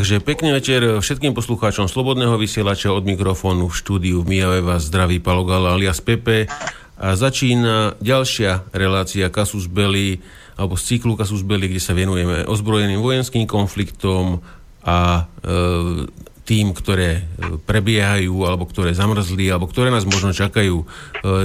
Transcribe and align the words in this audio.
Takže 0.00 0.24
pekný 0.24 0.56
večer 0.56 0.80
všetkým 0.80 1.36
poslucháčom 1.36 1.84
Slobodného 1.84 2.40
vysielača 2.40 2.88
od 2.88 3.04
mikrofónu 3.04 3.68
v 3.68 3.76
štúdiu 3.76 4.24
v 4.24 4.32
Mijave 4.32 4.64
vás 4.64 4.88
zdraví 4.88 5.20
Palogala 5.20 5.76
alias 5.76 6.00
Pepe 6.00 6.48
a 6.96 7.12
začína 7.12 8.00
ďalšia 8.00 8.72
relácia 8.72 9.28
Kasus 9.28 9.68
Belli 9.68 10.16
alebo 10.56 10.80
z 10.80 10.96
cyklu 10.96 11.20
Kasus 11.20 11.44
Belli, 11.44 11.68
kde 11.68 11.84
sa 11.84 11.92
venujeme 11.92 12.48
ozbrojeným 12.48 12.96
vojenským 12.96 13.44
konfliktom 13.44 14.40
a 14.88 15.28
e, 15.44 16.08
tým, 16.48 16.72
ktoré 16.72 17.20
e, 17.20 17.22
prebiehajú 17.60 18.48
alebo 18.48 18.64
ktoré 18.72 18.96
zamrzli 18.96 19.52
alebo 19.52 19.68
ktoré 19.68 19.92
nás 19.92 20.08
možno 20.08 20.32
čakajú. 20.32 20.80
E, 20.80 20.84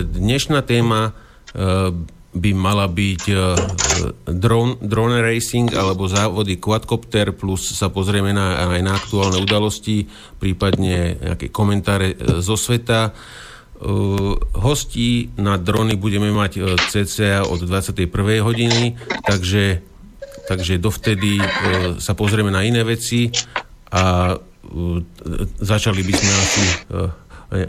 dnešná 0.07 0.63
téma 0.63 1.11
e, 1.51 1.91
by 2.35 2.51
mala 2.51 2.91
byť 2.91 3.23
uh, 3.31 3.55
drone, 4.27 4.75
drone 4.83 5.23
racing 5.23 5.71
alebo 5.71 6.11
závody 6.11 6.59
quadcopter 6.59 7.31
plus 7.31 7.71
sa 7.71 7.87
pozrieme 7.87 8.35
na, 8.35 8.75
aj 8.75 8.81
na 8.83 8.93
aktuálne 8.99 9.39
udalosti, 9.39 10.03
prípadne 10.35 11.15
nejaké 11.15 11.47
komentáre 11.49 12.13
uh, 12.13 12.43
zo 12.43 12.59
sveta. 12.59 13.15
Uh, 13.75 14.35
hostí 14.59 15.31
na 15.39 15.55
drony 15.55 15.95
budeme 15.95 16.31
mať 16.31 16.79
cca 16.91 17.47
od 17.47 17.63
21. 17.63 18.07
hodiny, 18.43 18.99
takže, 19.23 19.79
takže 20.51 20.79
dovtedy 20.79 21.39
sa 21.99 22.15
pozrieme 22.15 22.51
na 22.51 22.63
iné 22.63 22.83
veci 22.87 23.31
a 23.91 24.35
začali 25.59 26.01
by 26.03 26.13
sme 26.15 26.33
asi 26.33 26.63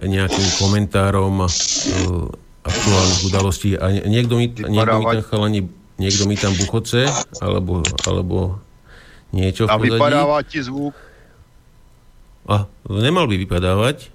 nejakým 0.06 0.48
komentárom 0.58 1.44
aktuálnych 2.66 3.22
udalostí. 3.30 3.78
A 3.78 3.94
niekto 3.94 4.36
mi, 4.36 4.50
niekto 4.50 4.98
mi 4.98 5.06
tam 5.06 5.22
chalani, 5.22 5.60
niekto 5.96 6.26
mi 6.26 6.36
tam 6.36 6.52
buchoce, 6.58 7.06
alebo, 7.38 7.86
alebo 8.04 8.58
niečo 9.30 9.66
v 9.66 9.70
A 9.70 9.78
vypadáva 9.78 10.42
ti 10.42 10.60
zvuk? 10.60 10.94
A 12.46 12.70
nemal 12.86 13.26
by 13.26 13.42
vypadávať. 13.42 14.14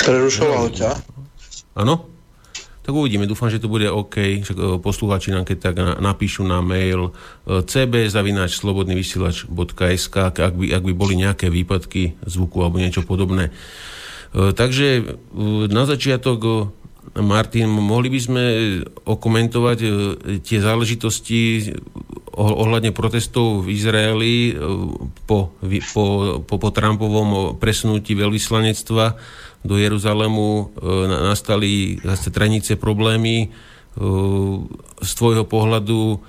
Prerušoval 0.00 0.72
ťa? 0.74 0.90
Áno? 1.78 2.10
Tak 2.80 2.96
uvidíme, 2.96 3.28
dúfam, 3.28 3.52
že 3.52 3.60
to 3.62 3.68
bude 3.70 3.86
OK. 3.86 4.42
Však 4.42 4.58
e, 4.58 4.80
poslucháči 4.82 5.36
nám 5.36 5.44
keď 5.46 5.58
tak 5.60 5.76
napíšu 5.78 6.42
na 6.42 6.60
mail 6.64 7.12
e, 7.46 7.62
cb.slobodnyvysielač.sk 7.62 10.16
ak 10.16 10.54
by, 10.56 10.74
ak 10.74 10.82
by 10.82 10.92
boli 10.96 11.14
nejaké 11.20 11.50
výpadky 11.52 12.16
zvuku 12.24 12.64
alebo 12.64 12.80
niečo 12.82 13.06
podobné. 13.06 13.52
E, 14.32 14.52
takže 14.56 15.04
na 15.70 15.86
začiatok 15.86 16.72
Martin, 17.18 17.66
mohli 17.66 18.06
by 18.06 18.20
sme 18.22 18.44
okomentovať 19.02 19.78
e, 19.82 19.88
tie 20.46 20.62
záležitosti 20.62 21.74
ohľadne 22.38 22.94
protestov 22.94 23.66
v 23.66 23.74
Izraeli 23.74 24.34
e, 24.50 24.52
po, 25.26 25.50
po, 25.90 26.04
po, 26.46 26.54
po 26.56 26.68
Trumpovom 26.70 27.58
presunutí 27.58 28.14
veľvyslanectva 28.14 29.18
do 29.66 29.74
Jeruzalému 29.74 30.48
e, 30.54 30.64
nastali 31.26 31.98
zase 31.98 32.30
trenice 32.30 32.78
problémy 32.78 33.50
z 35.02 35.10
tvojho 35.18 35.50
pohľadu 35.50 36.22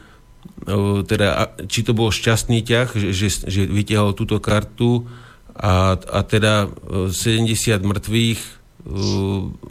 teda, 1.05 1.61
či 1.69 1.85
to 1.85 1.93
bol 1.93 2.09
šťastný 2.09 2.65
ťah, 2.65 2.89
že, 3.13 3.29
že 3.45 3.69
vytiahol 3.69 4.17
túto 4.17 4.41
kartu 4.41 5.05
a, 5.53 5.93
a 5.93 6.19
teda 6.25 6.73
70 7.13 7.53
mŕtvych 7.85 8.60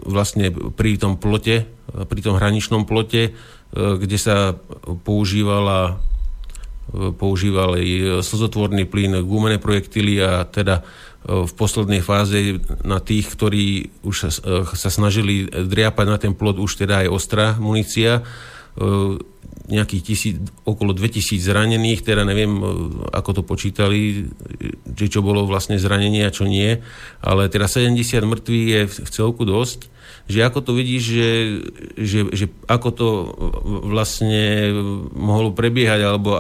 vlastne 0.07 0.55
pri 0.75 1.01
tom 1.01 1.19
plote, 1.19 1.67
pri 1.91 2.21
tom 2.23 2.39
hraničnom 2.39 2.87
plote, 2.87 3.35
kde 3.75 4.19
sa 4.19 4.55
používala 5.07 5.99
používali 6.91 8.19
slzotvorný 8.19 8.83
plyn, 8.83 9.23
gumené 9.23 9.63
projektily 9.63 10.19
a 10.19 10.43
teda 10.43 10.83
v 11.23 11.53
poslednej 11.55 12.03
fáze 12.03 12.59
na 12.83 12.99
tých, 12.99 13.31
ktorí 13.31 13.95
už 14.03 14.33
sa 14.75 14.91
snažili 14.91 15.47
driapať 15.47 16.07
na 16.09 16.19
ten 16.19 16.35
plot, 16.35 16.59
už 16.59 16.83
teda 16.83 17.07
aj 17.07 17.09
ostrá 17.15 17.47
munícia 17.63 18.27
nejakých 19.69 20.03
tisíc, 20.03 20.37
okolo 20.65 20.97
2000 20.97 21.41
zranených, 21.43 22.01
teda 22.01 22.25
neviem, 22.25 22.53
e, 22.57 22.65
ako 23.13 23.41
to 23.41 23.43
počítali, 23.45 24.31
že 24.97 25.07
čo 25.13 25.21
bolo 25.21 25.45
vlastne 25.45 25.77
zranenie 25.77 26.25
a 26.25 26.35
čo 26.35 26.49
nie, 26.49 26.81
ale 27.21 27.53
teda 27.53 27.69
70 27.69 27.99
mŕtvych 28.25 28.67
je 28.67 28.81
v 28.89 29.11
celku 29.11 29.45
dosť, 29.45 29.93
že 30.31 30.47
ako 30.47 30.59
to 30.63 30.73
vidíš, 30.79 31.03
že, 31.03 31.31
že, 31.99 32.21
že 32.31 32.47
ako 32.71 32.89
to 32.95 33.09
vlastne 33.91 34.71
mohlo 35.11 35.51
prebiehať, 35.51 36.01
alebo 36.07 36.39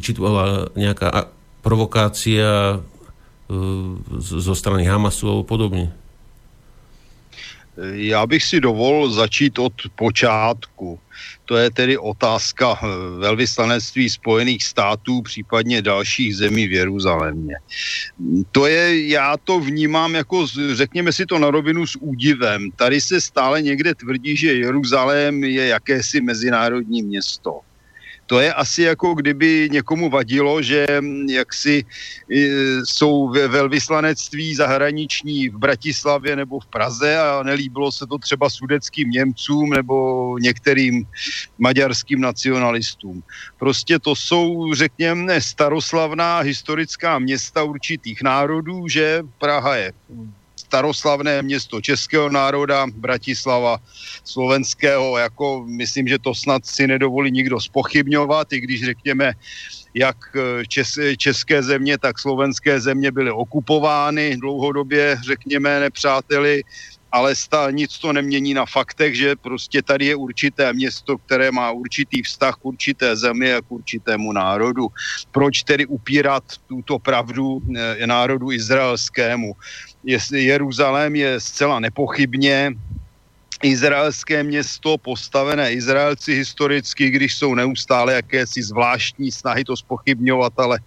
či 0.00 0.16
to 0.16 0.20
bola 0.24 0.72
nejaká 0.72 1.28
provokácia 1.60 2.76
e, 2.76 2.78
zo 4.20 4.54
strany 4.56 4.88
Hamasu 4.88 5.28
alebo 5.28 5.44
podobne. 5.44 5.92
Já 7.80 8.26
bych 8.26 8.44
si 8.44 8.60
dovolil 8.60 9.10
začít 9.10 9.58
od 9.58 9.72
počátku 9.96 10.98
to 11.50 11.56
je 11.56 11.70
tedy 11.70 11.98
otázka 11.98 12.78
eh, 12.78 12.86
velvyslanectví 13.18 14.10
Spojených 14.10 14.64
států, 14.64 15.22
případně 15.22 15.82
dalších 15.82 16.36
zemí 16.36 16.66
v 16.68 16.72
Jeruzalémě. 16.72 17.56
To 18.52 18.66
je, 18.66 19.08
já 19.08 19.36
to 19.36 19.60
vnímám 19.60 20.14
jako, 20.14 20.46
řekněme 20.72 21.12
si 21.12 21.26
to 21.26 21.38
na 21.38 21.50
rovinu 21.50 21.86
s 21.86 21.98
údivem. 22.00 22.70
Tady 22.76 23.00
se 23.00 23.20
stále 23.20 23.62
někde 23.62 23.94
tvrdí, 23.94 24.36
že 24.36 24.54
Jeruzalém 24.54 25.44
je 25.44 25.66
jakési 25.66 26.20
mezinárodní 26.20 27.02
město 27.02 27.60
to 28.30 28.40
je 28.40 28.54
asi 28.54 28.82
jako 28.82 29.14
kdyby 29.14 29.68
někomu 29.72 30.10
vadilo, 30.10 30.62
že 30.62 30.86
mm, 31.00 31.28
jaksi 31.28 31.84
jsou 32.84 33.28
ve 33.28 33.48
velvyslanectví 33.48 34.54
zahraniční 34.54 35.48
v 35.48 35.58
Bratislavě 35.58 36.36
nebo 36.36 36.60
v 36.60 36.66
Praze 36.66 37.18
a 37.18 37.42
nelíbilo 37.42 37.92
se 37.92 38.06
to 38.06 38.18
třeba 38.18 38.50
sudeckým 38.50 39.10
Němcům 39.10 39.70
nebo 39.70 40.38
některým 40.38 41.06
maďarským 41.58 42.20
nacionalistům. 42.20 43.22
Prostě 43.58 43.98
to 43.98 44.14
jsou, 44.14 44.74
řekněme, 44.74 45.40
staroslavná 45.40 46.38
historická 46.38 47.18
města 47.18 47.62
určitých 47.62 48.22
národů, 48.22 48.88
že 48.88 49.22
Praha 49.38 49.76
je 49.76 49.92
staroslavné 50.60 51.42
město 51.42 51.80
českého 51.80 52.28
národa, 52.28 52.86
Bratislava 52.86 53.78
slovenského, 54.24 55.18
jako 55.18 55.64
myslím, 55.66 56.08
že 56.08 56.18
to 56.18 56.34
snad 56.34 56.66
si 56.66 56.86
nedovolí 56.86 57.30
nikdo 57.30 57.60
spochybňovat, 57.60 58.52
i 58.52 58.60
když 58.60 58.84
řekněme, 58.84 59.32
jak 59.94 60.16
eh, 60.36 60.66
čes, 60.66 60.98
české 61.16 61.62
země, 61.62 61.98
tak 61.98 62.18
slovenské 62.18 62.80
země 62.80 63.10
byly 63.12 63.30
okupovány 63.30 64.36
dlouhodobě, 64.36 65.18
řekněme, 65.24 65.80
nepřáteli, 65.80 66.62
ale 67.12 67.34
stá, 67.34 67.70
nic 67.70 67.98
to 67.98 68.12
nemění 68.12 68.54
na 68.54 68.66
faktech, 68.66 69.14
že 69.14 69.36
prostě 69.36 69.82
tady 69.82 70.06
je 70.06 70.16
určité 70.16 70.72
město, 70.72 71.18
které 71.18 71.50
má 71.50 71.70
určitý 71.70 72.22
vztah 72.22 72.54
k 72.54 72.64
určité 72.64 73.16
zemi 73.16 73.54
a 73.54 73.60
k 73.60 73.72
určitému 73.72 74.32
národu. 74.32 74.88
Proč 75.30 75.62
tedy 75.62 75.86
upírat 75.86 76.44
tuto 76.66 76.98
pravdu 76.98 77.62
e, 77.74 78.06
národu 78.06 78.52
izraelskému? 78.52 79.54
Jeruzalém 80.32 81.16
je 81.16 81.40
zcela 81.40 81.80
nepochybně 81.80 82.72
izraelské 83.62 84.42
město 84.42 84.98
postavené 84.98 85.72
Izraelci 85.72 86.34
historicky, 86.34 87.10
když 87.10 87.34
jsou 87.34 87.54
neustále 87.54 88.14
jakési 88.14 88.62
zvláštní 88.62 89.32
snahy 89.32 89.64
to 89.64 89.76
spochybňovat, 89.76 90.52
ale 90.56 90.80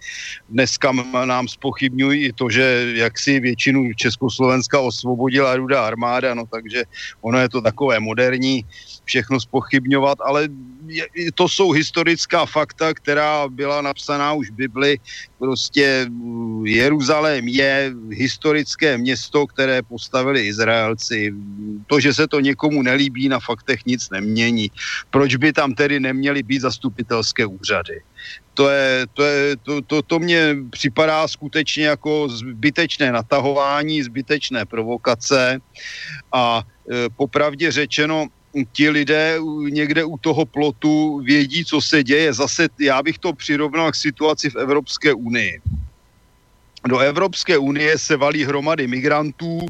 dneska 0.48 0.92
nám 1.24 1.48
spochybňují 1.48 2.24
i 2.24 2.32
to, 2.32 2.50
že 2.50 2.92
jaksi 2.94 3.40
většinu 3.40 3.92
Československa 3.94 4.80
osvobodila 4.80 5.56
ruda 5.56 5.86
armáda, 5.86 6.34
no 6.34 6.46
takže 6.46 6.84
ono 7.20 7.38
je 7.38 7.48
to 7.48 7.60
takové 7.60 8.00
moderní 8.00 8.64
všechno 9.04 9.40
spochybňovat, 9.40 10.18
ale 10.24 10.48
to 11.34 11.48
jsou 11.48 11.70
historická 11.70 12.46
fakta, 12.46 12.94
která 12.94 13.48
byla 13.48 13.82
napsaná 13.82 14.32
už 14.32 14.50
v 14.50 14.54
Bibli. 14.54 14.98
Prostě 15.38 16.06
mm, 16.08 16.66
Jeruzalém 16.66 17.48
je 17.48 17.92
historické 18.10 18.98
město, 18.98 19.46
které 19.46 19.82
postavili 19.82 20.46
Izraelci. 20.46 21.34
To, 21.86 22.00
že 22.00 22.14
se 22.14 22.28
to 22.28 22.40
někomu 22.40 22.63
nelíbí, 22.70 23.28
na 23.28 23.40
faktech 23.40 23.86
nic 23.86 24.10
nemění. 24.10 24.70
Proč 25.10 25.36
by 25.36 25.52
tam 25.52 25.74
tedy 25.74 26.00
neměly 26.00 26.42
být 26.42 26.60
zastupitelské 26.60 27.46
úřady? 27.46 28.02
to, 28.54 28.70
je, 28.70 29.06
to, 29.14 29.22
je, 29.22 29.56
to, 29.56 29.82
to, 29.82 30.02
to 30.02 30.18
mě 30.18 30.56
připadá 30.70 31.28
skutečně 31.28 31.86
jako 31.86 32.28
zbytečné 32.28 33.12
natahování, 33.12 34.02
zbytečné 34.02 34.64
provokace 34.64 35.58
a 36.32 36.62
e, 36.62 37.10
popravdě 37.16 37.72
řečeno, 37.72 38.26
ti 38.72 38.90
lidé 38.90 39.38
někde 39.70 40.04
u 40.04 40.18
toho 40.18 40.46
plotu 40.46 41.18
vědí, 41.18 41.64
co 41.64 41.80
se 41.80 42.02
děje. 42.02 42.32
Zase 42.32 42.68
já 42.80 43.02
bych 43.02 43.18
to 43.18 43.32
přirovnal 43.32 43.90
k 43.90 43.94
situaci 43.94 44.50
v 44.50 44.56
Evropské 44.56 45.14
unii. 45.14 45.60
Do 46.86 46.98
Evropské 46.98 47.58
unie 47.58 47.98
se 47.98 48.16
valí 48.16 48.44
hromady 48.44 48.86
migrantů, 48.86 49.66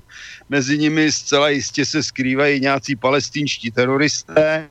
mezi 0.49 0.79
nimi 0.79 1.13
zcela 1.13 1.49
jistě 1.49 1.85
se 1.85 2.03
skrývají 2.03 2.61
nějací 2.61 2.97
palestinští 2.97 3.71
teroristé. 3.71 4.69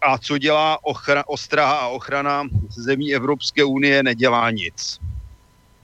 A 0.00 0.18
co 0.18 0.38
dělá 0.38 0.78
ochra, 0.84 1.24
ostraha 1.26 1.76
a 1.78 1.86
ochrana 1.86 2.44
zemí 2.68 3.14
Evropské 3.14 3.64
unie, 3.64 4.02
nedělá 4.02 4.50
nic 4.50 5.00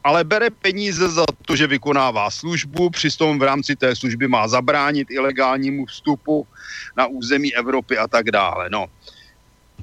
ale 0.08 0.24
bere 0.24 0.50
peníze 0.50 1.08
za 1.08 1.24
to, 1.44 1.56
že 1.56 1.66
vykonává 1.66 2.30
službu, 2.30 2.90
přitom 2.90 3.38
v 3.38 3.42
rámci 3.42 3.76
té 3.76 3.96
služby 3.96 4.28
má 4.28 4.48
zabránit 4.48 5.10
ilegálnímu 5.10 5.86
vstupu 5.86 6.46
na 6.96 7.06
území 7.06 7.54
Evropy 7.54 7.98
a 7.98 8.08
tak 8.08 8.30
dále. 8.30 8.70
No. 8.72 8.86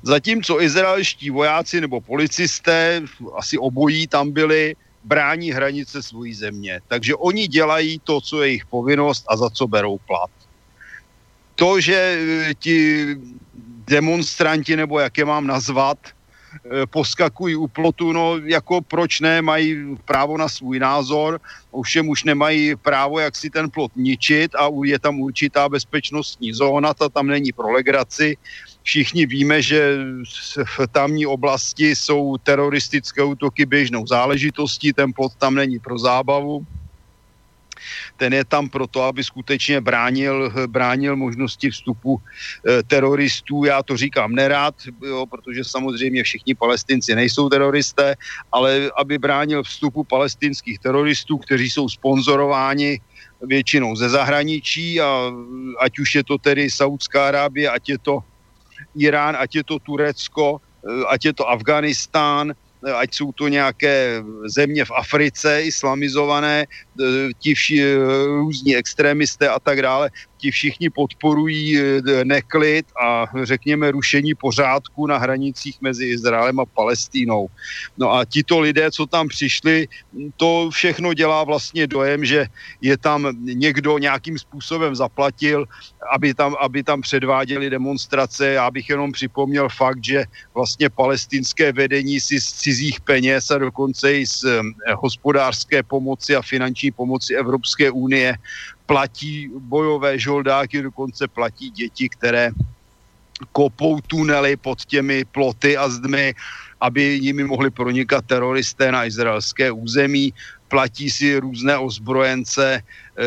Zatímco 0.02 0.62
izraelští 0.62 1.30
vojáci 1.30 1.82
nebo 1.82 2.02
policisté, 2.02 3.02
asi 3.38 3.58
obojí 3.58 4.08
tam 4.08 4.32
byli, 4.32 4.76
brání 5.06 5.52
hranice 5.52 6.04
svojí 6.04 6.34
země. 6.34 6.82
Takže 6.88 7.16
oni 7.16 7.48
dělají 7.48 8.02
to, 8.04 8.22
co 8.22 8.42
je 8.42 8.50
jejich 8.50 8.66
povinnost 8.66 9.26
a 9.30 9.38
za 9.38 9.50
co 9.50 9.68
berou 9.68 9.98
plat. 9.98 10.30
To, 11.56 11.80
že 11.80 11.96
eh, 11.96 12.54
ti 12.54 13.08
demonstranti, 13.88 14.76
nebo 14.76 15.00
jak 15.00 15.18
je 15.18 15.26
mám 15.26 15.48
nazvat, 15.48 15.98
eh, 16.10 16.86
poskakují 16.90 17.56
u 17.56 17.68
plotu, 17.68 18.12
no 18.12 18.38
jako 18.44 18.82
proč 18.82 19.20
ne, 19.20 19.42
mají 19.42 19.96
právo 20.06 20.38
na 20.38 20.50
svůj 20.50 20.80
názor, 20.80 21.40
ovšem 21.72 22.10
už 22.10 22.24
nemají 22.24 22.76
právo, 22.76 23.20
jak 23.20 23.36
si 23.36 23.50
ten 23.50 23.70
plot 23.70 23.92
ničit 23.96 24.56
a 24.56 24.68
je 24.84 25.00
tam 25.00 25.20
určitá 25.20 25.70
bezpečnostní 25.70 26.54
zóna, 26.54 26.94
ta 26.94 27.10
tam 27.10 27.28
není 27.28 27.54
pro 27.54 27.72
legraci, 27.72 28.38
Všichni 28.86 29.26
víme, 29.26 29.62
že 29.62 29.98
v 30.78 30.88
tamní 30.92 31.26
oblasti 31.26 31.96
jsou 31.96 32.38
teroristické 32.38 33.24
útoky 33.24 33.66
běžnou 33.66 34.08
záležitostí, 34.08 34.94
ten 34.94 35.14
plot 35.14 35.36
tam 35.36 35.56
není 35.56 35.80
pro 35.80 35.98
zábavu. 35.98 36.62
Ten 38.18 38.34
je 38.34 38.46
tam 38.46 38.70
proto, 38.70 39.04
aby 39.04 39.24
skutečně 39.24 39.82
bránil, 39.82 40.54
bránil 40.68 41.16
možnosti 41.16 41.70
vstupu 41.70 42.22
e, 42.22 42.84
teroristů. 42.84 43.66
Já 43.66 43.84
to 43.84 43.98
říkám 43.98 44.32
nerád, 44.32 44.76
jo, 45.02 45.26
protože 45.26 45.64
samozřejmě 45.64 46.24
všichni 46.24 46.56
palestinci 46.56 47.16
nejsou 47.16 47.50
teroristé, 47.50 48.16
ale 48.52 48.92
aby 48.98 49.18
bránil 49.18 49.64
vstupu 49.64 50.04
palestinských 50.04 50.80
teroristů, 50.80 51.38
kteří 51.38 51.70
jsou 51.70 51.90
sponzorováni 51.90 53.02
většinou 53.42 53.96
ze 53.96 54.10
zahraničí 54.10 55.02
a 55.02 55.34
ať 55.80 56.00
už 56.00 56.16
je 56.16 56.24
to 56.24 56.38
tedy 56.38 56.70
Saudská 56.70 57.28
Arábie, 57.28 57.70
ať 57.70 57.90
je 57.90 57.98
to 57.98 58.24
Irán, 58.96 59.36
ať 59.36 59.56
je 59.56 59.64
to 59.64 59.80
Turecko, 59.80 60.60
eh, 60.60 61.04
ať 61.08 61.26
je 61.26 61.34
to 61.34 61.50
Afganistán, 61.50 62.52
eh, 62.52 62.94
ať 62.94 63.10
jsou 63.16 63.32
to 63.32 63.48
nějaké 63.48 64.24
země 64.48 64.86
v 64.86 64.92
Africe 64.92 65.62
islamizované, 65.64 66.66
eh, 66.66 67.30
ti 67.40 67.54
vši, 67.54 67.96
různí 68.26 68.76
extrémisté 68.76 69.50
a 69.50 69.60
tak 69.60 69.82
dále, 69.82 70.10
ti 70.46 70.52
všichni 70.52 70.90
podporují 70.94 71.82
neklid 72.24 72.86
a 73.02 73.26
řekněme 73.44 73.92
rušení 73.92 74.38
pořádku 74.38 75.08
na 75.10 75.18
hranicích 75.18 75.82
mezi 75.82 76.06
Izraelem 76.06 76.60
a 76.60 76.70
Palestínou. 76.70 77.50
No 77.98 78.14
a 78.14 78.26
tito 78.26 78.60
lidé, 78.62 78.92
co 78.94 79.10
tam 79.10 79.26
přišli, 79.28 79.88
to 80.38 80.70
všechno 80.70 81.18
dělá 81.18 81.44
vlastně 81.44 81.90
dojem, 81.90 82.26
že 82.26 82.46
je 82.78 82.94
tam 82.98 83.34
někdo 83.42 83.98
nějakým 83.98 84.38
způsobem 84.38 84.94
zaplatil, 84.96 85.66
aby 86.14 86.34
tam, 86.38 86.54
aby 86.62 86.84
tam 86.86 87.02
předváděli 87.02 87.70
demonstrace. 87.70 88.62
Já 88.62 88.70
bych 88.70 88.90
jenom 88.90 89.12
připomněl 89.18 89.70
fakt, 89.70 90.06
že 90.06 90.30
vlastně 90.54 90.94
palestinské 90.94 91.74
vedení 91.74 92.22
si 92.22 92.38
z 92.38 92.54
cizích 92.54 93.02
peněz 93.02 93.50
a 93.50 93.58
dokonce 93.58 94.14
i 94.14 94.26
z 94.30 94.46
hospodářské 95.02 95.82
pomoci 95.84 96.36
a 96.38 96.42
finanční 96.46 96.92
pomoci 96.92 97.34
Evropské 97.34 97.90
unie 97.90 98.38
platí 98.86 99.50
bojové 99.60 100.20
žoldáky, 100.20 100.82
dokonce 100.82 101.28
platí 101.28 101.70
děti, 101.70 102.10
které 102.10 102.52
kopou 103.52 104.02
tunely 104.02 104.56
pod 104.58 104.86
těmi 104.86 105.26
ploty 105.26 105.78
a 105.78 105.90
zdmi, 105.90 106.34
aby 106.82 107.20
nimi 107.22 107.44
mohli 107.44 107.70
pronikat 107.70 108.26
teroristé 108.26 108.92
na 108.92 109.06
izraelské 109.06 109.72
území. 109.72 110.34
Platí 110.68 111.10
si 111.10 111.38
různé 111.38 111.78
ozbrojence, 111.78 112.82
eh, 112.82 113.24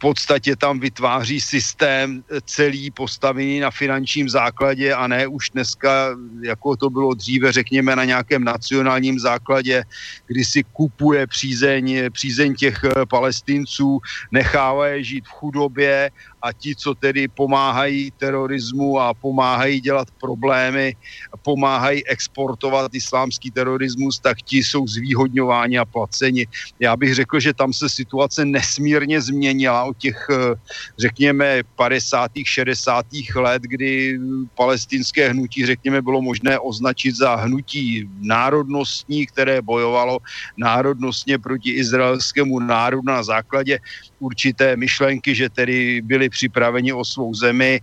podstatě 0.00 0.56
tam 0.56 0.80
vytváří 0.80 1.40
systém 1.40 2.24
eh, 2.24 2.40
celý 2.44 2.90
postavený 2.90 3.60
na 3.60 3.70
finančním 3.70 4.28
základě 4.28 4.94
a 4.94 5.06
ne 5.06 5.26
už 5.26 5.50
dneska, 5.50 6.16
jako 6.42 6.76
to 6.76 6.90
bylo 6.90 7.14
dříve, 7.14 7.52
řekněme, 7.52 7.96
na 7.96 8.04
nějakém 8.04 8.44
nacionálním 8.44 9.20
základě, 9.20 9.84
kdy 10.26 10.44
si 10.44 10.60
kupuje 10.72 11.26
přízeň, 11.26 12.10
přízeň 12.12 12.54
těch 12.54 12.84
eh, 12.84 13.06
palestinců, 13.06 14.00
nechává 14.32 14.86
je 14.86 15.04
žít 15.04 15.24
v 15.28 15.36
chudobě 15.36 16.10
a 16.42 16.52
ti, 16.52 16.76
co 16.76 16.94
tedy 16.94 17.28
pomáhají 17.28 18.10
terorismu 18.16 19.00
a 19.00 19.14
pomáhají 19.14 19.80
dělat 19.80 20.08
problémy, 20.20 20.96
pomáhají 21.42 22.06
exportovat 22.06 22.94
islámský 22.94 23.50
terorismus, 23.50 24.18
tak 24.18 24.42
ti 24.42 24.58
jsou 24.58 24.86
zvýhodňováni 24.86 25.78
a 25.78 25.84
placeni. 25.84 26.46
Já 26.80 26.96
bych 26.96 27.14
řekl, 27.14 27.40
že 27.40 27.54
tam 27.54 27.72
se 27.72 27.88
situace 27.88 28.44
nesmírně 28.44 29.20
změnila 29.20 29.84
od 29.84 29.96
těch, 29.96 30.26
eh, 30.30 30.54
řekněme, 30.98 31.62
50. 31.76 32.30
60. 32.44 33.06
let, 33.36 33.62
kdy 33.62 34.18
palestinské 34.54 35.28
hnutí, 35.28 35.66
řekněme, 35.66 36.02
bylo 36.02 36.22
možné 36.22 36.58
označit 36.58 37.16
za 37.16 37.34
hnutí 37.34 38.08
národnostní, 38.20 39.26
které 39.26 39.62
bojovalo 39.62 40.18
národnostně 40.56 41.38
proti 41.38 41.70
izraelskému 41.70 42.58
národu 42.60 43.02
na 43.06 43.22
základě 43.22 43.78
určité 44.20 44.76
myšlenky, 44.76 45.34
že 45.34 45.48
tedy 45.48 46.02
byli 46.04 46.28
připraveni 46.28 46.92
o 46.92 47.04
svou 47.04 47.34
zemi, 47.34 47.80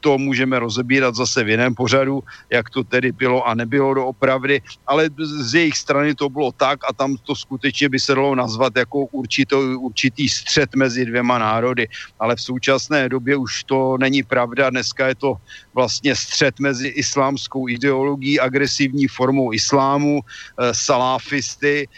to 0.00 0.18
můžeme 0.18 0.58
rozebírat 0.58 1.14
zase 1.14 1.44
v 1.44 1.48
jiném 1.48 1.74
pořadu, 1.74 2.22
jak 2.50 2.70
to 2.70 2.84
tedy 2.84 3.12
bylo 3.12 3.46
a 3.46 3.54
nebylo 3.54 3.94
doopravdy, 3.94 4.62
ale 4.86 5.10
z 5.18 5.54
jejich 5.54 5.76
strany 5.76 6.14
to 6.14 6.28
bylo 6.28 6.52
tak 6.52 6.78
a 6.88 6.92
tam 6.92 7.16
to 7.22 7.34
skutečně 7.34 7.88
by 7.88 7.98
se 8.00 8.14
dalo 8.14 8.34
nazvat 8.34 8.76
jako 8.76 8.98
určitý, 8.98 9.56
určitý 9.78 10.28
střed 10.28 10.74
mezi 10.74 11.04
dvěma 11.04 11.38
národy. 11.38 11.88
Ale 12.18 12.36
v 12.36 12.40
současné 12.40 13.08
době 13.08 13.36
už 13.36 13.64
to 13.64 13.96
není 13.98 14.22
pravda. 14.22 14.70
Dneska 14.70 15.08
je 15.08 15.14
to 15.14 15.34
vlastně 15.74 16.16
střed 16.16 16.60
mezi 16.60 16.88
islámskou 16.88 17.68
ideologií, 17.68 18.40
agresivní 18.40 19.08
formou 19.08 19.52
islámu, 19.52 20.20
e, 20.20 20.74
salafisty, 20.74 21.88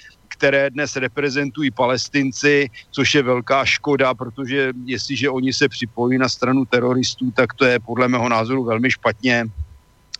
které 0.40 0.70
dnes 0.72 0.96
reprezentují 0.96 1.70
palestinci, 1.70 2.72
což 2.90 3.14
je 3.14 3.22
velká 3.22 3.60
škoda, 3.64 4.16
protože 4.16 4.72
jestliže 4.88 5.28
oni 5.30 5.52
se 5.52 5.68
připojí 5.68 6.16
na 6.16 6.28
stranu 6.32 6.64
teroristů, 6.64 7.28
tak 7.36 7.52
to 7.52 7.68
je 7.68 7.76
podle 7.76 8.08
mého 8.08 8.24
názoru 8.24 8.64
velmi 8.64 8.88
špatně. 8.90 9.44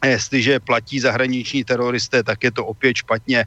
A 0.00 0.06
jestliže 0.06 0.60
platí 0.60 1.00
zahraniční 1.00 1.64
teroristé, 1.64 2.20
tak 2.20 2.44
je 2.44 2.52
to 2.52 2.68
opět 2.68 3.00
špatně. 3.00 3.44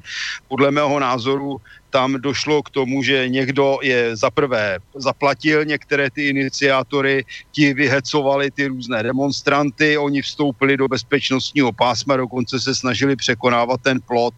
Podle 0.50 0.74
mého 0.74 0.98
názoru 1.00 1.62
tam 1.94 2.18
došlo 2.18 2.66
k 2.66 2.70
tomu, 2.70 3.06
že 3.06 3.30
někdo 3.30 3.78
je 3.86 4.18
zaprvé 4.18 4.82
zaplatil 4.96 5.66
některé 5.66 6.10
ty 6.10 6.28
iniciátory, 6.28 7.26
ti 7.52 7.74
vyhecovali 7.74 8.52
ty 8.52 8.68
různé 8.68 9.04
demonstranty, 9.04 9.98
oni 9.98 10.22
vstoupili 10.22 10.78
do 10.78 10.88
bezpečnostního 10.88 11.72
pásma, 11.72 12.18
dokonce 12.18 12.60
se 12.60 12.76
snažili 12.76 13.16
překonávat 13.16 13.82
ten 13.82 14.02
plot. 14.02 14.34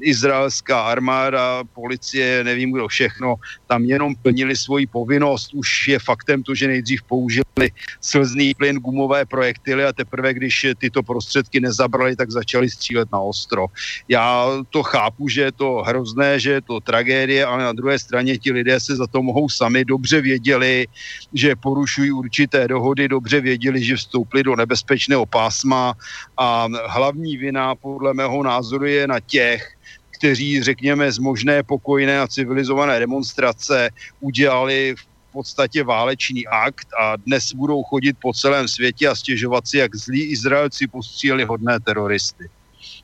Izraelská 0.00 0.80
armáda, 0.80 1.64
policie, 1.64 2.44
nevím 2.44 2.72
kdo 2.72 2.88
všechno, 2.88 3.34
tam 3.66 3.84
jenom 3.84 4.14
plnili 4.14 4.56
svoji 4.56 4.86
povinnost. 4.86 5.54
Už 5.54 5.88
je 5.88 5.98
faktem 5.98 6.42
to, 6.42 6.54
že 6.54 6.68
nejdřív 6.68 7.02
použili 7.02 7.68
slzný 8.00 8.54
plyn, 8.54 8.76
gumové 8.76 9.24
projektily 9.24 9.84
a 9.84 9.92
teprve, 9.92 10.34
když 10.34 10.66
tyto 10.78 11.02
prostředky 11.02 11.60
nezabrali, 11.60 12.16
tak 12.16 12.30
začali 12.30 12.70
střílet 12.70 13.12
na 13.12 13.20
ostro. 13.20 13.66
Já 14.08 14.48
to 14.70 14.82
chápu, 14.82 15.28
že 15.28 15.40
je 15.40 15.52
to 15.52 15.84
hrozné, 15.86 16.40
že 16.40 16.50
je 16.50 16.60
to 16.60 16.80
tragédie, 16.90 17.46
ale 17.46 17.62
na 17.62 17.72
druhé 17.72 17.98
straně 17.98 18.38
ti 18.38 18.50
lidé 18.52 18.80
se 18.80 18.96
za 18.96 19.06
to 19.06 19.22
mohou 19.22 19.46
sami. 19.48 19.84
Dobře 19.84 20.20
věděli, 20.20 20.86
že 21.34 21.54
porušují 21.56 22.10
určité 22.10 22.68
dohody, 22.68 23.08
dobře 23.08 23.40
věděli, 23.40 23.78
že 23.78 23.96
vstoupili 23.96 24.42
do 24.42 24.56
nebezpečného 24.56 25.26
pásma 25.26 25.94
a 26.34 26.66
hlavní 26.86 27.36
vina 27.36 27.74
podle 27.78 28.14
mého 28.14 28.42
názoru 28.42 28.84
je 28.84 29.06
na 29.06 29.20
těch, 29.22 29.62
kteří, 30.10 30.62
řekněme, 30.62 31.12
z 31.12 31.18
možné 31.18 31.62
pokojné 31.62 32.20
a 32.20 32.26
civilizované 32.26 32.98
demonstrace 32.98 33.90
udělali 34.20 34.94
v 34.98 35.32
podstatě 35.32 35.84
válečný 35.84 36.46
akt 36.46 36.88
a 36.98 37.16
dnes 37.16 37.54
budou 37.54 37.82
chodit 37.86 38.18
po 38.18 38.34
celém 38.34 38.68
světě 38.68 39.08
a 39.08 39.14
stěžovat 39.14 39.68
si, 39.68 39.78
jak 39.78 39.94
zlí 39.94 40.34
Izraelci 40.34 40.90
postříleli 40.90 41.44
hodné 41.44 41.80
teroristy. 41.80 42.50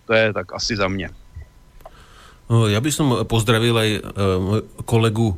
To 0.07 0.13
je 0.13 0.33
tak 0.33 0.53
asi 0.53 0.77
za 0.77 0.89
mě. 0.89 1.26
No, 2.47 2.71
ja 2.71 2.79
by 2.79 2.91
som 2.95 3.27
pozdravil 3.27 3.75
aj 3.75 3.91
e, 3.91 4.01
kolegu 4.87 5.35
e, 5.35 5.37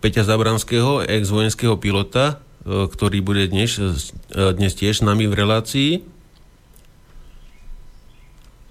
Peťa 0.00 0.24
Zabranského, 0.24 1.04
ex-vojenského 1.04 1.76
pilota, 1.76 2.40
e, 2.64 2.88
ktorý 2.88 3.20
bude 3.20 3.44
dnes, 3.52 3.76
dnes 4.32 4.72
tiež 4.72 5.00
s 5.00 5.04
nami 5.04 5.28
v 5.28 5.34
relácii. 5.36 5.90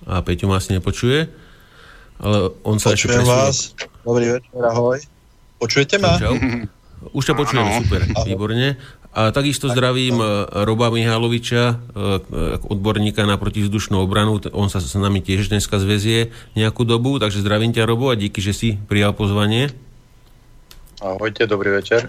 A 0.09 0.25
Peťo 0.25 0.49
ma 0.49 0.57
asi 0.57 0.73
nepočuje. 0.73 1.29
Ale 2.17 2.53
on 2.65 2.81
sa 2.81 2.97
Počujem 2.97 3.21
ešte 3.21 3.29
vás. 3.29 3.57
Dobrý 4.01 4.41
večer, 4.41 4.61
ahoj. 4.65 4.97
Počujete 5.61 6.01
ma? 6.01 6.17
Čau, 6.17 6.33
čau. 6.33 6.65
Už 7.17 7.23
ťa 7.25 7.33
počujeme, 7.33 7.81
super, 7.81 8.01
výborne. 8.29 8.77
A 9.11 9.35
takisto 9.35 9.67
zdravím 9.67 10.23
Roba 10.63 10.87
Miháloviča, 10.87 11.83
odborníka 12.63 13.27
na 13.27 13.35
protizdušnú 13.35 13.99
obranu. 13.99 14.39
On 14.55 14.71
sa 14.71 14.79
s 14.79 14.95
nami 14.95 15.19
tiež 15.19 15.51
dneska 15.51 15.83
zväzie 15.83 16.31
nejakú 16.55 16.87
dobu, 16.87 17.19
takže 17.19 17.43
zdravím 17.43 17.75
ťa 17.75 17.83
Robo 17.83 18.07
a 18.07 18.15
díky, 18.15 18.39
že 18.39 18.55
si 18.55 18.69
prijal 18.87 19.11
pozvanie. 19.11 19.75
Ahojte, 21.03 21.43
dobrý 21.43 21.75
večer. 21.75 22.07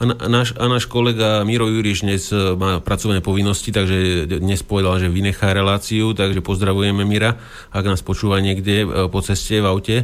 A, 0.00 0.26
náš, 0.26 0.56
a 0.58 0.64
náš 0.66 0.90
kolega 0.90 1.46
Miro 1.46 1.70
Juriš 1.70 2.02
dnes 2.02 2.26
e, 2.34 2.58
má 2.58 2.82
pracovné 2.82 3.22
povinnosti, 3.22 3.70
takže 3.70 4.26
dnes 4.26 4.58
povedal, 4.66 4.98
že 4.98 5.06
vynechá 5.06 5.54
reláciu, 5.54 6.10
takže 6.18 6.42
pozdravujeme 6.42 7.06
Mira, 7.06 7.38
ak 7.70 7.84
nás 7.86 8.02
počúva 8.02 8.42
niekde 8.42 9.06
po 9.06 9.22
ceste 9.22 9.62
v 9.62 9.66
aute. 9.70 9.96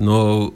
No, 0.00 0.48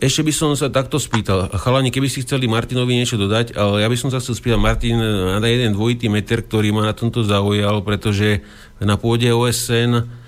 ešte 0.00 0.22
by 0.24 0.32
som 0.32 0.50
sa 0.56 0.72
takto 0.72 0.96
spýtal. 0.96 1.52
Chalani, 1.52 1.92
keby 1.92 2.08
si 2.08 2.24
chceli 2.24 2.48
Martinovi 2.48 2.96
niečo 2.96 3.20
dodať, 3.20 3.52
ale 3.58 3.84
ja 3.84 3.88
by 3.90 3.96
som 3.98 4.08
sa 4.08 4.22
chcel 4.22 4.38
spýtať, 4.38 4.60
Martin, 4.60 4.96
na 5.36 5.48
jeden 5.48 5.76
dvojitý 5.76 6.08
meter, 6.08 6.40
ktorý 6.40 6.72
ma 6.72 6.88
na 6.88 6.94
tomto 6.96 7.26
zaujal, 7.26 7.84
pretože 7.84 8.40
na 8.80 8.96
pôde 8.96 9.28
OSN 9.28 10.24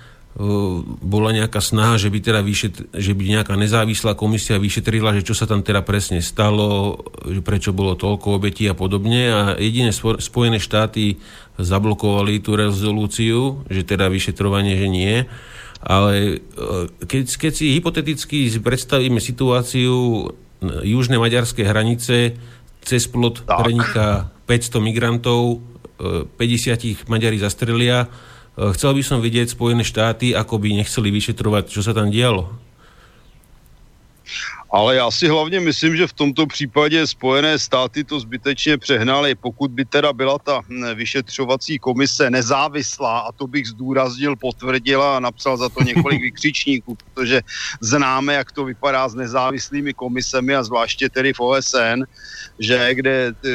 bola 1.01 1.33
nejaká 1.33 1.57
snaha, 1.57 1.97
že 1.97 2.13
by, 2.13 2.19
teda 2.21 2.45
vyšetr- 2.45 2.93
že 2.93 3.17
by 3.17 3.41
nejaká 3.41 3.57
nezávislá 3.57 4.13
komisia 4.13 4.61
vyšetrila, 4.61 5.17
že 5.17 5.25
čo 5.25 5.33
sa 5.33 5.49
tam 5.49 5.65
teda 5.65 5.81
presne 5.81 6.21
stalo, 6.21 7.01
prečo 7.41 7.73
bolo 7.73 7.97
toľko 7.97 8.37
obetí 8.37 8.69
a 8.69 8.77
podobne. 8.77 9.33
A 9.33 9.39
jedine 9.57 9.89
Spojené 9.97 10.61
štáty 10.61 11.17
zablokovali 11.57 12.37
tú 12.37 12.53
rezolúciu, 12.53 13.65
že 13.65 13.81
teda 13.81 14.13
vyšetrovanie, 14.13 14.77
že 14.77 14.87
nie. 14.93 15.25
Ale 15.83 16.41
keď, 17.05 17.25
keď 17.37 17.53
si 17.53 17.77
hypoteticky 17.77 18.49
predstavíme 18.57 19.21
situáciu 19.21 20.25
južnej 20.81 21.21
maďarskej 21.21 21.65
hranice, 21.69 22.33
cez 22.81 23.05
plot 23.05 23.45
preniká 23.45 24.33
500 24.49 24.81
migrantov, 24.81 25.61
50 26.01 27.09
Maďari 27.09 27.37
zastrelia, 27.41 28.09
Eh, 28.57 28.73
chcel 28.73 28.97
by 28.97 29.03
som 29.05 29.21
vidieť 29.21 29.53
Spojené 29.53 29.85
štáty, 29.85 30.33
ako 30.33 30.57
by 30.57 30.81
nechceli 30.81 31.13
vyšetrovať, 31.13 31.69
čo 31.69 31.85
sa 31.85 31.93
tam 31.93 32.09
dialo. 32.09 32.49
Ale 34.69 34.95
já 34.95 35.11
si 35.11 35.27
hlavně 35.27 35.59
myslím, 35.59 35.95
že 35.95 36.07
v 36.07 36.13
tomto 36.13 36.45
případě 36.47 37.07
Spojené 37.07 37.59
státy 37.59 38.03
to 38.03 38.19
zbytečně 38.19 38.77
přehnaly. 38.77 39.35
Pokud 39.35 39.71
by 39.71 39.85
teda 39.85 40.13
byla 40.13 40.39
ta 40.39 40.61
hm, 40.69 40.85
vyšetřovací 40.95 41.79
komise 41.79 42.29
nezávislá, 42.29 43.19
a 43.19 43.31
to 43.31 43.47
bych 43.47 43.67
zdůraznil, 43.67 44.35
potvrdila 44.35 45.17
a 45.17 45.19
napsal 45.19 45.57
za 45.57 45.69
to 45.69 45.83
několik 45.83 46.21
vykřičníků, 46.27 46.95
protože 46.95 47.41
známe, 47.81 48.33
jak 48.33 48.51
to 48.51 48.65
vypadá 48.65 49.09
s 49.09 49.15
nezávislými 49.15 49.93
komisemi 49.93 50.55
a 50.55 50.63
zvláště 50.63 51.09
tedy 51.09 51.33
v 51.33 51.39
OSN, 51.39 52.03
že 52.59 52.95
kde 52.95 53.31
eh, 53.31 53.51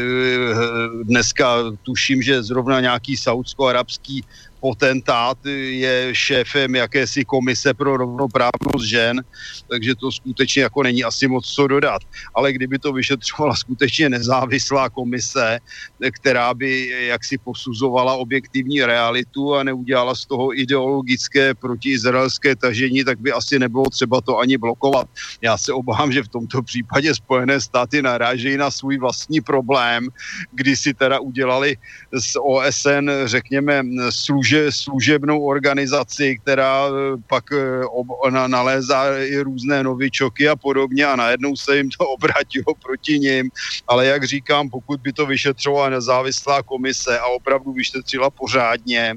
dneska 1.04 1.76
tuším, 1.82 2.22
že 2.22 2.42
zrovna 2.42 2.80
nějaký 2.80 3.16
saudsko-arabský 3.16 4.24
potentát 4.62 5.38
je 5.46 6.14
šéfem 6.14 6.74
jakési 6.74 7.24
komise 7.24 7.74
pro 7.74 7.96
rovnoprávnost 7.96 8.86
žen, 8.86 9.18
takže 9.66 9.94
to 9.94 10.12
skutečně 10.12 10.62
jako 10.62 10.82
není 10.82 11.04
asi 11.04 11.26
moc 11.26 11.42
co 11.42 11.66
dodat. 11.66 12.02
Ale 12.34 12.52
kdyby 12.52 12.78
to 12.78 12.92
vyšetřovala 12.92 13.54
skutečně 13.58 14.08
nezávislá 14.08 14.90
komise, 14.90 15.58
která 15.98 16.54
by 16.54 16.88
jaksi 17.10 17.38
posuzovala 17.38 18.14
objektivní 18.14 18.86
realitu 18.86 19.54
a 19.54 19.66
neudělala 19.66 20.14
z 20.14 20.26
toho 20.26 20.54
ideologické 20.54 21.54
protiizraelské 21.54 22.56
tažení, 22.56 23.04
tak 23.04 23.18
by 23.18 23.32
asi 23.32 23.58
nebylo 23.58 23.90
třeba 23.90 24.20
to 24.20 24.38
ani 24.38 24.58
blokovat. 24.58 25.10
Já 25.42 25.58
se 25.58 25.72
obávám, 25.72 26.12
že 26.12 26.22
v 26.22 26.28
tomto 26.38 26.62
případě 26.62 27.14
Spojené 27.14 27.60
státy 27.60 28.02
narážejí 28.02 28.56
na 28.56 28.70
svůj 28.70 28.98
vlastní 28.98 29.40
problém, 29.40 30.06
kdy 30.52 30.76
si 30.76 30.94
teda 30.94 31.18
udělali 31.18 31.76
z 32.14 32.38
OSN, 32.38 33.10
řekněme, 33.26 33.82
služ 34.10 34.51
služe, 34.52 34.72
služebnou 34.72 35.44
organizaci, 35.44 36.38
která 36.42 36.86
eh, 36.86 37.16
pak 37.28 37.44
na, 38.30 38.48
nalézá 38.48 39.16
i 39.18 39.40
různé 39.40 39.82
novičoky 39.82 40.48
a 40.48 40.56
podobně 40.56 41.06
a 41.06 41.16
najednou 41.16 41.56
se 41.56 41.76
jim 41.76 41.88
to 41.90 42.08
obratilo 42.16 42.74
proti 42.82 43.18
ním. 43.18 43.50
Ale 43.88 44.06
jak 44.06 44.24
říkám, 44.24 44.70
pokud 44.70 45.00
by 45.00 45.12
to 45.12 45.26
vyšetřovala 45.26 45.88
nezávislá 45.88 46.62
komise 46.62 47.18
a 47.18 47.26
opravdu 47.26 47.72
vyšetřila 47.72 48.30
pořádně 48.30 49.14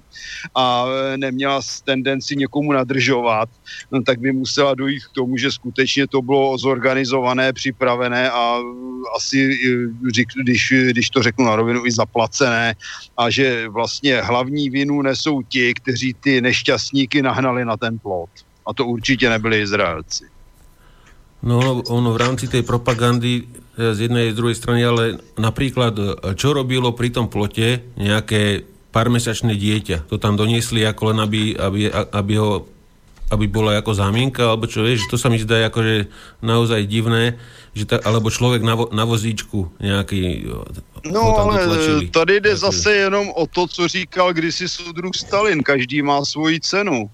a 0.56 0.86
eh, 0.88 1.18
neměla 1.18 1.62
tendenci 1.84 2.36
někomu 2.36 2.72
nadržovat, 2.72 3.50
no, 3.92 4.04
tak 4.04 4.20
by 4.20 4.32
musela 4.32 4.76
dojít 4.76 5.04
k 5.06 5.16
tomu, 5.16 5.38
že 5.38 5.52
skutečně 5.52 6.08
to 6.08 6.22
bylo 6.22 6.58
zorganizované, 6.58 7.54
připravené 7.54 8.32
a 8.32 8.60
asi, 9.16 9.58
když, 10.44 10.74
když 10.90 11.10
to 11.10 11.24
řeknu 11.24 11.46
na 11.46 11.56
rovinu, 11.56 11.86
i 11.86 11.92
zaplacené 11.92 12.76
a 13.18 13.30
že 13.30 13.68
vlastně 13.70 14.22
hlavní 14.22 14.70
vinu 14.70 15.02
nes 15.02 15.25
jsou 15.26 15.42
ti, 15.42 15.74
kteří 15.74 16.14
ty 16.14 16.42
nešťastníky 16.42 17.26
nahnali 17.26 17.66
na 17.66 17.74
ten 17.78 17.98
plot. 17.98 18.30
A 18.66 18.74
to 18.74 18.86
určitě 18.86 19.30
nebyli 19.30 19.66
Izraelci. 19.66 20.30
No 21.46 21.82
ono 21.86 22.10
v 22.14 22.18
rámci 22.18 22.50
tej 22.50 22.66
propagandy 22.66 23.46
e, 23.46 23.94
z 23.94 24.10
jednej 24.10 24.30
a 24.30 24.34
z 24.34 24.38
druhej 24.42 24.58
strany, 24.58 24.82
ale 24.82 25.22
napríklad, 25.38 25.94
e, 25.94 26.06
čo 26.34 26.58
robilo 26.58 26.90
pri 26.98 27.14
tom 27.14 27.30
plote 27.30 27.86
nejaké 28.02 28.66
pármesačné 28.90 29.54
dieťa? 29.54 30.10
To 30.10 30.18
tam 30.18 30.42
doniesli 30.42 30.82
ako 30.82 31.14
len, 31.14 31.22
aby, 31.22 31.54
aby, 31.54 31.94
aby 31.94 32.34
ho 32.42 32.66
aby 33.32 33.50
bola 33.50 33.82
ako 33.82 33.98
zámienka, 33.98 34.46
alebo 34.46 34.70
čo 34.70 34.86
vieš, 34.86 35.10
to 35.10 35.18
sa 35.18 35.34
mi 35.34 35.42
zdá 35.42 35.66
akože 35.66 36.06
naozaj 36.46 36.86
divné, 36.86 37.42
že 37.74 37.90
ta, 37.90 37.98
alebo 38.06 38.30
člověk 38.30 38.62
na, 38.62 38.76
vo, 38.78 38.86
na 38.94 39.06
vozíčku 39.06 39.72
nějaký. 39.82 40.46
No 41.10 41.38
ale 41.38 41.66
dotlačili. 41.66 42.08
tady 42.08 42.40
jde 42.40 42.56
zase 42.56 42.96
jenom 42.96 43.30
o 43.36 43.48
to, 43.48 43.68
co 43.68 43.88
říkal 43.88 44.34
kdysi 44.34 44.70
soudruh 44.70 45.14
Stalin. 45.16 45.64
Každý 45.64 46.02
má 46.02 46.26
svoji 46.26 46.60
cenu. 46.60 47.10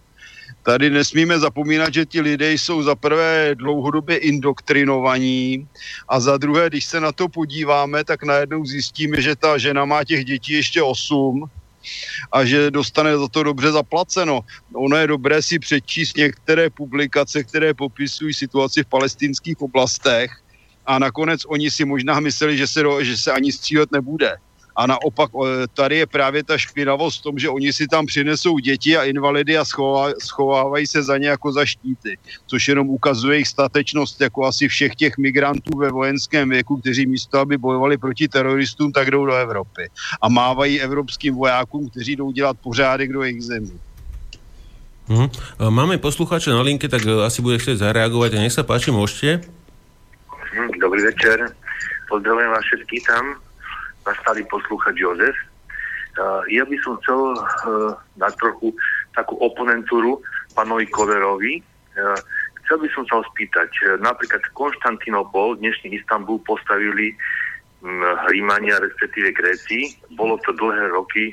Tady 0.63 0.89
nesmíme 0.89 1.39
zapomínat, 1.39 1.93
že 1.93 2.05
ti 2.05 2.21
lidé 2.21 2.53
jsou 2.53 2.83
za 2.83 2.95
prvé 2.95 3.55
dlouhodobě 3.55 4.17
indoktrinovaní 4.17 5.67
a 6.09 6.19
za 6.19 6.37
druhé, 6.37 6.69
když 6.69 6.85
se 6.85 6.99
na 6.99 7.11
to 7.11 7.27
podíváme, 7.27 8.03
tak 8.03 8.23
najednou 8.23 8.65
zjistíme, 8.65 9.21
že 9.21 9.35
ta 9.35 9.57
žena 9.57 9.85
má 9.85 10.03
těch 10.03 10.25
dětí 10.25 10.53
ještě 10.53 10.81
osm 10.83 11.49
a 12.31 12.45
že 12.45 12.71
dostane 12.71 13.17
za 13.17 13.27
to 13.27 13.43
dobře 13.43 13.71
zaplaceno. 13.71 14.41
Ono 14.73 14.97
je 14.97 15.07
dobré 15.07 15.41
si 15.41 15.59
přečíst 15.59 16.17
některé 16.17 16.69
publikace, 16.69 17.43
které 17.43 17.73
popisují 17.73 18.33
situaci 18.33 18.83
v 18.83 18.87
palestinských 18.87 19.61
oblastech 19.61 20.31
a 20.85 20.99
nakonec 20.99 21.41
oni 21.47 21.71
si 21.71 21.85
možná 21.85 22.19
mysleli, 22.19 22.57
že 22.57 22.67
se, 22.67 22.83
že 23.01 23.17
se 23.17 23.31
ani 23.31 23.51
střílet 23.51 23.91
nebude. 23.91 24.35
A 24.75 24.87
naopak 24.87 25.29
tady 25.73 25.97
je 25.97 26.05
právě 26.07 26.43
ta 26.43 26.57
špinavost 26.57 27.19
v 27.19 27.23
tom, 27.23 27.39
že 27.39 27.49
oni 27.49 27.73
si 27.73 27.87
tam 27.87 28.05
přinesou 28.05 28.59
děti 28.59 28.97
a 28.97 29.03
invalidy 29.03 29.57
a 29.57 29.65
schová, 29.65 30.09
schovávají 30.23 30.87
se 30.87 31.03
za 31.03 31.17
ně 31.17 31.27
jako 31.27 31.51
za 31.51 31.65
štíty, 31.65 32.17
což 32.47 32.67
jenom 32.67 32.89
ukazuje 32.89 33.35
jejich 33.35 33.47
statečnost 33.47 34.21
jako 34.21 34.45
asi 34.45 34.67
všech 34.67 34.95
těch 34.95 35.17
migrantů 35.17 35.77
ve 35.77 35.89
vojenském 35.89 36.49
věku, 36.49 36.77
kteří 36.77 37.05
místo, 37.05 37.39
aby 37.39 37.57
bojovali 37.57 37.97
proti 37.97 38.27
teroristům, 38.27 38.91
tak 38.91 39.11
jdou 39.11 39.25
do 39.25 39.35
Evropy. 39.35 39.89
A 40.21 40.29
mávají 40.29 40.81
evropským 40.81 41.35
vojákům, 41.35 41.89
kteří 41.89 42.15
jdou 42.15 42.31
dělat 42.31 42.57
pořádek 42.63 43.13
do 43.13 43.23
jejich 43.23 43.43
zemí. 43.43 43.79
Hmm. 45.11 45.27
Máme 45.69 45.97
posluchače 45.97 46.49
na 46.49 46.61
linke, 46.61 46.87
tak 46.87 47.03
e, 47.03 47.11
asi 47.11 47.43
bude 47.43 47.59
chcieť 47.59 47.83
zareagovať. 47.83 48.39
A 48.39 48.47
nech 48.47 48.55
sa 48.55 48.63
páči, 48.63 48.95
môžete. 48.95 49.43
Hm, 50.55 50.79
dobrý 50.79 51.03
večer. 51.03 51.51
Pozdravujem 52.07 52.47
vás 52.47 52.63
všetkých 52.63 53.03
tam 53.03 53.25
náš 54.05 54.17
starý 54.25 54.43
poslúchač 54.49 54.95
Jozef. 54.97 55.35
Uh, 56.19 56.43
ja 56.51 56.67
by 56.67 56.75
som 56.83 56.99
chcel 57.01 57.21
uh, 57.39 57.95
dať 58.19 58.33
trochu 58.35 58.75
takú 59.15 59.39
oponentúru 59.39 60.19
pánovi 60.51 60.83
Koverovi. 60.91 61.63
Uh, 61.95 62.19
chcel 62.65 62.83
by 62.83 62.87
som 62.91 63.03
sa 63.07 63.19
ho 63.19 63.23
spýtať, 63.31 63.99
napríklad 64.03 64.43
Konštantinopol, 64.51 65.59
dnešný 65.63 65.95
Istanbul 65.95 66.43
postavili 66.43 67.15
um, 67.79 68.03
Rímania, 68.27 68.79
respektíve 68.83 69.31
Gréci. 69.31 69.95
Bolo 70.19 70.35
to 70.43 70.51
dlhé 70.51 70.91
roky 70.91 71.31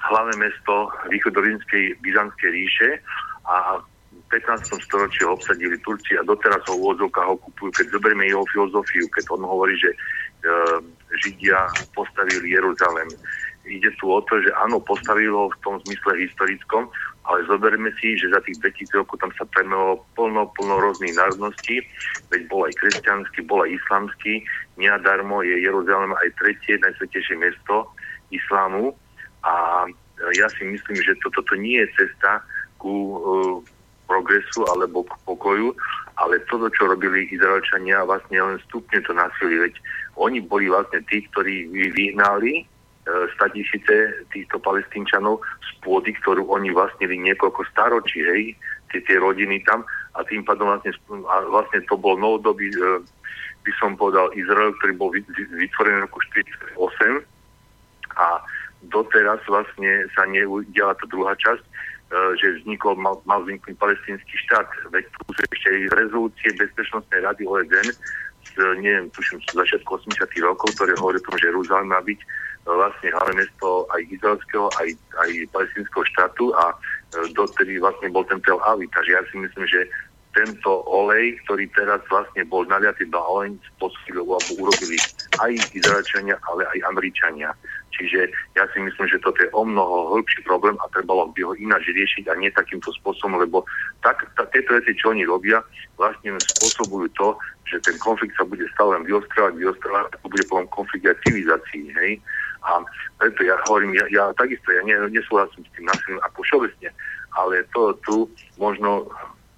hlavné 0.00 0.48
mesto 0.48 0.88
východorímskej 1.12 2.00
byzantskej 2.00 2.50
ríše 2.52 2.88
a 3.44 3.80
v 3.80 4.24
15. 4.32 4.80
storočí 4.86 5.26
ho 5.26 5.36
obsadili 5.36 5.76
Turci 5.84 6.16
a 6.16 6.24
doteraz 6.24 6.64
ho 6.70 6.78
v 6.78 6.82
úvodzovkách 6.86 7.28
okupujú. 7.40 7.68
Keď 7.74 7.86
zoberieme 7.92 8.30
jeho 8.30 8.46
filozofiu, 8.48 9.04
keď 9.12 9.24
on 9.36 9.42
hovorí, 9.44 9.74
že 9.76 9.90
uh, 9.92 10.80
Židia 11.18 11.58
postavili 11.94 12.54
Jeruzalem. 12.54 13.18
Ide 13.66 13.92
tu 14.00 14.08
o 14.08 14.20
to, 14.24 14.40
že 14.40 14.50
áno, 14.56 14.80
postavili 14.80 15.28
ho 15.28 15.52
v 15.52 15.60
tom 15.60 15.76
zmysle 15.84 16.16
historickom, 16.16 16.88
ale 17.28 17.44
zoberme 17.44 17.92
si, 18.00 18.16
že 18.16 18.32
za 18.32 18.40
tých 18.40 18.56
2000 18.64 19.00
rokov 19.04 19.20
tam 19.20 19.32
sa 19.36 19.44
premenovalo 19.52 20.00
plno, 20.16 20.48
plno 20.56 20.74
rôznych 20.80 21.12
národností, 21.12 21.84
veď 22.32 22.48
bol 22.48 22.64
aj 22.64 22.74
kresťanský, 22.80 23.44
bol 23.44 23.60
aj 23.62 23.76
islamský, 23.76 24.42
neadarmo 24.80 25.44
je 25.44 25.60
Jeruzalem 25.60 26.16
aj 26.16 26.28
tretie 26.40 26.80
najsvetejšie 26.80 27.36
mesto 27.36 27.92
islámu. 28.32 28.96
A 29.44 29.84
ja 30.36 30.46
si 30.56 30.64
myslím, 30.64 30.98
že 31.00 31.20
toto 31.20 31.44
to 31.44 31.54
nie 31.60 31.80
je 31.84 31.88
cesta 32.00 32.40
ku 32.80 32.92
uh, 33.20 33.56
progresu 34.10 34.66
alebo 34.66 35.06
k 35.06 35.14
pokoju, 35.22 35.70
ale 36.18 36.42
to, 36.50 36.58
čo 36.74 36.90
robili 36.90 37.30
Izraelčania, 37.30 38.02
vlastne 38.02 38.42
len 38.42 38.58
stupne 38.66 38.98
to 39.06 39.14
násilie, 39.14 39.70
veď 39.70 39.74
oni 40.18 40.42
boli 40.42 40.66
vlastne 40.66 40.98
tí, 41.06 41.22
ktorí 41.30 41.70
vyhnali 41.70 42.60
e, 42.60 42.64
tisíce 43.54 44.26
týchto 44.34 44.58
palestínčanov 44.58 45.38
z 45.62 45.70
pôdy, 45.86 46.10
ktorú 46.18 46.50
oni 46.50 46.74
vlastnili 46.74 47.14
niekoľko 47.22 47.62
staročí, 47.70 48.18
hej, 48.26 48.42
tie, 48.90 49.00
tie 49.06 49.16
rodiny 49.22 49.62
tam. 49.62 49.86
A 50.18 50.26
tým 50.26 50.42
pádom 50.42 50.66
vlastne, 50.66 50.90
vlastne 51.48 51.80
to 51.86 51.94
bol 51.94 52.18
novodobý, 52.18 52.68
e, 52.74 53.06
by 53.62 53.72
som 53.78 53.94
povedal, 53.94 54.34
Izrael, 54.34 54.74
ktorý 54.82 54.92
bol 54.98 55.08
vytvorený 55.56 56.02
v 56.02 56.04
roku 56.10 56.18
1948 56.74 57.22
a 58.18 58.42
doteraz 58.88 59.40
vlastne 59.44 60.08
sa 60.16 60.24
neudiala 60.24 60.96
tá 60.96 61.04
druhá 61.08 61.36
časť, 61.36 61.64
že 62.10 62.62
vznikol, 62.62 62.98
mal, 62.98 63.22
mal 63.22 63.46
vzniknúť 63.46 63.78
palestínsky 63.78 64.34
štát. 64.46 64.66
Veď 64.90 65.06
tu 65.14 65.18
ešte 65.38 65.68
aj 65.70 65.80
rezolúcie 65.94 66.50
Bezpečnostnej 66.58 67.22
rady 67.22 67.46
OSN 67.46 67.88
z, 68.50 68.54
neviem, 68.82 69.06
tuším, 69.14 69.38
z 69.46 69.54
začiatku 69.54 70.02
80 70.02 70.26
rokov, 70.42 70.74
ktoré 70.74 70.92
hovorí 70.98 71.22
o 71.22 71.26
tom, 71.26 71.36
že 71.38 71.54
Jeruzalém 71.54 71.88
má 71.92 72.00
byť 72.02 72.18
e, 72.18 72.26
vlastne 72.66 73.08
hlavné 73.14 73.34
mesto 73.46 73.68
aj 73.94 74.00
izraelského, 74.10 74.66
aj, 74.80 74.88
aj 75.22 75.30
palestínskeho 75.54 76.04
štátu 76.10 76.44
a 76.58 76.64
e, 76.72 76.76
dotedy 77.36 77.78
vlastne 77.78 78.10
bol 78.10 78.26
ten 78.26 78.42
Tel 78.42 78.58
Aviv. 78.66 78.90
Takže 78.90 79.12
ja 79.14 79.22
si 79.30 79.36
myslím, 79.38 79.66
že 79.70 79.86
tento 80.30 80.86
olej, 80.86 81.38
ktorý 81.46 81.66
teraz 81.74 81.98
vlastne 82.06 82.46
bol 82.46 82.62
naliatý 82.66 83.06
do 83.10 83.18
olej, 83.18 83.54
spôsobili, 83.76 84.22
alebo 84.22 84.50
urobili 84.62 84.96
aj 85.42 85.52
Izraelčania, 85.74 86.38
ale 86.50 86.62
aj 86.70 86.78
Američania. 86.86 87.50
Čiže 87.90 88.30
ja 88.54 88.64
si 88.70 88.78
myslím, 88.80 89.06
že 89.10 89.22
toto 89.22 89.38
je 89.42 89.50
o 89.50 89.62
mnoho 89.66 90.14
hĺbší 90.14 90.46
problém 90.46 90.78
a 90.78 90.90
trebalo 90.94 91.26
by 91.34 91.40
ho 91.42 91.52
ináč 91.58 91.90
riešiť 91.90 92.30
a 92.30 92.38
nie 92.38 92.50
takýmto 92.54 92.94
spôsobom, 93.02 93.42
lebo 93.42 93.66
tak, 94.00 94.22
tá, 94.38 94.46
tieto 94.54 94.78
veci, 94.78 94.94
čo 94.94 95.10
oni 95.10 95.26
robia, 95.26 95.58
vlastne 95.98 96.38
spôsobujú 96.56 97.10
to, 97.18 97.28
že 97.66 97.82
ten 97.82 97.96
konflikt 97.98 98.34
sa 98.38 98.46
bude 98.46 98.62
stále 98.74 98.98
len 98.98 99.04
vyostrovať, 99.06 99.54
vyostrovať, 99.58 100.16
to 100.22 100.28
bude 100.30 100.44
potom 100.46 100.66
konflikt 100.70 101.06
aj 101.06 101.18
civilizácií, 101.26 101.90
hej. 101.92 102.12
A 102.60 102.84
preto 103.16 103.40
ja 103.42 103.56
hovorím, 103.68 103.96
ja, 103.96 104.06
ja 104.12 104.24
takisto, 104.36 104.68
ja 104.70 104.82
nesúhlasím 104.86 105.64
s 105.64 105.72
tým 105.74 105.86
násilím 105.88 106.20
ako 106.24 106.38
všeobecne, 106.44 106.88
ale 107.38 107.64
to 107.72 107.96
tu 108.04 108.16
možno, 108.60 109.08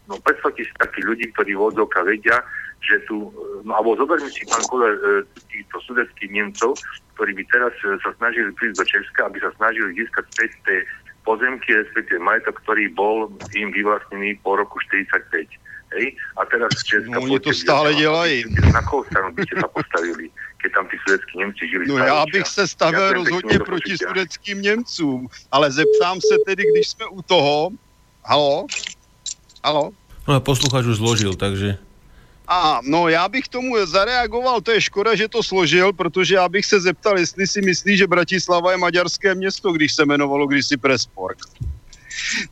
no 0.07 0.15
predstavte 0.23 0.63
si 0.63 0.73
takí 0.79 1.03
ľudí, 1.03 1.33
ktorí 1.35 1.57
vodzovka 1.57 2.07
vedia, 2.07 2.41
že 2.83 2.99
tu, 3.07 3.31
no 3.63 3.73
alebo 3.79 3.95
zoberme 3.95 4.27
si 4.27 4.43
pán 4.51 4.63
Koller 4.67 4.99
e, 4.99 5.23
týchto 5.49 5.79
sudeckých 5.87 6.31
Nemcov, 6.35 6.75
ktorí 7.15 7.33
by 7.39 7.45
teraz 7.49 7.75
e, 7.87 7.95
sa 8.03 8.11
snažili 8.19 8.51
prísť 8.59 8.77
do 8.83 8.85
Česka, 8.85 9.21
aby 9.31 9.39
sa 9.39 9.51
snažili 9.55 9.95
získať 9.95 10.25
späť 10.35 10.51
tie 10.67 10.79
pozemky, 11.23 11.71
respektíve 11.71 12.19
majetok, 12.19 12.59
ktorý 12.67 12.91
bol 12.99 13.31
im 13.55 13.71
vyvlastnený 13.71 14.43
po 14.43 14.59
roku 14.59 14.83
45. 14.91 15.47
Hej? 15.95 16.07
A 16.35 16.43
teraz 16.51 16.75
Česka... 16.83 17.15
No, 17.15 17.23
oni 17.23 17.39
to 17.39 17.55
stále 17.55 17.95
dělají. 17.95 18.45
Na 18.75 18.83
koho 18.83 19.07
stranu 19.07 19.31
by 19.31 19.43
ste 19.47 19.57
sa 19.63 19.69
postavili, 19.71 20.27
keď 20.59 20.71
tam 20.75 20.85
tí 20.91 20.97
sudeckí 21.07 21.33
Němci 21.39 21.63
žili? 21.69 21.85
No 21.87 21.99
já 21.99 22.25
bych 22.33 22.47
se 22.47 22.69
stavil 22.69 23.07
ja 23.07 23.13
rozhodně 23.13 23.59
proti 23.59 23.99
sudeckým 23.99 24.63
Němcům, 24.63 25.29
ale 25.53 25.71
zeptám 25.71 26.21
se 26.21 26.35
tedy, 26.47 26.63
když 26.73 26.89
jsme 26.89 27.07
u 27.07 27.23
toho... 27.23 27.71
Halo? 28.25 28.67
Halo? 29.65 29.91
No, 30.29 30.41
posluchač 30.41 30.87
už 30.87 30.97
zložil, 30.97 31.35
takže... 31.35 31.79
A 32.55 32.81
no 32.85 33.09
já 33.09 33.29
bych 33.29 33.49
tomu 33.49 33.87
zareagoval, 33.87 34.61
to 34.61 34.71
je 34.71 34.81
škoda, 34.81 35.15
že 35.15 35.29
to 35.29 35.43
složil, 35.43 35.93
protože 35.93 36.35
já 36.35 36.49
bych 36.49 36.67
se 36.67 36.81
zeptal, 36.81 37.19
jestli 37.19 37.47
si 37.47 37.61
myslí, 37.63 37.97
že 37.97 38.07
Bratislava 38.07 38.73
je 38.73 38.77
maďarské 38.77 39.35
město, 39.35 39.73
když 39.73 39.95
se 39.95 40.03
jmenovalo 40.03 40.47
kdysi 40.47 40.77
Prespork. 40.77 41.39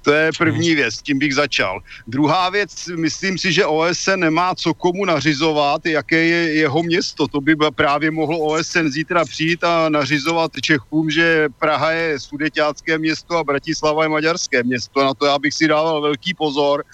To 0.02 0.12
je 0.12 0.30
první 0.38 0.74
věc, 0.74 1.02
tím 1.02 1.18
bych 1.18 1.34
začal. 1.34 1.80
Druhá 2.06 2.50
věc, 2.50 2.86
myslím 2.96 3.38
si, 3.38 3.52
že 3.52 3.66
OSN 3.66 4.16
nemá 4.16 4.54
co 4.54 4.74
komu 4.74 5.04
nařizovat, 5.04 5.86
jaké 5.86 6.24
je 6.24 6.54
jeho 6.54 6.82
město. 6.82 7.28
To 7.28 7.40
by 7.40 7.56
právě 7.74 8.10
mohlo 8.10 8.38
OSN 8.38 8.88
zítra 8.88 9.24
přijít 9.24 9.64
a 9.64 9.88
nařizovat 9.88 10.52
Čechům, 10.62 11.10
že 11.10 11.48
Praha 11.58 11.90
je 11.90 12.20
sudeťácké 12.20 12.98
město 12.98 13.36
a 13.36 13.44
Bratislava 13.44 14.02
je 14.02 14.08
maďarské 14.08 14.62
město. 14.62 15.04
Na 15.04 15.14
to 15.14 15.26
já 15.26 15.38
bych 15.38 15.54
si 15.54 15.68
dával 15.68 16.00
velký 16.00 16.34
pozor. 16.34 16.84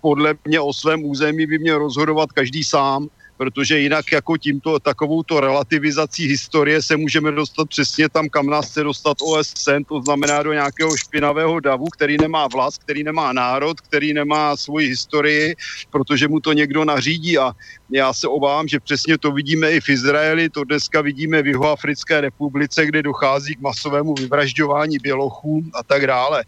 Podle 0.00 0.34
mě 0.44 0.60
o 0.60 0.72
svém 0.72 1.04
území 1.04 1.46
by 1.46 1.58
měl 1.58 1.78
rozhodovat 1.78 2.32
každý 2.32 2.64
sám 2.64 3.08
protože 3.36 3.78
jinak 3.78 4.12
jako 4.12 4.36
tímto 4.36 4.78
takovouto 4.78 5.40
relativizací 5.40 6.26
historie 6.26 6.82
se 6.82 6.96
můžeme 6.96 7.32
dostat 7.32 7.68
přesně 7.68 8.08
tam, 8.08 8.28
kam 8.28 8.46
nás 8.46 8.70
chce 8.70 8.82
dostat 8.82 9.16
OSN, 9.20 9.84
to 9.88 10.02
znamená 10.02 10.42
do 10.42 10.52
nějakého 10.52 10.96
špinavého 10.96 11.60
davu, 11.60 11.86
který 11.86 12.16
nemá 12.16 12.48
vlast, 12.48 12.82
který 12.82 13.04
nemá 13.04 13.32
národ, 13.32 13.80
který 13.80 14.14
nemá 14.14 14.56
svoji 14.56 14.88
historii, 14.88 15.54
protože 15.90 16.28
mu 16.28 16.40
to 16.40 16.52
někdo 16.52 16.84
nařídí. 16.84 17.38
A 17.38 17.52
já 17.90 18.12
se 18.12 18.28
obávám, 18.28 18.68
že 18.68 18.80
přesně 18.80 19.18
to 19.18 19.32
vidíme 19.32 19.72
i 19.72 19.80
v 19.80 19.88
Izraeli, 19.88 20.50
to 20.50 20.64
dneska 20.64 21.00
vidíme 21.00 21.42
v 21.42 21.46
Jihoafrické 21.46 22.20
republice, 22.20 22.86
kde 22.86 23.02
dochází 23.02 23.54
k 23.54 23.60
masovému 23.60 24.16
vyvražďování 24.16 24.98
bělochů 24.98 25.62
a 25.74 25.84
tak 25.84 26.06
dále. 26.06 26.44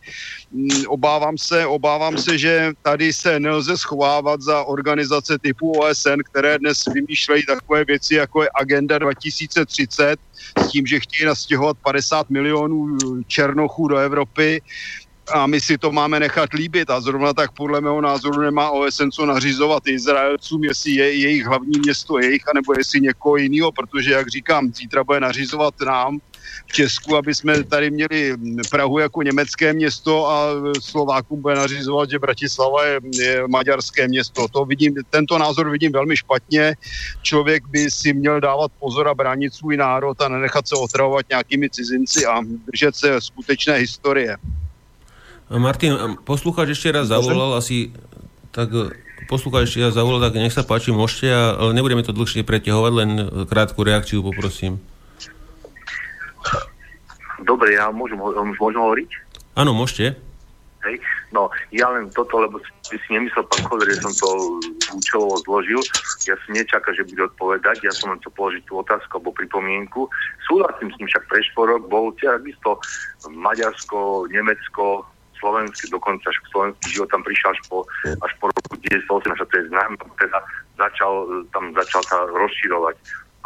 Mm, 0.51 0.83
obávám 0.89 1.35
se, 1.39 1.67
obávám 1.67 2.19
se, 2.19 2.39
že 2.39 2.71
tady 2.83 3.13
se 3.13 3.41
nelze 3.41 3.79
schovávat 3.79 4.41
za 4.41 4.65
organizace 4.65 5.39
typu 5.43 5.81
OSN, 5.81 6.21
které 6.31 6.59
dnes 6.59 6.79
vymýšlejí 6.95 7.47
takové 7.47 7.85
věci, 7.85 8.15
jako 8.15 8.43
je 8.43 8.49
Agenda 8.61 8.99
2030, 8.99 10.17
s 10.57 10.67
tím, 10.67 10.87
že 10.87 11.01
chtějí 11.01 11.27
nastěhovat 11.27 11.77
50 11.83 12.31
milionů 12.31 12.87
černochů 13.27 13.89
do 13.89 13.97
Evropy 13.97 14.61
a 15.33 15.47
my 15.47 15.61
si 15.61 15.79
to 15.79 15.93
máme 15.93 16.21
nechat 16.21 16.53
líbit 16.53 16.91
a 16.91 17.01
zrovna 17.01 17.33
tak 17.33 17.53
podle 17.53 17.81
mého 17.81 18.01
názoru 18.01 18.41
nemá 18.41 18.71
OSN 18.71 19.11
co 19.11 19.27
nařizovat 19.27 19.87
Izraelcům, 19.87 20.65
jestli 20.65 20.91
je 20.91 21.13
jejich 21.13 21.47
hlavní 21.47 21.79
město 21.79 22.19
jejich, 22.19 22.49
anebo 22.49 22.75
jestli 22.79 23.01
někoho 23.01 23.37
jiného, 23.37 23.73
protože, 23.73 24.13
jak 24.13 24.29
říkám, 24.29 24.73
zítra 24.73 25.05
bude 25.05 25.21
nařizovat 25.21 25.75
nám 25.87 26.19
v 26.67 26.73
Česku, 26.73 27.17
aby 27.17 27.35
jsme 27.35 27.65
tady 27.65 27.91
měli 27.91 28.37
Prahu 28.71 28.99
jako 28.99 29.23
německé 29.23 29.73
město 29.73 30.31
a 30.31 30.47
Slovákům 30.81 31.43
bude 31.43 31.55
nařizovat, 31.55 32.11
že 32.11 32.19
Bratislava 32.19 32.85
je, 32.85 33.01
je 33.13 33.49
maďarské 33.49 34.09
město. 34.09 34.49
To 34.49 34.65
vidím, 34.65 34.95
tento 35.11 35.39
názor 35.39 35.71
vidím 35.71 35.93
velmi 35.93 36.17
špatně. 36.17 36.77
Člověk 37.23 37.67
by 37.67 37.91
si 37.91 38.13
měl 38.13 38.41
dávat 38.41 38.73
pozor 38.79 39.09
a 39.09 39.15
bránit 39.15 39.55
svůj 39.55 39.77
národ 39.77 40.21
a 40.21 40.29
nenechat 40.29 40.69
se 40.69 40.75
otravovat 40.75 41.27
nějakými 41.29 41.71
cizinci 41.71 42.27
a 42.27 42.41
držet 42.73 42.97
se 42.97 43.21
skutečné 43.21 43.75
historie. 43.75 44.37
Martin, 45.49 46.21
poslúchať 46.29 46.77
ešte 46.77 46.93
raz 46.93 47.09
zavolal 47.09 47.57
asi, 47.57 47.97
tak 48.53 48.69
poslúchať 49.33 49.65
ešte 49.65 49.81
raz 49.81 49.97
zavolal, 49.97 50.21
tak 50.21 50.37
nech 50.37 50.53
sa 50.53 50.65
páči, 50.65 50.93
môžete, 50.93 51.33
ale 51.33 51.73
nebudeme 51.73 52.05
to 52.05 52.13
dlhšie 52.13 52.45
preťahovať, 52.45 52.93
len 52.93 53.11
krátku 53.49 53.81
reakciu 53.81 54.21
poprosím. 54.21 54.77
Dobre, 57.41 57.81
ja 57.81 57.89
môžem, 57.89 58.21
môžem 58.21 58.81
hovoriť? 58.81 59.11
Áno, 59.57 59.73
môžete. 59.73 60.21
Hej. 60.87 61.01
No, 61.35 61.53
ja 61.75 61.91
len 61.91 62.09
toto, 62.15 62.41
lebo 62.41 62.57
si, 62.87 62.97
nemyslel, 63.11 63.45
pán 63.51 63.61
Kover, 63.67 63.85
že 63.91 64.01
som 64.01 64.15
to 64.15 64.29
účelovo 64.97 65.37
zložil. 65.45 65.83
Ja 66.25 66.39
si 66.41 66.55
nečakal, 66.55 66.97
že 66.97 67.05
bude 67.05 67.29
odpovedať. 67.29 67.85
Ja 67.85 67.93
som 67.93 68.15
len 68.15 68.21
to 68.25 68.33
položiť 68.33 68.65
tú 68.65 68.81
otázku 68.81 69.21
alebo 69.21 69.37
pripomienku. 69.37 70.09
Súhlasím 70.49 70.89
s 70.89 70.97
ním 70.97 71.09
však 71.11 71.29
prešporok, 71.29 71.91
bol 71.91 72.17
takisto 72.17 72.81
Maďarsko, 73.29 74.31
Nemecko, 74.33 75.05
slovenský, 75.39 75.91
dokonca 75.91 76.27
až 76.29 76.39
slovenský 76.51 76.87
život 76.95 77.09
tam 77.11 77.23
prišiel 77.25 77.51
až 77.55 77.61
po, 77.71 77.79
až 78.05 78.33
po 78.39 78.45
roku 78.51 78.75
1980, 78.87 79.49
to 79.49 79.55
je 79.59 79.65
známe, 79.71 79.97
teda 80.19 80.39
začal, 80.79 81.13
tam 81.55 81.75
začal 81.75 82.03
sa 82.07 82.17
rozširovať. 82.31 82.97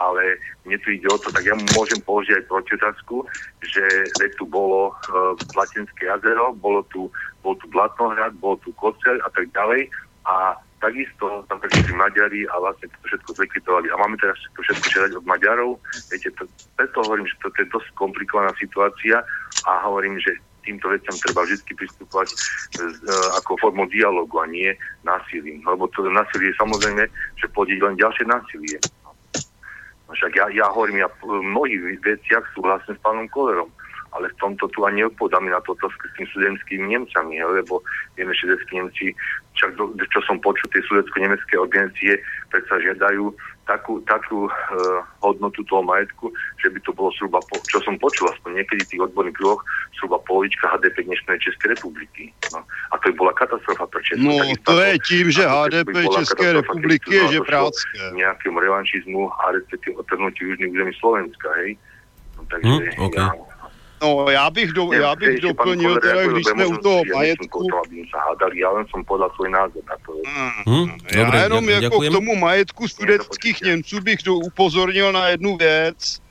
Ale 0.01 0.41
mne 0.67 0.81
tu 0.83 0.91
ide 0.91 1.07
o 1.07 1.21
to, 1.21 1.31
tak 1.31 1.47
ja 1.47 1.55
mu 1.55 1.63
môžem 1.79 2.01
položiť 2.03 2.43
aj 2.43 2.51
protiotázku, 2.51 3.23
že 3.63 3.85
tu 4.35 4.49
bolo 4.49 4.91
e, 4.91 4.93
Latinské 5.55 6.11
jazero, 6.11 6.57
bolo 6.59 6.83
tu, 6.91 7.07
bol 7.45 7.55
tu 7.61 7.71
Blatnohrad, 7.71 8.35
bol 8.43 8.59
tu 8.67 8.75
Koceľ 8.75 9.23
a 9.23 9.29
tak 9.31 9.53
ďalej 9.55 9.93
a 10.27 10.59
takisto 10.83 11.47
tam 11.47 11.63
prišli 11.63 11.95
Maďari 11.95 12.43
a 12.51 12.59
vlastne 12.59 12.91
to 12.91 12.99
všetko 13.07 13.31
zlikvidovali. 13.39 13.87
A 13.95 14.01
máme 14.03 14.19
teraz 14.19 14.35
to 14.59 14.61
všetko 14.67 14.87
žiadať 14.91 15.13
od 15.23 15.25
Maďarov. 15.31 15.71
Viete, 16.11 16.35
to, 16.35 16.45
preto 16.75 16.97
hovorím, 17.07 17.31
že 17.31 17.39
toto 17.39 17.57
je 17.63 17.71
dosť 17.71 17.89
komplikovaná 17.95 18.51
situácia 18.59 19.23
a 19.63 19.71
hovorím, 19.87 20.19
že 20.19 20.35
týmto 20.63 20.89
veciam 20.89 21.15
treba 21.19 21.43
vždy 21.45 21.73
pristupovať 21.75 22.29
e, 22.31 22.37
ako 23.43 23.59
formou 23.59 23.87
dialogu 23.91 24.39
a 24.41 24.47
nie 24.47 24.71
násilím. 25.03 25.63
Lebo 25.67 25.91
to 25.91 26.07
násilie 26.09 26.55
samozrejme, 26.57 27.05
že 27.39 27.47
plodí 27.51 27.79
len 27.83 27.99
ďalšie 27.99 28.25
násilie. 28.27 28.79
No 30.07 30.13
však 30.15 30.33
ja, 30.37 30.47
ja 30.53 30.67
hovorím, 30.71 31.03
ja 31.03 31.09
v 31.21 31.41
mnohých 31.41 32.01
veciach 32.05 32.45
súhlasím 32.55 32.95
s 32.95 33.03
pánom 33.03 33.27
Kolerom, 33.33 33.71
ale 34.13 34.29
v 34.29 34.39
tomto 34.39 34.69
tu 34.69 34.85
ani 34.85 35.09
odpovedáme 35.09 35.49
na 35.49 35.61
toto 35.65 35.89
s 35.89 35.97
tým 36.21 36.29
studentskými 36.37 36.85
Nemcami, 36.85 37.41
lebo 37.41 37.81
vieme, 38.13 38.37
že 38.37 38.61
Nemci, 38.69 39.17
však 39.57 39.73
čo 40.13 40.21
som 40.29 40.37
počul, 40.45 40.69
tie 40.69 40.85
sudecko-nemecké 40.85 41.57
organizácie 41.57 42.21
predsa 42.53 42.77
žiadajú 42.77 43.33
takú, 43.67 44.03
takú 44.05 44.51
uh, 44.51 45.01
hodnotu 45.23 45.63
toho 45.71 45.83
majetku, 45.87 46.31
že 46.59 46.71
by 46.71 46.79
to 46.83 46.91
bolo 46.93 47.11
zhruba, 47.15 47.39
po, 47.47 47.59
čo 47.71 47.79
som 47.83 47.95
počul 47.99 48.31
aspoň 48.31 48.63
niekedy 48.63 48.83
v 48.85 48.91
tých 48.91 49.03
odborných 49.07 49.37
kruhoch, 49.39 49.63
zhruba 49.99 50.19
polovička 50.27 50.67
HDP 50.75 51.07
dnešnej 51.07 51.39
Českej 51.39 51.79
republiky. 51.79 52.35
No. 52.51 52.67
A 52.91 52.95
to 52.99 53.15
by 53.15 53.15
bola 53.19 53.33
katastrofa 53.39 53.87
pre 53.87 54.01
Česku. 54.03 54.27
No 54.27 54.35
to 54.67 54.75
je 54.83 54.95
tím, 55.07 55.27
že 55.31 55.43
HDP 55.47 55.95
České 56.11 56.47
republiky 56.59 57.11
je 57.15 57.39
že 57.39 57.41
prácké. 57.47 57.99
Nejakému 58.19 58.59
revanšizmu 58.59 59.31
a 59.31 59.43
respektíve 59.55 59.97
otrhnutiu 60.03 60.55
južných 60.55 60.71
území 60.75 60.93
Slovenska, 60.99 61.49
hej. 61.63 61.79
No, 62.37 62.43
takže 62.51 62.67
hm, 62.67 63.05
okay. 63.07 63.21
ja, 63.23 63.52
No, 64.03 64.31
já 64.31 64.51
bych, 64.51 64.73
do, 64.73 64.93
já 64.93 65.17
bych 65.17 65.41
doplnil, 65.41 66.01
teda, 66.01 66.27
když 66.27 66.47
jsme 66.47 66.67
u 66.67 66.77
toho 66.77 67.03
majetku... 67.15 67.67
sa 68.11 68.19
hádali, 68.19 68.59
ja 68.59 68.71
len 68.75 68.83
som 68.91 69.07
podal 69.07 69.31
svoj 69.39 69.55
názor 69.55 69.83
na 69.87 69.95
to. 70.03 70.19
Hmm, 70.67 70.99
já 71.15 71.25
Dobre, 71.25 71.43
jenom 71.43 71.69
jako 71.69 71.83
ďakujem. 71.83 72.11
k 72.11 72.15
tomu 72.15 72.37
majetku 72.37 72.89
studentských 72.89 73.63
Němců 73.63 74.01
bych 74.01 74.23
do, 74.23 74.35
upozornil 74.35 75.13
na 75.13 75.29
jednu 75.29 75.57
věc. 75.57 76.23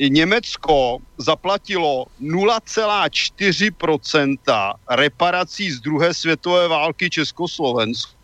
Německo 0.00 0.98
zaplatilo 1.18 2.06
0,4% 2.20 4.74
reparací 4.90 5.70
z 5.70 5.80
druhé 5.80 6.14
světové 6.14 6.68
války 6.68 7.10
Československu. 7.10 8.16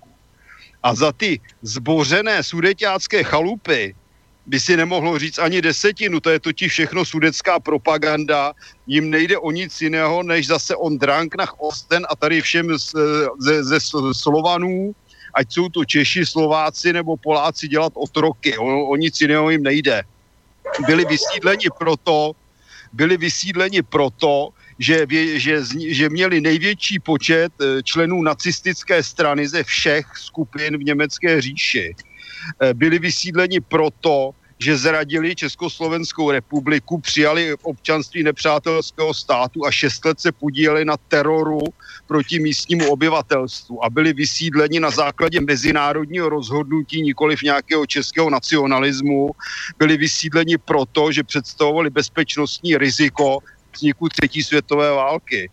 A 0.82 0.94
za 0.94 1.12
ty 1.12 1.40
zbořené 1.62 2.42
sudeťácké 2.42 3.24
chalupy 3.24 3.94
by 4.46 4.60
si 4.60 4.76
nemohlo 4.76 5.18
říct 5.18 5.38
ani 5.38 5.62
desetinu, 5.62 6.20
to 6.20 6.30
je 6.30 6.40
totiž 6.40 6.72
všechno 6.72 7.04
sudecká 7.04 7.60
propaganda, 7.60 8.52
jim 8.86 9.10
nejde 9.10 9.38
o 9.38 9.50
nic 9.50 9.80
jiného, 9.80 10.22
než 10.22 10.46
zase 10.46 10.76
on 10.76 10.98
drank 10.98 11.36
nach 11.36 11.54
Osten 11.58 12.06
a 12.10 12.16
tady 12.16 12.40
všem 12.40 12.78
z, 12.78 12.94
ze, 13.38 13.64
ze 13.64 13.78
Slovanů, 14.12 14.94
ať 15.34 15.52
jsou 15.52 15.68
to 15.68 15.84
Češi, 15.84 16.26
Slováci 16.26 16.92
nebo 16.92 17.16
Poláci 17.16 17.68
dělat 17.68 17.92
otroky, 17.96 18.58
o, 18.58 18.88
o 18.88 18.96
nic 18.96 19.20
jiného 19.20 19.50
jim 19.50 19.62
nejde. 19.62 20.02
Byli 20.86 21.04
vysídleni 21.04 21.66
proto, 21.78 22.32
byli 22.92 23.16
vysídleni 23.16 23.82
proto, 23.82 24.48
že, 24.78 25.06
že, 25.34 25.62
že 25.88 26.08
měli 26.08 26.40
největší 26.40 26.98
počet 26.98 27.52
eh, 27.60 27.82
členů 27.82 28.22
nacistické 28.22 29.02
strany 29.02 29.48
ze 29.48 29.64
všech 29.64 30.06
skupin 30.16 30.76
v 30.76 30.84
německé 30.84 31.40
říši 31.40 31.94
byli 32.72 32.98
vysídleni 32.98 33.60
proto, 33.60 34.30
že 34.58 34.76
zradili 34.76 35.36
Československou 35.36 36.30
republiku, 36.30 36.98
přijali 36.98 37.54
občanství 37.62 38.22
nepřátelského 38.22 39.14
státu 39.14 39.66
a 39.66 39.70
šest 39.70 40.04
let 40.04 40.20
se 40.20 40.32
podíleli 40.32 40.84
na 40.84 40.96
teroru 40.96 41.60
proti 42.06 42.40
místnímu 42.40 42.90
obyvatelstvu 42.90 43.84
a 43.84 43.90
byli 43.90 44.12
vysídleni 44.12 44.80
na 44.80 44.90
základě 44.90 45.40
mezinárodního 45.40 46.28
rozhodnutí, 46.28 47.02
nikoliv 47.02 47.42
nějakého 47.42 47.86
českého 47.86 48.30
nacionalismu. 48.30 49.30
Byli 49.78 49.96
vysídleni 49.96 50.58
proto, 50.58 51.12
že 51.12 51.22
představovali 51.22 51.90
bezpečnostní 51.90 52.76
riziko 52.76 53.38
vzniku 53.74 54.08
třetí 54.08 54.42
světové 54.42 54.90
války. 54.90 55.50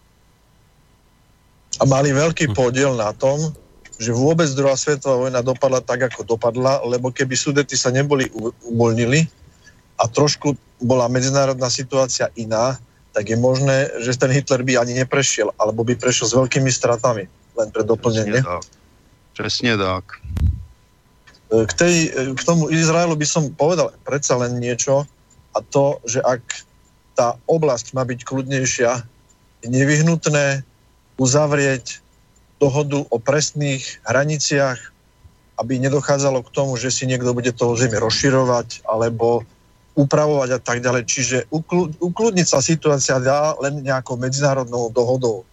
A 1.81 1.85
mali 1.85 2.13
veľký 2.13 2.53
podiel 2.53 2.95
na 2.95 3.11
tom, 3.17 3.51
že 4.01 4.11
vôbec 4.13 4.49
druhá 4.57 4.73
svetová 4.73 5.29
vojna 5.29 5.41
dopadla 5.45 5.81
tak, 5.81 6.09
ako 6.09 6.25
dopadla, 6.25 6.81
lebo 6.85 7.13
keby 7.13 7.37
sudety 7.37 7.77
sa 7.77 7.93
neboli 7.93 8.29
uvoľnili 8.65 9.25
a 10.01 10.09
trošku 10.09 10.57
bola 10.81 11.05
medzinárodná 11.07 11.69
situácia 11.69 12.27
iná, 12.33 12.75
tak 13.13 13.29
je 13.29 13.37
možné, 13.37 13.93
že 14.01 14.17
ten 14.17 14.33
Hitler 14.33 14.65
by 14.65 14.81
ani 14.81 14.97
neprešiel, 14.97 15.53
alebo 15.61 15.85
by 15.85 15.93
prešiel 15.93 16.27
s 16.27 16.33
veľkými 16.33 16.69
stratami, 16.73 17.29
len 17.29 17.67
pre 17.69 17.85
doplnenie. 17.85 18.41
Presne 19.37 19.77
tak. 19.77 20.17
K, 21.53 21.73
tej, 21.77 21.95
k 22.33 22.41
tomu 22.41 22.73
Izraelu 22.73 23.13
by 23.13 23.27
som 23.29 23.53
povedal 23.53 23.93
predsa 24.01 24.33
len 24.41 24.57
niečo 24.57 25.05
a 25.53 25.61
to, 25.61 26.01
že 26.09 26.17
ak 26.25 26.41
tá 27.13 27.37
oblasť 27.45 27.93
má 27.93 28.01
byť 28.01 28.25
kľudnejšia, 28.25 28.91
je 29.61 29.67
nevyhnutné 29.69 30.65
uzavrieť 31.21 32.02
dohodu 32.63 33.03
o 33.11 33.17
presných 33.19 33.99
hraniciach, 34.07 34.79
aby 35.59 35.83
nedochádzalo 35.83 36.41
k 36.47 36.53
tomu, 36.55 36.79
že 36.79 36.89
si 36.89 37.03
niekto 37.03 37.35
bude 37.35 37.51
toho 37.51 37.75
zemi 37.75 37.99
rozširovať 37.99 38.87
alebo 38.87 39.43
upravovať 39.93 40.49
a 40.57 40.59
tak 40.63 40.81
ďalej. 40.81 41.03
Čiže 41.05 41.37
ukludniť 42.01 42.47
sa 42.47 42.63
situácia 42.63 43.21
dá 43.21 43.53
len 43.61 43.83
nejakou 43.85 44.17
medzinárodnou 44.17 44.89
dohodou. 44.89 45.45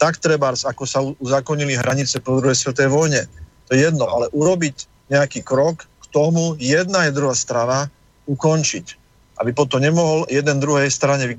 Tak 0.00 0.18
treba, 0.18 0.50
ako 0.50 0.84
sa 0.88 1.06
uzakonili 1.22 1.78
hranice 1.78 2.18
po 2.18 2.42
druhej 2.42 2.58
svetovej 2.58 2.90
vojne. 2.90 3.22
To 3.70 3.78
je 3.78 3.86
jedno, 3.86 4.10
ale 4.10 4.26
urobiť 4.34 4.90
nejaký 5.14 5.46
krok 5.46 5.86
k 5.86 6.04
tomu 6.10 6.58
jedna 6.58 7.06
je 7.06 7.14
druhá 7.14 7.38
strana 7.38 7.86
ukončiť. 8.26 8.98
Aby 9.38 9.54
potom 9.54 9.78
nemohol 9.78 10.26
jeden 10.26 10.58
druhej 10.58 10.90
strane 10.90 11.30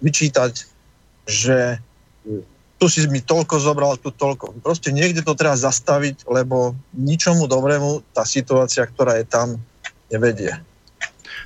vyčítať, 0.00 0.52
že 1.28 1.76
tu 2.80 2.88
si 2.88 3.04
mi 3.12 3.20
toľko 3.20 3.60
zobral, 3.60 4.00
tu 4.00 4.08
toľko. 4.08 4.64
Proste 4.64 4.88
niekde 4.88 5.20
to 5.20 5.36
treba 5.36 5.52
zastaviť, 5.52 6.24
lebo 6.32 6.72
ničomu 6.96 7.44
dobrému 7.44 8.00
tá 8.16 8.24
situácia, 8.24 8.88
ktorá 8.88 9.20
je 9.20 9.28
tam, 9.28 9.60
nevedie. 10.08 10.56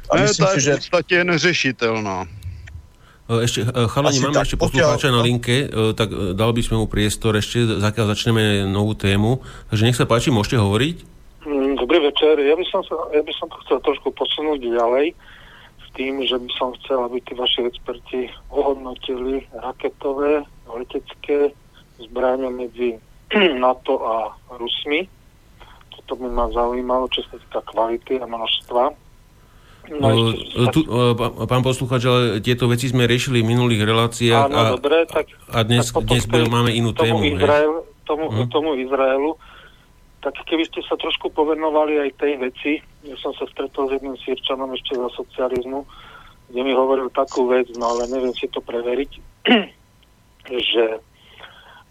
A 0.06 0.12
ne, 0.14 0.30
myslím 0.30 0.46
si, 0.54 0.60
že... 0.62 0.72
v 0.78 0.78
podstate 0.78 1.14
neřešiteľná. 1.26 2.18
E, 3.24 3.50
ešte, 3.50 3.66
e, 3.66 3.88
chalani, 3.90 4.18
máme 4.22 4.36
tak, 4.38 4.46
ešte 4.46 4.62
poslucháča 4.62 5.10
na 5.10 5.26
linke, 5.26 5.66
e, 5.66 5.96
tak 5.98 6.14
dal 6.38 6.54
by 6.54 6.62
sme 6.62 6.76
mu 6.78 6.86
priestor 6.86 7.34
ešte, 7.34 7.82
zakiaľ 7.82 8.14
začneme 8.14 8.70
novú 8.70 8.94
tému. 8.94 9.42
Takže 9.74 9.82
nech 9.90 9.98
sa 9.98 10.06
páči, 10.06 10.30
môžete 10.30 10.62
hovoriť. 10.62 10.96
Mm, 11.50 11.82
dobrý 11.82 11.98
večer. 11.98 12.38
Ja 12.38 12.54
by 12.54 12.64
som, 12.70 12.86
sa, 12.86 12.94
ja 13.10 13.26
by 13.26 13.32
som 13.34 13.50
to 13.50 13.58
chcel 13.66 13.78
trošku 13.82 14.14
posunúť 14.14 14.60
ďalej 14.70 15.18
s 15.82 15.86
tým, 15.98 16.22
že 16.22 16.38
by 16.38 16.50
som 16.54 16.70
chcel, 16.78 17.02
aby 17.10 17.18
tí 17.26 17.34
vaši 17.34 17.66
experti 17.66 18.30
ohodnotili 18.54 19.42
raketové 19.56 20.46
letecké 20.80 21.54
zbrania 22.00 22.50
medzi 22.50 22.98
NATO 23.64 24.02
a 24.02 24.14
Rusmi. 24.58 25.06
Toto 25.94 26.20
by 26.20 26.28
ma 26.30 26.46
zaujímalo, 26.50 27.06
čo 27.10 27.22
sa 27.30 27.38
týka 27.38 27.60
kvality 27.70 28.18
a 28.18 28.26
množstva. 28.26 28.82
No, 29.84 30.32
uh, 30.32 30.68
tu, 30.72 30.80
uh, 30.88 31.12
pán 31.44 31.60
posluchač, 31.60 32.02
ale 32.08 32.40
tieto 32.40 32.64
veci 32.72 32.88
sme 32.88 33.04
riešili 33.04 33.44
v 33.44 33.52
minulých 33.52 33.84
reláciách 33.84 34.48
Áno, 34.48 34.56
a, 34.56 34.64
dobre, 34.80 35.04
tak, 35.04 35.28
a 35.52 35.60
dnes, 35.60 35.92
tak 35.92 36.08
dnes 36.08 36.24
tej, 36.24 36.48
máme 36.48 36.72
inú 36.72 36.96
tomu 36.96 37.20
tému. 37.20 37.36
Izrael, 37.36 37.72
tomu, 38.08 38.24
uh-huh. 38.32 38.48
tomu 38.48 38.80
Izraelu, 38.80 39.36
tak 40.24 40.40
keby 40.48 40.64
ste 40.64 40.80
sa 40.88 40.96
trošku 40.96 41.28
povenovali 41.36 42.00
aj 42.00 42.10
tej 42.16 42.32
veci, 42.40 42.72
ja 43.04 43.16
som 43.20 43.36
sa 43.36 43.44
stretol 43.52 43.92
s 43.92 44.00
jedným 44.00 44.16
sírčanom 44.24 44.72
ešte 44.72 44.96
za 44.96 45.08
socializmu, 45.20 45.84
kde 46.48 46.60
mi 46.64 46.72
hovoril 46.72 47.12
takú 47.12 47.44
vec, 47.52 47.68
no 47.76 47.92
ale 47.92 48.08
neviem 48.08 48.32
si 48.32 48.48
to 48.48 48.64
preveriť, 48.64 49.20
že 50.48 50.84
e, 50.96 50.98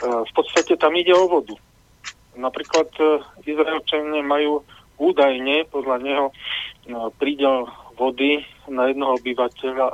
v 0.01 0.31
podstate 0.33 0.77
tam 0.77 0.93
ide 0.93 1.13
o 1.13 1.25
vodu. 1.25 1.55
Napríklad 2.37 2.89
e, 2.97 3.21
Izraelčania 3.45 4.21
majú 4.21 4.61
údajne 5.01 5.65
podľa 5.69 5.97
neho 6.01 6.25
e, 6.29 6.33
prídel 7.17 7.69
vody 7.93 8.41
na 8.65 8.89
jednoho 8.89 9.21
obyvateľa 9.21 9.87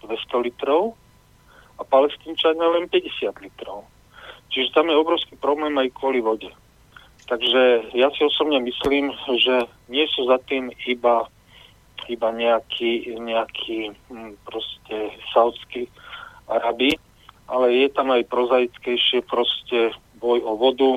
200 0.00 0.46
litrov 0.48 0.96
a 1.76 1.82
palestínčania 1.84 2.64
len 2.80 2.88
50 2.88 3.44
litrov. 3.44 3.84
Čiže 4.52 4.72
tam 4.72 4.88
je 4.88 4.96
obrovský 4.96 5.36
problém 5.36 5.72
aj 5.76 5.92
kvôli 5.96 6.20
vode. 6.24 6.48
Takže 7.28 7.92
ja 7.96 8.08
si 8.12 8.20
osobne 8.24 8.60
myslím, 8.60 9.14
že 9.40 9.68
nie 9.88 10.04
sú 10.10 10.28
za 10.28 10.36
tým 10.44 10.68
iba, 10.84 11.28
iba 12.10 12.28
nejaký, 12.34 13.16
nejaký 13.20 13.94
hm, 14.10 14.36
proste 14.44 15.16
saudský 15.32 15.88
Arabi, 16.50 16.98
ale 17.52 17.84
je 17.84 17.88
tam 17.92 18.08
aj 18.08 18.24
prozaickejšie 18.32 19.20
proste 19.28 19.92
boj 20.16 20.40
o 20.40 20.56
vodu, 20.56 20.92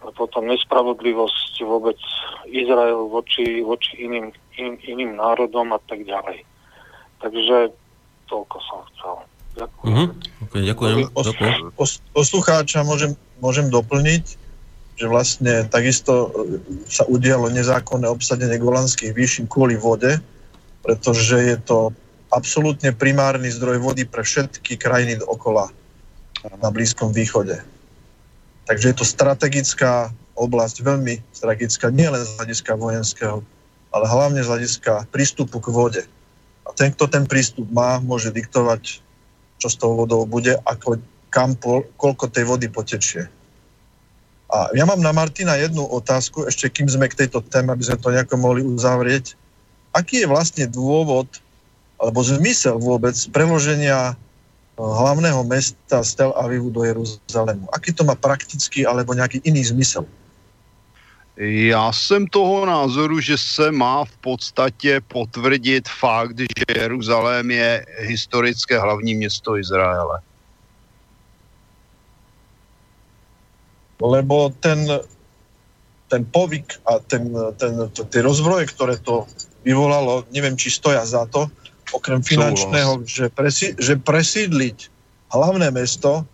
a 0.00 0.08
potom 0.16 0.48
nespravodlivosť 0.48 1.60
vôbec 1.68 2.00
Izrael 2.48 3.04
voči, 3.12 3.60
voči 3.60 4.08
iným, 4.08 4.32
in, 4.56 4.80
iným 4.80 5.20
národom 5.20 5.76
a 5.76 5.80
tak 5.84 6.08
ďalej. 6.08 6.40
Takže 7.20 7.68
toľko 8.32 8.56
som 8.64 8.80
chcel. 8.90 9.14
Ďakujem. 9.60 9.92
Uh-huh. 9.92 10.08
Okay, 10.48 10.62
ďakujem. 10.64 10.96
Pos, 11.76 12.00
poslucháča 12.16 12.80
môžem, 12.80 13.12
môžem 13.44 13.68
doplniť, 13.68 14.24
že 14.96 15.06
vlastne 15.10 15.68
takisto 15.68 16.32
e, 16.32 16.60
sa 16.88 17.04
udialo 17.04 17.52
nezákonné 17.52 18.08
obsadenie 18.08 18.56
golandských 18.56 19.12
výšin 19.12 19.52
kvôli 19.52 19.76
vode, 19.76 20.16
pretože 20.80 21.36
je 21.36 21.56
to 21.60 21.92
absolútne 22.30 22.94
primárny 22.94 23.50
zdroj 23.50 23.82
vody 23.82 24.06
pre 24.06 24.22
všetky 24.22 24.78
krajiny 24.78 25.18
okola 25.26 25.70
na 26.62 26.68
Blízkom 26.72 27.12
východe. 27.12 27.60
Takže 28.64 28.94
je 28.94 28.96
to 28.96 29.06
strategická 29.06 30.14
oblasť, 30.38 30.80
veľmi 30.80 31.20
strategická, 31.34 31.92
nie 31.92 32.08
len 32.08 32.22
z 32.22 32.30
hľadiska 32.40 32.72
vojenského, 32.78 33.44
ale 33.92 34.04
hlavne 34.06 34.40
z 34.40 34.48
hľadiska 34.48 35.10
prístupu 35.10 35.60
k 35.60 35.68
vode. 35.68 36.02
A 36.64 36.70
ten, 36.72 36.94
kto 36.94 37.10
ten 37.10 37.26
prístup 37.26 37.66
má, 37.68 37.98
môže 38.00 38.30
diktovať, 38.30 39.02
čo 39.60 39.68
s 39.68 39.76
tou 39.76 39.98
vodou 39.98 40.24
bude, 40.24 40.56
ako, 40.64 41.02
kam, 41.28 41.58
koľko 41.98 42.30
tej 42.30 42.46
vody 42.46 42.70
potečie. 42.70 43.28
A 44.50 44.70
ja 44.72 44.86
mám 44.86 45.02
na 45.02 45.12
Martina 45.12 45.58
jednu 45.60 45.84
otázku, 45.84 46.46
ešte 46.46 46.72
kým 46.72 46.88
sme 46.88 47.10
k 47.10 47.26
tejto 47.26 47.42
téme, 47.42 47.74
aby 47.74 47.84
sme 47.84 47.98
to 48.00 48.14
nejako 48.14 48.34
mohli 48.38 48.62
uzavrieť 48.64 49.36
aký 49.94 50.22
je 50.22 50.28
vlastne 50.30 50.64
dôvod 50.70 51.26
alebo 52.00 52.24
zmysel 52.24 52.80
vôbec 52.80 53.14
preloženia 53.30 54.16
hlavného 54.80 55.44
mesta 55.44 56.00
z 56.00 56.10
Tel 56.16 56.32
Avivu 56.32 56.72
do 56.72 56.80
Jeruzalému? 56.88 57.68
Aký 57.76 57.92
to 57.92 58.08
má 58.08 58.16
praktický 58.16 58.88
alebo 58.88 59.12
nejaký 59.12 59.44
iný 59.44 59.68
zmysel? 59.68 60.08
Já 61.40 61.92
jsem 61.92 62.26
toho 62.26 62.66
názoru, 62.66 63.20
že 63.20 63.38
se 63.38 63.72
má 63.72 64.04
v 64.04 64.16
podstatě 64.16 65.00
potvrdit 65.00 65.88
fakt, 65.88 66.38
že 66.38 66.80
Jeruzalém 66.80 67.50
je 67.50 67.86
historické 67.98 68.78
hlavní 68.78 69.14
město 69.14 69.56
Izraele. 69.56 70.20
Lebo 74.02 74.52
ten, 74.60 75.00
ten 76.08 76.24
povyk 76.24 76.80
a 76.86 76.98
ten, 76.98 77.32
ten, 77.56 77.88
tie 77.88 78.20
rozvroje, 78.20 78.66
ktoré 78.66 78.96
to 78.96 79.24
vyvolalo, 79.64 80.24
neviem, 80.32 80.56
či 80.56 80.72
stoja 80.72 81.04
za 81.04 81.24
to, 81.28 81.48
okrem 81.92 82.22
finančného, 82.22 83.02
že, 83.06 83.26
presi, 83.30 83.74
že 83.78 83.98
presídliť 83.98 84.90
hlavné 85.30 85.70
mesto 85.70 86.26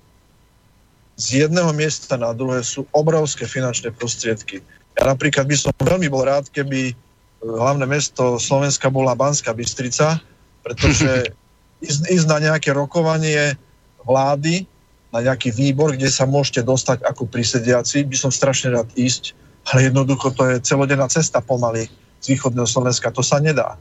z 1.17 1.49
jedného 1.49 1.73
miesta 1.73 2.21
na 2.21 2.37
druhé 2.37 2.61
sú 2.61 2.85
obrovské 2.93 3.49
finančné 3.49 3.93
prostriedky. 3.97 4.61
Ja 5.01 5.09
napríklad 5.09 5.49
by 5.49 5.57
som 5.57 5.73
veľmi 5.81 6.13
bol 6.13 6.29
rád, 6.29 6.53
keby 6.53 6.93
e, 6.93 6.95
hlavné 7.41 7.89
mesto 7.89 8.37
Slovenska 8.37 8.93
bola 8.93 9.17
Banská 9.17 9.57
Bystrica, 9.57 10.21
pretože 10.61 11.33
ísť, 11.89 12.01
ísť 12.13 12.27
na 12.29 12.39
nejaké 12.53 12.77
rokovanie 12.77 13.57
vlády, 14.05 14.69
na 15.09 15.25
nejaký 15.25 15.57
výbor, 15.57 15.97
kde 15.97 16.13
sa 16.13 16.29
môžete 16.29 16.61
dostať 16.61 17.01
ako 17.09 17.25
prisediaci, 17.33 18.05
by 18.05 18.17
som 18.17 18.29
strašne 18.29 18.77
rád 18.77 18.93
ísť, 18.93 19.33
ale 19.73 19.89
jednoducho 19.89 20.37
to 20.37 20.43
je 20.53 20.57
celodenná 20.61 21.09
cesta 21.09 21.41
pomaly 21.41 21.89
z 22.21 22.37
východného 22.37 22.69
Slovenska, 22.69 23.09
to 23.09 23.25
sa 23.25 23.41
nedá. 23.41 23.81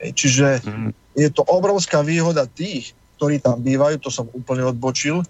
Čiže 0.00 0.64
mhm. 0.64 0.90
Je 1.20 1.28
to 1.28 1.44
obrovská 1.44 2.00
výhoda 2.00 2.48
tých, 2.48 2.96
ktorí 3.20 3.44
tam 3.44 3.60
bývajú, 3.60 4.00
to 4.00 4.08
som 4.08 4.32
úplne 4.32 4.64
odbočil, 4.64 5.20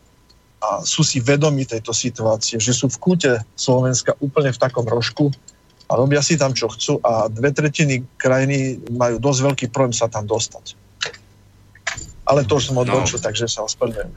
a 0.60 0.84
sú 0.84 1.00
si 1.00 1.24
vedomi 1.24 1.64
tejto 1.64 1.90
situácie, 1.96 2.60
že 2.60 2.76
sú 2.76 2.92
v 2.92 3.00
kúte 3.00 3.32
Slovenska 3.56 4.12
úplne 4.20 4.52
v 4.52 4.60
takom 4.60 4.84
rožku 4.84 5.32
a 5.88 5.96
robia 5.96 6.20
si 6.20 6.36
tam, 6.36 6.52
čo 6.52 6.68
chcú 6.68 7.00
a 7.00 7.32
dve 7.32 7.48
tretiny 7.50 8.04
krajiny 8.20 8.76
majú 8.92 9.16
dosť 9.16 9.40
veľký 9.40 9.66
problém 9.72 9.96
sa 9.96 10.06
tam 10.06 10.28
dostať. 10.28 10.76
Ale 12.28 12.46
to 12.46 12.62
už 12.62 12.70
som 12.70 12.78
odbočil, 12.78 13.18
no. 13.18 13.24
takže 13.26 13.50
sa 13.50 13.66
ospravedlňujem. 13.66 14.14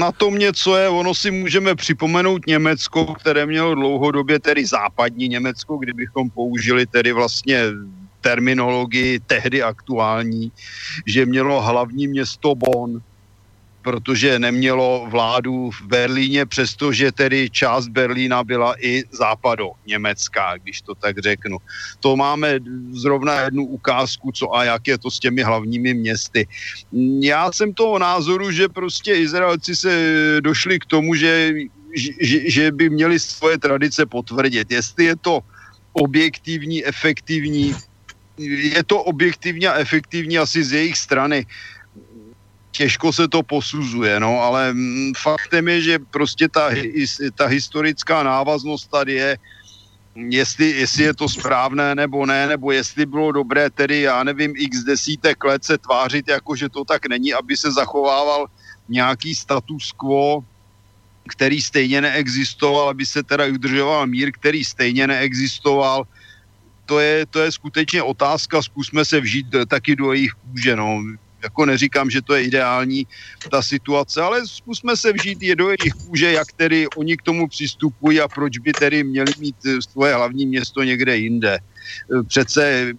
Na 0.00 0.10
tom 0.10 0.34
něco 0.34 0.76
je, 0.76 0.88
ono 0.88 1.14
si 1.14 1.30
můžeme 1.30 1.74
připomenout 1.76 2.46
Německo, 2.46 3.14
které 3.14 3.46
mělo 3.46 3.74
dlouhodobě 3.74 4.40
tedy 4.40 4.66
západní 4.66 5.28
Německo, 5.28 5.76
kdybychom 5.76 6.30
použili 6.30 6.86
tedy 6.86 7.12
vlastně 7.12 7.70
terminologii 8.22 9.20
tehdy 9.20 9.62
aktuální, 9.62 10.52
že 11.06 11.26
mělo 11.26 11.62
hlavní 11.62 12.08
město 12.08 12.54
Bonn, 12.54 13.02
protože 13.82 14.38
nemělo 14.38 15.06
vládu 15.10 15.70
v 15.70 15.82
Berlíně, 15.82 16.46
přestože 16.46 17.12
tedy 17.12 17.50
část 17.50 17.88
Berlína 17.88 18.44
byla 18.44 18.74
i 18.78 19.02
západo 19.10 19.74
německá, 19.86 20.56
když 20.62 20.82
to 20.82 20.94
tak 20.94 21.18
řeknu. 21.18 21.58
To 22.00 22.16
máme 22.16 22.58
zrovna 22.94 23.40
jednu 23.40 23.66
ukázku, 23.66 24.32
co 24.32 24.54
a 24.54 24.64
jak 24.64 24.88
je 24.88 24.98
to 24.98 25.10
s 25.10 25.18
těmi 25.18 25.42
hlavními 25.42 25.94
městy. 25.94 26.46
Já 27.20 27.52
jsem 27.52 27.74
toho 27.74 27.98
názoru, 27.98 28.50
že 28.50 28.68
prostě 28.68 29.14
Izraelci 29.14 29.76
se 29.76 29.92
došli 30.40 30.78
k 30.78 30.86
tomu, 30.86 31.14
že, 31.14 31.52
že, 32.22 32.50
že 32.50 32.72
by 32.72 32.90
měli 32.90 33.18
svoje 33.18 33.58
tradice 33.58 34.06
potvrdit. 34.06 34.70
Jestli 34.70 35.04
je 35.04 35.16
to 35.16 35.40
objektivní, 35.92 36.86
efektivní, 36.86 37.74
je 38.38 38.84
to 38.84 39.02
objektivně 39.02 39.68
a 39.68 39.78
efektivní 39.78 40.38
asi 40.38 40.64
z 40.64 40.72
jejich 40.72 40.98
strany 40.98 41.46
těžko 42.72 43.12
se 43.12 43.28
to 43.28 43.42
posuzuje, 43.42 44.20
no, 44.20 44.40
ale 44.40 44.72
mm, 44.72 45.12
faktem 45.16 45.68
je, 45.68 45.80
že 45.80 45.94
prostě 45.98 46.48
ta, 46.48 46.70
ta 47.34 47.46
historická 47.46 48.22
návaznost 48.22 48.88
tady 48.88 49.12
je, 49.12 49.38
jestli, 50.16 50.70
jestli 50.70 51.02
je 51.04 51.14
to 51.14 51.28
správné 51.28 51.94
nebo 51.94 52.26
ne, 52.26 52.46
nebo 52.48 52.72
jestli 52.72 53.06
bylo 53.06 53.32
dobré 53.32 53.70
tedy, 53.70 54.00
já 54.00 54.24
nevím, 54.24 54.52
x 54.56 54.84
desítek 54.84 55.44
let 55.44 55.64
se 55.64 55.78
tvářit 55.78 56.28
jako, 56.28 56.56
že 56.56 56.68
to 56.68 56.84
tak 56.84 57.06
není, 57.06 57.32
aby 57.32 57.56
se 57.56 57.72
zachovával 57.72 58.46
nějaký 58.88 59.34
status 59.34 59.92
quo, 59.92 60.44
který 61.28 61.62
stejně 61.62 62.00
neexistoval, 62.00 62.88
aby 62.88 63.06
se 63.06 63.22
teda 63.22 63.46
udržoval 63.46 64.06
mír, 64.06 64.32
který 64.32 64.64
stejně 64.64 65.06
neexistoval. 65.06 66.04
To 66.92 67.00
je, 67.00 67.26
to 67.26 67.40
je 67.40 67.52
skutečně 67.52 68.02
otázka, 68.02 68.62
zkusme 68.62 69.04
se 69.04 69.20
vžít 69.20 69.46
taky 69.68 69.96
do 69.96 70.12
jejich 70.12 70.32
kůže. 70.32 70.76
No 70.76 71.00
jako 71.42 71.66
neříkám, 71.66 72.10
že 72.10 72.22
to 72.22 72.34
je 72.34 72.44
ideální 72.44 73.06
ta 73.50 73.62
situace, 73.62 74.20
ale 74.20 74.46
zkusme 74.46 74.96
se 74.96 75.12
vžít 75.12 75.42
je 75.42 75.56
do 75.56 75.68
jejich 75.68 75.92
kůže, 76.06 76.32
jak 76.32 76.52
tedy 76.52 76.86
oni 76.96 77.16
k 77.16 77.22
tomu 77.22 77.48
přistupují 77.48 78.20
a 78.20 78.28
proč 78.28 78.58
by 78.58 78.72
tedy 78.72 79.04
měli 79.04 79.32
mít 79.38 79.56
eh, 79.66 79.82
svoje 79.82 80.14
hlavní 80.14 80.46
město 80.46 80.82
někde 80.82 81.16
jinde. 81.16 81.58
Eh, 81.58 82.22
přece 82.22 82.92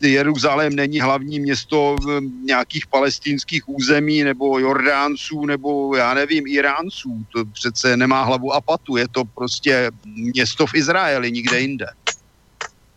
Jeruzalém 0.00 0.76
není 0.76 1.00
hlavní 1.00 1.40
město 1.40 1.96
nějakých 2.44 2.86
palestinských 2.86 3.68
území 3.68 4.24
nebo 4.24 4.58
Jordánců 4.58 5.46
nebo 5.46 5.96
já 5.96 6.14
nevím, 6.14 6.46
Iránců. 6.46 7.26
To 7.32 7.44
přece 7.44 7.96
nemá 7.96 8.24
hlavu 8.24 8.52
a 8.52 8.60
patu. 8.60 8.96
Je 8.96 9.08
to 9.08 9.24
prostě 9.24 9.90
město 10.04 10.66
v 10.66 10.74
Izraeli, 10.74 11.32
nikde 11.32 11.60
jinde. 11.60 11.86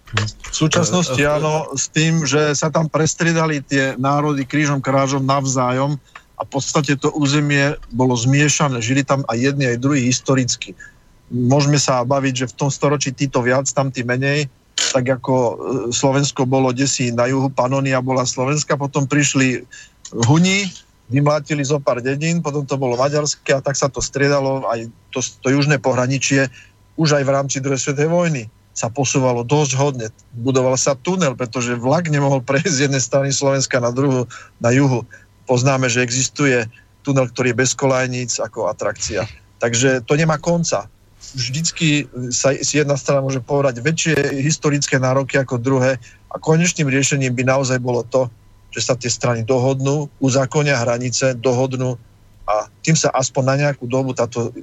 V 0.08 0.56
súčasnosti 0.56 1.20
áno, 1.28 1.68
s 1.76 1.92
tým, 1.92 2.24
že 2.24 2.56
sa 2.56 2.72
tam 2.72 2.88
prestriedali 2.88 3.60
tie 3.60 4.00
národy 4.00 4.48
krížom 4.48 4.80
krážom 4.80 5.28
navzájom 5.28 6.00
a 6.40 6.42
v 6.48 6.50
podstate 6.50 6.96
to 6.96 7.12
územie 7.12 7.76
bolo 7.92 8.16
zmiešané. 8.16 8.80
Žili 8.80 9.04
tam 9.04 9.28
aj 9.28 9.38
jedni, 9.52 9.68
aj 9.68 9.84
druhí 9.84 10.08
historicky. 10.08 10.72
Môžeme 11.28 11.76
sa 11.76 12.08
baviť, 12.08 12.34
že 12.46 12.50
v 12.56 12.56
tom 12.56 12.70
storočí 12.72 13.12
títo 13.12 13.44
viac, 13.44 13.68
tam 13.68 13.92
tí 13.92 14.08
menej, 14.08 14.48
tak 14.96 15.04
ako 15.20 15.34
e, 15.36 15.54
Slovensko 15.92 16.48
bolo 16.48 16.72
desi 16.72 17.12
na 17.12 17.28
juhu, 17.28 17.52
Panonia 17.52 18.00
bola 18.00 18.24
Slovenska, 18.24 18.80
potom 18.80 19.12
prišli 19.12 19.68
Huni, 20.24 20.72
vymlátili 21.12 21.68
zo 21.68 21.84
pár 21.84 22.00
dedín, 22.00 22.40
potom 22.40 22.64
to 22.64 22.80
bolo 22.80 22.96
maďarské 22.96 23.60
a 23.60 23.60
tak 23.60 23.76
sa 23.76 23.92
to 23.92 24.00
striedalo, 24.00 24.64
aj 24.72 24.88
to, 25.12 25.20
to 25.20 25.52
južné 25.52 25.84
pohraničie, 25.84 26.48
už 26.96 27.20
aj 27.20 27.24
v 27.28 27.34
rámci 27.36 27.58
druhej 27.60 27.84
svetovej 27.84 28.08
vojny 28.08 28.44
sa 28.78 28.94
posúvalo 28.94 29.42
dosť 29.42 29.74
hodne. 29.74 30.08
Budoval 30.38 30.78
sa 30.78 30.94
tunel, 30.94 31.34
pretože 31.34 31.74
vlak 31.74 32.14
nemohol 32.14 32.46
prejsť 32.46 32.74
z 32.78 32.84
jednej 32.86 33.02
strany 33.02 33.30
Slovenska 33.34 33.82
na 33.82 33.90
druhú, 33.90 34.30
na 34.62 34.70
juhu. 34.70 35.02
Poznáme, 35.50 35.90
že 35.90 36.06
existuje 36.06 36.62
tunel, 37.02 37.26
ktorý 37.26 37.58
je 37.58 37.62
bez 37.66 37.74
kolajníc 37.74 38.38
ako 38.38 38.70
atrakcia. 38.70 39.26
Takže 39.58 40.06
to 40.06 40.14
nemá 40.14 40.38
konca. 40.38 40.86
Vždycky 41.34 42.06
sa 42.30 42.54
si 42.54 42.78
jedna 42.78 42.94
strana 42.94 43.26
môže 43.26 43.42
povedať 43.42 43.82
väčšie 43.82 44.46
historické 44.46 45.02
nároky 45.02 45.42
ako 45.42 45.58
druhé 45.58 45.98
a 46.30 46.36
konečným 46.38 46.86
riešením 46.86 47.34
by 47.34 47.44
naozaj 47.50 47.82
bolo 47.82 48.06
to, 48.06 48.30
že 48.70 48.86
sa 48.86 48.94
tie 48.94 49.10
strany 49.10 49.42
dohodnú, 49.42 50.06
uzákonia 50.22 50.78
hranice, 50.78 51.34
dohodnú 51.34 51.98
a 52.46 52.70
tým 52.86 52.94
sa 52.94 53.10
aspoň 53.10 53.44
na 53.44 53.56
nejakú 53.66 53.90
dobu 53.90 54.14
táto, 54.14 54.54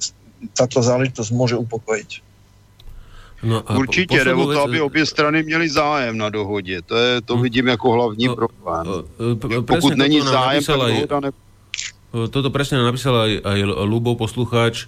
táto 0.54 0.78
záležitosť 0.78 1.34
môže 1.34 1.58
upokojiť. 1.58 2.33
No 3.44 3.62
a 3.66 3.76
Určitě, 3.76 4.24
nebo 4.24 4.52
to, 4.52 4.62
aby 4.62 4.80
obě 4.80 5.06
strany 5.06 5.42
měly 5.42 5.68
zájem 5.68 6.18
na 6.18 6.28
dohodě. 6.28 6.82
To, 6.82 6.96
je, 6.96 7.20
to 7.20 7.36
hm. 7.36 7.42
vidím 7.42 7.66
jako 7.68 7.92
hlavní 7.92 8.26
no, 8.26 8.36
problém. 8.36 8.86
Pokud 9.66 9.96
není 9.96 10.20
zájem, 10.20 10.64
tak 10.64 10.76
dohoda 10.76 11.20
ne... 11.20 11.30
Toto 12.14 12.46
presne 12.54 12.78
napísal 12.78 13.26
aj, 13.26 13.32
aj 13.42 13.58
Lubo 13.90 14.14
poslucháč 14.14 14.86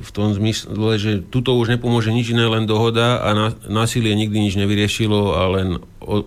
v 0.00 0.10
tom 0.16 0.32
zmysle, 0.32 0.96
že 0.96 1.20
tuto 1.28 1.52
už 1.60 1.76
nepomôže 1.76 2.08
nič 2.08 2.32
iné, 2.32 2.48
len 2.48 2.64
dohoda 2.64 3.20
a 3.20 3.52
násilie 3.68 4.16
nikdy 4.16 4.48
nič 4.48 4.56
nevyriešilo 4.56 5.36
a 5.36 5.42
len 5.52 5.76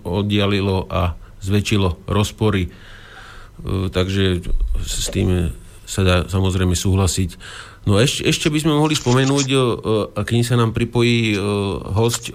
oddialilo 0.06 0.86
a 0.94 1.18
zväčšilo 1.42 2.06
rozpory. 2.06 2.70
Takže 3.90 4.46
s 4.86 5.08
tým 5.10 5.50
sa 5.90 6.06
dá 6.06 6.16
samozrejme 6.30 6.78
súhlasiť. 6.78 7.30
No 7.90 7.98
ešte, 7.98 8.22
ešte 8.30 8.48
by 8.54 8.62
sme 8.62 8.78
mohli 8.78 8.94
spomenúť, 8.94 9.48
kým 10.22 10.46
sa 10.46 10.62
nám 10.62 10.78
pripojí 10.78 11.34
host 11.98 12.30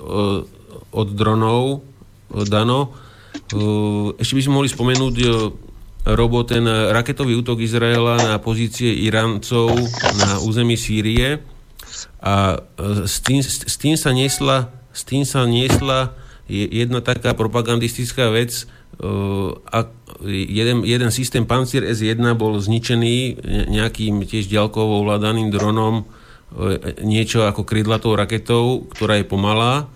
od 0.90 1.08
dronov, 1.14 1.86
Dano, 2.50 2.90
ešte 4.18 4.34
by 4.34 4.42
sme 4.42 4.56
mohli 4.58 4.66
spomenúť 4.66 5.14
Robo, 6.10 6.42
ten 6.42 6.66
raketový 6.66 7.38
útok 7.38 7.62
Izraela 7.62 8.18
na 8.18 8.42
pozície 8.42 8.90
Iráncov 9.06 9.78
na 10.18 10.42
území 10.42 10.74
Sýrie. 10.74 11.38
A 12.18 12.58
s 13.06 13.22
tým, 13.22 13.38
s 13.40 13.74
tým 13.78 13.94
sa 13.94 14.10
niesla 14.10 14.74
s 14.94 15.02
tým 15.02 15.26
sa 15.26 15.42
niesla 15.44 16.14
jedna 16.46 17.02
taká 17.02 17.34
propagandistická 17.34 18.30
vec, 18.30 18.70
a 19.68 19.78
jeden, 20.28 20.86
jeden 20.86 21.10
systém 21.10 21.42
Pancier 21.42 21.82
S1 21.82 22.22
bol 22.38 22.58
zničený 22.62 23.42
nejakým 23.66 24.22
tiež 24.22 24.46
ďalkovo 24.46 25.02
ovládaným 25.02 25.50
dronom, 25.50 26.06
niečo 27.02 27.42
ako 27.50 27.66
krydlatou 27.66 28.14
raketou, 28.14 28.86
ktorá 28.94 29.18
je 29.18 29.26
pomalá 29.26 29.90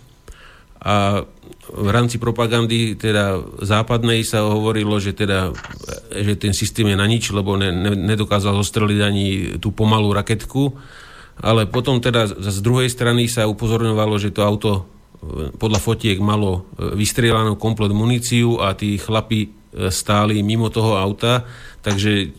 a 0.82 1.26
v 1.68 1.88
rámci 1.92 2.16
propagandy 2.16 2.96
teda 2.96 3.44
západnej 3.60 4.24
sa 4.24 4.48
hovorilo, 4.48 4.96
že, 4.96 5.12
teda, 5.12 5.52
že 6.08 6.34
ten 6.40 6.56
systém 6.56 6.88
je 6.88 6.96
na 6.96 7.04
nič, 7.04 7.28
lebo 7.28 7.60
ne, 7.60 7.68
ne, 7.68 7.92
nedokázal 7.92 8.56
zostreliť 8.64 9.00
ani 9.04 9.26
tú 9.60 9.74
pomalú 9.76 10.16
raketku. 10.16 10.72
Ale 11.38 11.70
potom 11.70 12.02
teda 12.02 12.26
z 12.26 12.58
druhej 12.64 12.90
strany 12.90 13.30
sa 13.30 13.46
upozorňovalo, 13.46 14.16
že 14.18 14.34
to 14.34 14.42
auto 14.42 14.70
e, 14.74 14.82
podľa 15.58 15.80
fotiek 15.82 16.18
malo 16.22 16.70
e, 16.78 16.94
vystrielanú 16.94 17.58
komplet 17.58 17.90
muníciu 17.90 18.62
a 18.62 18.74
tí 18.78 18.94
chlapi 19.02 19.40
e, 19.42 19.48
stáli 19.90 20.46
mimo 20.46 20.70
toho 20.70 20.94
auta, 20.94 21.42
takže 21.82 22.30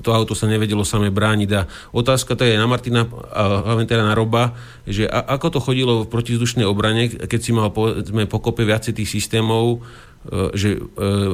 to 0.00 0.10
auto 0.16 0.32
sa 0.32 0.50
nevedelo 0.50 0.82
same 0.82 1.12
brániť. 1.14 1.50
A 1.54 1.68
otázka 1.94 2.34
to 2.34 2.42
je 2.42 2.58
na 2.58 2.66
Martina, 2.66 3.06
a 3.06 3.62
hlavne 3.62 3.86
teda 3.86 4.02
na 4.02 4.18
Roba, 4.18 4.56
že 4.88 5.06
a, 5.06 5.22
ako 5.38 5.46
to 5.54 5.60
chodilo 5.62 5.92
v 6.02 6.10
protizdušnej 6.10 6.66
obrane, 6.66 7.06
keď 7.06 7.40
si 7.40 7.54
mal 7.54 7.70
povedzme 7.70 8.26
pokope 8.26 8.66
viacej 8.66 8.98
tých 8.98 9.12
systémov, 9.14 9.78
e, 10.26 10.50
že 10.58 10.82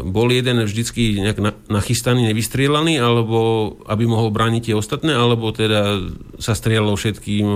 bol 0.04 0.28
jeden 0.28 0.60
vždycky 0.68 1.16
nejak 1.16 1.70
nachystaný, 1.72 2.28
nevystrielaný, 2.28 3.00
alebo 3.00 3.72
aby 3.88 4.04
mohol 4.04 4.28
brániť 4.28 4.68
tie 4.68 4.76
ostatné, 4.76 5.16
alebo 5.16 5.48
teda 5.48 5.96
sa 6.36 6.52
strieľalo 6.52 6.92
všetkým 6.92 7.46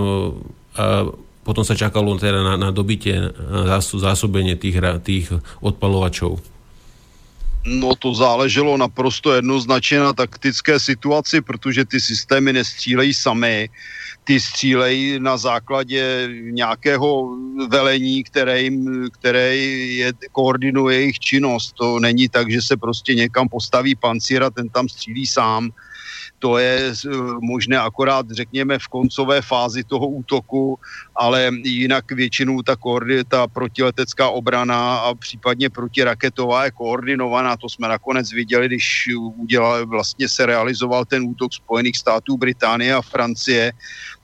a 0.75 1.07
potom 1.45 1.61
sa 1.61 1.77
čakalo 1.77 2.17
teda 2.17 2.41
na, 2.41 2.53
na 2.57 2.69
dobitie, 2.73 3.29
na 3.37 3.77
zásobenie 3.77 4.57
tých, 4.57 4.81
tých 5.05 5.29
odpalovačov. 5.61 6.41
No 7.65 7.97
to 7.97 8.13
záleželo 8.13 8.77
naprosto 8.77 9.33
jednoznačně 9.33 9.99
na 9.99 10.13
taktické 10.13 10.79
situaci, 10.79 11.41
protože 11.41 11.85
ty 11.85 12.01
systémy 12.01 12.53
nestřílejí 12.53 13.13
sami, 13.13 13.69
ty 14.23 14.39
střílejí 14.39 15.19
na 15.19 15.37
základě 15.37 16.29
nějakého 16.49 17.37
velení, 17.69 18.23
které, 18.23 18.61
jim, 18.61 19.09
které 19.13 19.55
je, 19.57 20.13
koordinuje 20.31 20.97
jejich 20.97 21.19
činnost. 21.19 21.73
To 21.73 21.99
není 21.99 22.29
tak, 22.29 22.51
že 22.51 22.61
se 22.61 22.77
prostě 22.77 23.15
někam 23.15 23.49
postaví 23.49 23.95
pancír 23.95 24.43
a 24.43 24.49
ten 24.49 24.69
tam 24.69 24.89
střílí 24.89 25.27
sám 25.27 25.69
to 26.39 26.57
je 26.57 26.91
eh, 26.91 27.09
možné 27.41 27.79
akorát, 27.79 28.31
řekněme, 28.31 28.79
v 28.79 28.87
koncové 28.87 29.41
fázi 29.41 29.83
toho 29.83 30.07
útoku, 30.07 30.79
ale 31.15 31.51
jinak 31.63 32.11
většinou 32.11 32.61
ta, 32.61 32.75
ta 33.27 33.47
protiletecká 33.47 34.29
obrana 34.29 34.97
a 34.97 35.15
případně 35.15 35.69
protiraketová 35.69 36.65
je 36.65 36.71
koordinovaná. 36.71 37.57
To 37.57 37.69
jsme 37.69 37.87
nakonec 37.87 38.31
viděli, 38.31 38.67
když 38.67 39.09
udělal, 39.37 39.85
vlastně 39.85 40.29
se 40.29 40.45
realizoval 40.45 41.05
ten 41.05 41.23
útok 41.23 41.53
Spojených 41.53 41.97
států, 41.97 42.37
Británie 42.37 42.93
a 42.93 43.01
Francie 43.01 43.71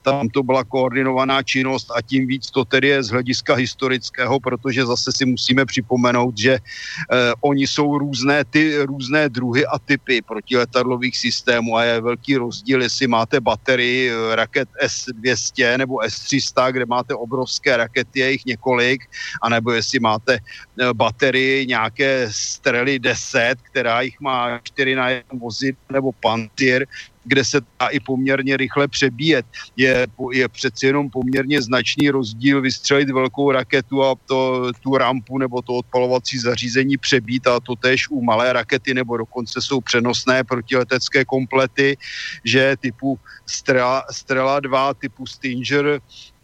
tam 0.01 0.29
to 0.29 0.43
byla 0.43 0.63
koordinovaná 0.63 1.43
činnost 1.43 1.91
a 1.95 2.01
tím 2.01 2.27
víc 2.27 2.51
to 2.51 2.65
tedy 2.65 2.87
je 2.87 3.03
z 3.03 3.09
hlediska 3.09 3.55
historického, 3.55 4.39
protože 4.39 4.85
zase 4.85 5.11
si 5.15 5.25
musíme 5.25 5.65
připomenout, 5.65 6.37
že 6.37 6.53
eh, 6.53 7.33
oni 7.41 7.67
jsou 7.67 7.97
různé, 7.97 8.45
ty, 8.45 8.77
různé 8.81 9.29
druhy 9.29 9.65
a 9.65 9.79
typy 9.79 10.21
protiletadlových 10.21 11.17
systémů 11.17 11.77
a 11.77 11.83
je 11.83 12.01
velký 12.01 12.37
rozdíl, 12.37 12.81
jestli 12.81 13.07
máte 13.07 13.39
baterii 13.39 14.09
eh, 14.09 14.35
raket 14.35 14.69
S-200 14.81 15.77
nebo 15.77 16.01
S-300, 16.01 16.71
kde 16.71 16.85
máte 16.85 17.15
obrovské 17.15 17.77
rakety, 17.77 18.19
je 18.19 18.31
jich 18.31 18.45
několik, 18.45 19.01
anebo 19.41 19.71
jestli 19.71 19.99
máte 19.99 20.33
eh, 20.33 20.93
baterii 20.93 21.67
nějaké 21.67 22.27
Strely 22.31 22.99
10, 22.99 23.55
která 23.61 24.01
jich 24.01 24.19
má 24.19 24.59
4 24.63 24.95
na 24.95 25.09
jednom 25.09 25.39
vozidle, 25.39 25.81
nebo 25.91 26.11
Pantier, 26.11 26.85
kde 27.23 27.45
se 27.45 27.61
dá 27.79 27.87
i 27.87 27.99
poměrně 27.99 28.57
rychle 28.57 28.87
přebíjet. 28.87 29.45
Je, 29.77 30.07
je 30.31 30.47
přeci 30.47 30.85
jenom 30.85 31.09
poměrně 31.09 31.61
značný 31.61 32.09
rozdíl 32.09 32.61
vystřelit 32.61 33.09
velkou 33.09 33.51
raketu 33.51 34.03
a 34.03 34.15
to, 34.25 34.71
tu 34.79 34.97
rampu 34.97 35.37
nebo 35.37 35.61
to 35.61 35.73
odpalovací 35.73 36.39
zařízení 36.39 36.97
přebít 36.97 37.47
a 37.47 37.59
to 37.59 37.75
tež 37.75 38.09
u 38.09 38.21
malé 38.21 38.53
rakety 38.53 38.93
nebo 38.93 39.17
dokonce 39.17 39.61
jsou 39.61 39.81
přenosné 39.81 40.43
protiletecké 40.43 41.25
komplety, 41.25 41.97
že 42.43 42.75
typu 42.79 43.19
Strela, 43.45 44.03
Strela 44.11 44.59
2, 44.59 44.93
typu 44.93 45.25
Stinger, 45.25 45.99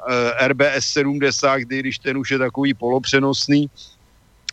eh, 0.10 0.48
RBS 0.48 0.86
70, 0.86 1.58
kdy, 1.58 1.80
když 1.80 2.00
ten 2.00 2.18
už 2.18 2.32
je 2.32 2.38
takový 2.38 2.74
polopřenosný, 2.74 3.70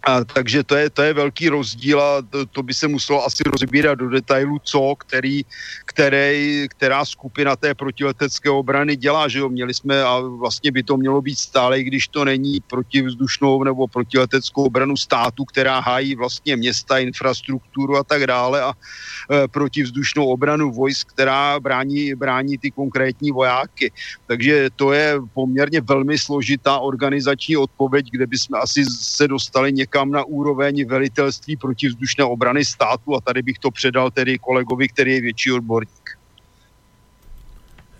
a, 0.06 0.24
takže 0.24 0.62
to 0.62 0.74
je, 0.76 0.90
to 0.90 1.02
je 1.02 1.12
velký 1.12 1.48
rozdíl 1.48 2.00
a 2.00 2.22
to, 2.22 2.46
to 2.46 2.62
by 2.62 2.74
se 2.74 2.88
muselo 2.88 3.24
asi 3.24 3.42
rozbírat 3.46 3.98
do 3.98 4.08
detailu, 4.08 4.58
co, 4.62 4.94
který, 4.98 5.42
který, 5.84 6.66
která 6.70 7.04
skupina 7.04 7.56
té 7.56 7.74
protiletecké 7.74 8.50
obrany 8.50 8.96
dělá, 8.96 9.28
že 9.28 9.38
jo, 9.38 9.48
měli 9.48 9.74
jsme 9.74 10.02
a 10.02 10.20
vlastně 10.20 10.72
by 10.72 10.82
to 10.82 10.96
mělo 10.96 11.22
být 11.22 11.38
stále, 11.38 11.82
když 11.82 12.08
to 12.08 12.24
není 12.24 12.60
protivzdušnou 12.60 13.64
nebo 13.64 13.88
protileteckou 13.88 14.64
obranu 14.64 14.96
státu, 14.96 15.44
která 15.44 15.80
hájí 15.80 16.14
vlastně 16.14 16.56
města, 16.56 16.98
infrastrukturu 16.98 17.96
a 17.96 18.04
tak 18.04 18.26
dále 18.26 18.62
a 18.62 18.72
e, 18.72 19.48
protivzdušnou 19.48 20.26
obranu 20.26 20.72
vojsk, 20.72 21.08
která 21.08 21.60
brání, 21.60 22.14
brání 22.14 22.58
ty 22.58 22.70
konkrétní 22.70 23.32
vojáky. 23.32 23.92
Takže 24.26 24.70
to 24.76 24.92
je 24.92 25.20
poměrně 25.34 25.80
velmi 25.80 26.18
složitá 26.18 26.78
organizační 26.78 27.56
odpověď, 27.56 28.06
kde 28.10 28.26
bychom 28.26 28.60
asi 28.60 28.84
se 28.84 29.28
dostali 29.28 29.72
někam 29.72 29.93
někam 29.94 30.10
na 30.10 30.24
úroveň 30.24 30.86
velitelství 30.86 31.56
protivzdušné 31.56 32.24
obrany 32.24 32.64
státu 32.64 33.16
a 33.16 33.20
tady 33.20 33.42
bych 33.42 33.58
to 33.58 33.70
předal 33.70 34.10
tedy 34.10 34.38
kolegovi, 34.38 34.88
který 34.88 35.14
je 35.14 35.20
větší 35.20 35.52
odborník. 35.52 36.18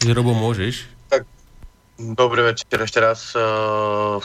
Robo, 0.05 0.35
môžeš? 0.35 0.91
Tak, 1.09 1.23
dobrý 1.97 2.51
večer 2.51 2.83
ešte 2.83 3.01
raz. 3.01 3.33
Uh, 3.33 4.21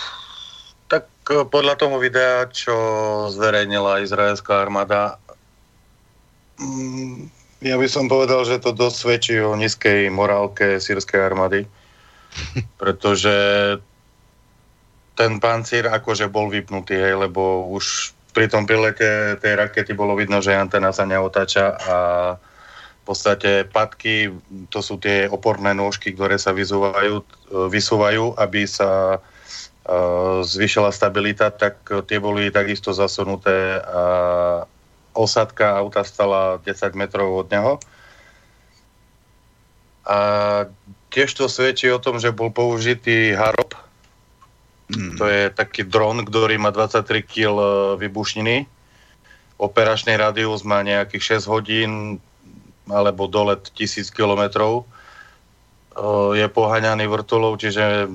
tak 0.89 1.07
uh, 1.29 1.45
podľa 1.45 1.79
tomu 1.79 2.01
videa, 2.01 2.49
čo 2.51 2.75
zverejnila 3.31 4.03
izraelská 4.03 4.59
armáda, 4.59 5.21
um, 6.59 7.31
ja 7.61 7.79
by 7.79 7.87
som 7.87 8.11
povedal, 8.11 8.43
že 8.43 8.59
to 8.59 8.75
dosť 8.75 8.97
svedčí 8.97 9.35
o 9.39 9.55
nízkej 9.55 10.11
morálke 10.11 10.81
sírskej 10.83 11.21
armády, 11.21 11.63
pretože 12.81 13.31
ten 15.19 15.43
pancír 15.43 15.91
akože 15.91 16.31
bol 16.31 16.47
vypnutý, 16.47 16.95
hej, 16.95 17.19
lebo 17.19 17.67
už 17.75 18.15
pri 18.31 18.47
tom 18.47 18.63
prilete 18.63 19.35
tej 19.43 19.59
rakety 19.59 19.91
bolo 19.91 20.15
vidno, 20.15 20.39
že 20.39 20.55
antena 20.55 20.95
sa 20.95 21.03
neotáča 21.03 21.75
a 21.75 21.95
v 22.39 23.03
podstate 23.03 23.67
padky, 23.67 24.31
to 24.71 24.79
sú 24.79 24.95
tie 24.95 25.27
oporné 25.27 25.75
nôžky, 25.75 26.15
ktoré 26.15 26.39
sa 26.39 26.55
vyzúvajú, 26.55 27.25
vysúvajú, 27.67 28.37
aby 28.37 28.63
sa 28.69 29.17
uh, 29.19 30.39
zvýšila 30.45 30.93
stabilita, 30.93 31.51
tak 31.51 31.83
tie 32.07 32.21
boli 32.21 32.53
takisto 32.53 32.95
zasunuté 32.95 33.81
a 33.81 34.03
osadka 35.17 35.73
auta 35.73 36.05
stala 36.05 36.61
10 36.63 36.95
metrov 36.95 37.43
od 37.43 37.47
neho. 37.49 37.73
A 40.05 40.19
tiež 41.11 41.33
to 41.33 41.49
svedčí 41.49 41.89
o 41.89 41.99
tom, 41.99 42.21
že 42.21 42.29
bol 42.29 42.53
použitý 42.53 43.33
harob, 43.33 43.73
Mm. 44.89 45.21
To 45.21 45.25
je 45.29 45.53
taký 45.53 45.85
dron, 45.85 46.25
ktorý 46.25 46.57
má 46.57 46.73
23 46.73 47.21
kg 47.21 47.53
e, 47.53 47.73
vybušniny. 48.01 48.65
Operačný 49.61 50.17
radius 50.17 50.65
má 50.65 50.81
nejakých 50.81 51.37
6 51.45 51.51
hodín 51.53 51.91
alebo 52.89 53.29
dolet 53.29 53.69
1000 53.77 54.09
km. 54.09 54.41
E, 54.49 54.81
je 56.41 56.47
poháňaný 56.49 57.05
vrtulou, 57.05 57.53
čiže 57.53 58.09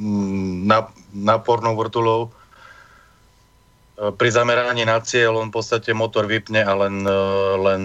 mm, 0.00 0.64
napornou 1.12 1.76
vrtulou. 1.76 2.32
E, 4.00 4.08
pri 4.16 4.28
zameraní 4.32 4.88
na 4.88 5.04
cieľ 5.04 5.44
on 5.44 5.52
v 5.52 5.60
podstate 5.60 5.92
motor 5.92 6.24
vypne 6.24 6.64
a 6.64 6.72
len, 6.72 7.04
len 7.60 7.82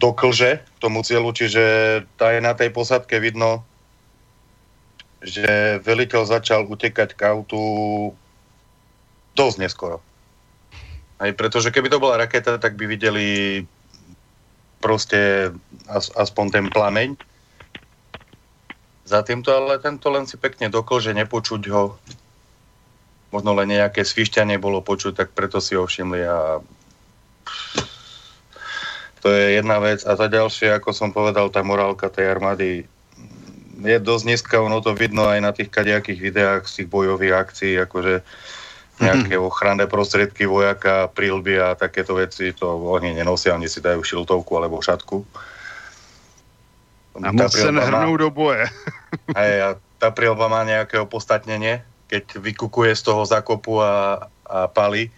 doklže 0.00 0.64
tomu 0.80 1.04
cieľu, 1.04 1.36
čiže 1.36 1.64
je 2.08 2.40
na 2.40 2.56
tej 2.56 2.72
posadke 2.72 3.20
vidno 3.20 3.68
že 5.20 5.78
veliteľ 5.84 6.24
začal 6.24 6.64
utekať 6.64 7.12
k 7.12 7.20
autu 7.28 7.60
dosť 9.36 9.56
neskoro. 9.60 10.00
Aj 11.20 11.30
pretože 11.36 11.68
keby 11.68 11.92
to 11.92 12.00
bola 12.00 12.16
raketa, 12.16 12.56
tak 12.56 12.80
by 12.80 12.88
videli 12.88 13.28
proste 14.80 15.52
as, 15.84 16.08
aspoň 16.16 16.46
ten 16.48 16.66
plameň. 16.72 17.20
Za 19.04 19.20
týmto 19.20 19.52
ale 19.52 19.76
tento 19.76 20.08
len 20.08 20.24
si 20.24 20.40
pekne 20.40 20.72
dokol, 20.72 21.04
že 21.04 21.12
nepočuť 21.12 21.62
ho. 21.68 22.00
Možno 23.30 23.52
len 23.54 23.68
nejaké 23.70 24.02
svišťanie 24.02 24.56
bolo 24.56 24.80
počuť, 24.80 25.12
tak 25.14 25.28
preto 25.36 25.60
si 25.60 25.76
ho 25.76 25.84
všimli 25.84 26.20
a 26.24 26.64
to 29.20 29.28
je 29.28 29.60
jedna 29.60 29.76
vec. 29.78 30.00
A 30.08 30.16
za 30.16 30.26
ďalšie, 30.26 30.72
ako 30.80 30.90
som 30.96 31.12
povedal, 31.12 31.52
tá 31.52 31.60
morálka 31.60 32.08
tej 32.08 32.32
armády 32.32 32.88
je 33.80 33.96
dosť 33.98 34.24
nízka, 34.28 34.56
ono 34.60 34.84
to 34.84 34.92
vidno 34.92 35.26
aj 35.26 35.40
na 35.40 35.50
tých 35.56 35.72
kadejakých 35.72 36.20
videách 36.20 36.62
z 36.68 36.82
tých 36.82 36.88
bojových 36.88 37.34
akcií, 37.34 37.74
akože 37.80 38.20
nejaké 39.00 39.34
mhm. 39.40 39.44
ochranné 39.48 39.84
prostriedky 39.88 40.44
vojaka, 40.44 41.08
prílby 41.10 41.56
a 41.56 41.72
takéto 41.72 42.20
veci, 42.20 42.52
to 42.52 42.68
oni 42.68 43.16
nenosia, 43.16 43.56
oni 43.56 43.66
si 43.66 43.80
dajú 43.80 44.04
šiltovku 44.04 44.52
alebo 44.54 44.84
šatku. 44.84 45.24
A 47.20 47.32
moc 47.34 47.50
sa 47.50 47.72
nehrnú 47.72 48.14
do 48.20 48.28
boje. 48.30 48.68
Hej, 49.38 49.54
a 49.64 49.68
tá 49.98 50.08
prílba 50.14 50.46
má 50.46 50.62
nejaké 50.62 51.00
opodstatnenie, 51.00 51.82
keď 52.06 52.38
vykukuje 52.38 52.94
z 52.94 53.02
toho 53.02 53.26
zakopu 53.26 53.82
a, 53.82 54.28
a 54.46 54.70
pali. 54.70 55.10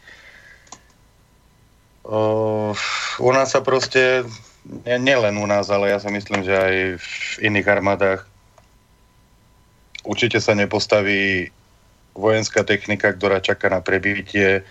Uh, 2.02 2.74
u 3.22 3.30
nás 3.30 3.54
sa 3.54 3.62
proste, 3.62 4.26
nie, 4.66 4.98
nielen 4.98 5.38
u 5.38 5.46
nás, 5.46 5.70
ale 5.70 5.94
ja 5.94 6.02
si 6.02 6.10
myslím, 6.10 6.42
že 6.42 6.54
aj 6.54 6.74
v 6.98 7.08
iných 7.46 7.66
armádach 7.68 8.32
určite 10.03 10.38
sa 10.42 10.55
nepostaví 10.55 11.50
vojenská 12.12 12.62
technika, 12.66 13.12
ktorá 13.12 13.40
čaká 13.40 13.72
na 13.72 13.80
prebitie 13.80 14.62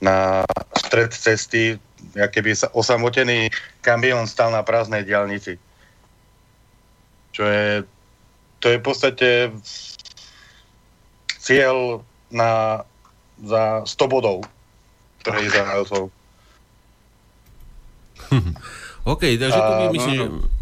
na 0.00 0.42
stred 0.80 1.12
cesty, 1.12 1.76
keby 2.16 2.56
sa 2.56 2.72
osamotený 2.72 3.52
kamión 3.84 4.24
stal 4.24 4.48
na 4.48 4.64
prázdnej 4.64 5.04
diálnici. 5.04 5.60
Čo 7.36 7.44
je, 7.46 7.84
to 8.58 8.66
je 8.72 8.76
v 8.80 8.84
podstate 8.84 9.28
cieľ 11.36 12.00
na, 12.32 12.82
za 13.44 13.84
100 13.84 14.08
bodov 14.08 14.48
pre 15.20 15.44
Izraelcov. 15.44 16.08
OK, 19.12 19.22
takže 19.36 19.60
to 19.60 19.72
by 19.76 19.86
myslím, 19.92 20.16
že... 20.16 20.59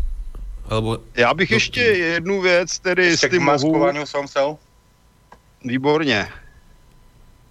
Alebo... 0.68 0.98
Já 1.16 1.34
bych 1.34 1.50
ještě 1.50 1.80
jednu 1.80 2.40
věc, 2.40 2.78
tedy 2.78 3.16
s 3.16 3.30
tím 3.30 3.42
mohu... 3.42 4.06
som 4.06 4.26
chcel. 4.26 4.56
Výborně. 5.64 6.28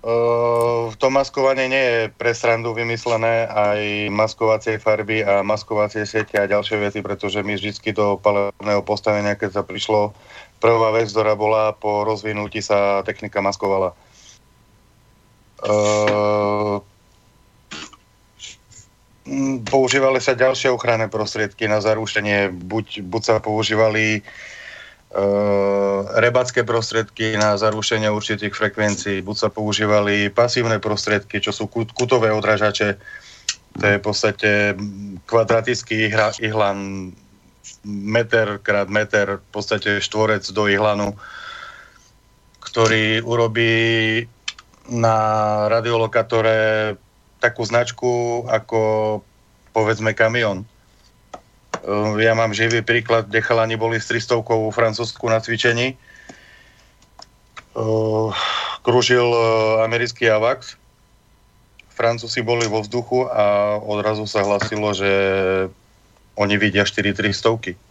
Uh, 0.08 0.94
to 0.96 1.10
maskovanie 1.10 1.68
nie 1.68 1.84
je 1.84 2.00
pre 2.16 2.32
srandu 2.32 2.72
vymyslené, 2.72 3.44
aj 3.50 4.08
maskovacie 4.08 4.80
farby 4.80 5.26
a 5.26 5.44
maskovacie 5.44 6.06
siete 6.08 6.40
a 6.40 6.48
ďalšie 6.48 6.80
veci, 6.80 7.00
pretože 7.04 7.44
my 7.44 7.58
vždy 7.58 7.92
do 7.92 8.16
palebného 8.16 8.86
postavenia, 8.88 9.36
keď 9.36 9.60
sa 9.60 9.64
prišlo, 9.68 10.16
prvá 10.64 10.96
vec, 10.96 11.12
ktorá 11.12 11.36
bola 11.36 11.76
po 11.76 12.08
rozvinutí 12.08 12.64
sa 12.64 13.04
technika 13.04 13.44
maskovala. 13.44 13.98
Uh, 15.66 16.80
používali 19.68 20.20
sa 20.24 20.34
ďalšie 20.34 20.72
ochranné 20.72 21.12
prostriedky 21.12 21.68
na 21.68 21.84
zarušenie, 21.84 22.52
buď, 22.52 23.04
buď 23.04 23.22
sa 23.24 23.36
používali 23.44 24.22
Uh, 25.08 26.04
rebacké 26.20 26.68
prostriedky 26.68 27.40
na 27.40 27.56
zarušenie 27.56 28.12
určitých 28.12 28.52
frekvencií. 28.52 29.24
Buď 29.24 29.38
sa 29.40 29.48
používali 29.48 30.28
pasívne 30.28 30.84
prostriedky, 30.84 31.40
čo 31.40 31.56
sú 31.56 31.72
kutové 31.72 32.28
odrážače. 32.28 33.00
To 33.80 33.84
je 33.88 33.96
v 33.98 34.04
podstate 34.04 34.76
kvadratický 35.24 36.12
ihlan 36.44 37.16
meter 37.88 38.60
krát 38.60 38.92
meter, 38.92 39.40
v 39.40 39.50
podstate 39.56 40.04
štvorec 40.04 40.44
do 40.52 40.68
ihlanu, 40.68 41.16
ktorý 42.60 43.24
urobí 43.24 44.28
na 44.92 45.18
radiolokátore 45.72 47.00
takú 47.38 47.62
značku 47.66 48.44
ako 48.50 48.80
povedzme 49.72 50.14
kamión 50.18 50.66
Ehm, 51.88 52.20
ja 52.20 52.36
mám 52.36 52.52
živý 52.52 52.84
príklad, 52.84 53.32
kde 53.32 53.40
chalani 53.40 53.80
boli 53.80 53.96
s 53.96 54.12
300 54.12 54.44
vo 54.44 54.72
Francúzsku 54.76 55.24
na 55.32 55.40
cvičení. 55.40 55.96
Ehm, 57.78 58.28
kružil 58.82 59.24
e, 59.24 59.42
americký 59.88 60.28
AVAX. 60.28 60.76
Francúzi 61.96 62.46
boli 62.46 62.70
vo 62.70 62.84
vzduchu 62.84 63.26
a 63.26 63.78
odrazu 63.82 64.30
sa 64.30 64.46
hlasilo, 64.46 64.94
že 64.94 65.10
oni 66.38 66.56
vidia 66.62 66.86
4 66.86 67.16
300 67.16 67.74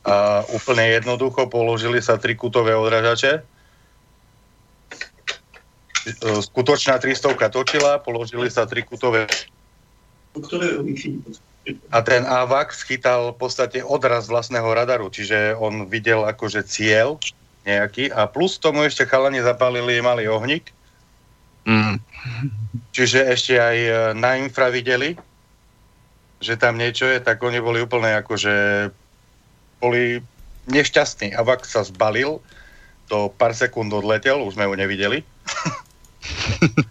A 0.00 0.42
úplne 0.56 0.96
jednoducho 0.96 1.46
položili 1.52 2.00
sa 2.00 2.16
tri 2.16 2.32
kutové 2.34 2.72
odražače. 2.72 3.44
Ehm, 6.06 6.40
skutočná 6.40 6.96
300 6.96 7.52
točila, 7.52 8.00
položili 8.00 8.48
sa 8.48 8.64
tri 8.64 8.80
kutové 8.86 9.28
a 11.90 11.98
ten 12.00 12.22
AVAX 12.24 12.86
chytal 12.86 13.34
v 13.34 13.38
podstate 13.38 13.84
odraz 13.84 14.30
vlastného 14.30 14.64
radaru, 14.64 15.12
čiže 15.12 15.58
on 15.58 15.90
videl 15.90 16.24
akože 16.24 16.64
cieľ 16.64 17.20
nejaký 17.68 18.08
a 18.08 18.24
plus 18.24 18.56
tomu 18.56 18.88
ešte 18.88 19.04
chalani 19.04 19.44
zapálili 19.44 20.00
malý 20.00 20.32
ohník. 20.32 20.72
Mm. 21.68 22.00
Čiže 22.96 23.28
ešte 23.28 23.54
aj 23.60 23.76
e, 23.76 23.92
na 24.16 24.40
infra 24.40 24.72
videli, 24.72 25.12
že 26.40 26.56
tam 26.56 26.80
niečo 26.80 27.04
je, 27.04 27.20
tak 27.20 27.36
oni 27.44 27.60
boli 27.60 27.84
úplne 27.84 28.16
akože 28.24 28.88
boli 29.76 30.24
nešťastní. 30.72 31.36
AVAX 31.36 31.76
sa 31.76 31.84
zbalil, 31.84 32.40
to 33.12 33.28
pár 33.36 33.52
sekúnd 33.52 33.92
odletel, 33.92 34.40
už 34.40 34.56
sme 34.56 34.64
ho 34.64 34.72
nevideli. 34.72 35.20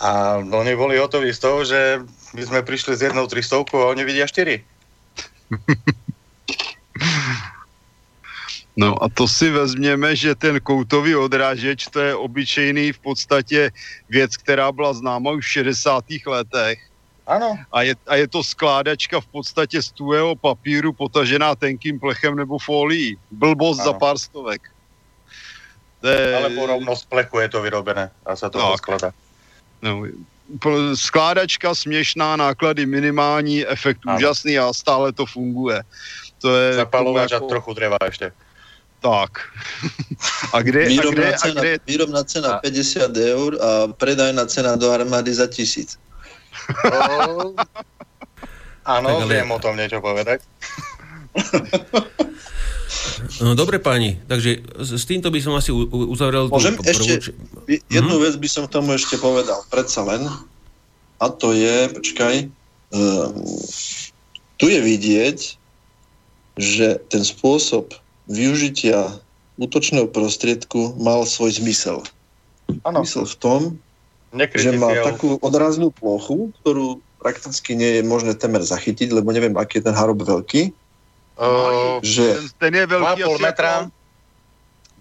a 0.00 0.36
oni 0.38 0.76
boli 0.76 0.98
hotoví 0.98 1.34
z 1.34 1.38
toho, 1.38 1.64
že 1.64 2.00
my 2.34 2.42
sme 2.44 2.62
prišli 2.62 2.96
s 2.96 3.02
jednou 3.02 3.26
300 3.26 3.56
a 3.74 3.90
oni 3.90 4.04
vidia 4.04 4.26
4. 4.26 4.64
No 8.78 8.94
a 9.02 9.10
to 9.10 9.28
si 9.28 9.50
vezměme, 9.50 10.16
že 10.16 10.34
ten 10.34 10.60
koutový 10.60 11.16
odrážeč, 11.16 11.90
to 11.90 12.00
je 12.00 12.14
obyčejný 12.14 12.92
v 12.92 12.98
podstatě 12.98 13.70
věc, 14.08 14.36
která 14.36 14.72
byla 14.72 14.94
známa 14.94 15.30
už 15.30 15.46
v 15.46 15.50
60. 15.50 16.04
letech. 16.26 16.78
Ano. 17.26 17.58
A 17.72 17.82
je, 17.82 17.94
a 18.06 18.16
je 18.16 18.28
to 18.28 18.44
skládačka 18.44 19.20
v 19.20 19.26
podstatě 19.26 19.82
z 19.82 19.90
tuhého 19.90 20.36
papíru 20.36 20.92
potažená 20.92 21.54
tenkým 21.54 22.00
plechem 22.00 22.36
nebo 22.36 22.58
folií. 22.58 23.18
Blbost 23.30 23.80
ano. 23.80 23.84
za 23.84 23.92
pár 23.98 24.18
stovek. 24.18 24.62
Je... 26.06 26.36
Alebo 26.36 26.66
rovno 26.66 26.96
z 26.96 27.04
plechu 27.04 27.38
je 27.38 27.48
to 27.48 27.62
vyrobené 27.62 28.10
a 28.26 28.36
sa 28.36 28.46
to 28.50 28.62
skladá. 28.78 29.10
No, 29.82 30.06
skládačka 30.94 31.74
směšná, 31.74 32.36
náklady 32.36 32.86
minimální, 32.86 33.66
efekt 33.66 34.00
ano. 34.06 34.16
úžasný 34.16 34.58
a 34.58 34.72
stále 34.72 35.12
to 35.12 35.26
funguje. 35.26 35.82
To 36.40 36.56
je 36.56 36.74
Zapalovač 36.74 37.30
jako... 37.30 37.46
a 37.46 37.48
trochu 37.48 37.74
dreva 37.74 37.96
ještě. 38.04 38.32
Tak. 39.00 39.30
A 40.52 40.62
kde, 40.62 40.84
výrobná, 40.84 41.22
a 41.22 41.30
kde, 41.30 41.38
cena, 41.38 41.60
a 41.60 41.64
kde... 41.64 41.78
výrobná 41.86 42.24
cena 42.24 42.48
a... 42.52 42.58
50 42.58 43.16
eur 43.16 43.58
a 43.62 43.92
predajná 43.92 44.46
cena 44.46 44.76
do 44.76 44.90
armády 44.90 45.34
za 45.34 45.46
tisíc. 45.46 45.98
No, 46.84 47.54
áno, 48.84 49.08
ale... 49.08 49.34
viem 49.34 49.50
o 49.50 49.58
tom 49.58 49.76
niečo 49.76 50.00
povedať. 50.02 50.42
No 53.44 53.52
dobre 53.52 53.78
páni, 53.78 54.16
takže 54.26 54.64
s 54.80 55.04
týmto 55.04 55.28
by 55.28 55.40
som 55.42 55.54
asi 55.54 55.70
uzavrel... 55.72 56.48
Môžem 56.48 56.78
tú 56.78 56.82
ešte, 56.88 57.32
prvú... 57.32 57.76
jednu 57.86 58.14
mm-hmm. 58.16 58.24
vec 58.24 58.34
by 58.40 58.48
som 58.48 58.64
tomu 58.66 58.96
ešte 58.96 59.20
povedal, 59.20 59.60
predsa 59.68 60.02
len, 60.08 60.24
a 61.18 61.26
to 61.28 61.52
je, 61.52 61.90
počkaj, 61.92 62.34
um, 62.94 63.34
tu 64.56 64.66
je 64.66 64.80
vidieť, 64.80 65.38
že 66.58 66.86
ten 67.12 67.22
spôsob 67.22 67.94
využitia 68.26 69.20
útočného 69.58 70.10
prostriedku 70.10 70.94
mal 70.98 71.26
svoj 71.26 71.58
zmysel. 71.58 72.02
Ano. 72.86 73.02
Zmysel 73.02 73.24
v 73.26 73.36
tom, 73.38 73.60
že 74.34 74.70
má 74.76 74.92
takú 75.02 75.40
odraznú 75.40 75.90
plochu, 75.94 76.52
ktorú 76.62 77.00
prakticky 77.18 77.74
nie 77.74 77.98
je 77.98 78.02
možné 78.06 78.38
temer 78.38 78.62
zachytiť, 78.62 79.10
lebo 79.10 79.34
neviem, 79.34 79.58
aký 79.58 79.82
je 79.82 79.90
ten 79.90 79.96
harob 79.96 80.22
veľký 80.22 80.70
Uh, 81.38 82.02
že 82.02 82.34
ten, 82.34 82.44
ten 82.58 82.72
je 82.82 82.84
veľký 82.98 83.22
2,5 83.22 83.46
metra, 83.46 83.72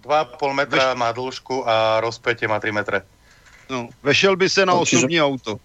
2,5 0.06 0.54
metra 0.54 0.94
má 0.94 1.10
dĺžku 1.10 1.66
a 1.66 1.98
rozpätie 1.98 2.46
má 2.46 2.62
3 2.62 2.72
metre. 2.72 3.02
No, 3.70 3.90
vešel 4.04 4.38
by 4.38 4.50
se 4.50 4.66
na 4.66 4.74
no, 4.74 4.82
osobní 4.82 5.22
auto. 5.22 5.60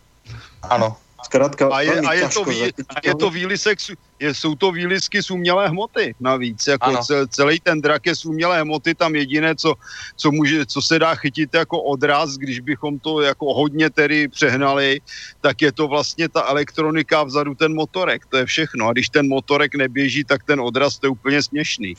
Ano. 0.62 0.96
Zkrátka, 1.22 1.68
a 1.68 1.80
je, 1.80 2.00
a 2.00 2.12
je, 2.12 2.28
to, 2.28 2.44
vý, 2.44 2.62
a 2.88 3.00
je 3.04 3.14
to 3.14 3.30
výlisek, 3.30 3.78
je, 4.18 4.34
jsou 4.34 4.54
to 4.54 4.72
výlisky 4.72 5.22
z 5.22 5.30
umělé 5.30 5.68
hmoty 5.68 6.14
navíc. 6.20 6.66
Jako 6.66 6.96
cel, 6.96 7.26
celý 7.26 7.60
ten 7.60 7.82
drak 7.82 8.06
je 8.06 8.16
z 8.16 8.24
umělé 8.24 8.60
hmoty, 8.60 8.94
tam 8.94 9.14
jediné, 9.14 9.54
co, 9.56 9.74
co, 10.16 10.30
může, 10.30 10.66
co 10.66 10.82
se 10.82 10.98
dá 10.98 11.14
chytit 11.14 11.54
jako 11.54 11.82
odraz, 11.82 12.34
když 12.34 12.60
bychom 12.60 12.98
to 12.98 13.20
jako 13.20 13.54
hodně 13.54 13.90
tedy 13.90 14.28
přehnali, 14.28 15.00
tak 15.40 15.62
je 15.62 15.72
to 15.72 15.88
vlastně 15.88 16.28
ta 16.28 16.42
elektronika 16.42 17.22
vzadu 17.22 17.54
ten 17.54 17.74
motorek. 17.74 18.26
To 18.26 18.36
je 18.36 18.46
všechno. 18.46 18.88
A 18.88 18.92
když 18.92 19.08
ten 19.08 19.28
motorek 19.28 19.74
neběží, 19.74 20.24
tak 20.24 20.44
ten 20.44 20.60
odraz 20.60 20.98
to 20.98 21.06
je 21.06 21.10
úplně 21.10 21.42
směšný. 21.42 21.94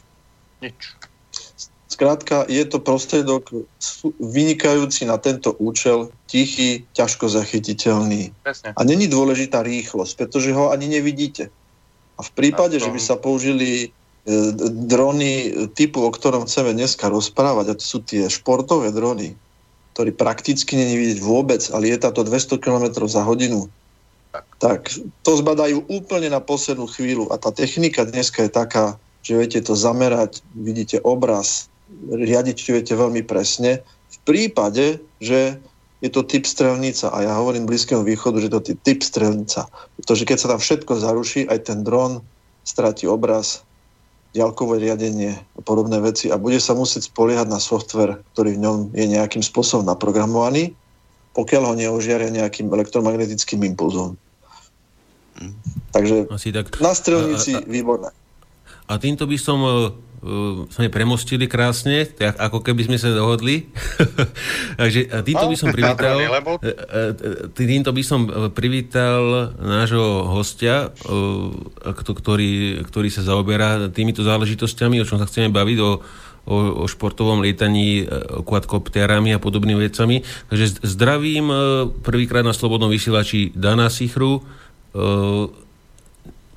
Nič. 0.61 0.75
Skrátka, 1.93 2.49
je 2.49 2.65
to 2.65 2.81
prostriedok 2.81 3.53
vynikajúci 4.17 5.05
na 5.05 5.21
tento 5.21 5.53
účel, 5.61 6.09
tichý, 6.25 6.89
ťažko 6.97 7.29
zachytiteľný. 7.29 8.33
Presne. 8.41 8.73
A 8.73 8.81
není 8.81 9.05
dôležitá 9.05 9.61
rýchlosť, 9.61 10.17
pretože 10.17 10.49
ho 10.57 10.73
ani 10.73 10.89
nevidíte. 10.89 11.53
A 12.17 12.21
v 12.25 12.31
prípade, 12.33 12.81
že 12.81 12.89
by 12.89 12.97
sa 12.97 13.13
použili 13.13 13.69
e, 13.85 13.87
drony 14.89 15.53
typu, 15.77 16.01
o 16.01 16.09
ktorom 16.09 16.49
chceme 16.49 16.73
dneska 16.73 17.13
rozprávať, 17.13 17.65
a 17.69 17.77
to 17.77 17.85
sú 17.85 18.01
tie 18.01 18.25
športové 18.25 18.89
drony, 18.89 19.37
ktorý 19.93 20.17
prakticky 20.17 20.73
není 20.73 20.97
vidieť 20.97 21.19
vôbec, 21.21 21.61
ale 21.69 21.93
je 21.93 22.01
táto 22.01 22.25
200 22.25 22.57
km 22.57 23.05
za 23.05 23.21
hodinu, 23.21 23.69
tak 24.57 24.89
to 25.21 25.31
zbadajú 25.37 25.85
úplne 25.93 26.33
na 26.33 26.41
poslednú 26.41 26.89
chvíľu. 26.89 27.29
A 27.29 27.37
tá 27.37 27.53
technika 27.53 28.01
dneska 28.01 28.49
je 28.49 28.49
taká, 28.49 28.97
že 29.21 29.37
viete 29.37 29.61
to 29.61 29.77
zamerať, 29.77 30.41
vidíte 30.57 30.97
obraz, 31.05 31.69
riadiť 32.09 32.57
viete 32.69 32.93
veľmi 32.93 33.25
presne. 33.25 33.81
V 34.13 34.17
prípade, 34.27 35.01
že 35.23 35.57
je 36.03 36.09
to 36.11 36.27
typ 36.27 36.43
strelnica 36.43 37.07
a 37.15 37.23
ja 37.23 37.33
hovorím 37.39 37.63
Blízkému 37.63 38.03
východu, 38.03 38.43
že 38.43 38.51
to 38.51 38.59
je 38.59 38.75
typ 38.75 38.99
strelnica. 38.99 39.71
Pretože 39.95 40.27
keď 40.27 40.37
sa 40.37 40.51
tam 40.51 40.59
všetko 40.59 40.99
zaruší, 40.99 41.47
aj 41.47 41.71
ten 41.71 41.79
dron 41.87 42.19
stratí 42.67 43.07
obraz, 43.07 43.63
ďalkové 44.33 44.81
riadenie 44.81 45.37
a 45.37 45.59
podobné 45.61 46.01
veci 46.01 46.27
a 46.33 46.41
bude 46.41 46.57
sa 46.57 46.73
musieť 46.73 47.07
spoliehať 47.07 47.47
na 47.47 47.61
software, 47.61 48.19
ktorý 48.33 48.57
v 48.57 48.63
ňom 48.65 48.77
je 48.91 49.05
nejakým 49.05 49.45
spôsobom 49.45 49.85
naprogramovaný, 49.85 50.73
pokiaľ 51.37 51.63
ho 51.69 51.73
neožiaria 51.77 52.33
nejakým 52.33 52.67
elektromagnetickým 52.67 53.61
impulzom. 53.63 54.17
Hm. 55.37 55.53
Takže 55.93 56.15
Asi 56.33 56.49
tak. 56.49 56.73
na 56.81 56.93
strelnici 56.97 57.53
a, 57.53 57.61
a, 57.61 57.69
výborné. 57.69 58.09
A 58.89 58.93
týmto 58.97 59.29
by 59.29 59.37
som 59.37 59.61
uh, 60.23 60.63
sme 60.71 60.87
premostili 60.87 61.45
krásne, 61.51 62.07
tak 62.07 62.39
ako 62.39 62.63
keby 62.63 62.87
sme 62.87 62.97
sa 62.97 63.11
dohodli. 63.11 63.67
Takže 64.81 65.11
týmto 65.27 65.45
by 65.51 65.55
som 65.59 65.69
privítal 65.75 66.17
týmto 67.53 67.91
by 67.91 68.03
som 68.03 68.19
privítal 68.55 69.53
nášho 69.59 70.31
hostia, 70.31 70.95
ktorý, 71.83 72.83
ktorý 72.87 73.09
sa 73.11 73.21
zaoberá 73.27 73.91
týmito 73.91 74.23
záležitosťami, 74.23 75.03
o 75.03 75.07
čom 75.07 75.19
sa 75.19 75.27
chceme 75.27 75.51
baviť, 75.51 75.77
o, 75.83 75.91
o, 76.47 76.55
o 76.81 76.85
športovom 76.87 77.43
lietaní 77.43 78.07
quadcopterami 78.47 79.35
a 79.35 79.43
podobnými 79.43 79.83
vecami. 79.83 80.23
Takže 80.47 80.87
zdravím 80.87 81.51
prvýkrát 82.01 82.47
na 82.47 82.55
Slobodnom 82.55 82.87
vysielači 82.87 83.51
Dana 83.51 83.91
Sichru. 83.91 84.41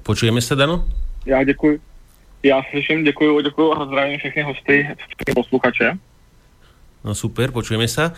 Počujeme 0.06 0.38
sa, 0.38 0.54
Dano? 0.54 0.86
Ja 1.26 1.42
ďakujem. 1.42 1.95
Já 2.46 2.62
slyším, 2.70 3.04
děkuji, 3.04 3.40
děkuji 3.40 3.72
a 3.72 3.84
zdravím 3.84 4.18
všechny 4.18 4.42
hosty, 4.42 4.88
všechny 4.98 5.34
posluchače. 5.34 5.98
No 7.06 7.14
super, 7.14 7.54
počujeme 7.54 7.86
sa. 7.86 8.10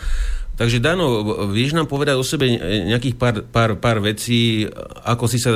Takže 0.56 0.80
Dano, 0.80 1.20
vieš 1.52 1.76
nám 1.76 1.86
povedať 1.86 2.16
o 2.16 2.24
sebe 2.24 2.48
nejakých 2.88 3.14
pár, 3.20 3.36
pár, 3.46 3.70
pár 3.76 4.00
vecí, 4.00 4.64
ako 5.04 5.28
si, 5.28 5.38
sa, 5.38 5.52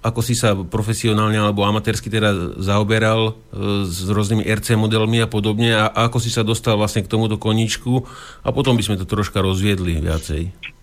ako 0.00 0.20
si 0.24 0.34
sa 0.34 0.56
profesionálne 0.56 1.38
alebo 1.38 1.62
amatérsky 1.62 2.08
teda 2.08 2.56
zaoberal 2.58 3.30
e, 3.30 3.84
s 3.84 4.08
rôznymi 4.08 4.42
RC 4.48 4.80
modelmi 4.80 5.22
a 5.22 5.28
podobne 5.30 5.76
a 5.76 5.86
ako 5.86 6.18
si 6.18 6.32
sa 6.32 6.42
dostal 6.42 6.80
vlastne 6.80 7.04
k 7.04 7.12
tomuto 7.12 7.38
koníčku 7.38 8.02
a 8.42 8.48
potom 8.50 8.74
by 8.74 8.82
sme 8.82 8.98
to 8.98 9.06
troška 9.06 9.38
rozviedli 9.44 10.00
viacej. 10.02 10.73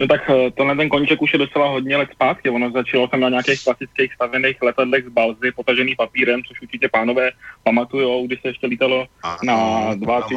No 0.00 0.06
tak 0.06 0.30
eh, 0.30 0.50
tenhle 0.50 0.76
ten 0.76 0.88
koníček 0.88 1.22
už 1.22 1.32
je 1.32 1.38
docela 1.38 1.68
hodně 1.68 1.96
let 1.96 2.08
zpátky. 2.12 2.50
Ono 2.50 2.70
začalo 2.70 3.08
jsem 3.08 3.20
na 3.20 3.28
nějakých 3.28 3.64
klasických 3.64 4.14
stavených 4.14 4.62
letadlech 4.62 5.04
z 5.04 5.08
balzy, 5.08 5.52
potažený 5.52 5.94
papírem, 5.96 6.42
což 6.48 6.62
určitě 6.62 6.88
pánové 6.88 7.30
pamatujou, 7.62 8.26
když 8.26 8.40
se 8.40 8.48
ještě 8.48 8.66
lítalo 8.66 9.06
a, 9.22 9.36
na 9.42 9.94
20 9.94 10.36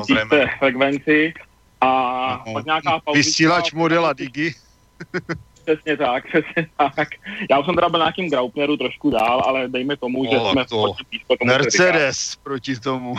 frekvenci. 0.60 1.34
A 1.82 2.44
no, 2.48 2.54
pak 2.54 2.66
nějaká 2.66 3.00
pauzička... 3.00 3.28
Vysílač 3.28 3.74
modela 3.74 4.14
Digi. 4.14 4.54
Přesně 5.66 5.98
tak, 5.98 6.24
přesně 6.28 6.68
tak. 6.78 7.08
Já 7.50 7.60
už 7.60 7.66
jsem 7.66 7.76
teda 7.76 7.90
byl 7.90 8.00
na 8.00 8.06
nějakým 8.06 8.30
Graupneru 8.30 8.78
trošku 8.78 9.10
dál, 9.10 9.42
ale 9.46 9.68
dejme 9.68 9.98
tomu, 9.98 10.26
že 10.26 10.40
jsme 10.52 10.66
to 10.66 10.96
tomu 11.28 11.46
Mercedes 11.46 12.36
proti 12.44 12.80
tomu. 12.80 13.16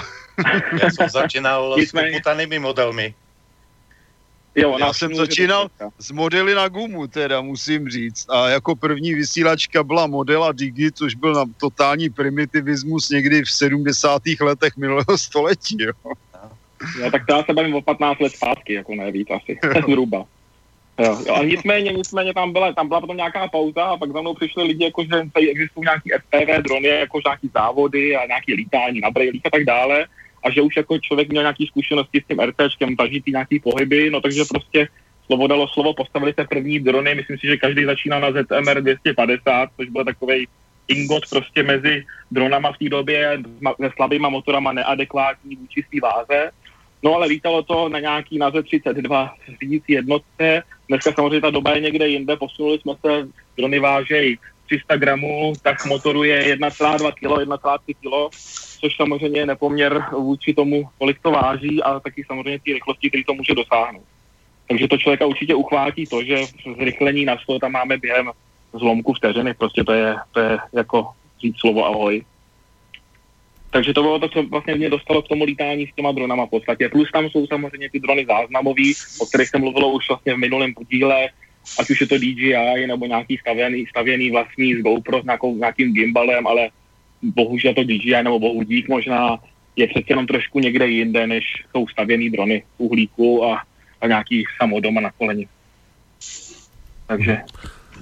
Já 0.82 0.90
jsem 0.90 1.08
začínal 1.08 1.76
s 1.78 1.92
poputanými 1.92 2.58
modelmi. 2.58 3.14
Jo, 4.56 4.76
Já 4.78 4.92
jsem 4.92 5.14
začínal 5.14 5.68
s 5.98 6.10
modely 6.10 6.54
na 6.54 6.68
gumu, 6.68 7.06
teda 7.06 7.40
musím 7.40 7.88
říct. 7.88 8.26
A 8.30 8.48
jako 8.48 8.76
první 8.76 9.14
vysílačka 9.14 9.82
byla 9.82 10.06
modela 10.06 10.52
Digi, 10.52 10.92
což 10.92 11.14
byl 11.14 11.34
na 11.34 11.44
totální 11.60 12.10
primitivismus 12.10 13.10
někdy 13.10 13.42
v 13.42 13.50
70. 13.50 14.22
letech 14.40 14.76
minulého 14.76 15.18
století. 15.18 15.76
Jo. 15.80 15.92
No, 17.00 17.10
tak 17.10 17.22
já 17.30 17.42
se 17.42 17.52
bavím 17.52 17.74
o 17.74 17.82
15 17.82 18.20
let 18.20 18.32
zpátky, 18.32 18.72
jako 18.74 18.94
ne 18.94 19.12
víc 19.12 19.28
asi, 19.30 19.58
zhruba. 19.88 20.24
Jo, 20.98 21.18
jo, 21.26 21.34
a 21.34 21.44
nicméně, 21.44 21.92
nicméně 21.92 22.34
tam 22.34 22.52
byla, 22.52 22.72
tam 22.72 22.88
byla 22.88 23.00
potom 23.00 23.16
nějaká 23.16 23.48
pauza 23.48 23.84
a 23.84 23.96
pak 23.96 24.12
za 24.12 24.20
mnou 24.20 24.34
přišli 24.34 24.62
lidi, 24.62 24.84
jako, 24.84 25.02
že 25.02 25.10
tady 25.32 25.50
existují 25.50 25.84
nějaký 25.84 26.10
FPV 26.10 26.62
drony, 26.62 26.88
jako 26.88 27.20
nějaký 27.26 27.50
závody 27.54 28.16
a 28.16 28.26
nějaký 28.26 28.54
lítání 28.54 29.00
na 29.00 29.10
brejlích 29.10 29.46
a 29.46 29.50
tak 29.50 29.64
dále 29.64 30.06
a 30.44 30.50
že 30.50 30.62
už 30.62 30.76
jako 30.76 30.98
člověk 30.98 31.28
měl 31.28 31.42
nějaké 31.42 31.64
zkušenosti 31.66 32.20
s 32.20 32.26
tím 32.26 32.40
RTčkem, 32.40 32.96
zažitý 33.00 33.30
nějaký 33.30 33.60
pohyby, 33.60 34.10
no 34.10 34.20
takže 34.20 34.42
prostě 34.48 34.88
slovo 35.26 35.46
dalo 35.46 35.68
slovo, 35.68 35.94
postavili 35.94 36.34
se 36.38 36.44
první 36.44 36.80
drony, 36.80 37.14
myslím 37.14 37.38
si, 37.38 37.46
že 37.46 37.56
každý 37.56 37.84
začínal 37.84 38.20
na 38.20 38.30
ZMR 38.32 38.80
250, 38.80 39.68
což 39.76 39.88
byl 39.88 40.04
takový 40.04 40.48
ingot 40.88 41.22
prostě 41.30 41.62
mezi 41.62 42.04
dronama 42.30 42.72
v 42.72 42.78
té 42.78 42.88
době 42.88 43.42
se 43.82 43.90
slabýma 43.96 44.28
motorama 44.28 44.72
neadekvátní 44.72 45.56
vůči 45.56 45.84
svý 45.88 46.00
váze. 46.00 46.50
No 47.02 47.14
ale 47.14 47.26
lítalo 47.26 47.62
to 47.62 47.88
na 47.88 48.00
nějaký 48.00 48.38
na 48.38 48.50
Z32 48.50 49.30
řídící 49.60 49.92
jednotce. 49.92 50.62
Dneska 50.88 51.12
samozřejmě 51.12 51.40
ta 51.40 51.50
doba 51.50 51.74
je 51.74 51.80
někde 51.80 52.08
jinde, 52.08 52.36
posunuli 52.36 52.78
jsme 52.78 52.92
se, 53.06 53.28
drony 53.56 53.78
vážejí 53.78 54.38
300 54.66 54.96
gramů, 54.96 55.52
tak 55.62 55.86
motoru 55.86 56.22
je 56.22 56.56
1,2 56.56 57.12
kg, 57.12 57.22
1,3 57.22 57.94
kg 58.00 58.34
což 58.84 58.96
samozřejmě 58.96 59.40
je 59.40 59.46
nepoměr 59.46 60.04
vůči 60.12 60.54
tomu, 60.54 60.88
kolik 60.98 61.18
to 61.22 61.30
váží 61.30 61.82
a 61.82 62.00
taky 62.00 62.24
samozřejmě 62.24 62.58
ty 62.64 62.72
rychlosti, 62.72 63.08
který 63.08 63.24
to 63.24 63.34
může 63.34 63.54
dosáhnout. 63.54 64.04
Takže 64.68 64.88
to 64.88 64.98
člověka 64.98 65.26
určitě 65.26 65.54
uchvátí 65.54 66.06
to, 66.06 66.24
že 66.24 66.36
zrychlení 66.78 67.24
na 67.24 67.38
100 67.38 67.58
tam 67.58 67.72
máme 67.72 67.98
během 67.98 68.30
zlomku 68.72 69.12
vteřiny, 69.12 69.54
prostě 69.54 69.84
to 69.84 69.92
je, 69.92 70.16
to 70.32 70.40
je 70.40 70.58
jako 70.72 71.08
říct 71.40 71.60
slovo 71.60 71.86
ahoj. 71.86 72.24
Takže 73.70 73.94
to 73.94 74.02
bylo 74.02 74.18
to, 74.18 74.28
co 74.28 74.42
vlastně 74.42 74.74
mě 74.74 74.90
dostalo 74.90 75.22
k 75.22 75.28
tomu 75.28 75.44
lítání 75.44 75.86
s 75.86 75.94
těma 75.96 76.12
dronama 76.12 76.46
v 76.46 76.50
podstatě. 76.50 76.88
Plus 76.88 77.10
tam 77.12 77.30
jsou 77.30 77.46
samozřejmě 77.46 77.90
ty 77.90 78.00
drony 78.00 78.26
záznamový, 78.26 78.94
o 79.20 79.26
kterých 79.26 79.48
se 79.48 79.58
mluvilo 79.58 79.92
už 79.92 80.08
vlastně 80.08 80.34
v 80.34 80.38
minulém 80.38 80.74
podíle, 80.74 81.28
ať 81.78 81.90
už 81.90 82.00
je 82.00 82.06
to 82.06 82.18
DJI 82.18 82.86
nebo 82.86 83.06
nějaký 83.06 83.36
stavěný, 83.36 83.86
stavěný 83.86 84.30
vlastní 84.30 84.74
z 84.74 84.82
GoPro 84.82 85.22
s 85.22 85.24
nějakou, 85.24 85.56
nějakým 85.56 85.92
gimbalem, 85.92 86.46
ale 86.46 86.68
bohužel 87.22 87.74
to 87.74 87.84
DJI 87.84 88.22
nebo 88.22 88.38
bohudík 88.38 88.88
možná 88.88 89.38
je 89.76 89.86
přece 89.86 90.06
jenom 90.08 90.26
trošku 90.26 90.60
někde 90.60 90.88
jinde, 90.88 91.26
než 91.26 91.44
jsou 91.70 91.88
stavěný 91.88 92.30
drony 92.30 92.62
uhlíku 92.78 93.44
a, 93.44 93.62
a 94.00 94.06
nějaký 94.06 94.44
samodoma 94.60 95.00
na 95.00 95.10
koleni. 95.10 95.48
Takže 97.06 97.42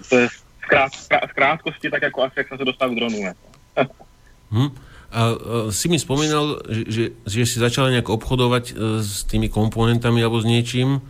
to 0.09 0.19
je 0.19 0.29
v, 0.29 0.67
krát, 0.69 0.93
v 1.31 1.33
krátkosti 1.33 1.91
tak 1.91 2.03
jako 2.03 2.23
asi, 2.23 2.35
jak 2.37 2.49
jsem 2.49 2.59
se 2.59 2.65
dostal 2.65 2.91
k 2.91 2.95
dronu. 2.95 3.19
Hmm. 4.53 4.69
A, 5.13 5.33
si 5.73 5.89
mi 5.89 5.97
spomínal, 5.97 6.61
že, 6.69 7.17
že, 7.25 7.47
si 7.49 7.57
začal 7.57 7.89
nejak 7.89 8.05
obchodovať 8.05 8.65
e, 8.69 9.01
s 9.01 9.25
tými 9.25 9.49
komponentami 9.49 10.21
alebo 10.21 10.41
s 10.41 10.45
niečím. 10.45 11.01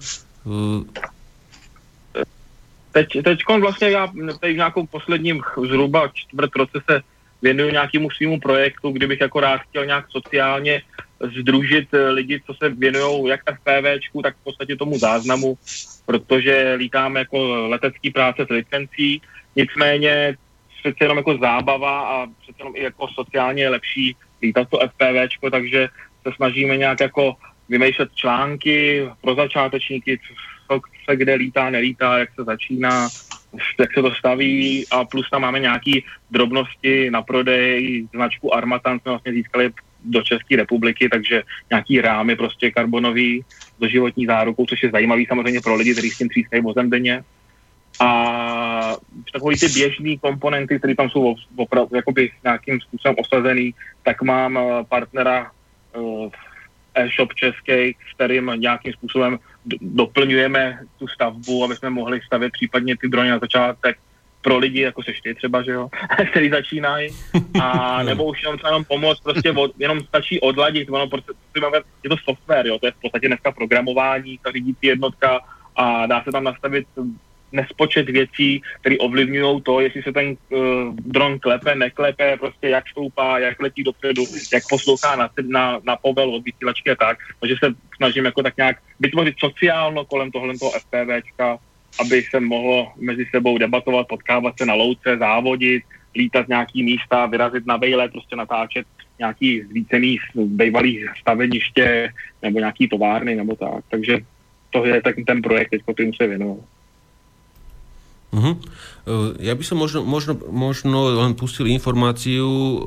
Teď, 2.92 3.08
teď 3.24 3.38
vlastně 3.60 3.90
já 3.90 4.06
teď 4.40 4.52
v 4.52 4.56
nějakou 4.56 4.86
posledním 4.86 5.40
zhruba 5.68 6.10
čtvrt 6.14 6.56
roce 6.56 6.80
se 6.90 7.00
věnuju 7.42 7.70
nějakému 7.70 8.10
svýmu 8.10 8.40
projektu, 8.40 8.90
kdybych 8.90 9.20
jako 9.20 9.40
rád 9.40 9.60
chtěl 9.60 9.86
nějak 9.86 10.06
sociálně 10.10 10.82
združit 11.38 11.94
eh, 11.94 12.08
lidi, 12.08 12.40
co 12.46 12.54
se 12.54 12.68
věnují 12.68 13.28
jak 13.28 13.44
tak 13.44 13.60
PVčku, 13.60 14.22
tak 14.22 14.36
v 14.36 14.44
podstatě 14.44 14.76
tomu 14.76 14.98
záznamu, 14.98 15.58
protože 16.06 16.74
lítáme 16.76 17.20
jako 17.20 17.68
letecký 17.68 18.10
práce 18.10 18.46
s 18.46 18.48
licencí, 18.48 19.22
nicméně 19.56 20.36
přece 20.80 21.04
jenom 21.04 21.16
jako 21.16 21.38
zábava 21.38 22.00
a 22.00 22.26
přece 22.26 22.56
jenom 22.58 22.76
i 22.76 22.82
jako 22.82 23.08
sociálně 23.08 23.68
lepší 23.68 24.16
lítat 24.42 24.68
to 24.68 24.78
FPVčko, 24.78 25.50
takže 25.50 25.88
se 26.22 26.32
snažíme 26.36 26.76
nějak 26.76 27.00
jako 27.00 27.36
vymýšlet 27.68 28.14
články 28.14 29.08
pro 29.20 29.34
začátečníky, 29.34 30.20
co 30.80 31.10
se 31.10 31.16
kde 31.16 31.34
lítá, 31.34 31.70
nelítá, 31.70 32.18
jak 32.18 32.34
se 32.34 32.44
začíná, 32.44 33.08
jak 33.80 33.92
se 33.94 34.02
to 34.02 34.14
staví 34.14 34.86
a 34.90 35.04
plus 35.04 35.30
tam 35.30 35.42
máme 35.42 35.58
nějaký 35.58 36.04
drobnosti 36.30 37.10
na 37.10 37.22
prodej, 37.22 38.06
značku 38.14 38.54
Armatan 38.54 39.00
jsme 39.00 39.10
vlastně 39.10 39.32
získali 39.32 39.70
do 40.04 40.22
České 40.22 40.56
republiky, 40.56 41.08
takže 41.08 41.42
nějaký 41.70 42.00
rámy 42.00 42.36
prostě 42.36 42.70
karbonový 42.70 43.44
do 43.80 43.88
životní 43.88 44.26
zárukou, 44.26 44.66
což 44.66 44.82
je 44.82 44.90
zajímavý 44.90 45.26
samozřejmě 45.26 45.60
pro 45.60 45.74
lidi, 45.74 45.92
kteří 45.92 46.10
s 46.10 46.18
tím 46.18 46.28
třískají 46.28 46.62
vozem 46.62 46.90
denně. 46.90 47.24
A 48.00 48.96
takové 49.32 49.56
ty 49.56 49.68
běžné 49.68 50.16
komponenty, 50.16 50.78
které 50.78 50.94
tam 50.94 51.10
jsou 51.10 51.34
opravdu 51.56 51.96
jakoby 51.96 52.30
nějakým 52.44 52.80
způsobem 52.80 53.16
osazený, 53.18 53.74
tak 54.02 54.22
mám 54.22 54.58
eh, 54.58 54.84
partnera 54.88 55.50
uh, 55.96 56.30
e-shop 56.94 57.34
český, 57.34 57.96
kterým 58.14 58.52
nějakým 58.56 58.92
způsobem 58.92 59.38
doplňujeme 59.80 60.78
tu 60.98 61.08
stavbu, 61.08 61.64
aby 61.64 61.76
jsme 61.76 61.90
mohli 61.90 62.20
stavět 62.26 62.52
případně 62.52 62.96
ty 62.96 63.08
drony 63.08 63.30
na 63.30 63.38
začátek 63.38 63.98
pro 64.42 64.58
lidi, 64.58 64.80
jako 64.80 65.02
seš 65.02 65.20
ty 65.20 65.34
třeba, 65.34 65.62
že 65.62 65.70
jo, 65.70 65.88
který 66.30 66.50
začínají, 66.50 67.08
a 67.62 68.02
nebo 68.08 68.24
už 68.24 68.42
jenom 68.42 68.58
jenom 68.64 68.84
pomoct, 68.84 69.20
prostě 69.20 69.52
od, 69.52 69.72
jenom 69.78 70.00
stačí 70.00 70.40
odladit, 70.40 70.90
ono 70.90 71.08
prostě, 71.08 71.32
je 72.02 72.10
to 72.10 72.16
software, 72.24 72.66
jo, 72.66 72.78
to 72.78 72.86
je 72.86 72.92
v 72.92 73.00
podstatě 73.02 73.28
dneska 73.28 73.52
programování, 73.52 74.38
ta 74.44 74.52
řídící 74.52 74.86
jednotka 74.86 75.40
a 75.76 76.06
dá 76.06 76.22
se 76.24 76.32
tam 76.32 76.44
nastavit 76.44 76.86
nespočet 77.52 78.10
věcí, 78.10 78.62
které 78.80 78.98
ovlivňují 78.98 79.62
to, 79.62 79.80
jestli 79.80 80.02
se 80.02 80.12
ten 80.12 80.36
uh, 80.50 80.58
dron 80.94 81.38
klepe, 81.38 81.74
neklepe, 81.74 82.36
prostě 82.36 82.68
jak 82.68 82.88
stoupá, 82.88 83.38
jak 83.38 83.60
letí 83.60 83.82
dopředu, 83.82 84.24
jak 84.52 84.62
poslouchá 84.70 85.16
na, 85.16 85.30
na, 85.46 85.80
na 85.84 85.96
povel 85.96 86.34
od 86.34 86.44
vysílačky 86.44 86.90
a 86.90 86.96
tak. 86.96 87.18
Takže 87.40 87.54
se 87.64 87.74
snažím 87.96 88.24
jako 88.24 88.42
tak 88.42 88.56
nějak 88.56 88.76
vytvořit 89.00 89.34
sociálno 89.38 90.04
kolem 90.04 90.30
tohle 90.30 90.58
toho 90.58 90.70
FPVčka, 90.70 91.58
aby 92.00 92.22
se 92.22 92.40
mohlo 92.40 92.92
mezi 92.96 93.26
sebou 93.30 93.58
debatovat, 93.58 94.08
potkávat 94.08 94.58
se 94.58 94.66
na 94.66 94.74
louce, 94.74 95.16
závodit, 95.16 95.82
lítat 96.16 96.48
nějaký 96.48 96.82
místa, 96.82 97.26
vyrazit 97.26 97.66
na 97.66 97.76
vejle, 97.76 98.08
prostě 98.08 98.36
natáčet 98.36 98.86
nějaký 99.18 99.62
zvícený 99.62 100.18
bývalý 100.34 101.04
staveniště 101.20 102.12
nebo 102.42 102.58
nějaký 102.58 102.88
továrny 102.88 103.34
nebo 103.34 103.56
tak. 103.56 103.84
Takže 103.88 104.18
to 104.70 104.86
je 104.86 105.02
tak 105.02 105.16
ten 105.26 105.42
projekt, 105.42 105.70
teď, 105.70 105.82
kterým 105.94 106.14
se 106.14 106.26
věnoval. 106.26 106.64
Uh-huh. 108.32 108.56
Ja 109.36 109.52
by 109.52 109.64
som 109.64 109.76
možno, 109.76 110.00
možno, 110.08 110.32
možno 110.48 111.12
len 111.20 111.36
pustil 111.36 111.68
informáciu, 111.68 112.48
uh, 112.48 112.78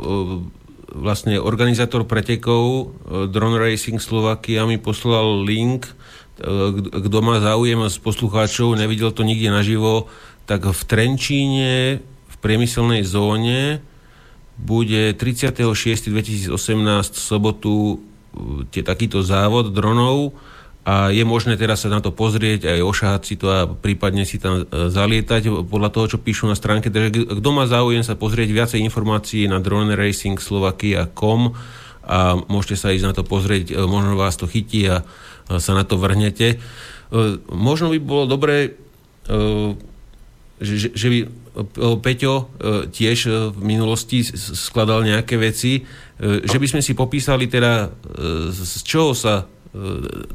vlastne 0.90 1.38
organizátor 1.38 2.02
pretekov 2.10 2.64
uh, 2.66 3.30
Drone 3.30 3.62
Racing 3.62 4.02
Slovakia 4.02 4.66
mi 4.66 4.82
poslal 4.82 5.46
link, 5.46 5.86
kto 6.36 7.18
má 7.24 7.40
záujem 7.40 7.88
z 7.88 7.96
poslucháčov, 8.04 8.76
nevidel 8.76 9.16
to 9.16 9.24
nikde 9.24 9.48
naživo, 9.48 10.12
tak 10.44 10.68
v 10.68 10.82
Trenčíne 10.84 12.04
v 12.04 12.36
priemyselnej 12.44 13.08
zóne 13.08 13.80
bude 14.60 15.16
36.2018 15.16 16.52
sobotu 17.16 18.04
tie, 18.72 18.84
takýto 18.84 19.24
závod 19.24 19.72
dronov 19.72 20.36
a 20.86 21.10
je 21.10 21.26
možné 21.26 21.58
teraz 21.58 21.82
sa 21.82 21.90
na 21.90 21.98
to 21.98 22.14
pozrieť, 22.14 22.70
aj 22.70 22.86
ošahať 22.86 23.22
si 23.26 23.36
to 23.42 23.50
a 23.50 23.66
prípadne 23.66 24.22
si 24.22 24.38
tam 24.38 24.62
e, 24.62 24.94
zalietať 24.94 25.66
podľa 25.66 25.90
toho, 25.90 26.06
čo 26.14 26.22
píšu 26.22 26.46
na 26.46 26.54
stránke. 26.54 26.94
Takže 26.94 27.42
kto 27.42 27.50
má 27.50 27.66
záujem 27.66 28.06
sa 28.06 28.14
pozrieť 28.14 28.54
viacej 28.54 28.86
informácií 28.86 29.50
na 29.50 29.58
drone 29.58 29.98
racing 29.98 30.38
a 32.06 32.38
môžete 32.38 32.78
sa 32.78 32.94
ísť 32.94 33.02
na 33.02 33.18
to 33.18 33.26
pozrieť, 33.26 33.74
e, 33.74 33.82
možno 33.82 34.14
vás 34.14 34.38
to 34.38 34.46
chytí 34.46 34.86
a 34.86 35.02
sa 35.50 35.74
na 35.74 35.90
to 35.90 35.98
vrhnete. 35.98 36.48
E, 36.54 36.58
možno 37.50 37.90
by 37.90 37.98
bolo 37.98 38.30
dobré, 38.30 38.78
že, 40.62 40.94
že 40.94 41.08
by 41.10 41.20
Peťo 41.98 42.54
tiež 42.94 43.50
v 43.58 43.60
minulosti 43.66 44.22
skladal 44.38 45.02
nejaké 45.02 45.34
veci, 45.42 45.82
že 46.22 46.62
by 46.62 46.68
sme 46.70 46.86
si 46.86 46.94
popísali 46.94 47.50
teda, 47.50 47.90
z 48.54 48.86
čoho 48.86 49.18
sa 49.18 49.50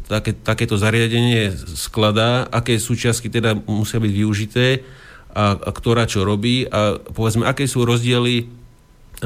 také, 0.09 0.37
takéto 0.37 0.77
zariadenie 0.77 1.55
skladá, 1.75 2.45
aké 2.51 2.77
súčiastky 2.77 3.33
teda 3.33 3.57
musia 3.65 3.97
byť 3.97 4.13
využité 4.13 4.85
a, 5.33 5.57
a 5.57 5.71
ktorá 5.71 6.05
čo 6.05 6.27
robí 6.27 6.67
a 6.69 6.99
povedzme, 6.99 7.47
aké 7.47 7.65
sú 7.65 7.87
rozdiely 7.87 8.51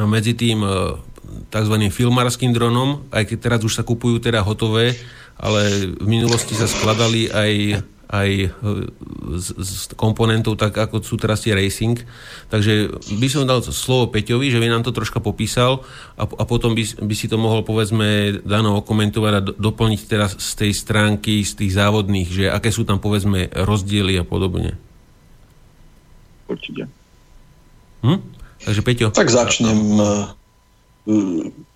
medzi 0.06 0.34
tým 0.34 0.62
e, 0.62 0.98
tzv. 1.50 1.74
filmárským 1.90 2.50
dronom, 2.50 3.06
aj 3.10 3.30
keď 3.30 3.38
teraz 3.38 3.60
už 3.62 3.74
sa 3.74 3.86
kupujú 3.86 4.18
teda 4.18 4.42
hotové, 4.42 4.94
ale 5.38 5.94
v 5.98 6.06
minulosti 6.06 6.54
sa 6.54 6.70
skladali 6.70 7.30
aj 7.30 7.82
aj 8.14 8.30
e, 8.30 8.48
z, 9.34 9.46
z 9.58 9.70
komponentov, 9.98 10.54
tak 10.54 10.78
ako 10.78 11.02
sú 11.02 11.18
teraz 11.18 11.42
tie 11.42 11.58
racing. 11.58 11.98
Takže 12.48 13.02
by 13.18 13.26
som 13.26 13.48
dal 13.48 13.58
slovo 13.66 14.14
Peťovi, 14.14 14.54
že 14.54 14.62
by 14.62 14.70
nám 14.70 14.86
to 14.86 14.94
troška 14.94 15.18
popísal 15.18 15.82
a, 16.14 16.24
a 16.24 16.44
potom 16.46 16.78
by, 16.78 16.84
by 17.02 17.14
si 17.18 17.26
to 17.26 17.34
mohol 17.34 17.66
povedzme 17.66 18.38
Dano 18.46 18.78
okomentovať 18.78 19.32
a 19.34 19.40
do, 19.42 19.52
doplniť 19.58 20.00
teraz 20.06 20.38
z 20.38 20.52
tej 20.54 20.72
stránky, 20.72 21.42
z 21.42 21.52
tých 21.58 21.72
závodných, 21.74 22.28
že 22.30 22.44
aké 22.46 22.70
sú 22.70 22.86
tam 22.86 23.02
povedzme 23.02 23.50
rozdiely 23.50 24.22
a 24.22 24.24
podobne. 24.24 24.78
Určite. 26.46 26.86
Hm? 28.06 28.20
Takže 28.62 28.80
Peťo. 28.84 29.06
Tak 29.10 29.32
začnem. 29.32 29.80
E, 29.98 30.08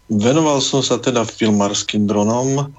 venoval 0.09 0.63
som 0.63 0.81
sa 0.81 0.97
teda 1.03 1.27
filmárským 1.27 2.07
dronom 2.07 2.71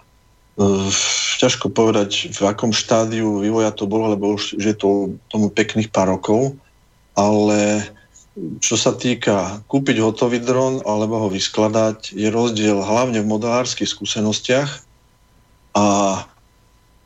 ťažko 1.39 1.71
povedať, 1.71 2.35
v 2.35 2.41
akom 2.43 2.75
štádiu 2.75 3.39
vývoja 3.39 3.71
to 3.71 3.87
bolo, 3.87 4.11
lebo 4.11 4.35
už 4.35 4.59
je 4.59 4.75
to 4.75 5.15
tomu 5.31 5.47
pekných 5.47 5.87
pár 5.87 6.11
rokov, 6.11 6.51
ale 7.15 7.87
čo 8.59 8.75
sa 8.75 8.95
týka 8.95 9.63
kúpiť 9.71 10.03
hotový 10.03 10.43
dron 10.43 10.83
alebo 10.83 11.27
ho 11.27 11.27
vyskladať, 11.31 12.11
je 12.11 12.27
rozdiel 12.27 12.79
hlavne 12.79 13.23
v 13.23 13.31
modelárskych 13.31 13.87
skúsenostiach 13.87 14.69
a 15.75 15.85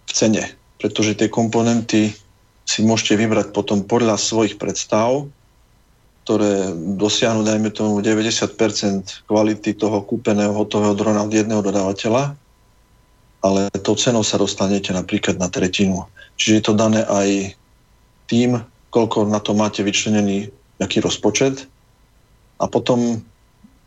v 0.05 0.11
cene, 0.13 0.49
pretože 0.81 1.17
tie 1.17 1.29
komponenty 1.29 2.13
si 2.65 2.79
môžete 2.81 3.17
vybrať 3.17 3.53
potom 3.53 3.85
podľa 3.85 4.17
svojich 4.17 4.57
predstav, 4.57 5.29
ktoré 6.23 6.71
dosiahnu, 6.95 7.43
dajme 7.43 7.69
tomu, 7.69 7.99
90% 7.99 9.27
kvality 9.27 9.75
toho 9.75 10.01
kúpeného 10.07 10.55
hotového 10.55 10.95
drona 10.95 11.21
od 11.21 11.33
jedného 11.33 11.59
dodávateľa 11.59 12.39
ale 13.43 13.67
tou 13.83 13.99
cenou 13.99 14.23
sa 14.23 14.39
dostanete 14.39 14.95
napríklad 14.95 15.35
na 15.35 15.51
tretinu. 15.51 16.07
Čiže 16.39 16.53
je 16.55 16.63
to 16.63 16.73
dané 16.73 17.03
aj 17.03 17.51
tým, 18.31 18.63
koľko 18.89 19.27
na 19.27 19.43
to 19.43 19.51
máte 19.51 19.83
vyčlenený 19.83 20.47
nejaký 20.79 21.03
rozpočet 21.03 21.67
a 22.57 22.65
potom 22.71 23.19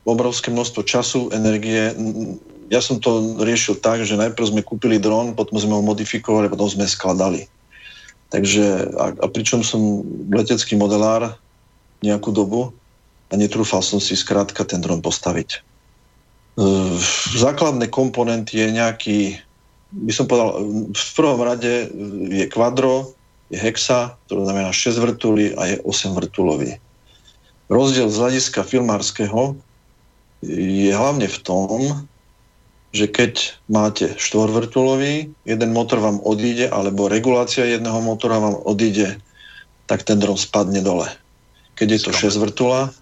obrovské 0.06 0.52
množstvo 0.52 0.86
času, 0.86 1.20
energie. 1.34 1.90
Ja 2.70 2.78
som 2.84 3.00
to 3.00 3.40
riešil 3.40 3.80
tak, 3.80 4.04
že 4.04 4.20
najprv 4.20 4.44
sme 4.44 4.62
kúpili 4.62 5.00
dron, 5.00 5.34
potom 5.34 5.58
sme 5.58 5.74
ho 5.74 5.82
modifikovali, 5.82 6.52
potom 6.52 6.68
sme 6.70 6.86
skladali. 6.86 7.48
Takže, 8.30 8.92
a, 8.98 9.04
a 9.18 9.26
pričom 9.26 9.64
som 9.64 10.04
letecký 10.30 10.76
modelár 10.78 11.34
nejakú 12.04 12.30
dobu 12.30 12.70
a 13.30 13.34
netrúfal 13.34 13.82
som 13.82 13.98
si 13.98 14.14
skrátka 14.14 14.62
ten 14.62 14.78
dron 14.78 15.02
postaviť. 15.02 15.62
Základné 17.36 17.92
komponenty 17.92 18.62
je 18.62 18.68
nejaký 18.72 19.18
by 19.96 20.12
som 20.12 20.28
povedal, 20.28 20.60
v 20.92 21.10
prvom 21.16 21.40
rade 21.40 21.88
je 22.28 22.46
kvadro, 22.52 23.16
je 23.48 23.56
hexa, 23.56 24.18
to 24.28 24.42
znamená 24.44 24.74
6 24.74 25.00
vrtulí 25.00 25.54
a 25.56 25.62
je 25.72 25.76
8 25.80 26.18
vrtulový. 26.18 26.76
Rozdiel 27.72 28.10
z 28.10 28.16
hľadiska 28.20 28.60
filmárskeho 28.62 29.56
je 30.44 30.90
hlavne 30.92 31.26
v 31.26 31.38
tom, 31.40 31.70
že 32.94 33.10
keď 33.10 33.32
máte 33.68 34.14
štvorvrtulový, 34.16 35.28
jeden 35.44 35.70
motor 35.72 36.00
vám 36.00 36.22
odíde, 36.22 36.70
alebo 36.70 37.10
regulácia 37.10 37.66
jedného 37.66 37.98
motora 38.00 38.38
vám 38.38 38.56
odíde, 38.62 39.18
tak 39.90 40.02
ten 40.02 40.18
dron 40.18 40.38
spadne 40.38 40.82
dole. 40.82 41.06
Keď 41.76 41.88
je 41.92 42.00
to 42.08 42.10
6 42.12 42.42
vrtula, 42.42 42.94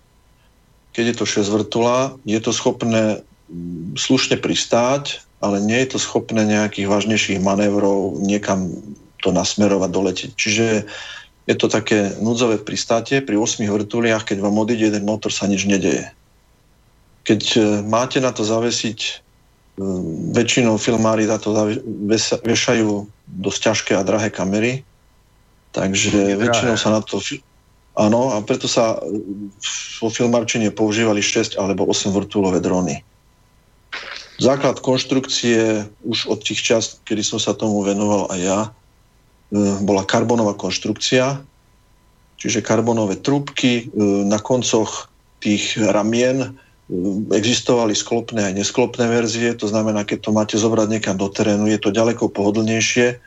keď 0.94 1.04
je 1.12 1.16
to 1.18 1.26
6 1.26 1.54
vrtula, 1.54 1.98
je 2.26 2.38
to 2.38 2.50
schopné 2.54 3.22
mm, 3.50 3.98
slušne 3.98 4.38
pristáť, 4.38 5.24
ale 5.44 5.60
nie 5.60 5.76
je 5.84 5.92
to 5.92 5.98
schopné 6.00 6.48
nejakých 6.48 6.88
vážnejších 6.88 7.44
manévrov 7.44 8.16
niekam 8.16 8.72
to 9.20 9.28
nasmerovať, 9.28 9.90
doletiť. 9.92 10.30
Čiže 10.32 10.66
je 11.44 11.54
to 11.60 11.68
také 11.68 12.16
núdzové 12.24 12.64
pristátie. 12.64 13.20
Pri 13.20 13.36
8 13.36 13.68
vrtuliach, 13.68 14.24
keď 14.24 14.40
vám 14.40 14.56
odíde 14.56 14.88
jeden 14.88 15.04
motor, 15.04 15.28
sa 15.28 15.44
nič 15.44 15.68
nedeje. 15.68 16.08
Keď 17.28 17.40
e, 17.56 17.60
máte 17.84 18.24
na 18.24 18.32
to 18.32 18.44
zavesiť, 18.44 18.98
e, 19.04 19.12
väčšinou 20.32 20.80
filmári 20.80 21.28
na 21.28 21.36
to 21.36 21.52
vešajú 22.44 23.04
dosť 23.28 23.58
ťažké 23.60 23.92
a 23.96 24.04
drahé 24.04 24.32
kamery, 24.32 24.80
takže 25.76 26.40
väčšinou 26.40 26.76
sa 26.80 26.96
na 26.96 27.00
to... 27.04 27.20
Áno, 27.94 28.34
a 28.34 28.42
preto 28.42 28.64
sa 28.64 28.96
e, 28.96 29.20
vo 30.00 30.08
filmárčine 30.08 30.72
používali 30.72 31.20
6 31.20 31.60
alebo 31.60 31.84
8 31.84 32.08
vrtulové 32.12 32.64
drony. 32.64 33.04
Základ 34.34 34.82
konštrukcie 34.82 35.86
už 36.02 36.26
od 36.26 36.42
tých 36.42 36.58
čas, 36.58 36.98
kedy 37.06 37.22
som 37.22 37.38
sa 37.38 37.54
tomu 37.54 37.86
venoval 37.86 38.26
aj 38.34 38.40
ja, 38.42 38.60
e, 38.66 38.70
bola 39.86 40.02
karbonová 40.02 40.58
konštrukcia, 40.58 41.38
čiže 42.38 42.66
karbonové 42.66 43.22
trúbky. 43.22 43.86
E, 43.86 44.02
na 44.26 44.42
koncoch 44.42 45.06
tých 45.38 45.78
ramien 45.78 46.42
e, 46.42 46.48
existovali 47.30 47.94
sklopné 47.94 48.50
aj 48.50 48.54
nesklopné 48.58 49.06
verzie, 49.06 49.54
to 49.54 49.70
znamená, 49.70 50.02
keď 50.02 50.26
to 50.26 50.30
máte 50.34 50.56
zobrať 50.58 50.98
niekam 50.98 51.14
do 51.14 51.30
terénu, 51.30 51.70
je 51.70 51.78
to 51.78 51.94
ďaleko 51.94 52.26
pohodlnejšie 52.26 53.22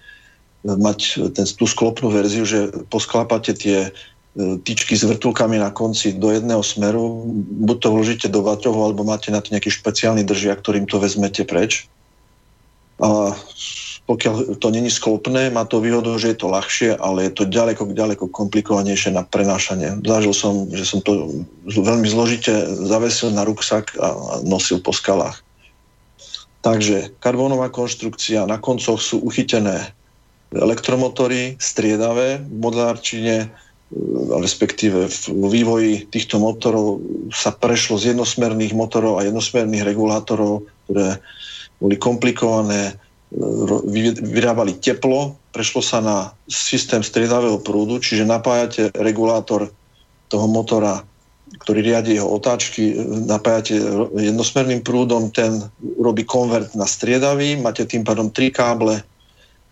mať 0.67 1.31
ten, 1.31 1.47
tú 1.47 1.63
sklopnú 1.63 2.11
verziu, 2.11 2.43
že 2.43 2.67
posklápate 2.91 3.55
tie 3.55 3.95
tyčky 4.37 4.93
s 4.93 5.01
vrtulkami 5.01 5.57
na 5.57 5.73
konci 5.73 6.13
do 6.13 6.29
jedného 6.29 6.61
smeru, 6.61 7.25
buď 7.65 7.77
to 7.81 7.87
vložíte 7.89 8.27
do 8.29 8.45
vaťohu, 8.45 8.79
alebo 8.85 9.01
máte 9.01 9.33
na 9.33 9.41
to 9.41 9.49
nejaký 9.49 9.73
špeciálny 9.73 10.21
držiak, 10.21 10.61
ktorým 10.61 10.85
to 10.85 11.01
vezmete 11.01 11.41
preč. 11.41 11.89
A 13.01 13.33
pokiaľ 14.07 14.55
to 14.63 14.71
není 14.71 14.87
sklopné, 14.87 15.51
má 15.51 15.67
to 15.67 15.83
výhodu, 15.83 16.15
že 16.15 16.31
je 16.31 16.37
to 16.39 16.47
ľahšie, 16.47 16.95
ale 16.95 17.27
je 17.27 17.31
to 17.35 17.43
ďaleko, 17.43 17.91
ďaleko 17.91 18.31
komplikovanejšie 18.31 19.11
na 19.11 19.27
prenášanie. 19.27 19.99
Zažil 19.99 20.31
som, 20.31 20.71
že 20.71 20.87
som 20.87 21.03
to 21.03 21.43
veľmi 21.67 22.07
zložite 22.07 22.49
zavesil 22.87 23.35
na 23.35 23.43
ruksak 23.43 23.99
a 23.99 24.39
nosil 24.47 24.79
po 24.79 24.95
skalách. 24.95 25.43
Takže 26.63 27.19
karbónová 27.19 27.67
konštrukcia, 27.67 28.47
na 28.47 28.55
koncoch 28.55 29.01
sú 29.01 29.19
uchytené 29.19 29.91
elektromotory 30.55 31.59
striedavé 31.59 32.39
v 32.39 32.57
modelárčine, 32.63 33.35
e, 33.43 33.47
respektíve 34.43 35.07
v 35.07 35.43
vývoji 35.47 35.93
týchto 36.11 36.43
motorov 36.43 36.99
sa 37.31 37.55
prešlo 37.55 37.95
z 37.95 38.11
jednosmerných 38.11 38.75
motorov 38.75 39.19
a 39.19 39.25
jednosmerných 39.27 39.87
regulátorov, 39.87 40.67
ktoré 40.85 41.23
boli 41.79 41.95
komplikované, 41.95 42.91
e, 42.91 42.93
vyrábali 44.27 44.75
teplo, 44.83 45.39
prešlo 45.55 45.79
sa 45.79 46.03
na 46.03 46.17
systém 46.51 46.99
striedavého 46.99 47.63
prúdu, 47.63 48.03
čiže 48.03 48.27
napájate 48.27 48.91
regulátor 48.99 49.71
toho 50.27 50.47
motora, 50.51 51.07
ktorý 51.63 51.79
riadi 51.79 52.19
jeho 52.19 52.27
otáčky, 52.27 52.91
napájate 53.23 53.79
jednosmerným 54.19 54.83
prúdom, 54.83 55.31
ten 55.31 55.63
robí 55.95 56.27
konvert 56.27 56.75
na 56.75 56.83
striedavý, 56.83 57.55
máte 57.55 57.87
tým 57.87 58.03
pádom 58.03 58.27
tri 58.27 58.51
káble 58.51 58.99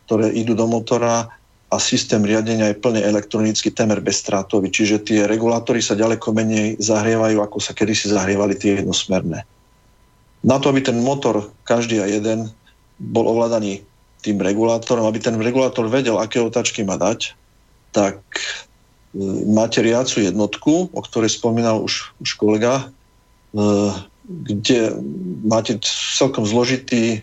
ktoré 0.05 0.30
idú 0.38 0.53
do 0.53 0.70
motora 0.70 1.28
a 1.74 1.82
systém 1.82 2.22
riadenia 2.22 2.70
je 2.72 2.78
plne 2.78 3.01
elektronicky, 3.01 3.74
temer 3.74 3.97
bezstrátový. 3.97 4.70
Čiže 4.70 5.01
tie 5.01 5.20
regulátory 5.26 5.82
sa 5.82 5.97
ďaleko 5.97 6.30
menej 6.32 6.78
zahrievajú, 6.78 7.41
ako 7.41 7.57
sa 7.57 7.74
kedysi 7.74 8.13
zahrievali 8.13 8.53
tie 8.53 8.82
jednosmerné. 8.82 9.41
Na 10.45 10.61
to, 10.61 10.70
aby 10.70 10.86
ten 10.86 11.01
motor, 11.01 11.49
každý 11.66 11.97
a 11.99 12.05
jeden, 12.05 12.53
bol 13.01 13.26
ovládaný 13.26 13.82
tým 14.22 14.38
regulátorom, 14.38 15.09
aby 15.09 15.18
ten 15.18 15.38
regulátor 15.41 15.89
vedel, 15.89 16.22
aké 16.22 16.38
otáčky 16.38 16.86
má 16.86 17.01
dať, 17.01 17.34
tak 17.89 18.22
e, 18.34 19.22
máte 19.49 19.82
riacu 19.82 20.22
jednotku, 20.22 20.93
o 20.93 21.01
ktorej 21.01 21.34
spomínal 21.34 21.82
už, 21.82 22.13
už 22.22 22.30
kolega, 22.38 22.93
e, 23.53 23.63
kde 24.26 24.97
máte 25.45 25.78
celkom 26.18 26.45
zložitý 26.45 27.22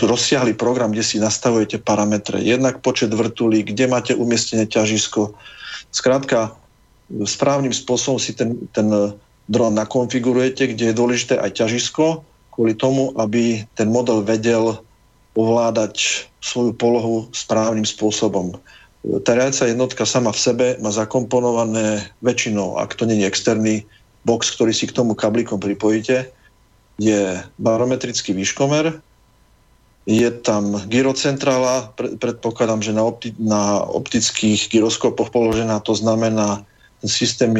rozsiahly 0.00 0.56
program, 0.56 0.92
kde 0.92 1.04
si 1.04 1.16
nastavujete 1.20 1.84
parametre. 1.84 2.40
Jednak 2.40 2.80
počet 2.80 3.12
vrtulí, 3.12 3.62
kde 3.62 3.84
máte 3.84 4.12
umiestnené 4.16 4.64
ťažisko. 4.64 5.36
Skrátka, 5.92 6.56
správnym 7.12 7.72
spôsobom 7.72 8.16
si 8.16 8.32
ten, 8.32 8.56
ten 8.72 8.88
dron 9.48 9.72
nakonfigurujete, 9.76 10.72
kde 10.72 10.92
je 10.92 10.98
dôležité 10.98 11.34
aj 11.40 11.60
ťažisko, 11.64 12.24
kvôli 12.52 12.74
tomu, 12.76 13.12
aby 13.16 13.64
ten 13.76 13.88
model 13.88 14.24
vedel 14.24 14.80
ovládať 15.38 16.26
svoju 16.42 16.74
polohu 16.74 17.30
správnym 17.30 17.86
spôsobom. 17.86 18.58
Tá 19.22 19.38
riadca 19.38 19.70
jednotka 19.70 20.02
sama 20.02 20.34
v 20.34 20.42
sebe 20.42 20.66
má 20.82 20.90
zakomponované 20.90 22.10
väčšinou, 22.20 22.76
ak 22.82 22.98
to 22.98 23.06
nie 23.06 23.22
je 23.22 23.30
externý 23.30 23.74
box, 24.26 24.50
ktorý 24.52 24.74
si 24.74 24.90
k 24.90 24.96
tomu 24.96 25.14
kablikom 25.14 25.62
pripojíte, 25.62 26.28
je 26.98 27.38
barometrický 27.62 28.34
výškomer, 28.34 28.98
je 30.08 30.32
tam 30.40 30.72
gyrocentrála, 30.88 31.92
predpokladám, 32.16 32.80
že 32.80 32.96
na, 32.96 33.04
opti- 33.04 33.36
na 33.36 33.84
optických 33.84 34.72
gyroskopoch 34.72 35.28
položená, 35.28 35.84
to 35.84 35.92
znamená, 35.92 36.64
ten 37.04 37.10
systém 37.12 37.52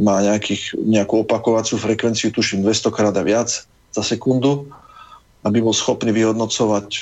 má 0.00 0.24
nejakých, 0.24 0.72
nejakú 0.72 1.28
opakovaciu 1.28 1.76
frekvenciu, 1.76 2.32
tuším 2.32 2.64
200 2.64 2.96
krát 2.96 3.12
a 3.12 3.20
viac 3.20 3.52
za 3.92 4.02
sekundu, 4.02 4.72
aby 5.44 5.60
bol 5.60 5.76
schopný 5.76 6.16
vyhodnocovať 6.16 6.88
e, 6.88 7.00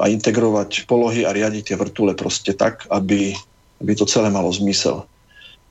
a 0.00 0.08
integrovať 0.08 0.86
polohy 0.86 1.26
a 1.26 1.34
riadiť 1.34 1.74
tie 1.74 1.76
vrtule 1.76 2.14
proste 2.14 2.54
tak, 2.54 2.86
aby, 2.94 3.34
aby 3.82 3.92
to 3.98 4.06
celé 4.06 4.30
malo 4.30 4.48
zmysel. 4.54 5.04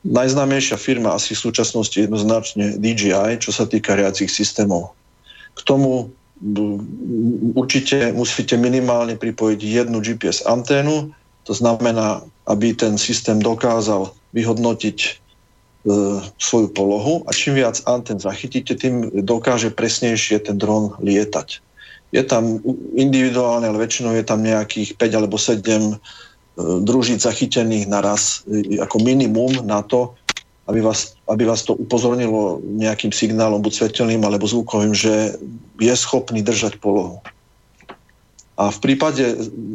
Najznámejšia 0.04 0.76
firma 0.76 1.16
asi 1.16 1.32
v 1.32 1.48
súčasnosti 1.48 1.96
jednoznačne 1.96 2.76
DJI, 2.76 3.40
čo 3.40 3.56
sa 3.56 3.64
týka 3.64 3.96
riacich 3.96 4.28
systémov. 4.28 4.92
K 5.56 5.64
tomu 5.64 6.12
určite 7.56 8.12
musíte 8.12 8.58
minimálne 8.58 9.16
pripojiť 9.16 9.60
jednu 9.62 10.02
GPS 10.02 10.44
anténu, 10.44 11.14
to 11.44 11.54
znamená, 11.54 12.24
aby 12.48 12.74
ten 12.74 12.98
systém 12.98 13.40
dokázal 13.40 14.12
vyhodnotiť 14.32 14.98
e, 15.04 15.10
svoju 16.40 16.68
polohu 16.72 17.24
a 17.28 17.32
čím 17.36 17.60
viac 17.60 17.84
antén 17.86 18.20
zachytíte, 18.20 18.76
tým 18.76 19.12
dokáže 19.24 19.72
presnejšie 19.72 20.40
ten 20.40 20.58
dron 20.58 20.96
lietať. 21.04 21.60
Je 22.16 22.24
tam 22.24 22.62
individuálne, 22.96 23.68
ale 23.68 23.84
väčšinou 23.84 24.16
je 24.16 24.26
tam 24.26 24.44
nejakých 24.44 24.96
5 24.96 25.20
alebo 25.20 25.36
7 25.36 25.60
e, 25.60 25.96
družíc 26.84 27.24
zachytených 27.24 27.92
naraz 27.92 28.48
e, 28.48 28.80
ako 28.80 29.04
minimum 29.04 29.64
na 29.68 29.84
to, 29.84 30.16
aby 30.64 30.80
vás, 30.80 31.20
aby 31.28 31.44
vás 31.44 31.68
to 31.68 31.76
upozornilo 31.76 32.64
nejakým 32.64 33.12
signálom, 33.12 33.60
buď 33.60 33.74
svetelným 33.84 34.24
alebo 34.24 34.48
zvukovým, 34.48 34.96
že 34.96 35.36
je 35.80 35.94
schopný 35.96 36.40
držať 36.40 36.80
polohu. 36.80 37.20
A 38.54 38.70
v 38.70 38.80
prípade, 38.80 39.26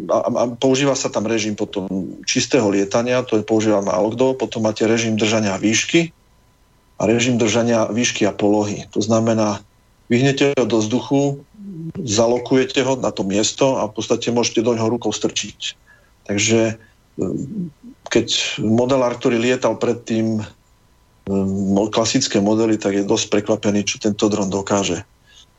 a, 0.09 0.19
a 0.23 0.43
používa 0.55 0.95
sa 0.95 1.11
tam 1.11 1.27
režim 1.27 1.59
potom 1.59 1.91
čistého 2.25 2.71
lietania, 2.71 3.27
to 3.27 3.37
je 3.37 3.45
používa 3.45 3.83
málo 3.83 4.15
kto, 4.15 4.39
potom 4.39 4.65
máte 4.65 4.87
režim 4.87 5.19
držania 5.19 5.59
výšky 5.59 6.15
a 6.97 7.03
režim 7.05 7.37
držania 7.37 7.91
výšky 7.91 8.25
a 8.25 8.33
polohy. 8.33 8.87
To 8.95 9.03
znamená, 9.03 9.61
vyhnete 10.09 10.55
ho 10.55 10.65
do 10.65 10.79
vzduchu, 10.79 11.43
zalokujete 11.99 12.81
ho 12.87 12.95
na 12.97 13.11
to 13.11 13.27
miesto 13.27 13.83
a 13.83 13.91
v 13.91 13.99
podstate 13.99 14.31
môžete 14.31 14.63
do 14.63 14.79
ňoho 14.79 14.89
rukou 14.95 15.11
strčiť. 15.11 15.75
Takže 16.31 16.79
keď 18.09 18.27
modelár, 18.63 19.19
ktorý 19.19 19.43
lietal 19.43 19.75
predtým 19.75 20.47
klasické 21.93 22.41
modely, 22.41 22.81
tak 22.81 22.95
je 22.99 23.05
dosť 23.05 23.31
prekvapený, 23.31 23.85
čo 23.85 24.01
tento 24.01 24.29
dron 24.29 24.49
dokáže. 24.49 25.05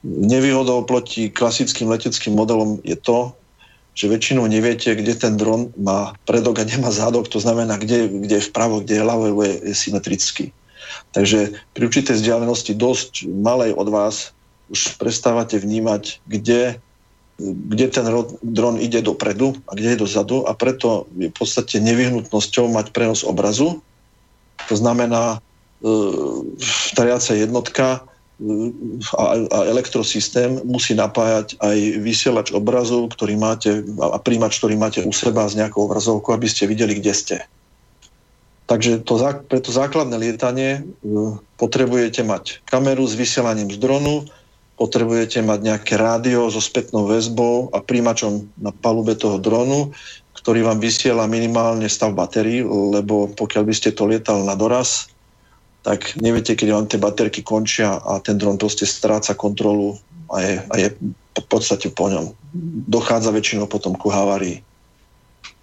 Nevýhodou 0.04 0.88
proti 0.88 1.28
klasickým 1.28 1.92
leteckým 1.92 2.34
modelom 2.34 2.80
je 2.88 2.96
to, 2.96 3.36
že 4.00 4.08
väčšinou 4.08 4.48
neviete, 4.48 4.96
kde 4.96 5.12
ten 5.12 5.36
dron 5.36 5.76
má 5.76 6.16
predok 6.24 6.64
a 6.64 6.64
nemá 6.64 6.88
zádok, 6.88 7.28
to 7.28 7.44
znamená, 7.44 7.76
kde, 7.76 8.08
kde 8.08 8.40
je 8.40 8.48
vpravo, 8.48 8.80
kde 8.80 8.96
je 8.96 9.04
ľavo, 9.04 9.26
je, 9.44 9.52
je 9.60 9.76
symetrický. 9.76 10.46
Takže 11.12 11.60
pri 11.76 11.84
určitej 11.84 12.16
vzdialenosti 12.16 12.80
dosť 12.80 13.28
malej 13.28 13.76
od 13.76 13.92
vás 13.92 14.32
už 14.72 14.96
prestávate 15.02 15.60
vnímať, 15.60 16.24
kde, 16.30 16.80
kde 17.42 17.86
ten 17.92 18.06
dron 18.40 18.80
ide 18.80 19.04
dopredu 19.04 19.58
a 19.68 19.76
kde 19.76 19.98
je 19.98 20.02
dozadu 20.06 20.48
a 20.48 20.54
preto 20.56 21.10
je 21.18 21.28
v 21.28 21.36
podstate 21.36 21.82
nevyhnutnosťou 21.84 22.72
mať 22.72 22.96
prenos 22.96 23.28
obrazu. 23.28 23.84
To 24.72 24.76
znamená, 24.78 25.44
stariaca 26.60 27.32
jednotka 27.36 28.04
a, 29.20 29.24
a 29.36 29.58
elektrosystém 29.68 30.64
musí 30.64 30.96
napájať 30.96 31.60
aj 31.60 31.78
vysielač 32.00 32.56
obrazov, 32.56 33.12
ktorý 33.12 33.36
máte, 33.36 33.84
a 34.00 34.16
príjimač, 34.20 34.60
ktorý 34.64 34.80
máte 34.80 35.04
u 35.04 35.12
seba 35.12 35.44
s 35.44 35.60
nejakou 35.60 35.88
obrazovkou, 35.88 36.32
aby 36.32 36.48
ste 36.48 36.68
videli, 36.68 36.96
kde 36.96 37.14
ste. 37.16 37.38
Takže 38.70 39.02
to, 39.04 39.18
pre 39.50 39.60
to 39.60 39.74
základné 39.74 40.14
lietanie 40.16 40.86
potrebujete 41.58 42.22
mať 42.22 42.64
kameru 42.70 43.04
s 43.04 43.18
vysielaním 43.18 43.74
z 43.74 43.82
dronu, 43.82 44.30
potrebujete 44.80 45.44
mať 45.44 45.60
nejaké 45.60 45.94
rádio 46.00 46.48
so 46.48 46.64
spätnou 46.64 47.10
väzbou 47.10 47.74
a 47.76 47.84
príjimačom 47.84 48.48
na 48.62 48.72
palube 48.72 49.18
toho 49.20 49.36
dronu, 49.36 49.92
ktorý 50.40 50.64
vám 50.64 50.80
vysiela 50.80 51.28
minimálne 51.28 51.92
stav 51.92 52.16
batérií, 52.16 52.64
lebo 52.64 53.28
pokiaľ 53.36 53.64
by 53.68 53.74
ste 53.76 53.92
to 53.92 54.08
lietal 54.08 54.40
na 54.48 54.56
doraz, 54.56 55.12
tak 55.84 56.20
neviete, 56.20 56.60
keď 56.60 56.68
vám 56.76 56.86
tie 56.92 57.00
baterky 57.00 57.42
končia 57.42 58.00
a 58.04 58.20
ten 58.20 58.36
dron 58.36 58.60
proste 58.60 58.84
stráca 58.84 59.32
kontrolu 59.32 59.96
a 60.28 60.44
je, 60.44 60.54
a 60.60 60.74
je 60.76 60.88
v 61.40 61.46
podstate 61.48 61.88
po 61.96 62.12
ňom. 62.12 62.36
Dochádza 62.92 63.32
väčšinou 63.32 63.66
potom 63.72 63.96
ku 63.96 64.12
havárii. 64.12 64.60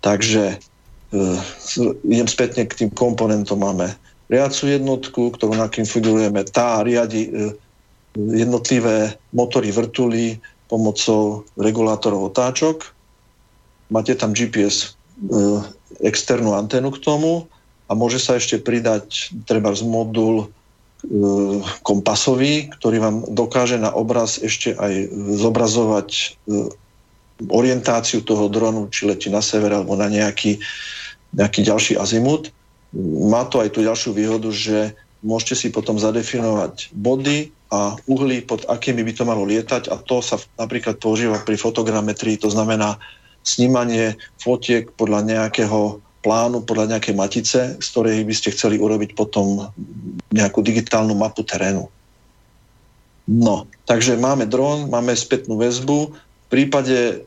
Takže 0.00 0.56
e, 0.56 1.18
idem 2.08 2.28
spätne 2.28 2.64
k 2.64 2.76
tým 2.84 2.90
komponentom. 2.96 3.60
Máme 3.60 3.92
riacu 4.32 4.72
jednotku, 4.72 5.36
ktorú 5.36 5.52
nakonfigurujeme. 5.52 6.48
Tá 6.48 6.80
riadi 6.80 7.28
e, 7.28 7.52
jednotlivé 8.16 9.20
motory 9.36 9.68
vrtulí 9.68 10.40
pomocou 10.72 11.44
regulátorov 11.60 12.32
otáčok. 12.32 12.88
Máte 13.92 14.16
tam 14.16 14.32
GPS 14.32 14.96
e, 15.20 15.60
externú 16.08 16.56
anténu 16.56 16.88
k 16.96 17.02
tomu 17.04 17.46
a 17.87 17.93
môže 17.95 18.18
sa 18.18 18.39
ešte 18.39 18.59
pridať 18.59 19.30
treba 19.47 19.70
z 19.70 19.87
modul 19.87 20.37
e, 20.43 20.47
kompasový, 21.87 22.66
ktorý 22.74 22.97
vám 22.99 23.16
dokáže 23.30 23.78
na 23.78 23.95
obraz 23.95 24.43
ešte 24.43 24.74
aj 24.74 25.11
zobrazovať 25.39 26.09
e, 26.11 26.26
orientáciu 27.47 28.26
toho 28.26 28.51
dronu, 28.51 28.91
či 28.91 29.07
letí 29.07 29.28
na 29.30 29.45
sever 29.45 29.70
alebo 29.70 29.95
na 29.95 30.11
nejaký, 30.11 30.59
nejaký 31.37 31.61
ďalší 31.62 31.93
azimut. 32.01 32.51
Má 33.30 33.47
to 33.47 33.62
aj 33.62 33.76
tú 33.76 33.84
ďalšiu 33.84 34.16
výhodu, 34.16 34.49
že 34.51 34.97
môžete 35.20 35.55
si 35.55 35.68
potom 35.70 36.01
zadefinovať 36.01 36.91
body 36.97 37.53
a 37.70 37.99
uhly, 38.07 38.47
pod 38.47 38.62
akými 38.70 39.03
by 39.03 39.12
to 39.12 39.24
malo 39.26 39.43
lietať 39.43 39.91
a 39.91 39.99
to 39.99 40.22
sa 40.22 40.39
napríklad 40.55 41.03
používa 41.03 41.43
pri 41.43 41.59
fotogrametrii, 41.59 42.39
to 42.39 42.47
znamená 42.47 42.97
snímanie 43.43 44.18
fotiek 44.39 44.91
podľa 44.95 45.22
nejakého 45.22 46.03
plánu, 46.27 46.66
podľa 46.66 46.99
nejakej 46.99 47.14
matice, 47.14 47.61
z 47.79 47.87
ktorej 47.95 48.27
by 48.27 48.35
ste 48.35 48.51
chceli 48.51 48.83
urobiť 48.83 49.14
potom 49.14 49.70
nejakú 50.35 50.66
digitálnu 50.66 51.14
mapu 51.14 51.47
terénu. 51.47 51.87
No, 53.31 53.70
takže 53.87 54.18
máme 54.18 54.51
dron, 54.51 54.91
máme 54.91 55.14
spätnú 55.14 55.55
väzbu. 55.59 56.11
V 56.11 56.49
prípade 56.51 57.22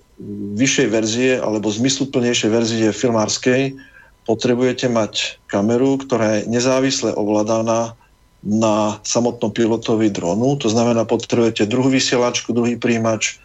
vyššej 0.59 0.87
verzie 0.91 1.31
alebo 1.39 1.71
zmysluplnejšej 1.71 2.49
verzie 2.51 2.87
filmárskej 2.91 3.79
potrebujete 4.27 4.91
mať 4.91 5.39
kameru, 5.47 5.95
ktorá 5.97 6.39
je 6.43 6.51
nezávisle 6.51 7.15
ovládaná 7.15 7.95
na 8.43 8.99
samotnom 9.03 9.51
pilotovi 9.51 10.07
dronu. 10.11 10.55
To 10.63 10.67
znamená, 10.71 11.03
potrebujete 11.03 11.67
druhú 11.67 11.91
vysielačku, 11.91 12.55
druhý 12.55 12.79
príjimač, 12.79 13.39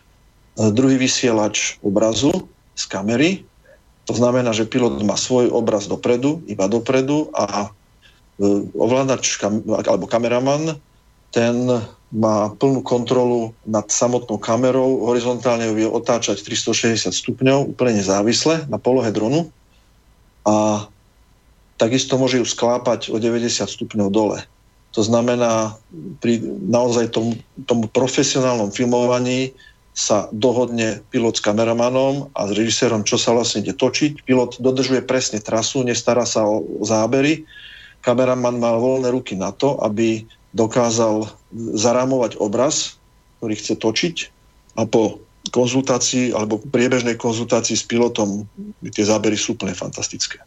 e, 0.54 0.70
druhý 0.70 0.98
vysielač 0.98 1.82
obrazu 1.82 2.30
z 2.78 2.84
kamery. 2.86 3.42
To 4.04 4.12
znamená, 4.12 4.52
že 4.52 4.68
pilot 4.68 5.00
má 5.00 5.16
svoj 5.16 5.48
obraz 5.48 5.88
dopredu, 5.88 6.44
iba 6.44 6.68
dopredu 6.68 7.32
a 7.32 7.68
e, 8.36 8.68
ovládač 8.76 9.40
alebo 9.88 10.04
kameraman, 10.04 10.76
ten 11.32 11.66
má 12.14 12.52
plnú 12.54 12.84
kontrolu 12.86 13.50
nad 13.66 13.90
samotnou 13.90 14.38
kamerou, 14.38 15.02
horizontálne 15.10 15.66
ju 15.66 15.74
vie 15.74 15.88
otáčať 15.90 16.46
360 16.46 17.10
stupňov, 17.10 17.74
úplne 17.74 17.98
nezávisle 17.98 18.70
na 18.70 18.78
polohe 18.78 19.10
dronu 19.10 19.50
a 20.46 20.86
takisto 21.74 22.14
môže 22.14 22.38
ju 22.38 22.46
sklápať 22.46 23.10
o 23.10 23.18
90 23.18 23.66
stupňov 23.66 24.08
dole. 24.14 24.38
To 24.94 25.02
znamená, 25.02 25.74
pri 26.22 26.38
naozaj 26.70 27.10
tomu, 27.10 27.34
tomu 27.66 27.90
profesionálnom 27.90 28.70
filmovaní 28.70 29.50
sa 29.94 30.26
dohodne 30.34 31.06
pilot 31.14 31.38
s 31.38 31.44
kameramanom 31.46 32.34
a 32.34 32.50
s 32.50 32.52
režisérom, 32.58 33.06
čo 33.06 33.14
sa 33.14 33.30
vlastne 33.30 33.62
ide 33.62 33.78
točiť. 33.78 34.26
Pilot 34.26 34.58
dodržuje 34.58 35.06
presne 35.06 35.38
trasu, 35.38 35.86
nestará 35.86 36.26
sa 36.26 36.42
o 36.42 36.66
zábery. 36.82 37.46
Kameraman 38.02 38.58
má 38.58 38.74
voľné 38.74 39.14
ruky 39.14 39.38
na 39.38 39.54
to, 39.54 39.78
aby 39.86 40.26
dokázal 40.50 41.30
zarámovať 41.78 42.42
obraz, 42.42 42.98
ktorý 43.38 43.54
chce 43.54 43.74
točiť 43.78 44.16
a 44.74 44.82
po 44.82 45.22
konzultácii 45.54 46.34
alebo 46.34 46.58
priebežnej 46.58 47.14
konzultácii 47.14 47.78
s 47.78 47.86
pilotom 47.86 48.50
tie 48.90 49.06
zábery 49.06 49.38
sú 49.38 49.54
úplne 49.54 49.78
fantastické. 49.78 50.42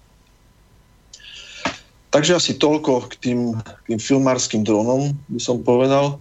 Takže 2.12 2.36
asi 2.36 2.52
toľko 2.60 3.12
k 3.12 3.14
tým, 3.20 3.40
tým 3.88 4.00
filmárským 4.00 4.64
dronom, 4.64 5.16
by 5.32 5.40
som 5.40 5.64
povedal. 5.64 6.20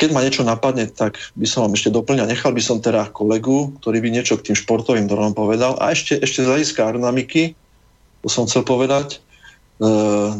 Keď 0.00 0.16
ma 0.16 0.24
niečo 0.24 0.48
napadne, 0.48 0.88
tak 0.88 1.20
by 1.36 1.44
som 1.44 1.68
vám 1.68 1.76
ešte 1.76 1.92
doplňal. 1.92 2.32
Nechal 2.32 2.56
by 2.56 2.62
som 2.64 2.80
teda 2.80 3.12
kolegu, 3.12 3.76
ktorý 3.84 4.00
by 4.00 4.08
niečo 4.08 4.40
k 4.40 4.48
tým 4.48 4.56
športovým 4.56 5.04
dronom 5.04 5.36
povedal. 5.36 5.76
A 5.76 5.92
ešte, 5.92 6.16
ešte 6.16 6.40
z 6.40 6.48
hľadiska 6.48 6.88
aerodynamiky, 6.88 7.52
to 8.24 8.28
som 8.32 8.48
chcel 8.48 8.64
povedať, 8.64 9.20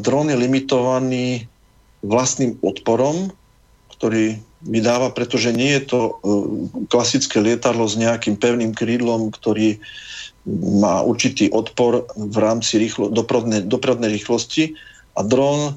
dron 0.00 0.26
je 0.28 0.36
limitovaný 0.36 1.44
vlastným 2.00 2.56
odporom, 2.64 3.32
ktorý 3.96 4.40
vydáva, 4.64 5.12
pretože 5.12 5.52
nie 5.52 5.76
je 5.76 5.82
to 5.88 6.00
e, 6.00 6.12
klasické 6.92 7.40
lietadlo 7.40 7.88
s 7.88 7.96
nejakým 7.96 8.36
pevným 8.36 8.76
krídlom, 8.76 9.32
ktorý 9.32 9.80
má 10.80 11.04
určitý 11.04 11.48
odpor 11.52 12.08
v 12.16 12.36
rámci 12.36 12.80
rýchlo, 12.80 13.08
dopravnej, 13.12 13.64
dopravnej 13.64 14.12
rýchlosti 14.12 14.76
a 15.16 15.24
dron 15.24 15.60
e, 15.68 15.72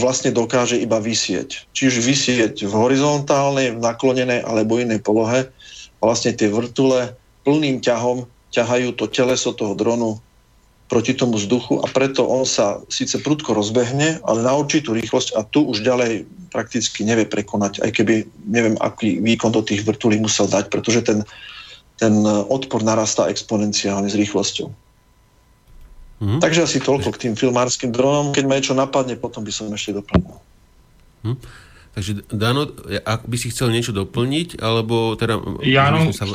vlastne 0.00 0.32
dokáže 0.32 0.80
iba 0.80 0.96
vysieť. 0.96 1.68
Čiže 1.76 2.00
vysieť 2.00 2.54
v 2.64 2.72
horizontálnej, 2.72 3.76
v 3.76 3.80
naklonenej 3.84 4.40
alebo 4.40 4.80
inej 4.80 5.04
polohe 5.04 5.52
a 6.00 6.02
vlastne 6.02 6.32
tie 6.32 6.48
vrtule 6.48 7.12
plným 7.44 7.84
ťahom 7.84 8.24
ťahajú 8.56 8.96
to 8.96 9.04
teleso 9.12 9.52
toho 9.52 9.76
dronu 9.76 10.16
proti 10.88 11.16
tomu 11.16 11.40
vzduchu 11.40 11.80
a 11.80 11.86
preto 11.88 12.28
on 12.28 12.44
sa 12.44 12.80
síce 12.92 13.16
prudko 13.20 13.56
rozbehne, 13.56 14.20
ale 14.24 14.38
na 14.44 14.52
určitú 14.52 14.92
rýchlosť 14.92 15.36
a 15.36 15.44
tu 15.44 15.64
už 15.64 15.80
ďalej 15.80 16.28
prakticky 16.52 17.02
nevie 17.02 17.24
prekonať, 17.24 17.82
aj 17.82 17.90
keby 17.90 18.14
neviem, 18.46 18.76
aký 18.78 19.18
výkon 19.18 19.50
do 19.50 19.64
tých 19.64 19.82
vrtulí 19.82 20.20
musel 20.20 20.46
dať, 20.46 20.68
pretože 20.68 21.02
ten, 21.02 21.24
ten 21.98 22.14
odpor 22.28 22.84
narastá 22.84 23.26
exponenciálne 23.32 24.06
s 24.06 24.16
rýchlosťou. 24.16 24.70
Mm. 26.24 26.40
Takže 26.40 26.64
asi 26.64 26.80
toľko 26.80 27.12
k 27.12 27.28
tým 27.28 27.34
filmárskym 27.36 27.92
dronom. 27.92 28.32
Keď 28.32 28.44
ma 28.48 28.56
niečo 28.56 28.72
napadne, 28.72 29.20
potom 29.20 29.44
by 29.44 29.52
som 29.52 29.68
ešte 29.68 29.92
doplnil. 30.00 30.40
Mm. 31.28 31.36
Takže 31.94 32.26
Dano, 32.26 32.66
ak 33.06 33.30
by 33.30 33.36
si 33.38 33.54
chcel 33.54 33.70
niečo 33.70 33.94
doplniť, 33.94 34.58
alebo 34.58 35.14
teda... 35.14 35.38
Já 35.62 35.86
jenom, 35.86 36.10
sa... 36.10 36.26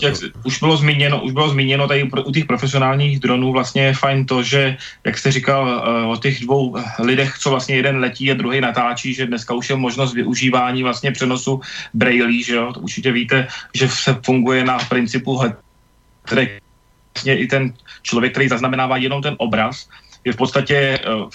už 0.47 0.55
bylo 0.59 0.77
zmíněno, 0.77 1.19
už 1.19 1.31
bylo 1.35 1.49
zmíněno 1.49 1.87
tady 1.87 2.07
u 2.07 2.31
těch 2.31 2.45
profesionálních 2.45 3.19
dronů 3.19 3.51
vlastně 3.51 3.91
je 3.91 3.93
fajn 3.93 4.25
to, 4.25 4.43
že, 4.43 4.77
jak 5.03 5.17
jste 5.17 5.31
říkal 5.31 5.63
uh, 5.67 6.11
o 6.11 6.15
těch 6.15 6.39
dvou 6.39 6.79
lidech, 7.03 7.35
co 7.39 7.49
vlastně 7.49 7.75
jeden 7.75 7.99
letí 7.99 8.31
a 8.31 8.39
druhý 8.39 8.61
natáčí, 8.61 9.13
že 9.13 9.27
dneska 9.27 9.53
už 9.53 9.69
je 9.69 9.75
možnost 9.75 10.13
využívání 10.13 10.83
vlastně 10.83 11.11
přenosu 11.11 11.59
brailí, 11.93 12.43
že 12.43 12.55
jo, 12.55 12.73
to 12.73 12.79
určitě 12.79 13.11
víte, 13.11 13.47
že 13.75 13.89
se 13.89 14.15
funguje 14.23 14.63
na 14.63 14.79
principu, 14.79 15.35
vlastně 15.35 16.59
i 17.25 17.47
ten 17.47 17.73
člověk, 18.01 18.31
který 18.31 18.47
zaznamenává 18.47 18.97
jenom 18.97 19.21
ten 19.21 19.35
obraz, 19.37 19.89
je 20.25 20.33
v 20.33 20.35
podstatě 20.35 20.99
uh, 21.07 21.29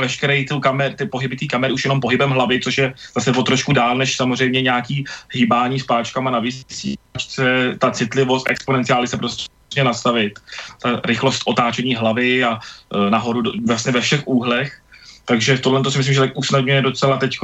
veškeré 0.00 0.44
ty, 0.44 0.54
kamer, 0.60 0.94
ty 0.94 1.06
pohyby 1.06 1.36
té 1.36 1.46
kamery 1.46 1.72
už 1.72 1.84
jenom 1.84 2.00
pohybem 2.00 2.30
hlavy, 2.30 2.60
což 2.60 2.78
je 2.78 2.94
zase 3.14 3.30
o 3.30 3.42
trošku 3.42 3.72
dál, 3.72 3.96
než 3.96 4.16
samozřejmě 4.16 4.62
nějaký 4.62 5.04
hýbání 5.32 5.80
s 5.80 5.84
páčkama 5.84 6.30
na 6.30 6.38
vysílačce, 6.38 7.76
ta 7.78 7.90
citlivost 7.90 8.50
exponenciály 8.50 9.08
se 9.08 9.16
prostě 9.16 9.84
nastavit, 9.84 10.38
ta 10.82 11.00
rychlost 11.04 11.42
otáčení 11.46 11.94
hlavy 11.94 12.44
a 12.44 12.58
e, 12.58 13.10
nahoru 13.10 13.42
do, 13.42 13.52
vlastně 13.66 13.92
ve 13.92 14.00
všech 14.00 14.28
úhlech. 14.28 14.80
Takže 15.24 15.58
tohle 15.58 15.82
to 15.82 15.90
si 15.90 15.98
myslím, 15.98 16.14
že 16.14 16.20
tak 16.20 16.38
usnadňuje 16.38 16.82
docela 16.82 17.16
teď 17.16 17.38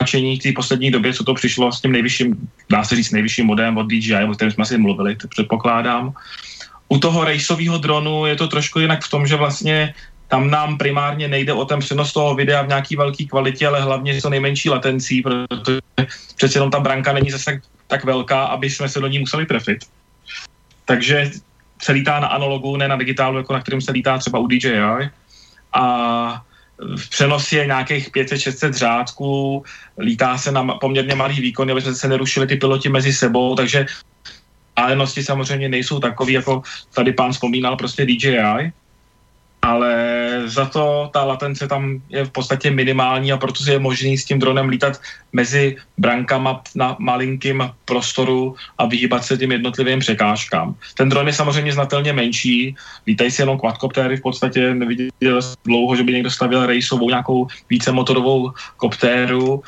načení 0.00 0.38
v 0.38 0.42
té 0.42 0.52
poslední 0.52 0.90
době, 0.90 1.14
co 1.14 1.24
to 1.24 1.34
přišlo 1.34 1.72
s 1.72 1.80
tím 1.80 1.92
nejvyšším, 1.92 2.48
dá 2.70 2.84
se 2.84 2.96
říct, 2.96 3.10
nejvyšším 3.10 3.46
modem 3.46 3.78
od 3.78 3.86
DJI, 3.86 4.24
o 4.30 4.34
kterém 4.34 4.52
jsme 4.52 4.66
si 4.66 4.78
mluvili, 4.78 5.16
předpokládám. 5.28 6.12
U 6.88 6.98
toho 6.98 7.24
rejsového 7.24 7.78
dronu 7.78 8.26
je 8.26 8.36
to 8.36 8.48
trošku 8.48 8.78
jinak 8.78 9.04
v 9.04 9.10
tom, 9.10 9.26
že 9.26 9.36
vlastně 9.36 9.94
tam 10.28 10.50
nám 10.50 10.78
primárně 10.78 11.28
nejde 11.28 11.52
o 11.52 11.64
ten 11.64 11.80
přenos 11.80 12.12
toho 12.12 12.34
videa 12.34 12.62
v 12.62 12.68
nějaký 12.68 12.96
velké 12.96 13.24
kvalitě, 13.24 13.66
ale 13.66 13.82
hlavně 13.82 14.20
co 14.20 14.30
nejmenší 14.30 14.70
latencí, 14.70 15.22
protože 15.22 15.80
přece 16.36 16.56
jenom 16.56 16.70
ta 16.70 16.80
branka 16.80 17.12
není 17.12 17.30
zase 17.30 17.60
tak, 17.86 18.04
velká, 18.04 18.44
aby 18.44 18.70
jsme 18.70 18.88
se 18.88 19.00
do 19.00 19.06
ní 19.06 19.18
museli 19.18 19.46
trefit. 19.46 19.84
Takže 20.84 21.30
se 21.82 21.92
lítá 21.92 22.20
na 22.20 22.28
analogu, 22.28 22.76
ne 22.76 22.88
na 22.88 22.96
digitálu, 22.96 23.36
jako 23.36 23.52
na 23.52 23.60
kterým 23.60 23.80
se 23.80 23.92
lítá 23.92 24.18
třeba 24.18 24.38
u 24.38 24.46
DJI. 24.46 25.10
A 25.72 25.84
v 26.96 27.10
přenos 27.10 27.52
je 27.52 27.66
nějakých 27.66 28.10
500-600 28.10 28.72
řádků, 28.72 29.64
lítá 29.98 30.38
se 30.38 30.52
na 30.52 30.64
poměrně 30.64 31.14
malý 31.14 31.40
výkon, 31.40 31.70
aby 31.70 31.80
jsme 31.82 31.94
se 31.94 32.08
nerušili 32.08 32.46
ty 32.46 32.56
piloti 32.56 32.88
mezi 32.88 33.12
sebou, 33.12 33.54
takže 33.54 33.86
Álenosti 34.76 35.22
samozřejmě 35.22 35.68
nejsou 35.68 36.00
takový, 36.00 36.32
jako 36.32 36.62
tady 36.94 37.12
pán 37.12 37.32
vzpomínal, 37.32 37.76
prostě 37.76 38.06
DJI 38.06 38.72
ale 39.62 39.92
za 40.46 40.66
to 40.66 41.10
ta 41.12 41.24
latence 41.24 41.68
tam 41.68 42.02
je 42.08 42.24
v 42.24 42.30
podstatě 42.30 42.70
minimální 42.70 43.32
a 43.32 43.36
proto 43.36 43.70
je 43.70 43.78
možný 43.78 44.18
s 44.18 44.24
tím 44.24 44.38
dronem 44.38 44.68
lítat 44.68 45.00
mezi 45.32 45.76
brankama 45.98 46.62
na 46.74 46.96
malinkým 46.98 47.70
prostoru 47.84 48.56
a 48.78 48.86
vyhýbat 48.86 49.24
se 49.24 49.38
tím 49.38 49.52
jednotlivým 49.52 49.98
překážkám. 49.98 50.74
Ten 50.94 51.08
dron 51.08 51.26
je 51.26 51.32
samozřejmě 51.32 51.72
znatelně 51.72 52.12
menší, 52.12 52.74
lítají 53.06 53.30
si 53.30 53.42
jenom 53.42 53.58
quadcoptéry 53.58 54.16
v 54.16 54.22
podstatě, 54.22 54.74
neviděl 54.74 55.40
dlouho, 55.64 55.96
že 55.96 56.02
by 56.02 56.12
někdo 56.12 56.30
stavil 56.30 56.66
rejsovou 56.66 57.08
nějakou 57.08 57.46
vícemotorovou 57.70 58.52
koptéru, 58.76 59.62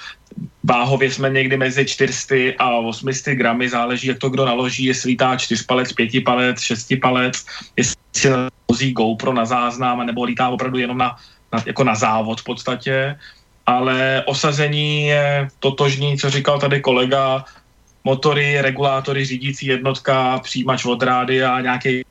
váhově 0.64 1.10
jsme 1.10 1.30
někdy 1.30 1.56
mezi 1.56 1.86
400 1.86 2.34
a 2.58 2.70
800 2.70 3.34
gramy, 3.34 3.68
záleží, 3.68 4.08
jak 4.08 4.18
to 4.18 4.30
kdo 4.30 4.44
naloží, 4.44 4.84
jestli 4.84 5.10
lítá 5.10 5.36
4 5.36 5.64
palec, 5.64 5.92
5 5.92 6.24
palec, 6.24 6.60
6 6.60 6.94
palec, 7.02 7.46
jestli 7.76 8.30
vozí 8.68 8.92
GoPro 8.92 9.32
na 9.32 9.44
záznam, 9.44 10.06
nebo 10.06 10.24
lítá 10.24 10.48
opravdu 10.48 10.78
jenom 10.78 10.98
na, 10.98 11.16
na, 11.52 11.62
jako 11.66 11.84
na 11.84 11.94
závod 11.94 12.40
v 12.40 12.44
podstatě. 12.44 13.18
Ale 13.66 14.22
osazení 14.26 15.06
je 15.06 15.48
totožní, 15.58 16.18
co 16.18 16.30
říkal 16.30 16.60
tady 16.60 16.80
kolega, 16.80 17.44
motory, 18.04 18.60
regulátory, 18.60 19.24
řídící 19.24 19.66
jednotka, 19.66 20.38
přijímač 20.38 20.84
od 20.84 21.02
rády 21.02 21.44
a 21.44 21.60
nějaký 21.60 22.04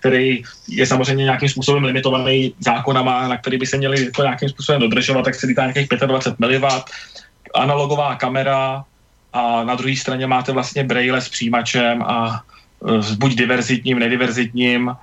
který 0.00 0.42
je 0.68 0.86
samozřejmě 0.86 1.24
nějakým 1.24 1.48
způsobem 1.48 1.84
limitovaný 1.84 2.54
zákonama, 2.60 3.28
na 3.28 3.36
který 3.36 3.58
by 3.58 3.66
se 3.66 3.76
měli 3.76 4.04
jako 4.04 4.22
nějakým 4.22 4.48
způsobem 4.48 4.80
dodržovat, 4.80 5.22
tak 5.22 5.34
se 5.34 5.46
lítá 5.46 5.62
nějakých 5.62 5.88
25 6.06 6.40
mW, 6.40 6.66
analogová 7.54 8.16
kamera 8.16 8.84
a 9.32 9.64
na 9.64 9.74
druhé 9.74 9.96
straně 9.96 10.26
máte 10.26 10.52
vlastně 10.52 10.84
braille 10.84 11.20
s 11.20 11.28
přijímačem 11.28 12.02
a 12.02 12.42
e, 12.80 13.16
buď 13.16 13.34
diverzitním, 13.34 13.98
nediverzitním, 13.98 14.96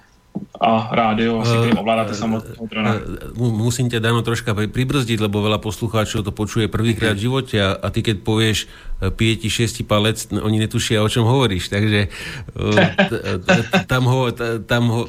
a 0.57 0.89
rádio, 0.89 1.41
asi 1.41 1.53
ktorým 1.53 1.79
ovládate 1.81 2.13
samotného 2.17 2.65
drona. 2.65 2.91
Musím 3.38 3.93
ťa, 3.93 4.01
Dano, 4.01 4.25
troška 4.25 4.57
pribrzdiť, 4.57 5.21
lebo 5.21 5.45
veľa 5.45 5.61
poslucháčov 5.61 6.25
to 6.25 6.33
počuje 6.33 6.65
prvýkrát 6.65 7.13
v 7.13 7.29
živote 7.29 7.55
a, 7.61 7.77
a 7.77 7.88
ty 7.93 8.01
keď 8.01 8.25
povieš 8.25 8.65
pieti, 9.13 9.47
šiesti 9.53 9.85
palec, 9.85 10.17
oni 10.33 10.57
netušia, 10.65 11.05
o 11.05 11.09
čom 11.09 11.29
hovoríš, 11.29 11.69
takže 11.69 12.09
tam 13.91 14.03
ho, 14.09 14.33
tam 14.65 14.83
ho 14.89 15.01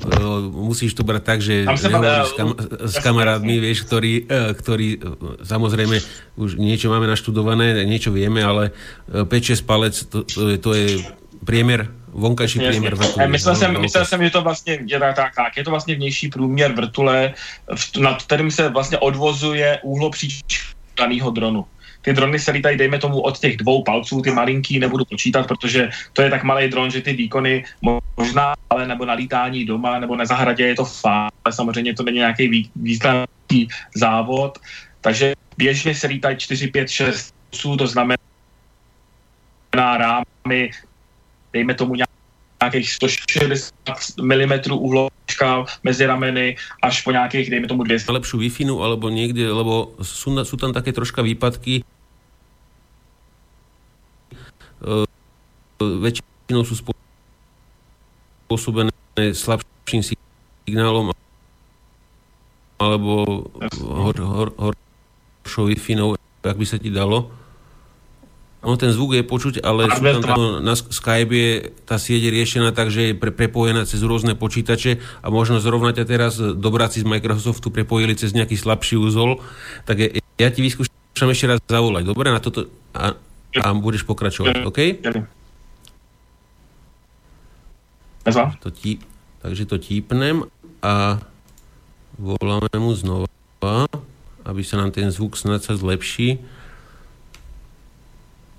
musíš 0.52 0.92
to 0.92 1.02
brať 1.08 1.22
tak, 1.24 1.40
že 1.40 1.64
nehovoríš 1.64 2.28
s, 2.28 2.34
kam, 2.36 2.48
s 2.84 2.96
kamarátmi, 3.00 3.56
vieš, 3.56 3.88
ktorí, 3.88 4.28
ktorí 4.28 5.00
samozrejme 5.40 5.96
už 6.36 6.60
niečo 6.60 6.92
máme 6.92 7.08
naštudované, 7.08 7.88
niečo 7.88 8.12
vieme, 8.12 8.44
ale 8.44 8.76
5-6 9.08 9.64
palec, 9.64 9.94
to, 10.12 10.28
to 10.60 10.70
je 10.76 11.00
priemer 11.48 11.97
vonkajší 12.12 12.59
průměr 12.59 12.94
vrtule. 12.94 13.28
Myslel, 13.28 13.56
jsem, 13.56 13.80
myslel 13.80 14.04
jsem, 14.04 14.24
že 14.24 14.30
to 14.30 14.42
vlastně 14.42 14.78
je 14.86 14.98
tak, 14.98 15.16
tak, 15.16 15.34
tak, 15.34 15.56
je 15.56 15.64
to 15.64 15.70
vlastně 15.70 15.94
vnější 15.94 16.28
průměr 16.28 16.72
vrtule, 16.72 17.34
nad 18.00 18.22
kterým 18.22 18.50
se 18.50 18.68
vlastně 18.68 18.98
odvozuje 18.98 19.78
úhlopříč 19.82 20.74
daného 20.96 21.30
dronu. 21.30 21.64
Ty 22.02 22.12
drony 22.12 22.38
se 22.38 22.50
lítají, 22.50 22.78
dejme 22.78 22.98
tomu, 22.98 23.20
od 23.20 23.38
těch 23.38 23.56
dvou 23.56 23.82
palců, 23.82 24.22
ty 24.22 24.30
malinký 24.30 24.78
nebudu 24.78 25.04
počítat, 25.04 25.46
protože 25.46 25.90
to 26.12 26.22
je 26.22 26.30
tak 26.30 26.44
malý 26.44 26.68
dron, 26.68 26.90
že 26.90 27.02
ty 27.02 27.12
výkony 27.12 27.64
možná, 28.16 28.54
ale 28.70 28.86
nebo 28.86 29.04
na 29.04 29.12
lítání 29.12 29.64
doma, 29.64 29.98
nebo 29.98 30.16
na 30.16 30.24
zahradě 30.24 30.66
je 30.66 30.74
to 30.74 30.84
fajn, 30.84 31.30
ale 31.44 31.52
samozřejmě 31.52 31.94
to 31.94 32.02
není 32.02 32.18
nějaký 32.18 32.70
významný 32.76 33.68
závod, 33.94 34.59
takže 35.00 35.34
běžně 35.56 35.94
se 35.94 36.06
lítají 36.06 36.36
4, 36.36 36.66
5, 36.66 36.88
6 36.88 37.34
to 37.78 37.86
znamená 37.86 38.16
rámy, 39.74 40.70
dejme 41.59 41.74
tomu 41.74 41.98
nějakých 41.98 42.88
160 42.92 43.74
mm 44.22 44.52
uhločka 44.70 45.66
mezi 45.82 46.06
rameny 46.06 46.56
až 46.82 47.02
po 47.02 47.11
nějakých, 47.11 47.50
dejme 47.50 47.66
tomu 47.66 47.82
200. 47.82 48.12
Lepšiu 48.12 48.38
wi 48.38 48.50
alebo 48.66 49.11
niekde, 49.11 49.50
lebo 49.50 49.94
sú, 50.02 50.30
sú 50.44 50.56
tam 50.56 50.70
také 50.70 50.94
troška 50.94 51.22
výpadky. 51.22 51.82
Uh, 54.78 55.02
väčšinou 55.82 56.62
sú 56.62 56.78
spôsobené 58.46 58.94
slabším 59.34 60.06
signálom 60.06 61.11
alebo 62.78 63.42
hor, 63.82 64.14
hor, 64.22 64.48
horšou 64.54 65.66
Wi-Fi, 65.66 65.98
ak 66.46 66.54
by 66.54 66.66
sa 66.66 66.78
ti 66.78 66.94
dalo. 66.94 67.34
No 68.59 68.74
ten 68.74 68.90
zvuk 68.90 69.14
je 69.14 69.22
počuť, 69.22 69.62
ale 69.62 69.86
sú 69.86 70.02
tam, 70.02 70.18
tam 70.18 70.42
na 70.66 70.74
Skype 70.74 71.30
je 71.30 71.50
tá 71.86 71.94
sieť 71.94 72.26
riešená 72.26 72.74
tak, 72.74 72.90
že 72.90 73.11
je 73.11 73.12
pre, 73.14 73.30
prepojená 73.30 73.86
cez 73.86 74.02
rôzne 74.02 74.34
počítače 74.34 74.98
a 75.22 75.26
možno 75.30 75.62
zrovna 75.62 75.94
ťa 75.94 76.04
teraz 76.04 76.42
dobráci 76.42 77.06
z 77.06 77.06
Microsoftu 77.06 77.70
prepojili 77.70 78.18
cez 78.18 78.34
nejaký 78.34 78.59
slabší 78.59 78.98
úzol, 78.98 79.38
tak 79.86 80.02
je, 80.02 80.09
ja 80.42 80.50
ti 80.50 80.66
vyskúšam 80.66 81.30
ešte 81.30 81.46
raz 81.46 81.62
zavolať, 81.70 82.02
dobre, 82.02 82.34
na 82.34 82.42
toto 82.42 82.66
a, 82.98 83.14
a 83.62 83.66
budeš 83.78 84.02
pokračovať, 84.02 84.66
OK? 84.66 84.78
To 88.59 88.74
tí, 88.74 88.98
takže 89.38 89.70
to 89.70 89.78
típnem 89.78 90.50
a 90.82 91.22
voláme 92.18 92.74
mu 92.74 92.90
znova, 92.92 93.86
aby 94.42 94.62
sa 94.66 94.82
nám 94.82 94.90
ten 94.90 95.14
zvuk 95.14 95.38
snad 95.38 95.62
sa 95.62 95.78
zlepší. 95.78 96.42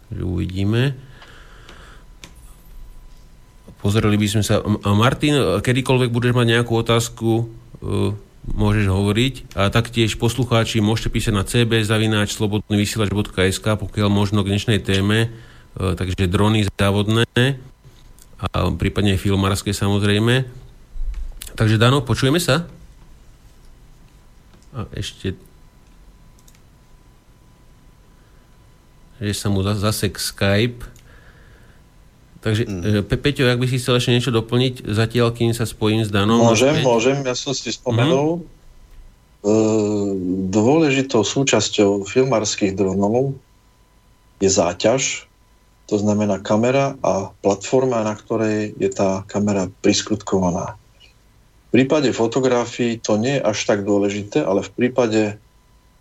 Takže 0.10 0.24
uvidíme. 0.26 0.98
Pozreli 3.80 4.20
by 4.20 4.28
sme 4.28 4.44
sa. 4.44 4.60
Martin, 4.92 5.64
kedykoľvek 5.64 6.10
budeš 6.12 6.34
mať 6.36 6.48
nejakú 6.60 6.74
otázku, 6.76 7.30
e, 7.40 7.44
môžeš 8.52 8.86
hovoriť. 8.92 9.56
A 9.56 9.72
taktiež 9.72 10.20
poslucháči 10.20 10.84
môžete 10.84 11.14
písať 11.14 11.34
na 11.34 11.46
cb 11.48 11.80
zavináč 11.86 12.36
slobodnyvysielač.sk 12.36 13.66
pokiaľ 13.80 14.10
možno 14.12 14.44
k 14.44 14.52
dnešnej 14.52 14.84
téme, 14.84 15.32
e, 15.80 15.96
takže 15.96 16.28
drony 16.28 16.68
závodné 16.68 17.30
a 18.40 18.48
prípadne 18.76 19.20
filmárske 19.20 19.72
samozrejme. 19.72 20.48
Takže 21.56 21.76
Dano, 21.76 22.00
počujeme 22.04 22.40
sa? 22.40 22.68
A 24.72 24.88
ešte 24.96 25.36
že 29.20 29.36
sa 29.36 29.48
mu 29.52 29.62
zasek 29.62 30.16
Skype. 30.16 30.84
Takže 32.40 32.64
mm. 32.66 33.04
E, 33.04 33.18
Peťo, 33.20 33.52
ak 33.52 33.60
by 33.60 33.68
si 33.68 33.78
chcel 33.84 34.00
ešte 34.00 34.16
niečo 34.16 34.32
doplniť, 34.32 34.88
zatiaľ, 34.88 35.36
kým 35.36 35.52
sa 35.52 35.68
spojím 35.68 36.08
s 36.08 36.10
Danom. 36.10 36.40
Môžem, 36.40 36.80
môžem, 36.82 37.20
ja 37.28 37.36
som 37.36 37.52
si 37.52 37.76
spomenul. 37.76 38.40
Mm. 38.40 38.58
Dôležitou 40.52 41.24
súčasťou 41.24 42.04
filmárskych 42.04 42.76
dronov 42.76 43.40
je 44.44 44.52
záťaž, 44.52 45.28
to 45.88 45.96
znamená 45.96 46.44
kamera 46.44 47.00
a 47.00 47.32
platforma, 47.40 48.04
na 48.04 48.20
ktorej 48.20 48.76
je 48.76 48.90
tá 48.92 49.24
kamera 49.32 49.72
priskrutkovaná. 49.80 50.76
V 51.70 51.82
prípade 51.82 52.12
fotografií 52.12 53.00
to 53.00 53.16
nie 53.16 53.40
je 53.40 53.46
až 53.46 53.58
tak 53.64 53.88
dôležité, 53.88 54.44
ale 54.44 54.60
v 54.60 54.72
prípade 54.76 55.22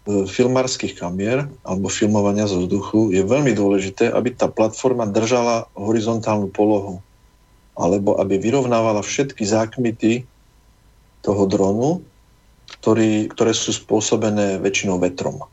filmárskych 0.09 0.97
kamier 0.97 1.45
alebo 1.69 1.93
filmovania 1.93 2.49
zo 2.49 2.65
vzduchu 2.65 3.13
je 3.13 3.21
veľmi 3.21 3.53
dôležité, 3.53 4.09
aby 4.09 4.33
tá 4.33 4.49
platforma 4.49 5.05
držala 5.05 5.69
horizontálnu 5.77 6.49
polohu 6.49 7.05
alebo 7.77 8.17
aby 8.17 8.41
vyrovnávala 8.41 9.05
všetky 9.05 9.45
zákmity 9.45 10.25
toho 11.23 11.45
dronu, 11.45 12.01
ktorý, 12.81 13.29
ktoré 13.31 13.53
sú 13.53 13.77
spôsobené 13.77 14.57
väčšinou 14.65 14.97
vetrom 14.97 15.45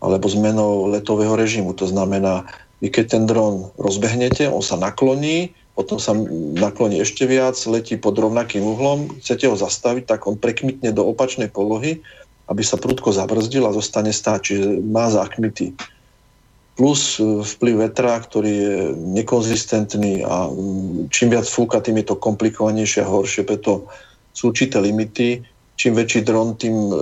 alebo 0.00 0.26
zmenou 0.30 0.88
letového 0.88 1.36
režimu. 1.36 1.76
To 1.76 1.84
znamená, 1.84 2.48
vy 2.80 2.88
keď 2.88 3.04
ten 3.18 3.24
dron 3.28 3.68
rozbehnete, 3.76 4.48
on 4.48 4.64
sa 4.64 4.80
nakloní, 4.80 5.52
potom 5.76 6.00
sa 6.00 6.16
nakloní 6.56 7.02
ešte 7.04 7.28
viac, 7.28 7.58
letí 7.68 8.00
pod 8.00 8.16
rovnakým 8.16 8.64
uhlom, 8.64 9.20
chcete 9.20 9.50
ho 9.50 9.56
zastaviť, 9.58 10.08
tak 10.08 10.24
on 10.24 10.40
prekmitne 10.40 10.94
do 10.94 11.04
opačnej 11.04 11.52
polohy 11.52 12.00
aby 12.50 12.62
sa 12.66 12.74
prudko 12.74 13.14
zabrzdil 13.14 13.62
a 13.64 13.76
zostane 13.76 14.10
stáť, 14.10 14.40
čiže 14.42 14.66
má 14.82 15.06
zákmity. 15.06 15.70
Plus 16.74 17.22
e, 17.22 17.46
vplyv 17.46 17.86
vetra, 17.86 18.18
ktorý 18.18 18.52
je 18.52 18.76
nekonzistentný 19.14 20.26
a 20.26 20.50
čím 21.14 21.30
viac 21.30 21.46
fúka, 21.46 21.78
tým 21.78 22.02
je 22.02 22.10
to 22.10 22.18
komplikovanejšie 22.18 23.06
a 23.06 23.10
horšie, 23.10 23.46
preto 23.46 23.86
sú 24.34 24.50
určité 24.50 24.82
limity. 24.82 25.46
Čím 25.80 25.96
väčší 25.96 26.26
dron, 26.26 26.58
tým 26.58 26.74
e, 26.90 26.94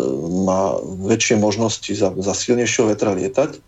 má 0.44 0.76
väčšie 1.09 1.40
možnosti 1.40 1.90
za, 1.96 2.12
za 2.12 2.34
silnejšieho 2.36 2.92
vetra 2.92 3.16
lietať. 3.16 3.59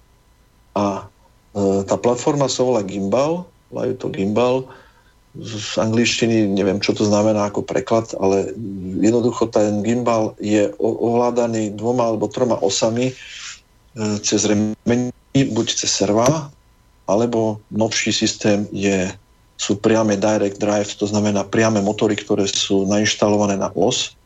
A 0.76 1.08
e, 1.56 1.82
tá 1.88 1.96
platforma 1.96 2.46
sa 2.52 2.62
volá 2.62 2.84
Gimbal, 2.84 3.48
volajú 3.72 3.92
to 3.96 4.06
Gimbal, 4.12 4.68
z 5.38 5.78
angličtiny, 5.78 6.50
neviem, 6.50 6.82
čo 6.82 6.90
to 6.90 7.06
znamená 7.06 7.46
ako 7.46 7.62
preklad, 7.62 8.10
ale 8.18 8.50
jednoducho 8.98 9.46
ten 9.46 9.86
gimbal 9.86 10.34
je 10.42 10.74
ovládaný 10.82 11.70
dvoma 11.78 12.10
alebo 12.10 12.26
troma 12.26 12.58
osami 12.58 13.14
e, 13.14 13.14
cez 14.26 14.42
remení, 14.50 15.14
buď 15.34 15.66
cez 15.70 15.90
serva, 16.02 16.50
alebo 17.06 17.62
novší 17.70 18.10
systém 18.10 18.66
je, 18.74 19.06
sú 19.54 19.78
priame 19.78 20.18
direct 20.18 20.58
drive, 20.58 20.90
to 20.98 21.06
znamená 21.06 21.46
priame 21.46 21.78
motory, 21.78 22.18
ktoré 22.18 22.50
sú 22.50 22.90
nainštalované 22.90 23.54
na 23.54 23.70
os. 23.78 24.18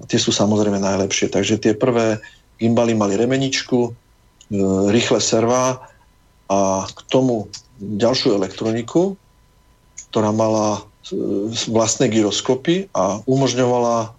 A 0.00 0.08
tie 0.08 0.16
sú 0.16 0.32
samozrejme 0.32 0.80
najlepšie. 0.80 1.28
Takže 1.28 1.60
tie 1.60 1.76
prvé 1.76 2.20
gimbaly 2.60 2.92
mali 2.92 3.16
remeničku, 3.16 3.78
e, 3.88 3.90
rýchle 4.92 5.24
serva 5.24 5.88
a 6.52 6.84
k 6.84 6.98
tomu 7.08 7.48
ďalšiu 7.80 8.36
elektroniku, 8.36 9.16
ktorá 10.10 10.34
mala 10.34 10.82
e, 11.08 11.16
vlastné 11.70 12.10
gyroskopy 12.10 12.90
a 12.92 13.22
umožňovala 13.24 14.12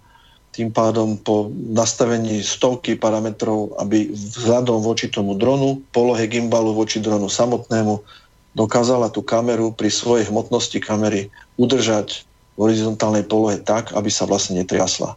tým 0.52 0.68
pádom 0.68 1.16
po 1.16 1.48
nastavení 1.52 2.44
stovky 2.44 2.96
parametrov, 2.96 3.72
aby 3.80 4.12
vzhľadom 4.12 4.84
voči 4.84 5.08
tomu 5.08 5.32
dronu, 5.32 5.80
polohe 5.96 6.28
gimbalu 6.28 6.76
voči 6.76 7.00
dronu 7.00 7.32
samotnému, 7.32 8.04
dokázala 8.52 9.08
tú 9.08 9.24
kameru 9.24 9.72
pri 9.72 9.88
svojej 9.88 10.28
hmotnosti 10.28 10.76
kamery 10.76 11.32
udržať 11.56 12.28
v 12.56 12.68
horizontálnej 12.68 13.24
polohe 13.24 13.56
tak, 13.64 13.96
aby 13.96 14.12
sa 14.12 14.28
vlastne 14.28 14.60
netriasla. 14.60 15.16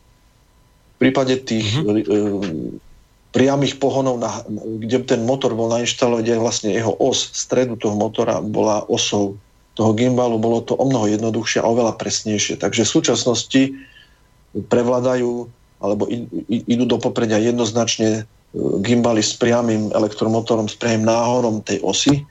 V 0.95 0.97
prípade 1.03 1.35
tých 1.43 1.67
mm-hmm. 1.83 2.79
priamých 3.35 3.75
pohonov, 3.75 4.23
na, 4.23 4.39
kde 4.79 5.03
ten 5.03 5.27
motor 5.27 5.51
bol 5.51 5.67
nainštalovaný, 5.67 6.23
kde 6.23 6.39
vlastne 6.39 6.71
jeho 6.71 6.95
os 6.95 7.35
stredu 7.35 7.75
toho 7.75 7.99
motora 7.99 8.39
bola 8.39 8.87
osou 8.87 9.35
toho 9.75 9.91
gimbalu 9.91 10.39
bolo 10.39 10.63
to 10.63 10.73
o 10.75 10.87
mnoho 10.87 11.11
jednoduchšie 11.11 11.59
a 11.59 11.69
oveľa 11.69 11.99
presnejšie. 11.99 12.55
Takže 12.57 12.87
v 12.87 12.93
súčasnosti 12.95 13.61
prevládajú 14.55 15.51
alebo 15.83 16.07
idú 16.47 16.87
do 16.87 16.97
popredia 16.97 17.37
jednoznačne 17.37 18.09
e, 18.15 18.21
gimbaly 18.81 19.19
s 19.19 19.35
priamým 19.35 19.91
elektromotorom, 19.91 20.71
s 20.71 20.79
priamým 20.79 21.05
náhorom 21.05 21.59
tej 21.61 21.83
osy 21.83 22.23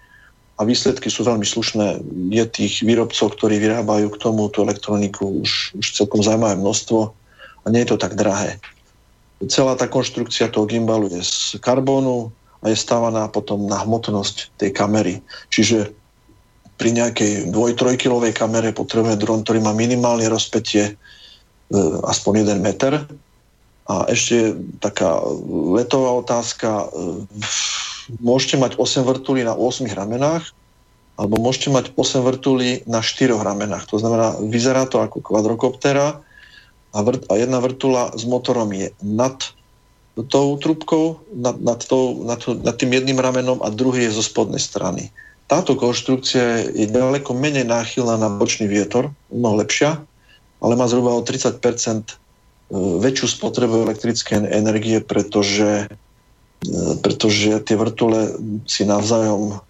a 0.57 0.65
výsledky 0.65 1.13
sú 1.13 1.29
veľmi 1.29 1.45
slušné. 1.45 2.01
Je 2.33 2.45
tých 2.49 2.81
výrobcov, 2.81 3.37
ktorí 3.37 3.61
vyrábajú 3.61 4.09
k 4.09 4.21
tomu 4.21 4.49
tú 4.49 4.65
elektroniku 4.65 5.45
už, 5.45 5.77
už 5.77 5.87
celkom 5.93 6.25
zaujímavé 6.25 6.57
množstvo 6.57 7.13
a 7.65 7.67
nie 7.69 7.85
je 7.85 7.93
to 7.93 8.01
tak 8.01 8.17
drahé. 8.17 8.57
Celá 9.45 9.77
tá 9.77 9.85
konštrukcia 9.85 10.49
toho 10.49 10.65
gimbalu 10.65 11.13
je 11.13 11.21
z 11.21 11.61
karbónu 11.61 12.33
a 12.65 12.73
je 12.73 12.81
stávaná 12.81 13.29
potom 13.29 13.69
na 13.69 13.85
hmotnosť 13.85 14.57
tej 14.57 14.73
kamery. 14.73 15.21
Čiže 15.53 15.93
pri 16.75 16.91
nejakej 16.91 17.55
2-3 17.55 18.01
kilovej 18.01 18.35
kamere 18.35 18.75
potrebuje 18.75 19.21
dron, 19.21 19.47
ktorý 19.47 19.63
má 19.63 19.71
minimálne 19.71 20.27
rozpetie 20.27 20.85
e, 20.91 20.93
aspoň 22.07 22.51
1 22.51 22.59
meter. 22.59 23.07
A 23.85 24.09
ešte 24.11 24.57
taká 24.81 25.21
letová 25.77 26.19
otázka. 26.19 26.91
E, 26.91 27.25
môžete 28.19 28.59
mať 28.59 28.73
8 28.77 29.07
vrtulí 29.07 29.47
na 29.47 29.55
8 29.55 29.87
ramenách, 29.87 30.51
alebo 31.15 31.39
môžete 31.39 31.71
mať 31.71 31.85
8 31.95 32.27
vrtulí 32.27 32.83
na 32.91 33.01
4 33.01 33.39
ramenách. 33.39 33.87
To 33.95 34.03
znamená, 34.03 34.35
vyzerá 34.43 34.91
to 34.91 34.99
ako 34.99 35.23
kvadrokoptera 35.23 36.19
a, 36.91 36.99
vrt, 37.03 37.31
a 37.31 37.39
jedna 37.39 37.59
vrtula 37.63 38.11
s 38.19 38.27
motorom 38.27 38.71
je 38.75 38.91
nad 39.03 39.39
tou 40.31 40.55
trubkou, 40.59 41.19
nad, 41.35 41.59
nad, 41.59 41.83
tou, 41.83 42.23
nad, 42.23 42.39
nad 42.39 42.75
tým 42.79 42.95
jedným 42.95 43.19
ramenom 43.19 43.59
a 43.63 43.71
druhý 43.71 44.07
je 44.07 44.15
zo 44.15 44.23
spodnej 44.23 44.63
strany. 44.63 45.11
Táto 45.45 45.77
konštrukcia 45.77 46.73
je 46.73 46.89
ďaleko 46.89 47.37
menej 47.37 47.69
náchylná 47.69 48.17
na 48.17 48.33
bočný 48.33 48.65
vietor, 48.65 49.13
mnoho 49.29 49.61
lepšia, 49.61 50.01
ale 50.65 50.73
má 50.73 50.89
zhruba 50.89 51.13
o 51.13 51.21
30 51.21 51.61
e, 51.61 52.05
väčšiu 53.05 53.27
spotrebu 53.29 53.85
elektrickej 53.85 54.49
energie, 54.49 55.05
pretože, 55.05 55.85
e, 56.65 56.77
pretože 57.05 57.61
tie 57.61 57.77
vrtule 57.77 58.41
si 58.65 58.89
navzájom 58.89 59.61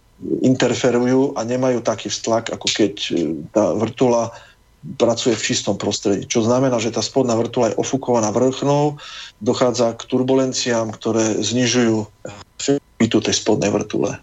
interferujú 0.46 1.34
a 1.34 1.42
nemajú 1.42 1.82
taký 1.82 2.06
vztlak, 2.06 2.54
ako 2.54 2.66
keď 2.70 2.94
e, 3.10 3.12
tá 3.50 3.74
vrtula 3.74 4.30
pracuje 4.94 5.34
v 5.34 5.42
čistom 5.42 5.74
prostredí. 5.74 6.28
Čo 6.28 6.46
znamená, 6.46 6.76
že 6.78 6.92
tá 6.94 7.02
spodná 7.02 7.34
vrtula 7.34 7.72
je 7.72 7.78
ofúkovaná 7.80 8.30
vrchnou, 8.30 9.00
dochádza 9.40 9.96
k 9.96 10.06
turbulenciám, 10.06 10.92
ktoré 10.92 11.40
znižujú 11.40 12.04
efektivitu 12.60 13.18
tej 13.24 13.34
spodnej 13.34 13.72
vrtule. 13.72 14.20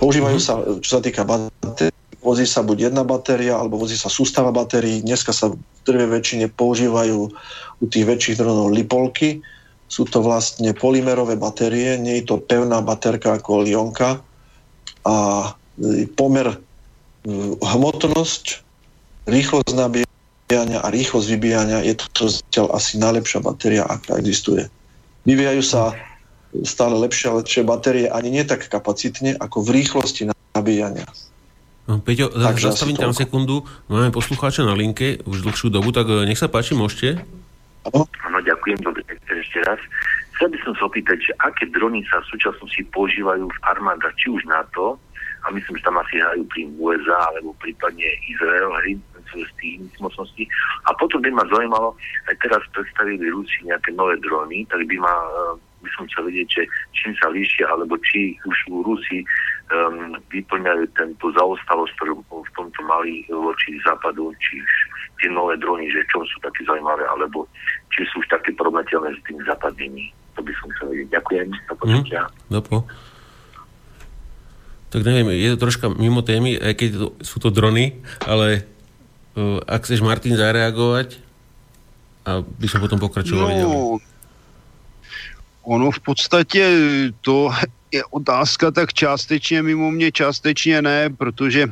Používajú 0.00 0.38
mm-hmm. 0.40 0.64
sa, 0.72 0.80
čo 0.80 0.90
sa 0.96 1.00
týka 1.04 1.28
batérií, 1.28 1.92
vozí 2.20 2.44
sa 2.44 2.60
buď 2.60 2.92
jedna 2.92 3.02
batéria, 3.04 3.56
alebo 3.56 3.80
vozí 3.80 3.96
sa 3.96 4.12
sústava 4.12 4.52
batérií. 4.52 5.04
Dneska 5.04 5.32
sa 5.32 5.52
v 5.52 5.60
drve 5.88 6.20
väčšine 6.20 6.52
používajú 6.52 7.18
u 7.80 7.84
tých 7.88 8.04
väčších 8.04 8.38
dronov 8.40 8.72
lipolky. 8.72 9.40
Sú 9.90 10.06
to 10.06 10.22
vlastne 10.22 10.70
polymerové 10.76 11.34
batérie, 11.34 11.98
nie 11.98 12.22
je 12.22 12.32
to 12.32 12.36
pevná 12.38 12.78
baterka 12.84 13.40
ako 13.40 13.64
lionka. 13.66 14.20
A 15.04 15.16
e, 15.80 16.06
pomer 16.12 16.46
e, 16.52 16.56
hmotnosť 17.58 18.62
rýchlosť 19.26 19.72
nabíjania 19.74 20.84
a 20.84 20.88
rýchlosť 20.92 21.26
vybíjania 21.26 21.82
je 21.82 21.94
to 21.96 22.28
zatiaľ 22.28 22.76
asi 22.76 23.00
najlepšia 23.00 23.40
batéria, 23.42 23.88
aká 23.88 24.20
existuje. 24.20 24.68
Vyvíjajú 25.24 25.62
sa 25.64 25.96
stále 26.66 26.98
lepšie 26.98 27.30
a 27.30 27.38
lepšie 27.40 27.62
batérie, 27.62 28.06
ani 28.10 28.30
nie 28.34 28.44
tak 28.46 28.66
kapacitne, 28.66 29.38
ako 29.38 29.62
v 29.62 29.82
rýchlosti 29.82 30.30
nabíjania. 30.54 31.06
No, 31.90 31.98
Peťo, 31.98 32.30
Takže 32.30 32.70
zastavím 32.70 32.98
tam 32.98 33.10
sekundu. 33.10 33.66
Máme 33.90 34.14
poslucháča 34.14 34.62
na 34.62 34.78
linke 34.78 35.18
už 35.26 35.42
dlhšiu 35.42 35.74
dobu, 35.74 35.90
tak 35.90 36.06
e, 36.06 36.22
nech 36.22 36.38
sa 36.38 36.46
páči, 36.46 36.78
môžete. 36.78 37.18
Áno, 37.90 38.38
ďakujem, 38.46 38.78
dobre, 38.78 39.02
ešte 39.26 39.58
raz. 39.66 39.80
Chcel 40.38 40.54
by 40.54 40.58
som 40.62 40.72
sa 40.78 40.82
opýtať, 40.86 41.18
že 41.18 41.32
aké 41.42 41.66
drony 41.74 42.06
sa 42.06 42.22
v 42.22 42.30
súčasnosti 42.36 42.82
používajú 42.94 43.50
v 43.50 43.58
armádach, 43.66 44.14
či 44.14 44.30
už 44.30 44.46
NATO, 44.46 45.02
a 45.40 45.46
myslím, 45.50 45.80
že 45.80 45.86
tam 45.88 45.96
asi 45.96 46.20
hrajú 46.20 46.44
pri 46.52 46.68
USA 46.76 47.32
alebo 47.32 47.56
prípadne 47.64 48.04
Izrael, 48.28 48.68
hry 48.84 48.92
z 49.30 49.52
tých 49.62 49.80
mocností. 50.02 50.44
A 50.84 50.92
potom 50.98 51.22
by 51.22 51.30
ma 51.32 51.44
zaujímalo, 51.48 51.96
aj 52.28 52.36
teraz 52.42 52.60
predstavili 52.74 53.30
Rusi 53.30 53.64
nejaké 53.64 53.94
nové 53.94 54.18
drony, 54.20 54.66
tak 54.68 54.84
by 54.84 54.96
ma 55.00 55.14
eh, 55.14 55.69
by 55.80 55.88
som 55.96 56.04
chcel 56.08 56.28
vedieť, 56.28 56.48
že 56.60 56.62
čím 56.92 57.12
sa 57.16 57.32
líšia, 57.32 57.64
alebo 57.68 57.96
či 58.04 58.36
už 58.44 58.56
u 58.68 58.84
Rusi 58.84 59.24
um, 59.72 60.16
vyplňajú 60.28 60.84
tento 60.94 61.26
zaostalosť, 61.32 61.92
ktorú 61.96 62.14
v 62.24 62.50
tomto 62.56 62.80
mali 62.84 63.24
voči 63.28 63.80
západu, 63.84 64.32
či 64.40 64.60
už 64.60 64.72
tie 65.20 65.28
nové 65.32 65.56
drony, 65.56 65.88
že 65.88 66.04
čo 66.08 66.24
sú 66.24 66.36
také 66.44 66.64
zaujímavé, 66.64 67.04
alebo 67.08 67.48
či 67.92 68.04
sú 68.12 68.20
už 68.20 68.28
také 68.28 68.52
porovnateľné 68.56 69.16
s 69.16 69.20
tými 69.24 69.42
západnými. 69.44 70.04
To 70.36 70.40
by 70.44 70.52
som 70.60 70.66
chcel 70.76 70.86
vedieť. 70.92 71.08
Ďakujem. 71.16 71.48
Do 71.68 71.74
počutia. 71.76 72.20
Mm, 72.48 72.84
tak 74.90 75.06
neviem, 75.06 75.38
je 75.38 75.54
to 75.54 75.62
troška 75.62 75.86
mimo 75.86 76.18
témy, 76.26 76.58
aj 76.58 76.74
keď 76.74 76.88
to, 76.98 77.08
sú 77.22 77.38
to 77.38 77.54
drony, 77.54 78.02
ale 78.26 78.66
uh, 79.38 79.62
ak 79.62 79.86
chceš 79.86 80.02
Martin 80.02 80.34
zareagovať, 80.34 81.30
a 82.26 82.42
by 82.42 82.66
som 82.68 82.82
potom 82.82 82.98
pokračoval. 82.98 83.48
No, 83.64 84.02
ono 85.62 85.90
v 85.90 86.00
podstatě 86.00 86.76
to 87.20 87.50
je 87.92 88.02
otázka 88.10 88.70
tak 88.70 88.92
částečně 88.92 89.62
mimo 89.62 89.90
mě, 89.90 90.12
částečně 90.12 90.82
ne, 90.82 91.10
protože 91.10 91.68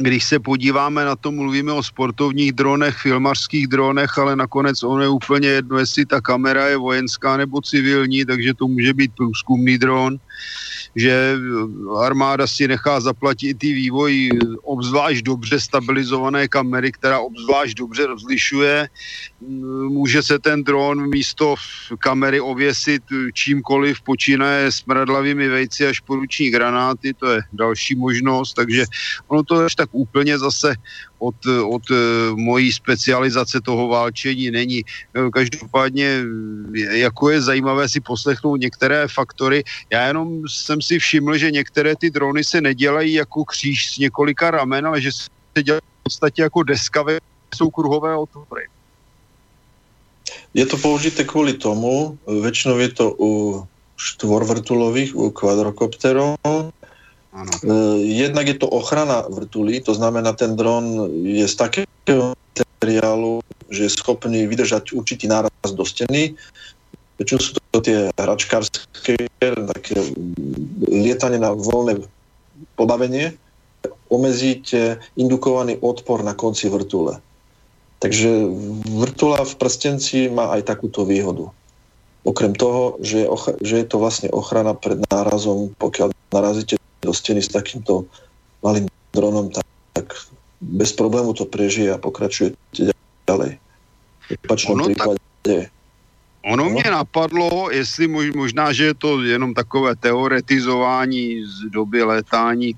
když 0.00 0.24
se 0.24 0.38
podíváme 0.38 1.04
na 1.04 1.16
to, 1.16 1.32
mluvíme 1.32 1.72
o 1.72 1.82
sportovních 1.82 2.52
dronech, 2.52 2.96
filmařských 2.96 3.66
dronech, 3.66 4.18
ale 4.18 4.36
nakonec 4.36 4.82
ono 4.82 5.02
je 5.02 5.08
úplně 5.08 5.48
jedno, 5.48 5.78
jestli 5.78 6.06
ta 6.06 6.20
kamera 6.20 6.66
je 6.66 6.76
vojenská 6.76 7.36
nebo 7.36 7.60
civilní, 7.60 8.24
takže 8.24 8.54
to 8.54 8.68
může 8.68 8.94
být 8.94 9.12
průzkumný 9.16 9.78
dron 9.78 10.18
že 10.96 11.36
armáda 12.00 12.46
si 12.46 12.68
nechá 12.68 13.00
zaplatit 13.00 13.64
i 13.64 13.72
vývoj 13.72 14.28
obzvlášť 14.62 15.22
dobře 15.22 15.60
stabilizované 15.60 16.48
kamery, 16.48 16.92
která 16.92 17.20
obzvlášť 17.20 17.74
dobře 17.76 18.06
rozlišuje. 18.06 18.88
Může 19.88 20.22
se 20.22 20.38
ten 20.38 20.64
dron 20.64 21.10
místo 21.10 21.54
kamery 21.98 22.40
ověsit 22.40 23.02
čímkoliv, 23.34 24.02
počínaje 24.02 24.72
smradlavými 24.72 25.48
vejci 25.48 25.86
až 25.86 26.00
poruční 26.00 26.50
granáty, 26.50 27.14
to 27.14 27.26
je 27.30 27.40
další 27.52 27.94
možnost, 27.94 28.54
takže 28.54 28.84
ono 29.28 29.42
to 29.42 29.54
až 29.64 29.74
tak 29.74 29.88
úplně 29.92 30.38
zase 30.38 30.74
od, 31.18 31.34
od 31.46 31.82
eh, 31.90 31.94
mojí 32.34 32.72
specializace 32.72 33.60
toho 33.60 33.88
válčení 33.88 34.50
není. 34.50 34.82
Eh, 35.14 35.30
každopádně 35.30 36.22
jako 36.90 37.30
je 37.30 37.42
zajímavé 37.42 37.88
si 37.88 38.00
poslechnout 38.00 38.56
některé 38.56 39.08
faktory. 39.08 39.64
Já 39.90 40.06
jenom 40.06 40.48
jsem 40.48 40.82
si 40.82 40.98
všiml, 40.98 41.36
že 41.36 41.50
některé 41.50 41.96
ty 41.96 42.10
drony 42.10 42.44
se 42.44 42.60
nedělají 42.60 43.12
jako 43.12 43.44
kříž 43.44 43.94
s 43.94 43.98
několika 43.98 44.50
ramen, 44.50 44.86
ale 44.86 45.00
že 45.00 45.10
se 45.12 45.62
dělají 45.62 45.80
v 46.00 46.02
podstatě 46.02 46.42
jako 46.42 46.62
deska, 46.62 47.04
jsou 47.54 47.70
kruhové 47.70 48.16
otvory. 48.16 48.66
Je 50.54 50.66
to 50.66 50.76
použité 50.76 51.24
kvôli 51.24 51.56
tomu, 51.56 52.16
väčšinou 52.28 52.76
je 52.80 52.90
to 52.92 53.16
u 53.16 53.30
štvorvrtulových, 53.96 55.16
u 55.16 55.30
kvadrokopterov, 55.30 56.36
Ano. 57.32 57.52
E, 57.60 57.74
jednak 58.08 58.48
je 58.48 58.56
to 58.56 58.68
ochrana 58.68 59.28
vrtulí, 59.28 59.84
to 59.84 59.92
znamená, 59.94 60.32
ten 60.32 60.56
dron 60.56 61.08
je 61.24 61.44
z 61.44 61.54
takého 61.54 62.32
materiálu, 62.56 63.44
že 63.68 63.84
je 63.84 63.96
schopný 63.98 64.48
vydržať 64.48 64.96
určitý 64.96 65.28
náraz 65.28 65.50
do 65.68 65.84
steny. 65.84 66.34
Čo 67.18 67.36
sú 67.42 67.50
to 67.74 67.82
tie 67.82 68.14
hračkárske, 68.14 69.28
také 69.42 69.96
lietanie 70.86 71.42
na 71.42 71.50
voľné 71.50 72.06
pobavenie, 72.78 73.34
omezíte 74.06 75.02
indukovaný 75.18 75.82
odpor 75.82 76.22
na 76.22 76.38
konci 76.38 76.70
vrtule. 76.70 77.18
Takže 77.98 78.30
vrtula 78.86 79.42
v 79.42 79.54
prstenci 79.58 80.30
má 80.30 80.54
aj 80.54 80.70
takúto 80.70 81.02
výhodu. 81.02 81.50
Okrem 82.22 82.54
toho, 82.54 82.94
že 83.02 83.26
je, 83.26 83.28
že 83.66 83.74
je 83.82 83.86
to 83.90 83.98
vlastne 83.98 84.30
ochrana 84.30 84.78
pred 84.78 85.02
nárazom, 85.10 85.74
pokiaľ 85.74 86.14
narazíte 86.30 86.77
do 87.02 87.14
steny 87.14 87.42
s 87.42 87.50
takýmto 87.50 88.06
malým 88.62 88.90
dronom, 89.14 89.50
tak, 89.50 89.66
tak 89.94 90.06
bez 90.60 90.92
problému 90.92 91.34
to 91.34 91.46
prežije 91.46 91.94
a 91.94 92.02
pokračuje 92.02 92.54
ďalej. 93.26 93.58
V 94.28 94.30
opačnom 94.44 94.82
prípade... 94.84 95.20
Tak... 95.42 95.77
Ono 96.44 96.70
mě 96.70 96.90
napadlo, 96.90 97.70
jestli 97.70 98.08
možná, 98.34 98.72
že 98.72 98.84
je 98.84 98.94
to 98.94 99.22
jenom 99.22 99.54
takové 99.54 99.96
teoretizování 99.96 101.44
z 101.44 101.70
doby 101.70 102.02
létání 102.02 102.74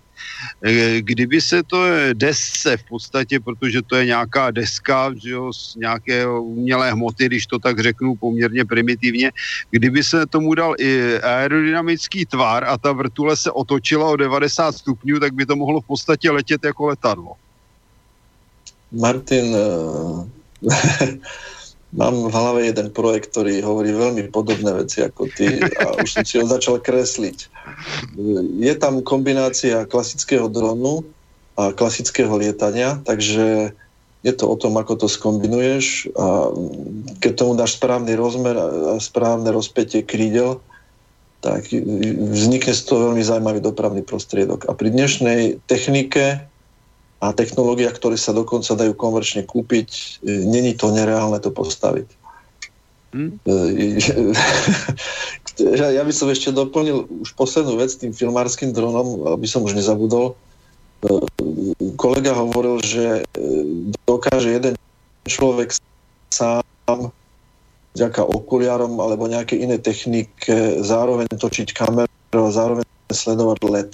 Eh, 0.64 1.00
kdyby 1.00 1.40
se 1.40 1.62
to 1.62 1.84
desce 2.12 2.76
v 2.76 2.84
podstatě, 2.84 3.40
protože 3.40 3.82
to 3.82 3.96
je 3.96 4.06
nějaká 4.06 4.50
deska 4.50 5.12
že 5.16 5.30
jo, 5.30 5.52
z 5.52 5.76
nějaké 5.76 6.28
umělé 6.28 6.92
hmoty, 6.92 7.26
když 7.26 7.46
to 7.46 7.58
tak 7.58 7.80
řeknu 7.80 8.14
poměrně 8.14 8.64
primitivně, 8.64 9.32
kdyby 9.70 10.04
se 10.04 10.26
tomu 10.26 10.54
dal 10.54 10.74
i 10.78 11.18
aerodynamický 11.18 12.26
tvar 12.26 12.64
a 12.64 12.78
ta 12.78 12.92
vrtule 12.92 13.36
se 13.36 13.50
otočila 13.50 14.06
o 14.08 14.16
90 14.16 14.72
stupňů, 14.72 15.20
tak 15.20 15.34
by 15.34 15.46
to 15.46 15.56
mohlo 15.56 15.80
v 15.80 15.86
podstatě 15.86 16.30
letět 16.30 16.64
jako 16.64 16.86
letadlo. 16.86 17.32
Martin, 18.92 19.56
eh, 19.56 21.18
mám 21.90 22.30
v 22.30 22.34
hlave 22.34 22.60
jeden 22.70 22.88
projekt, 22.94 23.34
ktorý 23.34 23.62
hovorí 23.66 23.90
veľmi 23.90 24.30
podobné 24.30 24.70
veci 24.78 25.02
ako 25.02 25.26
ty 25.34 25.58
a 25.58 25.98
už 25.98 26.08
som 26.08 26.24
si 26.26 26.38
ho 26.38 26.46
začal 26.46 26.78
kresliť. 26.78 27.38
Je 28.62 28.74
tam 28.78 29.02
kombinácia 29.02 29.86
klasického 29.90 30.46
dronu 30.46 31.02
a 31.58 31.74
klasického 31.74 32.30
lietania, 32.38 33.02
takže 33.02 33.74
je 34.20 34.32
to 34.36 34.52
o 34.52 34.56
tom, 34.56 34.76
ako 34.76 35.00
to 35.00 35.08
skombinuješ 35.08 36.12
a 36.14 36.52
keď 37.24 37.32
tomu 37.34 37.52
dáš 37.56 37.80
správny 37.80 38.12
rozmer 38.14 38.54
a 38.56 39.00
správne 39.00 39.48
rozpätie 39.48 40.04
krídel, 40.04 40.60
tak 41.40 41.72
vznikne 41.72 42.76
z 42.76 42.82
toho 42.84 43.10
veľmi 43.10 43.24
zaujímavý 43.24 43.64
dopravný 43.64 44.04
prostriedok. 44.04 44.68
A 44.68 44.76
pri 44.76 44.92
dnešnej 44.92 45.64
technike 45.64 46.44
a 47.20 47.36
technológiách, 47.36 48.00
ktoré 48.00 48.16
sa 48.16 48.32
dokonca 48.32 48.76
dajú 48.76 48.96
komerčne 48.96 49.44
kúpiť, 49.44 49.88
e, 50.24 50.48
není 50.48 50.72
to 50.72 50.88
nereálne 50.88 51.36
to 51.40 51.52
postaviť. 51.52 52.08
Hmm? 53.10 53.42
ja 55.96 56.02
by 56.06 56.12
som 56.14 56.30
ešte 56.30 56.54
doplnil 56.54 57.10
už 57.26 57.34
poslednú 57.34 57.74
vec 57.76 57.90
tým 57.98 58.14
filmárským 58.14 58.70
dronom, 58.70 59.26
aby 59.34 59.50
som 59.50 59.66
už 59.66 59.74
nezabudol 59.74 60.38
kolega 61.96 62.36
hovoril, 62.36 62.80
že 62.84 63.04
e, 63.20 63.22
dokáže 64.04 64.52
jeden 64.52 64.74
človek 65.24 65.72
sám 66.32 66.62
vďaka 67.96 68.22
okuliarom 68.22 69.00
alebo 69.00 69.26
nejakej 69.26 69.64
inej 69.64 69.80
technike 69.82 70.84
zároveň 70.84 71.26
točiť 71.32 71.72
kameru 71.72 72.10
a 72.36 72.52
zároveň 72.52 72.86
sledovať 73.10 73.58
LED. 73.64 73.90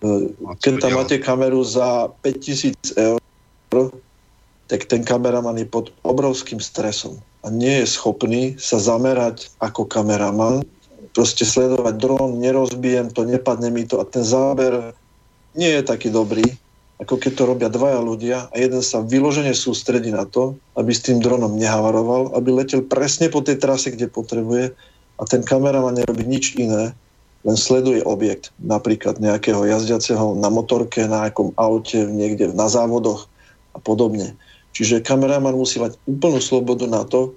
Keď 0.00 0.72
tam 0.80 0.92
máte 0.96 1.20
kameru 1.20 1.60
za 1.60 2.08
5000 2.24 2.96
eur, 2.96 3.20
tak 4.70 4.86
ten 4.88 5.04
kameraman 5.04 5.60
je 5.60 5.66
pod 5.68 5.92
obrovským 6.06 6.62
stresom 6.62 7.20
a 7.44 7.48
nie 7.48 7.84
je 7.84 7.86
schopný 7.88 8.54
sa 8.60 8.76
zamerať 8.76 9.48
ako 9.60 9.88
kameraman, 9.88 10.64
proste 11.16 11.42
sledovať 11.42 11.94
dron, 11.98 12.38
nerozbijem 12.38 13.10
to, 13.10 13.26
nepadne 13.26 13.72
mi 13.72 13.82
to 13.88 13.98
a 13.98 14.04
ten 14.06 14.22
záber 14.22 14.94
nie 15.58 15.68
je 15.68 15.82
taký 15.82 16.12
dobrý, 16.12 16.46
ako 17.00 17.16
keď 17.16 17.32
to 17.34 17.42
robia 17.48 17.68
dvaja 17.72 18.00
ľudia 18.00 18.38
a 18.52 18.54
jeden 18.60 18.84
sa 18.84 19.02
vyložene 19.02 19.56
sústredí 19.56 20.12
na 20.12 20.28
to, 20.28 20.54
aby 20.76 20.92
s 20.92 21.02
tým 21.02 21.18
dronom 21.18 21.56
nehavaroval, 21.56 22.36
aby 22.36 22.52
letel 22.52 22.84
presne 22.84 23.32
po 23.32 23.40
tej 23.40 23.58
trase, 23.58 23.90
kde 23.90 24.06
potrebuje 24.06 24.76
a 25.18 25.22
ten 25.26 25.42
kameraman 25.42 25.96
nerobí 25.96 26.22
nič 26.28 26.54
iné, 26.60 26.92
len 27.40 27.56
sleduje 27.56 28.04
objekt, 28.04 28.52
napríklad 28.60 29.16
nejakého 29.16 29.64
jazdiaceho 29.64 30.36
na 30.36 30.52
motorke, 30.52 31.08
na 31.08 31.28
nejakom 31.28 31.56
aute, 31.56 32.04
niekde 32.04 32.52
na 32.52 32.68
závodoch 32.68 33.32
a 33.72 33.78
podobne. 33.80 34.36
Čiže 34.76 35.00
kameraman 35.02 35.56
musí 35.56 35.80
mať 35.80 35.96
úplnú 36.04 36.38
slobodu 36.38 36.84
na 36.84 37.02
to, 37.08 37.32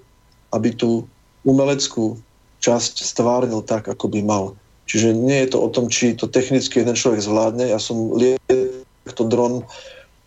aby 0.51 0.75
tú 0.75 1.07
umeleckú 1.47 2.19
časť 2.59 3.03
stvárnil 3.03 3.63
tak, 3.63 3.88
ako 3.88 4.11
by 4.11 4.19
mal. 4.23 4.45
Čiže 4.88 5.15
nie 5.15 5.39
je 5.47 5.55
to 5.55 5.63
o 5.63 5.71
tom, 5.71 5.88
či 5.88 6.15
to 6.15 6.27
technicky 6.27 6.84
jeden 6.84 6.95
človek 6.95 7.23
zvládne. 7.23 7.71
Ja 7.71 7.80
som 7.80 8.11
lietal 8.15 9.27
dron, 9.31 9.63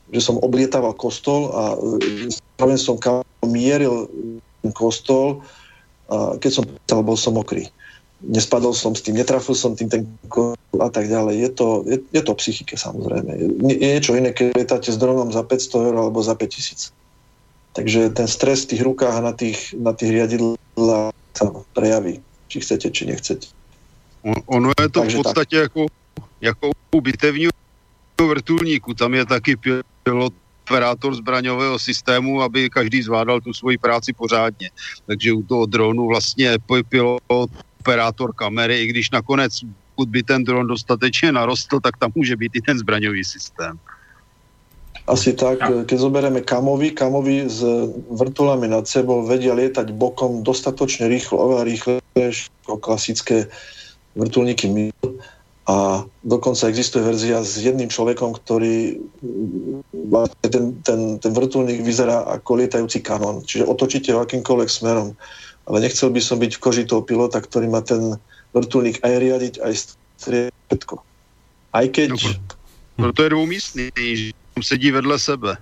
že 0.08 0.20
som 0.24 0.40
oblietaval 0.40 0.96
kostol 0.96 1.52
a 1.52 1.76
zároveň 2.56 2.78
som 2.80 2.96
mieril 3.44 4.08
kostol 4.72 5.44
a 6.08 6.40
keď 6.40 6.50
som 6.50 6.64
pýtal, 6.64 7.00
bol 7.04 7.18
som 7.18 7.36
mokrý. 7.36 7.68
Nespadol 8.24 8.72
som 8.72 8.96
s 8.96 9.04
tým, 9.04 9.20
netrafil 9.20 9.52
som 9.52 9.76
tým 9.76 9.92
ten 9.92 10.02
a 10.80 10.88
tak 10.88 11.08
ďalej. 11.08 11.36
Je 11.36 11.50
to, 11.52 11.68
je, 11.84 11.98
je 12.12 12.22
to 12.24 12.32
psychike 12.40 12.76
samozrejme. 12.76 13.28
Je, 13.28 13.46
je 13.76 13.88
niečo 13.92 14.16
iné, 14.16 14.32
keď 14.32 14.56
letáte 14.56 14.88
s 14.88 14.96
dronom 14.96 15.28
za 15.32 15.44
500 15.44 15.92
eur 15.92 15.94
alebo 15.96 16.24
za 16.24 16.32
5000. 16.32 16.96
Takže 17.76 18.16
ten 18.16 18.28
stres 18.28 18.64
v 18.64 18.76
tých 18.76 18.82
rukách 18.88 19.20
a 19.20 19.20
na 19.20 19.36
tých, 19.36 19.76
na 19.76 19.92
tých 19.92 20.16
riadidlách 20.16 21.12
sa 21.36 21.44
prejaví, 21.76 22.24
či 22.48 22.64
chcete, 22.64 22.88
či 22.88 23.04
nechcete. 23.04 23.52
Ono 24.48 24.72
je 24.72 24.88
to 24.88 25.00
Takže 25.00 25.16
v 25.16 25.22
podstatě 25.22 25.56
tak. 25.56 25.62
jako, 25.62 25.86
jako 26.40 26.70
u 26.94 27.00
bitevního 27.00 27.52
vrtulníku. 28.16 28.94
Tam 28.94 29.14
je 29.14 29.26
taky 29.26 29.56
pilot 30.02 30.32
operátor 30.66 31.14
zbraňového 31.14 31.78
systému, 31.78 32.42
aby 32.42 32.70
každý 32.70 33.02
zvládal 33.02 33.40
tu 33.40 33.54
svoji 33.54 33.78
práci 33.78 34.12
pořádně. 34.12 34.70
Takže 35.06 35.32
u 35.32 35.42
toho 35.42 35.66
dronu 35.66 36.06
vlastně 36.06 36.58
pilot 36.88 37.50
operátor 37.86 38.34
kamery, 38.34 38.82
i 38.82 38.86
když 38.86 39.10
nakonec, 39.10 39.62
pokud 39.94 40.08
by 40.08 40.22
ten 40.22 40.44
dron 40.44 40.66
dostatečně 40.66 41.32
narostl, 41.32 41.80
tak 41.80 41.96
tam 41.96 42.10
může 42.14 42.36
být 42.36 42.52
i 42.54 42.60
ten 42.60 42.78
zbraňový 42.78 43.24
systém. 43.24 43.78
Asi 45.06 45.38
tak, 45.38 45.62
keď 45.86 45.98
zoberieme 46.02 46.42
kamovi, 46.42 46.90
kamovi 46.90 47.46
s 47.46 47.62
vrtulami 48.10 48.66
nad 48.66 48.90
sebou 48.90 49.22
vedia 49.22 49.54
lietať 49.54 49.94
bokom 49.94 50.42
dostatočne 50.42 51.06
rýchlo, 51.06 51.38
oveľa 51.38 51.62
rýchlejšie 51.62 52.50
ako 52.66 52.82
klasické 52.82 53.46
vrtulníky 54.18 54.66
MIL 54.66 54.90
a 55.70 56.02
dokonca 56.26 56.66
existuje 56.66 57.06
verzia 57.06 57.38
s 57.38 57.62
jedným 57.62 57.86
človekom, 57.86 58.34
ktorý 58.34 58.98
vlastne 60.10 60.48
ten, 60.50 60.64
ten, 60.82 61.22
ten 61.22 61.30
vrtulník 61.30 61.86
vyzerá 61.86 62.26
ako 62.26 62.66
lietajúci 62.66 62.98
kanón. 62.98 63.46
Čiže 63.46 63.70
otočíte 63.70 64.10
ho 64.10 64.26
akýmkoľvek 64.26 64.70
smerom. 64.70 65.14
Ale 65.66 65.82
nechcel 65.82 66.14
by 66.14 66.20
som 66.22 66.38
byť 66.38 66.52
v 66.56 66.62
koži 66.62 66.84
toho 66.86 67.02
pilota, 67.02 67.42
ktorý 67.42 67.66
má 67.66 67.82
ten 67.82 68.14
vrtulník 68.54 69.02
aj 69.02 69.12
riadiť, 69.18 69.54
aj 69.60 69.72
striedko. 70.18 71.02
Aj 71.74 71.86
keď... 71.90 72.14
No, 72.96 73.12
to 73.12 73.26
je 73.26 73.30
dvoumístný, 73.34 73.84
že 73.92 74.32
sedí 74.62 74.88
vedle 74.94 75.18
sebe. 75.20 75.60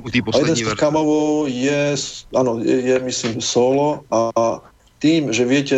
U 0.00 0.08
jeden 0.10 0.56
z 0.56 0.66
tých 0.66 0.80
kamovou 0.80 1.46
je, 1.46 1.94
áno, 2.34 2.58
je, 2.58 2.76
je, 2.90 2.96
myslím, 3.06 3.38
solo 3.38 4.02
a 4.10 4.58
tým, 4.98 5.30
že 5.30 5.46
viete 5.46 5.76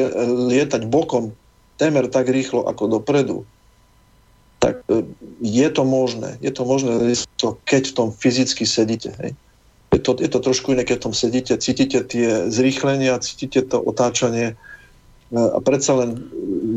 lietať 0.49 0.89
bokom 0.89 1.35
témer 1.77 2.07
tak 2.09 2.31
rýchlo 2.31 2.65
ako 2.65 3.01
dopredu, 3.01 3.43
tak 4.63 4.81
e, 4.89 5.05
je 5.43 5.69
to 5.69 5.83
možné. 5.85 6.39
Je 6.41 6.49
to 6.55 6.65
možné, 6.65 6.97
keď 7.69 7.83
v 7.91 7.97
tom 7.97 8.09
fyzicky 8.15 8.65
sedíte. 8.65 9.13
Hej. 9.21 9.37
Je, 9.95 10.01
to, 10.03 10.19
je 10.19 10.27
to 10.27 10.41
trošku 10.43 10.75
iné, 10.75 10.83
keď 10.83 11.07
tom 11.07 11.15
sedíte, 11.15 11.55
cítite 11.63 12.03
tie 12.03 12.51
zrýchlenia, 12.51 13.23
cítite 13.23 13.63
to 13.63 13.79
otáčanie 13.79 14.53
e, 14.53 14.55
a 15.39 15.59
predsa 15.63 15.95
len 15.95 16.19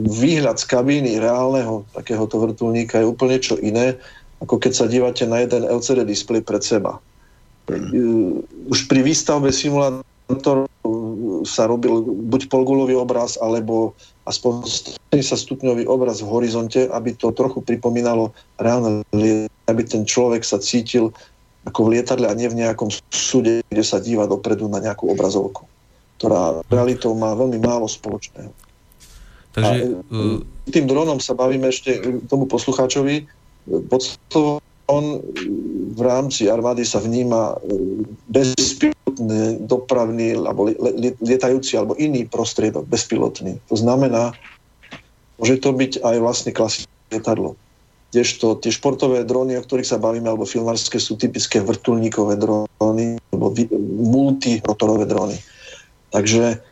výhľad 0.05 0.61
z 0.61 0.65
kabíny 0.69 1.17
reálneho 1.17 1.81
takéhoto 1.97 2.37
vrtulníka 2.37 3.01
je 3.01 3.09
úplne 3.09 3.41
čo 3.41 3.57
iné, 3.57 3.97
ako 4.45 4.61
keď 4.61 4.71
sa 4.77 4.85
dívate 4.85 5.25
na 5.25 5.41
jeden 5.41 5.65
LCD 5.65 6.05
displej 6.05 6.45
pred 6.45 6.61
seba. 6.61 7.01
Mm. 7.67 8.45
Už 8.69 8.85
pri 8.85 9.01
výstavbe 9.01 9.49
simulátorov 9.49 10.69
sa 11.43 11.67
robil 11.67 11.99
buď 12.05 12.47
polgulový 12.47 12.95
obraz, 12.95 13.35
alebo 13.41 13.97
aspoň 14.29 14.63
30 15.11 15.35
stupňový 15.35 15.83
obraz 15.87 16.23
v 16.23 16.31
horizonte, 16.31 16.87
aby 16.87 17.15
to 17.15 17.31
trochu 17.35 17.59
pripomínalo 17.63 18.31
reálne 18.59 19.03
aby 19.67 19.81
ten 19.83 20.07
človek 20.07 20.47
sa 20.47 20.59
cítil 20.63 21.11
ako 21.67 21.79
v 21.83 21.99
lietadle 21.99 22.31
a 22.31 22.37
nie 22.37 22.47
v 22.47 22.63
nejakom 22.63 22.87
súde, 23.11 23.59
kde 23.67 23.83
sa 23.83 23.99
díva 23.99 24.23
dopredu 24.23 24.71
na 24.71 24.79
nejakú 24.79 25.11
obrazovku, 25.11 25.67
ktorá 26.15 26.63
realitou 26.71 27.11
má 27.11 27.35
veľmi 27.35 27.59
málo 27.59 27.91
spoločného. 27.91 28.55
Takže, 29.51 29.75
a 29.75 29.99
uh... 30.13 30.39
tým 30.71 30.85
dronom 30.87 31.19
sa 31.19 31.35
bavíme 31.35 31.67
ešte 31.67 31.99
tomu 32.31 32.47
poslucháčovi. 32.47 33.27
Podstatovo 33.91 34.63
on 34.87 35.19
v 35.97 35.99
rámci 35.99 36.47
armády 36.47 36.87
sa 36.87 37.03
vníma 37.03 37.59
bezpilotný 38.31 39.59
dopravný 39.67 40.39
alebo 40.39 40.71
lietajúci 41.19 41.75
alebo 41.75 41.99
iný 41.99 42.23
prostriedok 42.23 42.87
bezpilotný. 42.87 43.59
To 43.67 43.75
znamená, 43.75 44.31
môže 45.35 45.59
to 45.59 45.75
byť 45.75 45.99
aj 45.99 46.15
vlastne 46.23 46.51
klasické 46.55 46.87
lietadlo. 47.11 47.59
Kdežto 48.07 48.55
tie 48.63 48.71
športové 48.71 49.27
dróny, 49.27 49.59
o 49.59 49.65
ktorých 49.65 49.91
sa 49.91 49.99
bavíme, 49.99 50.31
alebo 50.31 50.47
filmárske, 50.47 50.95
sú 50.95 51.19
typické 51.19 51.59
vrtulníkové 51.59 52.39
dróny 52.39 53.19
alebo 53.35 53.51
multirotorové 53.99 55.05
dróny. 55.05 55.37
Takže 56.15 56.63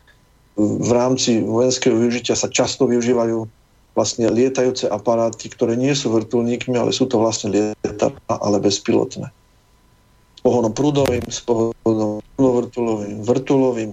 v 0.56 0.90
rámci 0.96 1.44
vojenského 1.44 1.92
využitia 1.92 2.32
sa 2.32 2.48
často 2.48 2.88
využívajú 2.88 3.44
vlastne 3.92 4.28
lietajúce 4.32 4.88
aparáty, 4.88 5.52
ktoré 5.52 5.76
nie 5.76 5.92
sú 5.92 6.12
vrtulníkmi, 6.12 6.76
ale 6.76 6.92
sú 6.92 7.08
to 7.08 7.20
vlastne 7.20 7.52
lietadla, 7.52 8.34
ale 8.40 8.60
bezpilotné. 8.60 9.28
S 10.36 10.40
pohonom 10.40 10.72
prúdovým, 10.72 11.24
s 11.28 11.40
pohonom 11.44 12.24
vrtulovým, 12.36 13.20
vrtulovým. 13.24 13.90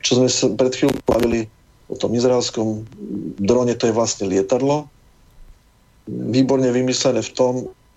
Čo 0.00 0.12
sme 0.20 0.28
sa 0.28 0.48
pred 0.52 0.72
chvíľou 0.76 0.96
bavili 1.08 1.48
o 1.88 1.96
tom 1.96 2.16
izraelskom 2.16 2.88
drone, 3.40 3.76
to 3.76 3.88
je 3.88 3.96
vlastne 3.96 4.28
lietadlo. 4.28 4.88
Výborne 6.08 6.68
vymyslené 6.68 7.24
v 7.24 7.32
tom, 7.32 7.54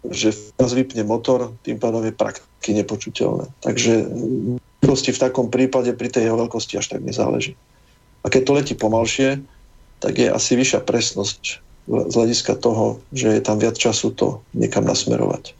že 0.08 0.32
nás 0.56 0.72
vypne 0.72 1.04
motor, 1.04 1.52
tým 1.68 1.76
pádom 1.82 2.06
je 2.06 2.16
prakticky 2.16 2.72
nepočuteľné. 2.72 3.52
Takže 3.60 3.94
v 4.88 5.20
takom 5.20 5.52
prípade 5.52 5.92
pri 5.92 6.08
tej 6.08 6.32
jeho 6.32 6.40
veľkosti 6.40 6.80
až 6.80 6.96
tak 6.96 7.04
nezáleží. 7.04 7.60
A 8.24 8.32
keď 8.32 8.42
to 8.44 8.56
letí 8.56 8.74
pomalšie, 8.76 9.44
tak 10.00 10.16
je 10.16 10.32
asi 10.32 10.56
vyššia 10.56 10.86
presnosť 10.86 11.42
z 11.88 12.14
hľadiska 12.14 12.60
toho, 12.60 13.00
že 13.16 13.40
je 13.40 13.42
tam 13.42 13.58
viac 13.58 13.80
času 13.80 14.12
to 14.12 14.44
niekam 14.52 14.84
nasmerovať. 14.84 15.56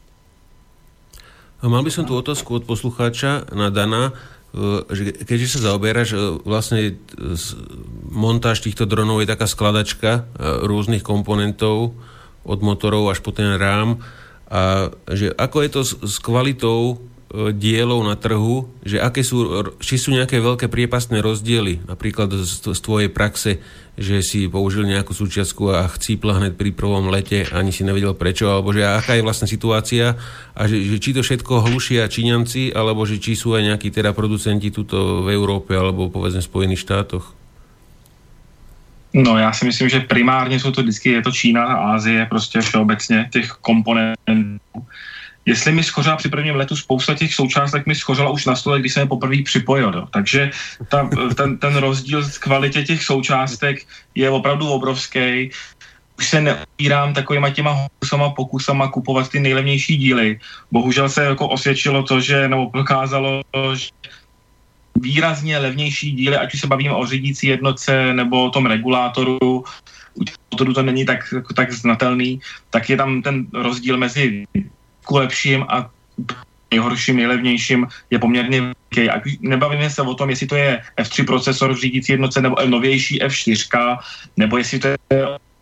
A 1.58 1.66
mal 1.66 1.82
by 1.82 1.90
som 1.90 2.06
tú 2.06 2.14
otázku 2.14 2.62
od 2.62 2.64
poslucháča 2.68 3.50
na 3.50 3.72
Dana, 3.72 4.14
e, 4.54 4.86
že 4.94 5.10
keďže 5.26 5.58
sa 5.58 5.72
zaoberáš, 5.72 6.14
e, 6.14 6.18
vlastne 6.46 6.80
e, 6.84 6.92
montáž 8.12 8.62
týchto 8.62 8.86
dronov 8.86 9.24
je 9.24 9.32
taká 9.32 9.50
skladačka 9.50 10.28
rôznych 10.38 11.02
komponentov 11.02 11.98
od 12.48 12.64
motorov 12.64 13.12
až 13.12 13.20
po 13.20 13.30
ten 13.30 13.60
rám 13.60 14.00
A 14.48 14.88
že 15.12 15.28
ako 15.36 15.56
je 15.60 15.70
to 15.70 15.80
s, 15.84 15.92
s 16.00 16.16
kvalitou 16.24 16.96
e, 17.28 17.52
dielov 17.52 18.00
na 18.00 18.16
trhu, 18.16 18.72
že 18.80 18.96
aké 18.96 19.20
sú, 19.20 19.44
či 19.76 20.00
sú 20.00 20.16
nejaké 20.16 20.40
veľké 20.40 20.72
priepastné 20.72 21.20
rozdiely, 21.20 21.84
napríklad 21.84 22.32
z, 22.32 22.72
z 22.72 22.80
tvojej 22.80 23.12
praxe, 23.12 23.60
že 24.00 24.24
si 24.24 24.48
použil 24.48 24.88
nejakú 24.88 25.12
súčiastku 25.12 25.68
a 25.68 25.84
chcípla 25.92 26.40
hneď 26.40 26.56
pri 26.56 26.72
prvom 26.72 27.12
lete, 27.12 27.44
ani 27.52 27.76
si 27.76 27.84
nevedel 27.84 28.16
prečo, 28.16 28.48
alebo 28.48 28.72
že 28.72 28.88
aká 28.88 29.20
je 29.20 29.26
vlastne 29.26 29.44
situácia 29.44 30.16
a 30.56 30.64
že, 30.64 30.80
že 30.80 30.96
či 30.96 31.12
to 31.12 31.20
všetko 31.20 31.68
hlušia 31.68 32.08
Číňanci, 32.08 32.72
alebo 32.72 33.04
že 33.04 33.20
či 33.20 33.36
sú 33.36 33.52
aj 33.52 33.68
nejakí 33.68 33.92
teda 33.92 34.16
producenti 34.16 34.72
tuto 34.72 35.28
v 35.28 35.36
Európe, 35.36 35.76
alebo 35.76 36.08
povedzme 36.08 36.40
v 36.40 36.48
Spojených 36.48 36.88
štátoch. 36.88 37.37
No 39.12 39.38
já 39.38 39.52
si 39.52 39.64
myslím, 39.64 39.88
že 39.88 40.00
primárně 40.00 40.60
jsou 40.60 40.72
to 40.72 40.82
vždycky, 40.82 41.10
je 41.10 41.22
to 41.22 41.32
Čína 41.32 41.64
a 41.64 41.94
Ázie, 41.94 42.26
prostě 42.26 42.60
všeobecně 42.60 43.28
těch 43.32 43.50
komponentů. 43.50 44.86
Jestli 45.46 45.72
mi 45.72 45.82
schořela 45.82 46.16
při 46.16 46.28
prvním 46.28 46.56
letu 46.56 46.76
spousta 46.76 47.14
těch 47.14 47.34
součástek 47.34 47.86
mi 47.86 47.94
schořela 47.94 48.30
už 48.30 48.46
na 48.46 48.56
stole, 48.56 48.80
když 48.80 48.92
jsem 48.92 49.00
je 49.00 49.06
poprvé 49.06 49.36
připojil. 49.44 49.90
Do. 49.90 50.06
Takže 50.10 50.50
ta, 50.88 51.10
ten, 51.36 51.58
ten 51.58 51.76
rozdíl 51.76 52.22
v 52.22 52.38
kvalitě 52.38 52.82
těch 52.82 53.02
součástek 53.02 53.86
je 54.14 54.30
opravdu 54.30 54.68
obrovský. 54.68 55.50
Už 56.18 56.28
se 56.28 56.40
neopírám 56.40 57.14
takovýma 57.14 57.50
těma 57.50 57.88
pokusama, 57.88 58.30
pokusama 58.30 58.88
kupovat 58.88 59.28
ty 59.28 59.40
nejlevnější 59.40 59.96
díly. 59.96 60.40
Bohužel 60.72 61.08
se 61.08 61.24
jako 61.24 61.48
osvědčilo 61.48 62.02
to, 62.02 62.20
že, 62.20 62.48
nebo 62.48 62.70
prokázalo, 62.70 63.42
že 63.74 63.88
výrazně 65.00 65.58
levnější 65.58 66.12
díly, 66.12 66.36
ať 66.36 66.54
už 66.54 66.60
se 66.60 66.66
bavíme 66.66 66.94
o 66.94 67.06
řídící 67.06 67.46
jednotce 67.46 68.12
nebo 68.12 68.44
o 68.44 68.50
tom 68.50 68.66
regulátoru, 68.66 69.64
u 70.14 70.24
motoru 70.52 70.72
to 70.74 70.82
není 70.82 71.06
tak, 71.06 71.34
tak 71.54 71.72
znatelný, 71.72 72.40
tak 72.70 72.90
je 72.90 72.96
tam 72.96 73.22
ten 73.22 73.46
rozdíl 73.54 73.96
mezi 73.96 74.44
lepším 75.10 75.64
a 75.68 75.90
nejhorším, 76.70 77.16
nejlevnějším 77.16 77.86
je 78.10 78.18
poměrně 78.18 78.60
velký. 78.60 79.10
A 79.10 79.22
nebavíme 79.40 79.90
se 79.90 80.02
o 80.02 80.14
tom, 80.14 80.30
jestli 80.30 80.46
to 80.46 80.56
je 80.56 80.82
F3 80.98 81.26
procesor 81.26 81.74
v 81.74 81.80
řídící 81.80 82.12
jednotce 82.12 82.40
nebo 82.40 82.56
novější 82.66 83.22
F4, 83.22 83.98
nebo 84.36 84.58
jestli 84.58 84.78
to 84.78 84.88
je 84.88 84.98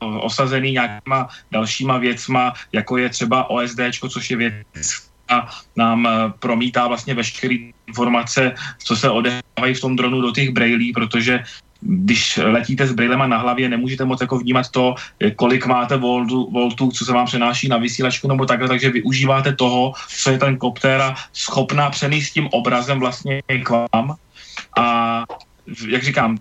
osazený 0.01 0.73
nějakýma 0.73 1.29
dalšíma 1.53 1.99
věcma, 1.99 2.55
jako 2.73 2.97
je 2.97 3.09
třeba 3.09 3.51
OSD, 3.51 3.81
což 4.09 4.31
je 4.31 4.37
věc, 4.37 4.55
a 5.29 5.49
nám 5.77 6.07
eh, 6.07 6.11
promítá 6.39 6.89
vlastně 6.89 7.15
veškeré 7.15 7.57
informace, 7.87 8.55
co 8.85 8.97
se 8.97 9.11
odehrávají 9.11 9.75
v 9.75 9.81
tom 9.81 9.97
dronu 9.97 10.21
do 10.21 10.31
těch 10.33 10.51
brailí, 10.51 10.93
protože 10.93 11.45
když 11.81 12.41
letíte 12.43 12.87
s 12.87 12.93
brailema 12.93 13.27
na 13.27 13.39
hlavě, 13.39 13.69
nemůžete 13.69 14.05
moc 14.05 14.21
jako 14.21 14.39
vnímat 14.39 14.69
to, 14.71 14.95
kolik 15.37 15.67
máte 15.67 15.97
voltů, 15.97 16.51
voltů, 16.51 16.91
co 16.91 17.05
se 17.05 17.13
vám 17.13 17.27
přenáší 17.27 17.69
na 17.69 17.77
vysílačku 17.77 18.29
nebo 18.29 18.47
takhle, 18.47 18.69
takže 18.69 18.91
využíváte 18.91 19.53
toho, 19.55 19.93
co 20.09 20.31
je 20.31 20.39
ten 20.39 20.57
koptéra 20.57 21.15
schopná 21.33 21.91
přenést 21.91 22.31
tím 22.31 22.49
obrazem 22.53 23.01
vlastně 23.01 23.43
k 23.63 23.71
vám. 23.71 24.17
A 24.79 25.25
jak 25.89 26.03
říkám, 26.03 26.39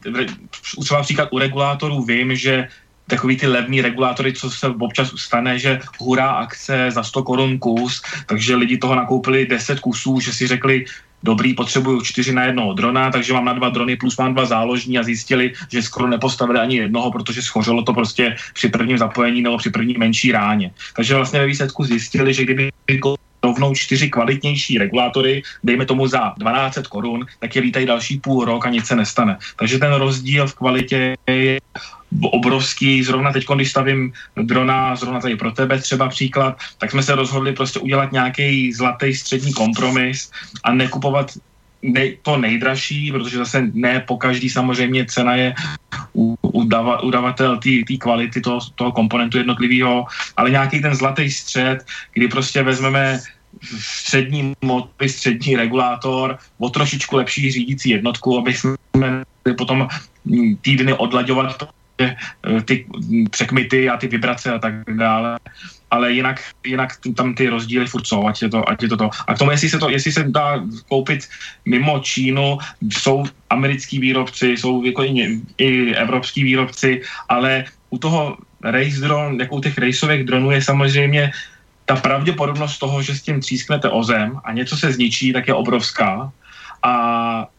třeba 0.80 1.02
příklad 1.02 1.30
u 1.32 1.40
regulátorů 1.40 2.04
vím, 2.04 2.36
že 2.36 2.68
takový 3.08 3.38
ty 3.38 3.48
levní 3.48 3.82
regulátory, 3.82 4.34
co 4.34 4.50
se 4.50 4.68
občas 4.68 5.12
stane, 5.16 5.60
že 5.60 5.80
hurá 6.00 6.30
akce 6.30 6.92
za 6.92 7.04
100 7.04 7.24
korun 7.24 7.60
kus, 7.60 8.02
takže 8.26 8.56
lidi 8.56 8.78
toho 8.78 8.96
nakoupili 8.96 9.46
10 9.46 9.80
kusů, 9.80 10.20
že 10.20 10.34
si 10.34 10.48
řekli, 10.48 10.86
dobrý, 11.24 11.54
potřebuju 11.54 12.02
čtyři 12.02 12.34
na 12.34 12.44
jednoho 12.44 12.74
drona, 12.74 13.12
takže 13.12 13.34
mám 13.34 13.46
na 13.46 13.54
dva 13.54 13.70
drony 13.70 13.96
plus 13.96 14.18
mám 14.18 14.34
dva 14.34 14.46
záložní 14.46 14.98
a 15.00 15.04
zjistili, 15.04 15.54
že 15.72 15.82
skoro 15.82 16.08
nepostavili 16.08 16.60
ani 16.60 16.76
jednoho, 16.78 17.12
protože 17.12 17.42
schořelo 17.42 17.84
to 17.84 17.94
prostě 17.94 18.36
při 18.54 18.70
prvním 18.70 18.98
zapojení 18.98 19.42
nebo 19.42 19.58
při 19.58 19.70
první 19.70 19.94
menší 19.98 20.32
ráně. 20.32 20.72
Takže 20.96 21.16
vlastně 21.16 21.40
ve 21.40 21.46
výsledku 21.46 21.84
zjistili, 21.84 22.34
že 22.34 22.44
kdyby 22.44 22.72
rovnou 23.44 23.76
čtyři 23.76 24.10
kvalitnější 24.10 24.78
regulátory, 24.78 25.44
dejme 25.64 25.86
tomu 25.86 26.08
za 26.08 26.34
12 26.38 26.88
korun, 26.88 27.26
tak 27.40 27.56
je 27.56 27.62
lítají 27.62 27.86
další 27.86 28.20
půl 28.20 28.46
rok 28.46 28.66
a 28.66 28.70
nic 28.70 28.86
se 28.86 28.96
nestane. 28.96 29.38
Takže 29.56 29.80
ten 29.80 29.94
rozdíl 29.94 30.48
v 30.48 30.56
kvalitě 30.56 31.16
je 31.28 31.60
obrovský. 32.22 33.04
Zrovna 33.04 33.32
teď, 33.34 33.46
když 33.56 33.70
stavím 33.70 34.14
drona, 34.36 34.96
zrovna 34.96 35.20
tady 35.20 35.36
pro 35.36 35.52
tebe 35.52 35.80
třeba 35.82 36.10
příklad, 36.10 36.58
tak 36.78 36.92
jsme 36.92 37.04
se 37.04 37.16
rozhodli 37.16 37.54
prostě 37.54 37.80
udělat 37.80 38.12
nějaký 38.12 38.74
zlatý 38.74 39.14
střední 39.14 39.54
kompromis 39.54 40.32
a 40.64 40.74
nekupovat 40.74 41.32
nej, 41.82 42.18
to 42.22 42.38
nejdražší, 42.38 43.12
protože 43.12 43.38
zase 43.38 43.70
ne 43.74 44.00
po 44.08 44.18
každý 44.18 44.50
samozřejmě 44.50 45.06
cena 45.06 45.36
je 45.36 45.54
udava, 46.42 47.04
udavatel 47.04 47.58
té 47.58 47.98
kvality 48.00 48.42
toho, 48.42 48.60
toho 48.76 48.92
komponentu 48.92 49.38
jednotlivého, 49.38 50.06
ale 50.38 50.52
nějaký 50.52 50.82
ten 50.82 50.96
zlatý 50.96 51.32
střed, 51.32 51.86
kdy 52.14 52.28
prostě 52.28 52.64
vezmeme 52.64 53.22
střední 53.80 54.54
motor, 54.62 55.08
střední 55.08 55.56
regulátor, 55.56 56.38
o 56.58 56.70
trošičku 56.70 57.16
lepší 57.16 57.52
řídící 57.52 57.90
jednotku, 57.90 58.38
aby 58.38 58.54
jsme 58.54 58.76
potom 59.58 59.88
týdny 60.62 60.94
odlaďovat 60.94 61.70
ty 62.66 62.86
překmity 63.30 63.90
a 63.90 63.98
ty 63.98 64.08
vibrace 64.08 64.52
a 64.52 64.60
tak 64.60 64.74
dále. 64.94 65.40
Ale 65.92 66.12
jinak, 66.12 66.42
jinak 66.66 66.90
tam 67.16 67.36
ty 67.36 67.48
rozdíly 67.50 67.88
furt 67.88 68.08
jsou, 68.08 68.28
ať 68.28 68.42
je 68.42 68.50
to, 68.50 68.70
ať 68.70 68.84
je 68.84 68.90
to 68.90 68.98
to. 68.98 69.10
A 69.28 69.34
k 69.34 69.38
tomu, 69.38 69.52
jestli 69.52 69.70
se 69.70 69.80
to, 69.80 69.90
jestli 69.90 70.12
se 70.12 70.24
dá 70.28 70.64
koupit 70.90 71.30
mimo 71.66 72.00
Čínu, 72.00 72.58
jsou 72.90 73.24
americký 73.50 74.00
výrobci, 74.00 74.48
jsou 74.58 74.84
jako 74.84 75.04
i, 75.04 75.42
i 75.58 75.96
evropský 75.96 76.44
výrobci, 76.44 77.02
ale 77.30 77.66
u 77.90 77.98
toho 77.98 78.38
race 78.64 79.00
drone, 79.00 79.44
jako 79.44 79.56
u 79.56 79.62
těch 79.62 79.78
raceových 79.78 80.24
dronů 80.24 80.52
je 80.52 80.62
samozřejmě 80.62 81.32
ta 81.86 81.96
pravděpodobnost 81.96 82.78
toho, 82.78 83.02
že 83.02 83.16
s 83.16 83.22
tím 83.22 83.40
třísknete 83.40 83.90
o 83.90 84.04
zem 84.04 84.40
a 84.44 84.52
něco 84.52 84.78
se 84.78 84.92
zničí, 84.92 85.34
tak 85.34 85.48
je 85.48 85.54
obrovská. 85.54 86.32
A 86.84 86.94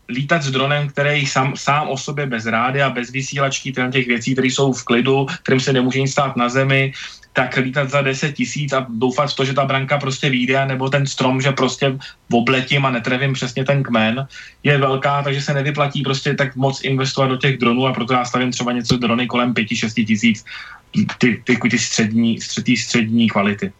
lítat 0.09 0.43
s 0.43 0.51
dronem, 0.51 0.89
který 0.89 1.27
sám, 1.27 1.57
sám 1.57 1.89
o 1.89 1.97
sobě 1.99 2.27
bez 2.27 2.47
rádia, 2.47 2.91
bez 2.91 3.11
vysílačky, 3.11 3.73
těch 3.73 4.07
věcí, 4.07 4.33
které 4.33 4.49
jsou 4.49 4.73
v 4.73 4.85
klidu, 4.85 5.27
kterým 5.43 5.61
se 5.61 5.73
nemůže 5.73 6.01
nic 6.01 6.12
stát 6.12 6.37
na 6.37 6.49
zemi, 6.49 6.93
tak 7.33 7.57
lítat 7.57 7.91
za 7.91 8.03
10 8.03 8.33
tisíc 8.33 8.73
a 8.73 8.87
doufat 8.89 9.33
v 9.33 9.37
to, 9.37 9.45
že 9.45 9.53
ta 9.53 9.65
branka 9.65 9.99
prostě 9.99 10.31
vyjde, 10.31 10.66
nebo 10.66 10.89
ten 10.89 11.07
strom, 11.07 11.41
že 11.41 11.53
prostě 11.53 11.99
obletím 12.33 12.87
a 12.87 12.91
netrevím 12.91 13.33
přesně 13.33 13.65
ten 13.65 13.83
kmen, 13.83 14.27
je 14.62 14.78
velká, 14.78 15.23
takže 15.23 15.43
se 15.43 15.55
nevyplatí 15.55 16.03
prostě 16.03 16.35
tak 16.35 16.57
moc 16.57 16.81
investovat 16.85 17.28
do 17.28 17.37
těch 17.37 17.59
dronů 17.59 17.87
a 17.87 17.93
proto 17.93 18.12
já 18.12 18.24
stavím 18.24 18.51
třeba 18.51 18.73
něco 18.73 18.97
drony 18.97 19.27
kolem 19.27 19.55
5-6 19.55 20.07
tisíc, 20.07 20.45
ty, 21.19 21.43
ty, 21.45 21.57
ty 21.70 21.78
střední, 21.78 22.41
střední, 22.41 22.77
střední 22.77 23.28
kvality. 23.28 23.73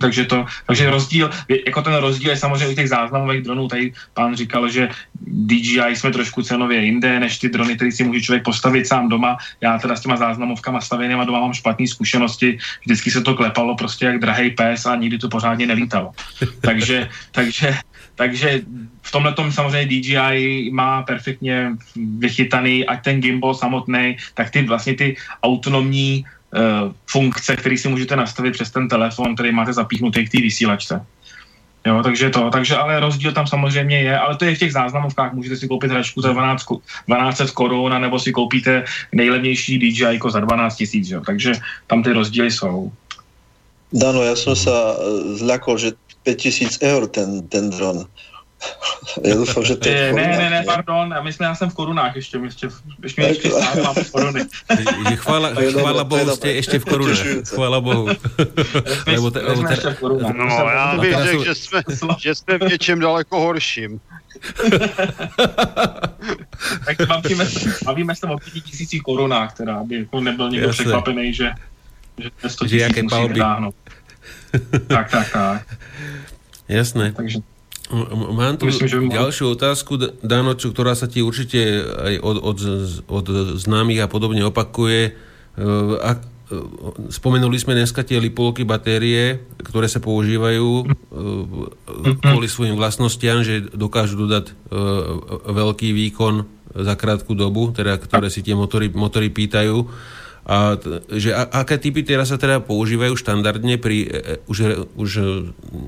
Takže, 0.00 0.24
to, 0.24 0.46
takže 0.66 0.90
rozdíl, 0.90 1.30
jako 1.66 1.82
ten 1.82 1.94
rozdíl 1.94 2.30
je 2.30 2.36
samozřejmě 2.36 2.68
u 2.68 2.74
těch 2.74 2.88
záznamových 2.88 3.42
dronů. 3.42 3.68
Tady 3.68 3.92
pán 4.14 4.36
říkal, 4.36 4.68
že 4.68 4.88
DJI 5.26 5.96
jsme 5.96 6.10
trošku 6.10 6.42
cenově 6.42 6.84
jinde, 6.84 7.20
než 7.20 7.38
ty 7.38 7.48
drony, 7.48 7.76
které 7.76 7.92
si 7.92 8.04
může 8.04 8.20
člověk 8.20 8.44
postavit 8.44 8.86
sám 8.86 9.08
doma. 9.08 9.36
Já 9.60 9.78
teda 9.78 9.96
s 9.96 10.00
těma 10.00 10.16
záznamovkama 10.16 10.80
stavěnýma 10.80 11.24
doma 11.24 11.40
mám 11.40 11.54
špatné 11.54 11.86
zkušenosti. 11.86 12.58
Vždycky 12.84 13.10
se 13.10 13.20
to 13.22 13.34
klepalo 13.34 13.76
prostě 13.76 14.04
jak 14.04 14.18
drahý 14.18 14.50
pes 14.50 14.86
a 14.86 14.96
nikdy 14.96 15.18
to 15.18 15.28
pořádně 15.28 15.66
nelítalo. 15.66 16.10
takže, 16.60 17.08
takže, 17.30 17.74
takže 18.14 18.62
v 19.02 19.10
tomhle 19.12 19.32
tom 19.32 19.52
samozřejmě 19.52 19.86
DJI 19.86 20.70
má 20.72 21.02
perfektně 21.02 21.70
vychytaný, 22.18 22.86
ať 22.86 23.04
ten 23.04 23.20
gimbal 23.20 23.54
samotný, 23.54 24.16
tak 24.34 24.50
ty 24.50 24.62
vlastně 24.62 24.94
ty 24.94 25.16
autonomní 25.42 26.24
funkce, 27.10 27.56
které 27.56 27.78
si 27.78 27.88
můžete 27.88 28.16
nastavit 28.16 28.52
přes 28.52 28.70
ten 28.70 28.88
telefon, 28.88 29.34
který 29.34 29.52
máte 29.52 29.72
zapíchnutý 29.72 30.26
k 30.26 30.30
té 30.30 30.40
vysílačce. 30.40 31.06
Jo, 31.86 32.02
takže 32.02 32.30
to, 32.30 32.50
takže 32.50 32.76
ale 32.76 33.00
rozdíl 33.00 33.32
tam 33.32 33.46
samozřejmě 33.46 33.98
je, 34.00 34.18
ale 34.18 34.36
to 34.36 34.44
je 34.44 34.54
v 34.54 34.58
těch 34.58 34.72
záznamovkách, 34.72 35.32
můžete 35.32 35.56
si 35.56 35.68
koupit 35.68 35.90
hračku 35.90 36.20
za 36.20 36.32
12, 36.32 36.64
12 37.08 37.50
korun, 37.50 38.00
nebo 38.00 38.18
si 38.18 38.32
koupíte 38.32 38.84
nejlevnější 39.12 39.78
DJI 39.78 40.20
za 40.28 40.40
12 40.40 40.76
tisíc, 40.76 41.12
takže 41.26 41.52
tam 41.86 42.02
ty 42.02 42.12
rozdíly 42.12 42.50
jsou. 42.50 42.92
Dano, 43.92 44.22
já 44.22 44.36
jsem 44.36 44.56
se 44.56 44.70
zľakol, 45.34 45.78
že 45.78 45.92
5000 46.22 46.78
eur 46.82 47.06
ten, 47.06 47.48
ten 47.48 47.70
dron. 47.70 48.06
Já 49.24 49.34
doufám, 49.34 49.64
že 49.64 49.76
to 49.76 49.88
je 49.88 50.12
Ne, 50.12 50.26
ne, 50.26 50.50
ne, 50.50 50.62
pardon, 50.66 51.14
my 51.22 51.32
jsme, 51.32 51.46
já 51.46 51.54
jsem 51.54 51.70
v 51.70 51.74
korunách 51.74 52.16
ještě, 52.16 52.38
ještě, 52.38 52.68
ještě, 53.02 53.22
ještě 53.22 53.50
stále 53.50 53.82
mám 53.82 53.94
koruny. 54.12 54.40
chvála, 55.16 55.50
chvála 55.72 56.04
Bohu, 56.04 56.30
jste 56.30 56.52
ještě 56.52 56.78
v 56.78 56.84
korunách, 56.84 57.18
chvála 57.46 57.80
Bohu. 57.80 58.08
Lebo 59.06 59.30
te, 59.30 59.40
lebo 59.40 59.62
te, 59.62 59.76
no, 60.34 60.46
já 60.74 60.96
bych 61.00 61.16
řekl, 61.16 61.44
že 61.44 61.54
jsme, 61.54 61.82
že 62.18 62.34
jsme 62.34 62.58
v 62.58 62.62
něčem 62.62 63.00
daleko 63.00 63.40
horším. 63.40 64.00
tak 66.84 67.08
bavíme, 67.08 67.46
bavíme 67.84 68.16
se 68.16 68.26
o 68.26 68.38
pěti 68.38 68.60
tisících 68.60 69.02
korunách, 69.02 69.56
teda, 69.56 69.76
aby 69.76 69.98
jako 69.98 70.20
nebyl 70.20 70.50
někdo 70.50 70.68
překvapený, 70.68 71.34
že, 71.34 71.50
že 72.18 72.30
100 72.46 72.64
tisíc 72.64 73.02
musí 73.02 73.40
tak, 74.86 75.10
tak, 75.10 75.32
tak. 75.32 75.76
Jasné. 76.68 77.12
Takže 77.12 77.38
Mám 77.92 78.56
tu 78.56 78.64
Myslím, 78.64 78.88
že 78.88 78.96
ďalšiu 79.12 79.60
otázku, 79.60 80.00
Dano, 80.24 80.56
čo, 80.56 80.72
ktorá 80.72 80.96
sa 80.96 81.04
ti 81.04 81.20
určite 81.20 81.84
aj 81.84 82.14
od, 82.24 82.36
od, 82.40 82.58
od 83.12 83.26
známych 83.60 84.00
a 84.00 84.08
podobne 84.08 84.40
opakuje. 84.48 85.12
A, 86.00 86.16
spomenuli 87.12 87.56
sme 87.56 87.76
dneska 87.76 88.04
tie 88.04 88.20
lipolky 88.20 88.64
batérie, 88.64 89.44
ktoré 89.60 89.88
sa 89.88 90.00
používajú 90.00 90.88
mhm. 90.88 92.24
kvôli 92.24 92.48
svojim 92.48 92.76
vlastnostiam, 92.76 93.44
že 93.44 93.68
dokážu 93.72 94.16
dodať 94.16 94.56
veľký 95.44 95.92
výkon 95.92 96.44
za 96.74 96.94
krátku 96.98 97.38
dobu, 97.38 97.70
teda, 97.70 98.00
ktoré 98.02 98.28
si 98.32 98.42
tie 98.42 98.58
motory, 98.58 98.90
motory 98.90 99.30
pýtajú. 99.30 99.86
A 100.44 100.76
že 101.08 101.32
a, 101.32 101.48
aké 101.64 101.80
typy 101.80 102.04
teraz 102.04 102.28
sa 102.28 102.36
teda 102.36 102.60
používajú 102.60 103.16
štandardne 103.16 103.80
pri 103.80 104.04
e, 104.04 104.08
e 104.08 104.32
už, 104.44 104.58
už 104.92 105.10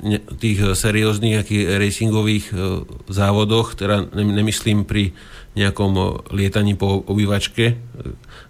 ne, 0.01 0.19
tých 0.41 0.73
serióznych 0.73 1.45
racingových 1.77 2.47
e, 2.51 2.55
závodoch, 3.12 3.77
teda 3.77 4.09
nemyslím 4.16 4.89
pri 4.89 5.12
nejakom 5.57 6.20
lietaní 6.37 6.77
po 6.77 7.01
obývačke, 7.01 7.81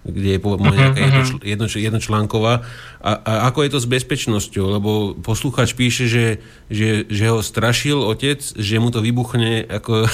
kde 0.03 0.31
je 0.37 0.41
povedzme 0.43 0.75
mhm, 0.75 0.77
nejaká 0.77 0.99
jedno, 0.99 1.23
mhm. 1.23 1.39
jedno, 1.47 1.67
jednočlánková. 1.71 2.55
A, 2.99 3.11
a 3.23 3.33
ako 3.47 3.63
je 3.63 3.71
to 3.71 3.79
s 3.79 3.87
bezpečnosťou? 3.87 4.67
Lebo 4.67 4.91
posluchač 5.23 5.79
píše, 5.79 6.11
že, 6.11 6.27
že, 6.67 7.07
že 7.07 7.25
ho 7.31 7.39
strašil 7.39 8.03
otec, 8.03 8.43
že 8.43 8.83
mu 8.83 8.91
to 8.91 8.99
vybuchne 8.99 9.63
ako 9.71 10.11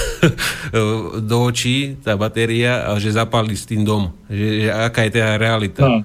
do 1.32 1.36
očí, 1.48 1.96
tá 2.04 2.20
batéria, 2.20 2.84
a 2.92 3.00
že 3.00 3.16
zapálí 3.16 3.56
s 3.56 3.64
tým 3.64 3.88
dom. 3.88 4.12
Že, 4.28 4.48
že 4.60 4.68
aká 4.68 5.08
je 5.08 5.12
teda 5.16 5.40
realita? 5.40 5.84
No. 5.88 6.04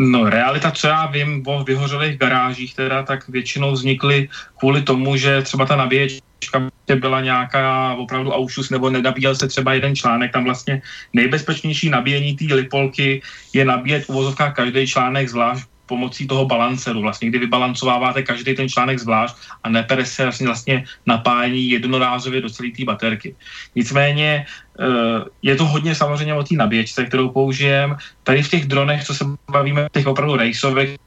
No, 0.00 0.30
realita, 0.30 0.70
co 0.70 0.86
já 0.88 1.06
vím 1.06 1.42
o 1.46 1.64
vyhořelých 1.64 2.18
garážích, 2.18 2.74
teda, 2.74 3.02
tak 3.02 3.28
většinou 3.28 3.72
vznikly 3.72 4.28
kvůli 4.58 4.82
tomu, 4.82 5.16
že 5.16 5.42
třeba 5.42 5.66
ta 5.66 5.76
nabíječka 5.76 6.70
byla 6.94 7.20
nějaká 7.20 7.94
opravdu 7.94 8.32
aušus, 8.32 8.70
nebo 8.70 8.90
nenabíjel 8.90 9.34
se 9.34 9.48
třeba 9.48 9.74
jeden 9.74 9.96
článek, 9.96 10.32
tam 10.32 10.44
vlastně 10.44 10.82
nejbezpečnější 11.12 11.90
nabíjení 11.90 12.36
té 12.36 12.54
lipolky 12.54 13.22
je 13.52 13.64
nabíjet 13.64 14.04
uvozovka 14.08 14.52
každý 14.52 14.86
článek 14.86 15.28
zvlášť 15.28 15.68
pomocí 15.90 16.30
toho 16.30 16.46
balanceru, 16.46 17.02
vlastně, 17.02 17.28
kdy 17.28 17.50
vybalancováváte 17.50 18.22
každý 18.22 18.54
ten 18.54 18.70
článek 18.70 19.02
zvlášť 19.02 19.34
a 19.62 19.68
nepere 19.68 20.06
se 20.06 20.22
vlastně, 20.22 20.46
vlastně 20.46 20.76
napájení 21.06 21.70
jednorázově 21.70 22.46
do 22.46 22.50
celé 22.50 22.70
té 22.70 22.86
baterky. 22.86 23.34
Nicméně 23.74 24.46
eh, 24.46 25.20
je 25.42 25.54
to 25.58 25.66
hodně 25.66 25.94
samozřejmě 25.94 26.34
o 26.34 26.46
té 26.46 26.54
nabíječce, 26.54 27.04
kterou 27.10 27.34
použijem. 27.34 27.98
Tady 28.22 28.42
v 28.42 28.50
těch 28.50 28.64
dronech, 28.70 29.04
co 29.04 29.12
se 29.14 29.24
bavíme, 29.50 29.90
těch 29.90 30.06
opravdu 30.06 30.38
rejsových, 30.38 30.98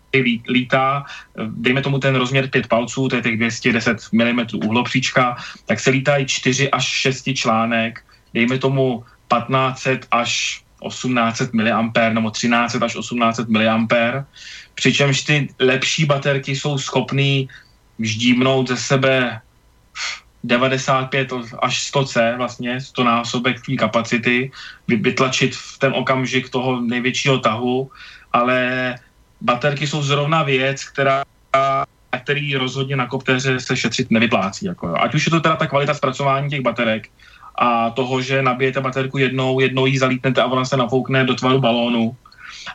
lítá, 0.45 1.05
dejme 1.37 1.81
tomu 1.81 1.97
ten 1.97 2.15
rozměr 2.15 2.49
5 2.49 2.67
palců, 2.67 3.07
to 3.07 3.15
je 3.15 3.21
těch 3.21 3.37
210 3.37 3.97
mm 4.13 4.61
uhlopříčka, 4.61 5.37
tak 5.65 5.79
se 5.79 5.89
lítají 5.89 6.25
4 6.29 6.69
až 6.69 6.85
6 6.85 7.33
článek, 7.33 8.05
dejme 8.33 8.57
tomu 8.61 9.03
1500 9.25 10.05
až 10.11 10.62
1800 10.89 11.53
mA 11.53 11.91
nebo 12.13 12.29
1300 12.29 12.85
až 12.85 12.93
1800 12.93 13.49
mA, 13.49 13.87
přičemž 14.75 15.21
ty 15.21 15.47
lepší 15.59 16.05
baterky 16.05 16.55
jsou 16.55 16.77
schopný 16.77 17.49
vždímnout 17.99 18.67
ze 18.67 18.77
sebe 18.77 19.41
95 20.43 21.33
až 21.61 21.83
100 21.83 22.05
C, 22.05 22.33
vlastně 22.37 22.81
100 22.81 23.03
násobek 23.03 23.65
té 23.65 23.75
kapacity, 23.75 24.51
vytlačit 24.87 25.55
v 25.55 25.79
ten 25.79 25.93
okamžik 25.95 26.49
toho 26.49 26.81
největšího 26.81 27.39
tahu, 27.39 27.91
ale 28.33 28.95
baterky 29.41 29.87
jsou 29.87 30.03
zrovna 30.03 30.43
věc, 30.43 30.83
která 30.83 31.23
který 32.23 32.55
rozhodně 32.55 32.95
na 32.95 33.07
koptéře 33.07 33.59
se 33.59 33.77
šetřit 33.77 34.11
nevyplácí. 34.11 34.65
Jako, 34.65 34.95
Ať 34.99 35.15
už 35.15 35.25
je 35.25 35.31
to 35.31 35.39
teda 35.39 35.55
ta 35.55 35.67
kvalita 35.67 35.93
zpracování 35.93 36.49
těch 36.49 36.61
baterek 36.61 37.09
a 37.55 37.89
toho, 37.89 38.21
že 38.21 38.41
nabijete 38.41 38.81
baterku 38.81 39.17
jednou, 39.17 39.59
jednou 39.59 39.85
ji 39.85 39.99
zalítnete 39.99 40.41
a 40.41 40.45
ona 40.45 40.65
se 40.65 40.77
nafoukne 40.77 41.23
do 41.23 41.35
tvaru 41.35 41.59
balónu, 41.59 42.15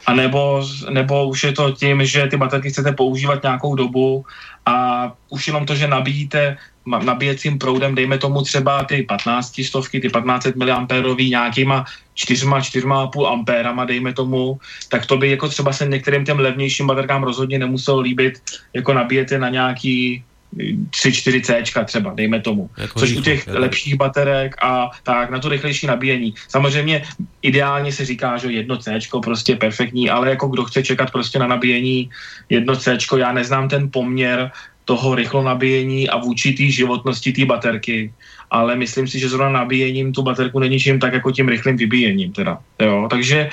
a 0.07 0.15
nebo, 0.15 0.63
nebo 0.91 1.29
už 1.29 1.45
je 1.45 1.53
to 1.53 1.73
tím, 1.73 2.05
že 2.05 2.27
ty 2.27 2.37
baterky 2.37 2.71
chcete 2.71 2.93
používat 2.93 3.43
nějakou 3.43 3.75
dobu 3.75 4.25
a 4.67 5.13
už 5.29 5.47
jenom 5.47 5.67
to, 5.67 5.75
že 5.75 5.89
nabíjíte 5.89 6.57
nabíjecím 6.89 7.59
proudem, 7.59 7.95
dejme 7.95 8.19
tomu 8.19 8.43
třeba 8.43 8.85
ty 8.85 9.03
15 9.03 9.61
stovky, 9.65 10.01
ty 10.01 10.09
1500 10.09 10.57
mAh 10.57 11.19
nějakýma 11.19 11.85
4, 12.15 12.47
4,5 12.47 13.33
ampérama, 13.33 13.85
dejme 13.85 14.13
tomu, 14.13 14.59
tak 14.89 15.07
to 15.07 15.17
by 15.17 15.31
jako 15.31 15.49
třeba 15.49 15.73
se 15.73 15.87
některým 15.87 16.25
těm 16.25 16.39
levnějším 16.39 16.87
baterkám 16.87 17.23
rozhodně 17.23 17.59
nemuselo 17.59 18.01
líbit, 18.01 18.41
jako 18.73 18.93
nabíjete 18.93 19.39
na 19.39 19.49
nějaký 19.49 20.25
3-4 20.57 21.43
C 21.43 21.85
třeba, 21.85 22.15
dejme 22.15 22.41
tomu. 22.41 22.71
Jako 22.79 22.99
Což 22.99 23.17
u 23.17 23.23
těch 23.23 23.47
je. 23.47 23.59
lepších 23.59 23.95
baterek 23.95 24.57
a 24.63 24.91
tak 25.03 25.31
na 25.31 25.39
to 25.39 25.49
rychlejší 25.49 25.87
nabíjení. 25.87 26.35
Samozřejmě 26.49 27.03
ideálně 27.43 27.93
se 27.93 28.05
říká, 28.05 28.37
že 28.37 28.53
jedno 28.53 28.77
C 28.77 28.99
prostě 29.23 29.57
perfektní, 29.57 30.11
ale 30.11 30.31
jako 30.31 30.49
kdo 30.49 30.65
chce 30.65 30.83
čekat 30.83 31.11
prostě 31.11 31.39
na 31.39 31.47
nabíjení 31.47 32.11
jedno 32.49 32.77
C, 32.77 32.99
já 33.19 33.33
neznám 33.33 33.69
ten 33.69 33.91
poměr 33.91 34.51
toho 34.85 35.15
rychlo 35.15 35.43
nabíjení 35.43 36.09
a 36.09 36.17
vůči 36.17 36.53
té 36.53 36.65
životnosti 36.65 37.33
té 37.33 37.45
baterky, 37.45 38.13
ale 38.51 38.77
myslím 38.77 39.09
si, 39.09 39.19
že 39.19 39.29
zrovna 39.29 39.61
nabíjením 39.61 40.13
tu 40.13 40.23
baterku 40.23 40.59
není 40.59 40.81
čím 40.81 41.01
tak 41.01 41.13
jako 41.13 41.31
tím 41.31 41.49
rychlým 41.49 41.77
vybíjením 41.77 42.33
teda. 42.33 42.59
Jo? 42.81 43.07
Takže 43.11 43.51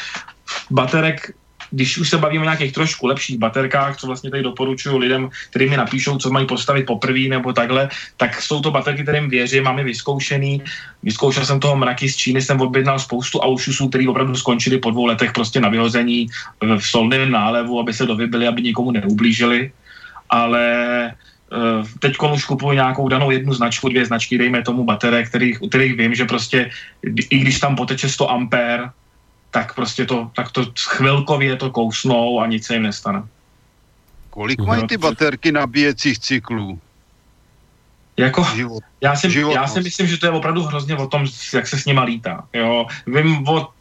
baterek 0.72 1.36
když 1.76 1.98
už 1.98 2.10
se 2.10 2.18
bavíme 2.18 2.42
o 2.42 2.50
nějakých 2.50 2.74
trošku 2.74 3.08
lepších 3.08 3.38
baterkách, 3.38 3.98
co 3.98 4.08
vlastně 4.08 4.32
tady 4.32 4.44
doporučuju 4.44 4.98
lidem, 4.98 5.30
kteří 5.50 5.70
mi 5.70 5.78
napíšou, 5.78 6.18
co 6.18 6.32
mají 6.32 6.48
postavit 6.48 6.86
poprvé 6.86 7.28
nebo 7.28 7.54
takhle, 7.54 7.90
tak 8.18 8.42
jsou 8.42 8.62
to 8.62 8.72
baterky, 8.72 9.04
kterým 9.04 9.30
věřím, 9.30 9.64
máme 9.64 9.84
vyzkoušený. 9.84 10.64
Vyzkoušel 11.04 11.46
jsem 11.46 11.60
toho 11.60 11.76
mraky 11.76 12.10
z 12.10 12.16
Číny, 12.16 12.42
jsem 12.42 12.62
objednal 12.62 13.00
spoustu 13.00 13.40
aušusů, 13.40 13.90
který 13.90 14.08
opravdu 14.08 14.36
skončili 14.36 14.78
po 14.80 14.92
dvou 14.92 15.06
letech 15.06 15.32
prostě 15.36 15.60
na 15.60 15.70
vyhození 15.70 16.28
v 16.62 16.84
solném 16.88 17.32
nálevu, 17.32 17.80
aby 17.80 17.94
se 17.94 18.06
dovybili, 18.06 18.48
aby 18.48 18.62
nikomu 18.62 18.92
neublížili. 18.92 19.72
Ale 20.30 20.64
Eh, 21.56 21.84
teď 22.00 22.18
už 22.34 22.46
kupuju 22.46 22.74
nějakou 22.74 23.08
danou 23.08 23.32
jednu 23.32 23.54
značku, 23.54 23.90
dvě 23.90 24.06
značky, 24.06 24.38
dejme 24.38 24.62
tomu 24.62 24.84
baterek, 24.84 25.30
kterých, 25.30 25.60
kterých 25.70 25.98
vím, 25.98 26.16
že 26.16 26.26
prostě 26.26 26.70
i 27.30 27.38
když 27.38 27.60
tam 27.60 27.76
poteče 27.76 28.10
100 28.10 28.32
ampér, 28.32 28.90
tak 29.56 29.76
prostě 29.76 30.06
to, 30.06 30.32
tak 30.36 30.52
to 30.52 30.68
chvilkově 30.80 31.56
to 31.56 31.72
kousnou 31.72 32.40
a 32.40 32.48
nic 32.48 32.66
se 32.66 32.74
jim 32.74 32.84
nestane. 32.84 33.24
Kolik 34.30 34.60
mají 34.60 34.88
ty 34.88 34.98
baterky 34.98 35.52
nabíjecích 35.52 36.20
cyklů? 36.20 36.80
Jako, 38.18 38.44
Život. 38.56 38.84
já, 39.02 39.16
si, 39.16 39.28
já 39.56 39.68
si 39.68 39.82
myslím, 39.82 40.08
že 40.08 40.18
to 40.18 40.26
je 40.26 40.32
opravdu 40.32 40.64
hrozně 40.64 40.96
o 40.96 41.08
tom, 41.08 41.28
jak 41.54 41.68
se 41.68 41.80
s 41.80 41.86
nima 41.86 42.04
lítá. 42.04 42.44
Jo. 42.54 42.88
Vím 43.08 43.48
o 43.48 43.72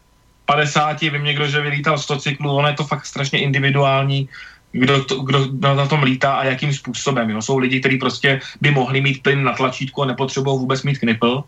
50, 0.46 1.00
vím 1.00 1.24
někdo, 1.24 1.46
že 1.46 1.60
vylítal 1.60 1.98
100 1.98 2.18
cyklů, 2.18 2.54
ono 2.54 2.68
je 2.68 2.74
to 2.74 2.84
fakt 2.84 3.06
strašně 3.06 3.38
individuální 3.42 4.28
kdo, 4.72 5.04
to, 5.04 5.22
kdo 5.26 5.50
na 5.74 5.86
tom 5.86 6.02
lítá 6.02 6.34
a 6.34 6.44
jakým 6.44 6.74
způsobem. 6.74 7.30
Jo. 7.30 7.42
Jsou 7.42 7.58
lidi, 7.58 7.80
kteří 7.80 7.98
prostě 7.98 8.40
by 8.60 8.70
mohli 8.70 9.00
mít 9.00 9.22
plyn 9.22 9.42
na 9.42 9.52
tlačítku 9.52 10.02
a 10.02 10.06
nepotřebují 10.06 10.58
vůbec 10.58 10.82
mít 10.82 10.98
knipl. 10.98 11.44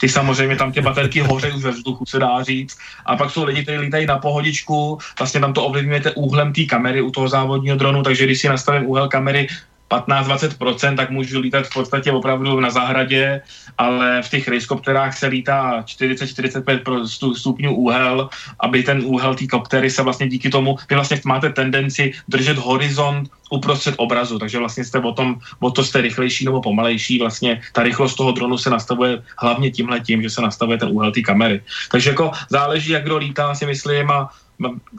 Ty 0.00 0.08
samozřejmě 0.08 0.56
tam 0.56 0.72
ty 0.72 0.80
baterky 0.80 1.20
hoří 1.20 1.52
už 1.52 1.64
ve 1.64 1.70
vzduchu, 1.70 2.06
se 2.06 2.18
dá 2.18 2.42
říct. 2.42 2.78
A 3.06 3.16
pak 3.16 3.30
jsou 3.30 3.44
lidi, 3.44 3.62
kteří 3.62 3.78
lítají 3.78 4.06
na 4.06 4.18
pohodičku, 4.18 4.98
vlastně 5.18 5.40
tam 5.40 5.52
to 5.52 5.64
ovlivňujete 5.64 6.12
úhlem 6.12 6.52
té 6.52 6.64
kamery 6.64 7.02
u 7.02 7.10
toho 7.10 7.28
závodního 7.28 7.76
dronu, 7.76 8.02
takže 8.02 8.24
když 8.24 8.40
si 8.40 8.48
nastavím 8.48 8.86
úhel 8.86 9.08
kamery 9.08 9.48
15-20%, 9.90 10.96
tak 10.96 11.10
můžu 11.10 11.40
lítat 11.40 11.66
v 11.66 11.74
podstatě 11.74 12.12
opravdu 12.12 12.60
na 12.60 12.70
zahradě, 12.70 13.42
ale 13.78 14.22
v 14.22 14.28
těch 14.30 14.48
rejskopterách 14.48 15.18
se 15.18 15.26
lítá 15.26 15.82
40-45 15.82 17.34
stupňů 17.34 17.74
úhel, 17.74 18.28
aby 18.60 18.82
ten 18.82 19.02
úhel 19.04 19.34
té 19.34 19.46
koptery 19.46 19.90
se 19.90 20.02
vlastně 20.02 20.28
díky 20.28 20.50
tomu, 20.50 20.76
vy 20.88 20.94
vlastně 20.94 21.20
máte 21.24 21.52
tendenci 21.52 22.12
držet 22.28 22.58
horizont 22.58 23.30
uprostřed 23.50 23.94
obrazu, 23.96 24.38
takže 24.38 24.58
vlastně 24.58 24.84
jste 24.84 24.98
o 24.98 25.12
tom, 25.12 25.36
o 25.60 25.70
to 25.70 25.84
jste 25.84 26.00
rychlejší 26.00 26.44
nebo 26.44 26.62
pomalejší, 26.62 27.18
vlastně 27.18 27.60
ta 27.72 27.82
rychlost 27.82 28.14
toho 28.14 28.32
dronu 28.32 28.58
se 28.58 28.70
nastavuje 28.70 29.22
hlavně 29.38 29.70
tímhle 29.70 30.00
tím, 30.00 30.22
že 30.22 30.30
se 30.30 30.42
nastavuje 30.42 30.78
ten 30.78 30.88
úhel 30.92 31.12
té 31.12 31.20
kamery. 31.20 31.62
Takže 31.90 32.10
jako 32.10 32.30
záleží, 32.48 32.92
jak 32.92 33.04
kdo 33.04 33.16
lítá, 33.16 33.54
si 33.54 33.66
myslím, 33.66 34.10
a 34.10 34.28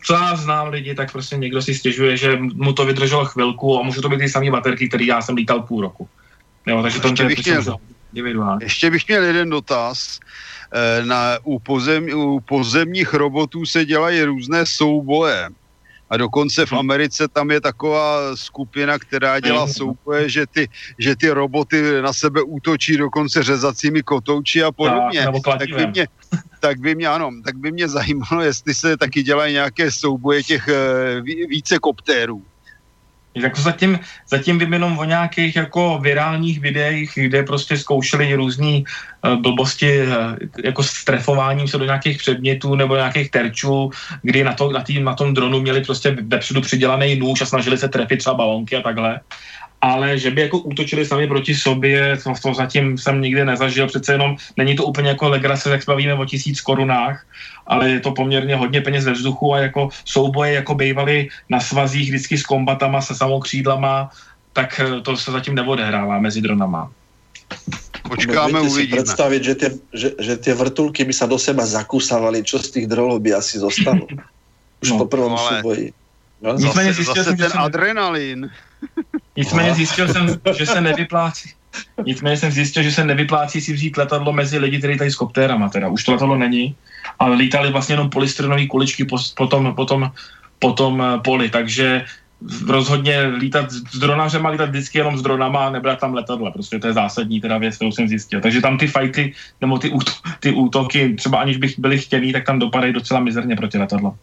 co 0.03 0.13
já 0.13 0.35
znám 0.35 0.67
lidi, 0.67 0.95
tak 0.95 1.11
prostě 1.11 1.37
někdo 1.37 1.61
si 1.61 1.75
stěžuje, 1.75 2.17
že 2.17 2.37
mu 2.39 2.73
to 2.73 2.85
vydrželo 2.85 3.25
chvilku 3.25 3.79
a 3.79 3.83
můžu 3.83 4.01
to 4.01 4.09
být 4.09 4.19
ty 4.19 4.29
samé 4.29 4.51
baterky, 4.51 4.87
které 4.87 5.05
já 5.05 5.21
jsem 5.21 5.35
lítal 5.35 5.61
půl 5.61 5.81
roku. 5.81 6.09
Jo, 6.67 6.81
takže 6.81 6.99
ještě, 7.03 7.25
bych 7.25 7.45
měl, 7.45 7.79
ještě 8.61 8.91
bych 8.91 9.07
měl 9.07 9.23
jeden 9.23 9.49
dotaz. 9.49 10.19
Eh, 10.73 11.05
na, 11.05 11.37
u, 11.43 11.59
pozem, 11.59 12.07
u 12.13 12.39
pozemních 12.39 13.13
robotů 13.13 13.65
se 13.65 13.85
dělají 13.85 14.23
různé 14.23 14.65
souboje. 14.65 15.49
A 16.09 16.17
dokonce 16.17 16.65
v 16.65 16.73
Americe 16.73 17.27
tam 17.27 17.51
je 17.51 17.61
taková 17.61 18.35
skupina, 18.35 18.99
která 18.99 19.39
dělá 19.39 19.67
souboje, 19.67 20.29
že 20.29 20.45
ty, 20.47 20.69
že 20.97 21.15
ty 21.15 21.29
roboty 21.29 22.01
na 22.01 22.13
sebe 22.13 22.41
útočí 22.41 22.97
dokonce 22.97 23.43
řezacími 23.43 24.03
kotouči 24.03 24.63
a 24.63 24.71
podobně. 24.71 25.25
Tak, 25.25 25.59
tak, 25.59 25.69
by 25.69 25.87
mě, 25.87 26.07
tak 26.59 26.79
by 26.79 26.95
mě, 26.95 27.07
ano, 27.07 27.31
tak 27.45 27.57
by 27.57 27.71
mě 27.71 27.87
zajímalo, 27.87 28.41
jestli 28.41 28.73
se 28.73 28.97
taky 28.97 29.23
dělají 29.23 29.53
nějaké 29.53 29.91
souboje 29.91 30.43
těch 30.43 30.67
eh, 30.67 31.21
více 31.21 31.79
koptérů. 31.79 32.43
Jako 33.35 33.61
zatím, 33.61 33.99
zatím 34.29 34.59
vím 34.59 34.73
jenom 34.73 34.97
o 34.97 35.03
nějakých 35.03 35.55
jako 35.55 35.99
virálních 36.01 36.59
videích, 36.59 37.11
kde 37.15 37.43
prostě 37.43 37.77
zkoušeli 37.77 38.33
různé 38.35 38.81
uh, 38.81 39.41
blbosti 39.41 40.01
uh, 40.01 40.13
jako 40.63 40.83
s 40.83 41.03
trefováním 41.03 41.67
se 41.67 41.77
do 41.77 41.85
nějakých 41.85 42.17
předmětů 42.17 42.75
nebo 42.75 42.95
nějakých 42.95 43.31
terčů, 43.31 43.89
kdy 44.21 44.43
na, 44.43 44.53
to, 44.53 44.71
na, 44.71 44.83
tý, 44.83 44.99
na 44.99 45.15
tom 45.15 45.33
dronu 45.33 45.61
měli 45.61 45.81
prostě 45.81 46.17
vepředu 46.21 46.61
přidělaný 46.61 47.15
nůž 47.15 47.41
a 47.41 47.45
snažili 47.45 47.77
se 47.77 47.89
trefit 47.89 48.19
třeba 48.19 48.35
balonky 48.35 48.75
a 48.75 48.81
takhle 48.81 49.19
ale 49.81 50.19
že 50.19 50.31
by 50.31 50.41
jako 50.41 50.57
útočili 50.59 51.05
sami 51.05 51.27
proti 51.27 51.55
sobě, 51.55 52.17
to, 52.23 52.33
to 52.41 52.53
zatím 52.53 52.97
jsem 52.97 53.21
nikdy 53.21 53.45
nezažil, 53.45 53.87
přece 53.87 54.11
jenom 54.11 54.35
není 54.57 54.75
to 54.75 54.85
úplně 54.85 55.09
jako 55.09 55.29
legrace, 55.29 55.69
jak 55.69 55.85
bavíme 55.87 56.13
o 56.13 56.25
tisíc 56.25 56.61
korunách, 56.61 57.25
ale 57.67 57.89
je 57.89 57.99
to 57.99 58.11
poměrně 58.11 58.55
hodně 58.55 58.81
peněz 58.81 59.05
ve 59.05 59.11
vzduchu 59.11 59.53
a 59.53 59.59
jako 59.59 59.89
souboje 60.05 60.53
jako 60.53 60.75
bývaly 60.75 61.29
na 61.49 61.59
svazích 61.59 62.09
vždycky 62.09 62.37
s 62.37 62.43
kombatama, 62.43 63.01
se 63.01 63.15
samokřídlama, 63.15 64.09
tak 64.53 64.79
eh, 64.79 65.01
to 65.01 65.17
se 65.17 65.31
zatím 65.31 65.55
neodehrává 65.55 66.19
mezi 66.19 66.41
dronama. 66.41 66.91
Počkáme, 68.09 68.61
uvidíme. 68.61 68.73
si 68.73 68.83
predstaviť, 68.89 69.41
že 69.41 69.53
tie, 69.55 69.69
že, 69.93 70.09
že 70.17 70.33
tie 70.41 70.53
vrtulky 70.53 71.05
by 71.05 71.13
sa 71.13 71.29
do 71.29 71.37
seba 71.37 71.65
zakúsavali, 71.65 72.41
čo 72.41 72.57
z 72.57 72.73
tých 72.73 72.85
dronov 72.89 73.21
by 73.21 73.37
asi 73.37 73.61
zostalo. 73.61 74.09
Už 74.83 74.95
no, 74.95 75.05
po 75.05 75.05
prvom 75.05 75.33
no, 75.33 75.37
ale... 75.37 75.61
súboji. 75.61 75.85
No, 76.39 76.55
zase, 76.55 77.03
zase 77.03 77.35
ten 77.35 77.51
adrenalin. 77.51 78.47
Nicméně 79.37 79.73
zjistil 79.73 80.07
jsem, 80.07 80.27
že 80.57 80.65
se 80.65 80.81
nevyplácí. 80.81 81.49
Nicméně 82.05 82.37
jsem 82.37 82.51
zjistil, 82.51 82.83
že 82.83 82.91
se 82.91 83.05
nevyplácí 83.05 83.61
si 83.61 83.73
vzít 83.73 83.97
letadlo 83.97 84.33
mezi 84.33 84.57
lidi, 84.57 84.77
kteří 84.77 84.97
tady 84.97 85.11
s 85.11 85.15
koptérama. 85.15 85.69
Teda 85.69 85.87
už 85.87 86.03
to 86.03 86.11
letadlo 86.11 86.37
není, 86.37 86.75
ale 87.19 87.35
lítali 87.35 87.71
vlastně 87.71 87.93
jenom 87.93 88.09
polystyrové 88.09 88.67
kuličky 88.67 89.05
po, 89.05 89.17
po, 89.37 89.47
tom, 89.47 89.75
po, 89.75 89.85
tom, 89.85 90.11
po 90.59 90.73
tom 90.73 91.03
poli. 91.23 91.49
Takže 91.49 92.05
rozhodně 92.67 93.21
lítat 93.21 93.71
s 93.71 93.99
dronařem 93.99 94.45
a 94.45 94.49
lítat 94.49 94.69
vždycky 94.69 94.97
jenom 94.97 95.17
s 95.17 95.21
dronama 95.21 95.67
a 95.67 95.69
nebrat 95.69 95.99
tam 95.99 96.13
letadla. 96.13 96.51
Prostě 96.51 96.79
to 96.79 96.87
je 96.87 96.93
zásadní 96.93 97.41
teda 97.41 97.57
věc, 97.57 97.75
kterou 97.75 97.91
jsem 97.91 98.07
zjistil. 98.07 98.41
Takže 98.41 98.61
tam 98.61 98.77
ty 98.77 98.87
fajty 98.87 99.33
nebo 99.61 99.77
ty, 99.77 99.93
ty 100.39 100.51
útoky, 100.51 101.13
třeba 101.13 101.37
aniž 101.37 101.57
bych 101.57 101.79
byli 101.79 101.97
chtěný, 101.99 102.33
tak 102.33 102.45
tam 102.45 102.59
dopadají 102.59 102.93
docela 102.93 103.19
mizerně 103.19 103.55
proti 103.55 103.77
letadla. 103.77 104.15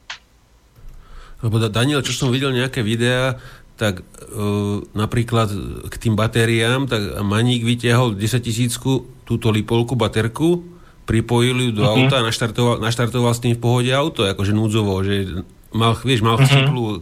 Lebo 1.44 1.60
Daniel, 1.68 2.00
čo 2.00 2.16
som 2.16 2.32
videl 2.32 2.48
nejaké 2.48 2.80
videá, 2.80 3.36
tak 3.76 4.00
uh, 4.00 4.80
napríklad 4.96 5.52
k 5.92 5.94
tým 6.00 6.16
batériám, 6.16 6.88
tak 6.88 7.20
Maník 7.20 7.62
vytiahol 7.62 8.16
10 8.16 8.40
tisícku 8.40 9.04
túto 9.28 9.52
lipolku, 9.52 9.92
baterku, 9.94 10.64
pripojil 11.04 11.70
ju 11.70 11.70
do 11.76 11.84
uh-huh. 11.84 12.08
auta 12.08 12.18
a 12.18 12.26
naštartoval, 12.26 12.80
naštartoval 12.80 13.32
s 13.36 13.40
tým 13.44 13.54
v 13.54 13.60
pohode 13.60 13.92
auto, 13.92 14.24
akože 14.24 14.56
núdzovo, 14.56 14.96
že 15.04 15.44
mal, 15.76 15.92
vieš, 16.00 16.24
mal 16.24 16.40
uh-huh. 16.40 16.72
uh, 16.72 16.96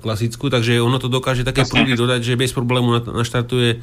klasickú, 0.00 0.48
takže 0.48 0.80
ono 0.80 0.96
to 0.96 1.12
dokáže 1.12 1.44
také 1.44 1.68
prúdy 1.68 1.94
dodať, 1.94 2.24
že 2.24 2.40
bez 2.40 2.56
problému 2.56 3.12
naštartuje 3.12 3.78
uh, 3.78 3.80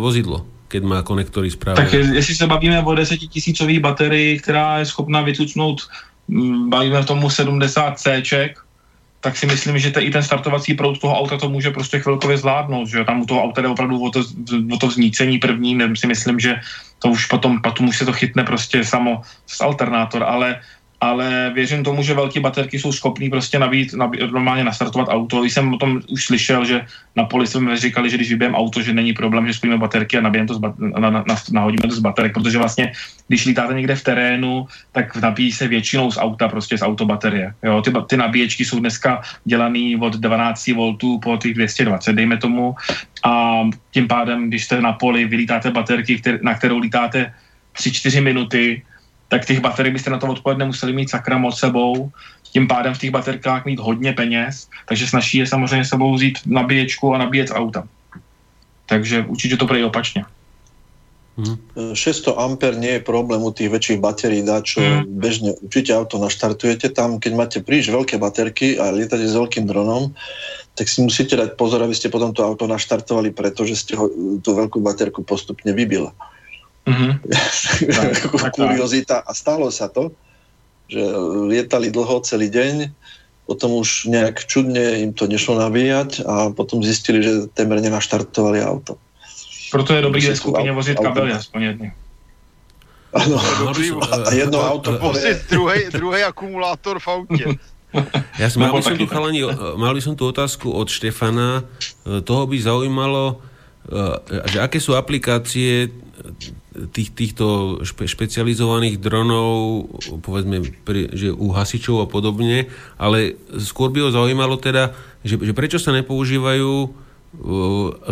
vozidlo, 0.00 0.48
keď 0.72 0.82
má 0.82 0.98
konektory 1.04 1.52
správne. 1.52 1.84
Tak 1.84 1.92
jestli 1.92 2.34
se 2.34 2.46
bavíme 2.48 2.80
o 2.80 2.92
10 2.94 3.20
tisícových 3.28 3.80
baterii, 3.80 4.40
která 4.40 4.78
je 4.80 4.86
schopná 4.88 5.20
vycucnout, 5.20 5.84
bavíme 6.68 7.04
tomu 7.04 7.30
70 7.30 7.98
C, 7.98 8.22
tak 9.22 9.38
si 9.38 9.46
myslím, 9.46 9.78
že 9.78 9.94
i 10.02 10.10
ten 10.10 10.22
startovací 10.22 10.74
proud 10.74 10.98
toho 10.98 11.14
auta 11.14 11.38
to 11.38 11.46
může 11.48 11.70
prostě 11.70 12.02
chvilkově 12.02 12.38
zvládnout, 12.42 12.90
že 12.90 13.04
tam 13.04 13.22
u 13.22 13.26
toho 13.26 13.42
auta 13.42 13.62
jde 13.62 13.68
opravdu 13.68 14.02
o 14.02 14.10
to, 14.10 14.20
o 14.74 14.76
to 14.76 14.86
vznícení 14.86 15.38
první, 15.38 15.78
si 15.94 16.06
myslím, 16.06 16.42
že 16.42 16.58
to 16.98 17.08
už 17.08 17.26
potom, 17.26 17.62
potom 17.62 17.88
už 17.88 17.98
se 17.98 18.04
to 18.04 18.12
chytne 18.12 18.42
prostě 18.42 18.84
samo 18.84 19.22
z 19.46 19.60
alternátor, 19.60 20.26
ale 20.26 20.60
ale 21.02 21.50
věřím 21.54 21.84
tomu, 21.84 22.02
že 22.02 22.14
velké 22.14 22.40
baterky 22.40 22.78
jsou 22.78 22.92
schopný 22.92 23.30
prostě 23.30 23.58
nabít, 23.58 23.94
nabít, 23.94 24.20
normálně 24.30 24.64
nastartovat 24.64 25.08
auto. 25.10 25.40
Když 25.40 25.52
jsem 25.52 25.74
o 25.74 25.78
tom 25.78 26.00
už 26.10 26.24
slyšel, 26.24 26.64
že 26.64 26.86
na 27.16 27.24
poli 27.24 27.46
jsme 27.46 27.76
říkali, 27.76 28.10
že 28.10 28.16
když 28.16 28.30
vybijeme 28.30 28.56
auto, 28.56 28.82
že 28.82 28.94
není 28.94 29.12
problém, 29.12 29.46
že 29.46 29.54
spojíme 29.54 29.78
baterky 29.78 30.18
a 30.18 30.20
nabijeme 30.20 30.48
to 30.48 30.54
z 30.54 30.58
bat, 30.58 30.78
na, 30.78 31.10
na, 31.10 31.24
na, 31.26 31.34
nahodíme 31.52 31.88
to 31.90 31.94
z 31.94 31.98
baterek, 31.98 32.34
protože 32.34 32.58
vlastně, 32.58 32.92
když 33.28 33.46
lítáte 33.46 33.74
někde 33.74 33.94
v 33.98 34.04
terénu, 34.04 34.66
tak 34.92 35.16
nabíjí 35.16 35.52
se 35.52 35.68
většinou 35.68 36.10
z 36.10 36.18
auta, 36.18 36.48
prostě 36.48 36.78
z 36.78 36.82
autobaterie. 36.82 37.54
Jo, 37.62 37.82
ty, 37.82 37.90
ty 38.06 38.16
nabíječky 38.16 38.64
jsou 38.64 38.78
dneska 38.78 39.26
dělané 39.44 39.98
od 39.98 40.14
12 40.22 40.66
V 40.66 41.18
po 41.18 41.36
těch 41.36 41.54
220, 41.54 42.12
dejme 42.12 42.38
tomu, 42.38 42.78
a 43.26 43.66
tím 43.90 44.06
pádem, 44.06 44.48
když 44.48 44.64
jste 44.64 44.80
na 44.80 44.92
poli, 44.92 45.26
vylítáte 45.26 45.70
baterky, 45.70 46.18
který, 46.22 46.38
na 46.42 46.54
kterou 46.54 46.78
lítáte 46.78 47.34
3-4 47.74 48.22
minuty, 48.22 48.82
tak 49.32 49.48
těch 49.48 49.64
baterií 49.64 49.96
byste 49.96 50.12
na 50.12 50.20
to 50.20 50.28
odpoledne 50.28 50.68
museli 50.68 50.92
mít 50.92 51.08
sakra 51.08 51.40
moc 51.40 51.56
sebou, 51.56 52.12
tím 52.52 52.68
pádem 52.68 52.94
v 52.94 52.98
těch 52.98 53.10
baterkách 53.10 53.64
mít 53.64 53.80
hodně 53.80 54.12
peněz, 54.12 54.68
takže 54.88 55.08
snaží 55.08 55.38
je 55.38 55.46
samozřejmě 55.46 55.84
sebou 55.84 56.14
vzít 56.14 56.44
nabíječku 56.46 57.14
a 57.14 57.18
nabíjet 57.18 57.48
auta. 57.48 57.88
Takže 58.86 59.24
určitě 59.28 59.56
to 59.56 59.66
prejí 59.66 59.84
opačně. 59.84 60.24
Hmm. 61.32 61.56
600 61.96 62.36
ampere 62.36 62.76
nie 62.76 63.00
je 63.00 63.08
problém 63.08 63.40
u 63.40 63.48
tých 63.48 63.72
väčších 63.72 64.04
batérií, 64.04 64.44
dá 64.44 64.60
čo 64.60 64.84
hmm. 64.84 65.16
bežne 65.16 65.56
určite 65.64 65.96
auto 65.96 66.20
naštartujete 66.20 66.92
tam, 66.92 67.16
keď 67.16 67.32
máte 67.32 67.58
príliš 67.64 67.88
veľké 67.88 68.20
baterky 68.20 68.76
a 68.76 68.92
lietate 68.92 69.24
s 69.24 69.32
veľkým 69.32 69.64
dronom, 69.64 70.12
tak 70.76 70.92
si 70.92 71.00
musíte 71.00 71.40
dať 71.40 71.56
pozor, 71.56 71.80
aby 71.80 71.96
ste 71.96 72.12
potom 72.12 72.36
to 72.36 72.44
auto 72.44 72.68
naštartovali, 72.68 73.32
pretože 73.32 73.80
ste 73.80 73.96
ho, 73.96 74.12
tú 74.44 74.52
veľkú 74.52 74.84
baterku 74.84 75.24
postupne 75.24 75.72
vybila. 75.72 76.12
Mm-hmm. 76.86 77.12
Kuriozita. 78.56 79.22
A 79.22 79.30
stalo 79.34 79.70
sa 79.70 79.86
to, 79.86 80.10
že 80.90 81.02
lietali 81.48 81.94
dlho 81.94 82.20
celý 82.26 82.50
deň, 82.50 82.90
potom 83.46 83.78
už 83.78 84.06
nejak 84.10 84.46
čudne 84.46 85.02
im 85.02 85.10
to 85.14 85.26
nešlo 85.26 85.58
nabíjať 85.58 86.22
a 86.26 86.50
potom 86.54 86.82
zistili, 86.82 87.22
že 87.22 87.50
témer 87.54 87.82
nenaštartovali 87.82 88.62
auto. 88.62 88.98
Proto 89.72 89.94
je 89.94 90.02
dobrý 90.02 90.26
ve 90.26 90.36
skupině 90.36 90.72
vozit 90.72 90.98
kabely 90.98 91.32
aspoň 91.32 91.62
jedny. 91.62 91.92
Ano, 93.12 93.36
a 94.26 94.32
jedno 94.32 94.60
auto. 94.72 94.98
Vozit 94.98 95.38
druhý, 95.50 95.88
druhý 95.92 96.22
akumulátor 96.22 96.98
v 96.98 97.08
autě. 97.08 97.44
Ja 98.40 98.48
som, 98.48 98.64
mal, 98.64 98.72
by 98.72 98.80
som 98.80 98.96
tu, 98.96 99.04
chalani, 99.04 99.44
mal 99.76 99.92
by 99.92 100.00
som 100.00 100.16
tu 100.16 100.24
otázku 100.24 100.72
od 100.72 100.88
Štefana. 100.88 101.60
Toho 102.24 102.48
by 102.48 102.56
zaujímalo, 102.56 103.44
že 104.48 104.64
aké 104.64 104.80
sú 104.80 104.96
aplikácie 104.96 105.92
tých, 106.72 107.12
týchto 107.12 107.78
špe, 107.84 108.08
špecializovaných 108.08 108.96
dronov, 108.96 109.86
povedzme, 110.24 110.64
pri, 110.84 111.12
že 111.12 111.28
u 111.28 111.52
hasičov 111.52 112.04
a 112.04 112.06
podobne, 112.08 112.72
ale 112.96 113.36
skôr 113.60 113.92
by 113.92 114.08
ho 114.08 114.10
zaujímalo 114.10 114.56
teda, 114.56 114.96
že, 115.20 115.36
že 115.36 115.52
prečo 115.52 115.76
sa 115.76 115.92
nepoužívajú 115.92 116.72
uh, 116.72 116.90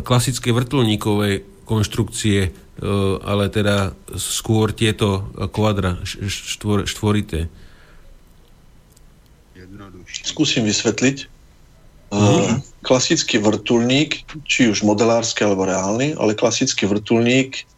klasické 0.05 0.53
vrtulníkové 0.53 1.45
konštrukcie, 1.65 2.51
uh, 2.51 3.17
ale 3.25 3.49
teda 3.49 3.97
skôr 4.21 4.77
tieto 4.77 5.33
kvadra 5.51 6.05
štvor, 6.05 6.85
štvorité. 6.85 7.49
Skúsim 10.11 10.67
vysvetliť. 10.67 11.41
Uh, 12.11 12.59
klasický 12.83 13.39
vrtulník, 13.39 14.27
či 14.43 14.67
už 14.67 14.83
modelársky 14.83 15.47
alebo 15.47 15.63
reálny, 15.63 16.19
ale 16.19 16.35
klasický 16.35 16.91
vrtulník 16.91 17.70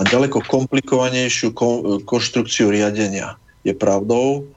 a 0.00 0.02
ďaleko 0.02 0.40
komplikovanejšiu 0.48 1.52
konštrukciu 2.08 2.72
riadenia. 2.72 3.36
Je 3.68 3.76
pravdou, 3.76 4.48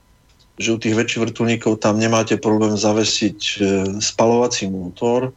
že 0.55 0.71
u 0.71 0.79
tých 0.79 0.95
väčších 0.95 1.23
vrtulníkov 1.27 1.83
tam 1.83 1.99
nemáte 1.99 2.39
problém 2.39 2.79
zavesiť 2.79 3.39
e, 3.43 3.55
spalovací 3.99 4.71
motor, 4.71 5.27
e, 5.27 5.31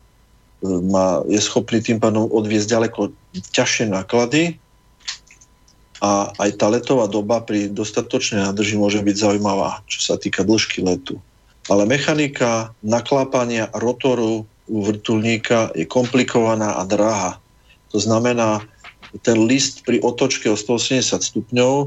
má, 0.86 1.26
je 1.26 1.42
schopný 1.42 1.82
tým 1.82 1.98
pádom 1.98 2.30
odviezť 2.30 2.68
ďaleko 2.70 3.00
ťažšie 3.50 3.90
náklady 3.90 4.54
a 5.98 6.30
aj 6.38 6.60
tá 6.60 6.70
letová 6.70 7.10
doba 7.10 7.42
pri 7.42 7.72
dostatočnej 7.72 8.46
nádrži 8.46 8.78
môže 8.78 9.02
byť 9.02 9.16
zaujímavá, 9.16 9.82
čo 9.90 9.98
sa 10.04 10.14
týka 10.20 10.46
dĺžky 10.46 10.86
letu. 10.86 11.18
Ale 11.66 11.82
mechanika 11.88 12.70
naklápania 12.84 13.72
rotoru 13.74 14.46
u 14.70 14.78
vrtulníka 14.86 15.74
je 15.74 15.88
komplikovaná 15.88 16.78
a 16.78 16.86
drahá. 16.86 17.42
To 17.90 17.98
znamená, 17.98 18.60
ten 19.22 19.46
list 19.46 19.86
pri 19.86 20.02
otočke 20.02 20.50
o 20.50 20.56
180 20.58 21.02
stupňov 21.22 21.74
e, 21.82 21.86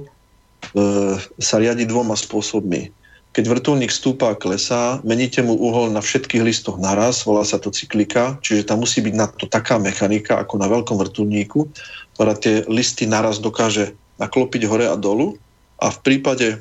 sa 1.39 1.55
riadi 1.59 1.83
dvoma 1.83 2.15
spôsobmi. 2.15 2.91
Keď 3.29 3.45
vrtulník 3.45 3.93
stúpa 3.93 4.33
a 4.33 4.39
klesá, 4.39 4.97
meníte 5.05 5.45
mu 5.45 5.53
uhol 5.53 5.93
na 5.93 6.01
všetkých 6.01 6.41
listoch 6.41 6.81
naraz, 6.81 7.21
volá 7.21 7.45
sa 7.45 7.61
to 7.61 7.69
cyklika, 7.69 8.41
čiže 8.41 8.65
tam 8.65 8.81
musí 8.81 9.05
byť 9.05 9.13
na 9.13 9.29
to 9.29 9.45
taká 9.45 9.77
mechanika 9.77 10.41
ako 10.41 10.57
na 10.57 10.65
veľkom 10.65 10.97
vrtulníku, 10.97 11.69
ktorá 12.17 12.33
tie 12.33 12.65
listy 12.65 13.05
naraz 13.05 13.37
dokáže 13.37 13.93
naklopiť 14.17 14.65
hore 14.65 14.89
a 14.89 14.97
dolu 14.97 15.37
a 15.79 15.93
v 15.93 15.97
prípade 16.01 16.59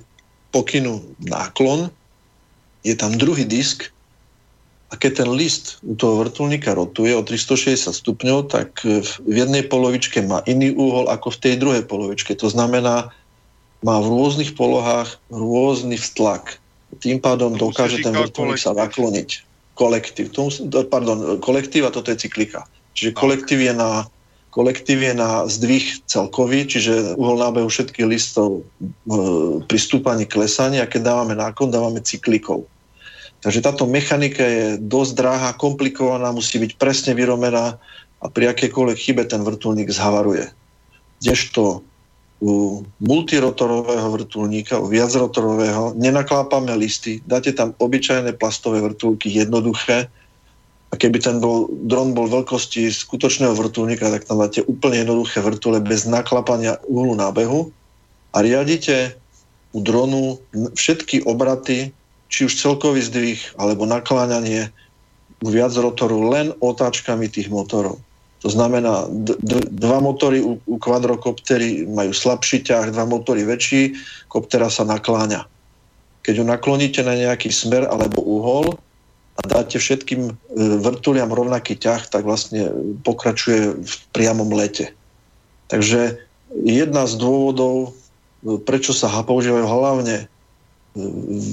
pokynu 0.53 1.03
náklon 1.25 1.91
je 2.87 2.95
tam 2.95 3.17
druhý 3.17 3.49
disk, 3.49 3.91
a 4.89 4.95
keď 4.97 5.25
ten 5.25 5.31
list 5.37 5.85
u 5.85 5.93
toho 5.93 6.25
vrtulníka 6.25 6.73
rotuje 6.73 7.13
o 7.13 7.21
360 7.21 7.93
stupňov, 7.93 8.49
tak 8.49 8.81
v 9.21 9.37
jednej 9.37 9.61
polovičke 9.69 10.25
má 10.25 10.41
iný 10.49 10.73
úhol 10.73 11.13
ako 11.13 11.37
v 11.37 11.41
tej 11.45 11.55
druhej 11.61 11.85
polovičke. 11.85 12.33
To 12.41 12.49
znamená, 12.49 13.13
má 13.85 13.97
v 14.01 14.09
rôznych 14.09 14.57
polohách 14.57 15.21
rôzny 15.29 16.01
vztlak. 16.01 16.57
Tým 17.05 17.21
pádom 17.21 17.61
dokáže 17.61 18.01
ten 18.01 18.17
vrtulník 18.17 18.59
sa 18.59 18.73
nakloniť. 18.73 19.45
kolektív. 19.79 20.35
Tomu, 20.35 20.51
pardon, 20.91 21.39
kolektív 21.39 21.87
a 21.87 21.95
toto 21.95 22.11
je 22.11 22.19
cyklika. 22.19 22.67
Čiže 22.99 23.15
kolektív 23.15 23.63
je 23.63 23.71
na, 23.71 24.11
kolektív 24.51 25.07
je 25.07 25.15
na 25.15 25.47
zdvih 25.47 26.03
celkový, 26.11 26.67
čiže 26.67 27.15
uhol 27.15 27.39
nábehu 27.39 27.71
všetkých 27.71 28.09
listov 28.09 28.67
e, 28.67 28.83
pri 29.63 29.79
stúpaní 29.79 30.27
klesania 30.27 30.83
a 30.83 30.91
keď 30.91 31.15
dávame 31.15 31.39
nákon, 31.39 31.71
dávame 31.71 32.03
cyklikov. 32.03 32.67
Takže 33.39 33.63
táto 33.63 33.87
mechanika 33.87 34.43
je 34.43 34.65
dosť 34.83 35.13
drahá, 35.15 35.51
komplikovaná, 35.55 36.35
musí 36.35 36.59
byť 36.59 36.75
presne 36.75 37.13
vyromená 37.15 37.79
a 38.19 38.27
pri 38.27 38.51
akékoľvek 38.51 38.99
chybe 38.99 39.23
ten 39.31 39.47
vrtulník 39.47 39.91
zhavaruje. 39.95 40.51
Kdežto 41.23 41.87
u 42.39 42.83
multirotorového 43.03 44.11
vrtulníka, 44.15 44.79
u 44.79 44.87
viacrotorového, 44.87 45.95
nenaklápame 45.99 46.71
listy, 46.79 47.19
dáte 47.27 47.51
tam 47.55 47.75
obyčajné 47.79 48.39
plastové 48.39 48.79
vrtulky, 48.83 49.31
jednoduché, 49.31 50.07
a 50.89 50.95
keby 50.97 51.21
ten 51.21 51.37
bol, 51.37 51.69
dron 51.85 52.17
bol 52.17 52.33
veľkosti 52.33 52.89
skutočného 52.89 53.53
vrtulníka, 53.53 54.09
tak 54.09 54.25
tam 54.25 54.41
dáte 54.41 54.65
úplne 54.65 55.05
jednoduché 55.05 55.45
vrtule 55.45 55.85
bez 55.85 56.09
naklapania 56.09 56.81
úhlu 56.89 57.13
nábehu 57.13 57.69
a 58.33 58.41
riadite 58.41 59.13
u 59.77 59.85
dronu 59.85 60.41
všetky 60.73 61.29
obraty, 61.29 61.93
či 62.29 62.49
už 62.49 62.61
celkový 62.61 63.01
zdvih 63.05 63.41
alebo 63.57 63.89
nakláňanie 63.89 64.69
viac 65.45 65.73
rotoru 65.75 66.29
len 66.29 66.53
otáčkami 66.61 67.31
tých 67.31 67.49
motorov. 67.49 68.01
To 68.47 68.49
znamená, 68.51 69.11
d- 69.11 69.39
d- 69.43 69.67
dva 69.75 69.99
motory 69.99 70.39
u, 70.39 70.63
u 70.63 70.77
kvadrokoptery 70.79 71.91
majú 71.91 72.15
slabší 72.15 72.63
ťah, 72.63 72.95
dva 72.95 73.03
motory 73.03 73.43
väčší, 73.43 73.99
koptera 74.31 74.71
sa 74.71 74.87
nakláňa. 74.87 75.43
Keď 76.23 76.35
ju 76.39 76.45
nakloníte 76.47 77.03
na 77.03 77.19
nejaký 77.19 77.51
smer 77.51 77.91
alebo 77.91 78.23
uhol 78.23 78.79
a 79.39 79.41
dáte 79.43 79.83
všetkým 79.83 80.31
e, 80.31 80.33
vrtuliam 80.79 81.35
rovnaký 81.35 81.75
ťah, 81.79 82.07
tak 82.11 82.23
vlastne 82.23 82.71
pokračuje 83.03 83.83
v 83.83 83.95
priamom 84.15 84.51
lete. 84.55 84.95
Takže 85.67 86.23
jedna 86.63 87.11
z 87.11 87.15
dôvodov, 87.19 87.91
e, 88.47 88.59
prečo 88.63 88.95
sa 88.95 89.11
používajú 89.11 89.67
hlavne 89.67 90.31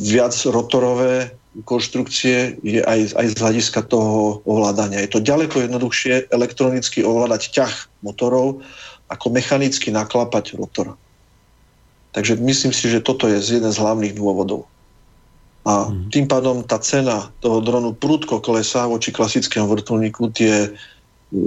viac 0.05 0.35
rotorové 0.47 1.35
konštrukcie 1.63 2.59
je 2.63 2.83
aj, 2.83 3.15
aj 3.15 3.25
z 3.31 3.35
hľadiska 3.39 3.79
toho 3.87 4.43
ovládania. 4.43 4.99
Je 5.03 5.11
to 5.15 5.23
ďaleko 5.23 5.63
jednoduchšie 5.63 6.27
elektronicky 6.27 6.99
ovládať 6.99 7.55
ťah 7.55 7.73
motorov, 8.03 8.59
ako 9.07 9.25
mechanicky 9.31 9.93
naklapať 9.93 10.59
rotor. 10.59 10.99
Takže 12.11 12.39
myslím 12.39 12.71
si, 12.75 12.91
že 12.91 13.03
toto 13.03 13.27
je 13.27 13.39
jeden 13.39 13.71
z 13.71 13.79
hlavných 13.79 14.15
dôvodov. 14.15 14.67
A 15.65 15.89
mhm. 15.89 16.11
tým 16.11 16.25
pádom 16.27 16.61
tá 16.61 16.77
cena 16.83 17.31
toho 17.39 17.63
dronu 17.63 17.95
prudko 17.95 18.43
klesá 18.43 18.85
voči 18.85 19.15
klasickému 19.15 19.65
vrtulníku. 19.71 20.31
Tie 20.35 20.75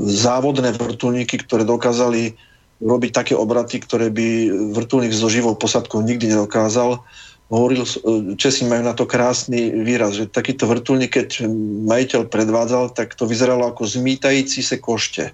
závodné 0.08 0.74
vrtulníky, 0.74 1.38
ktoré 1.44 1.62
dokázali 1.62 2.34
robiť 2.78 3.10
také 3.10 3.34
obraty, 3.34 3.82
ktoré 3.82 4.10
by 4.10 4.50
vrtulník 4.74 5.10
so 5.10 5.26
živou 5.26 5.58
posadkou 5.58 5.98
nikdy 6.02 6.30
nedokázal, 6.30 7.02
hovoril, 7.48 7.84
e, 7.84 7.88
Česi 8.36 8.68
majú 8.68 8.82
na 8.84 8.94
to 8.94 9.08
krásny 9.08 9.72
výraz, 9.72 10.20
že 10.20 10.28
takýto 10.28 10.68
vrtulník, 10.68 11.16
keď 11.16 11.48
majiteľ 11.88 12.28
predvádzal, 12.28 12.92
tak 12.92 13.16
to 13.16 13.24
vyzeralo 13.24 13.72
ako 13.72 13.88
zmítající 13.88 14.62
se 14.62 14.76
košte. 14.76 15.32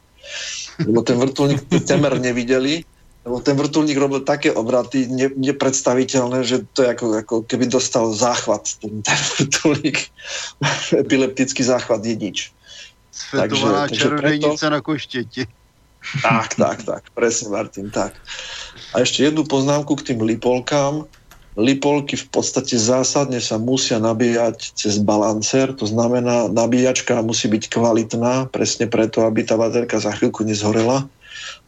Lebo 0.79 1.03
ten 1.03 1.19
vrtulník 1.19 1.67
temer 1.87 2.19
nevideli, 2.19 2.83
lebo 3.25 3.41
ten 3.41 3.57
vrtulník 3.57 3.97
robil 3.97 4.21
také 4.21 4.53
obraty 4.53 5.07
ne, 5.09 5.31
nepredstaviteľné, 5.33 6.45
že 6.45 6.67
to 6.77 6.85
je 6.85 6.89
ako, 6.93 7.07
ako 7.25 7.35
keby 7.49 7.67
dostal 7.67 8.13
záchvat. 8.13 8.79
Ten, 8.83 9.03
ten 9.03 9.21
vrtulník, 9.39 9.99
epileptický 11.03 11.63
záchvat 11.63 12.05
je 12.05 12.15
nič. 12.17 12.39
Svetovaná 13.15 13.89
čarodějnice 13.89 14.67
preto... 14.67 14.71
na 14.71 14.81
koštěti. 14.81 15.47
Tak, 16.23 16.55
tak, 16.55 16.85
tak, 16.85 17.03
presne 17.17 17.49
Martin, 17.49 17.89
tak. 17.89 18.13
A 18.93 19.01
ešte 19.01 19.25
jednu 19.25 19.49
poznámku 19.49 19.97
k 19.97 20.13
tým 20.13 20.21
lipolkám 20.21 21.09
Lipolky 21.55 22.19
v 22.19 22.27
podstate 22.35 22.75
zásadne 22.75 23.39
sa 23.39 23.63
musia 23.63 24.03
nabíjať 24.03 24.75
cez 24.75 24.99
balancer, 24.99 25.71
to 25.71 25.87
znamená, 25.87 26.51
nabíjačka 26.51 27.23
musí 27.23 27.47
byť 27.47 27.71
kvalitná, 27.71 28.51
presne 28.51 28.91
preto, 28.91 29.23
aby 29.23 29.47
tá 29.47 29.55
baterka 29.55 30.03
za 30.03 30.11
chvíľku 30.11 30.43
nezhorela 30.43 31.07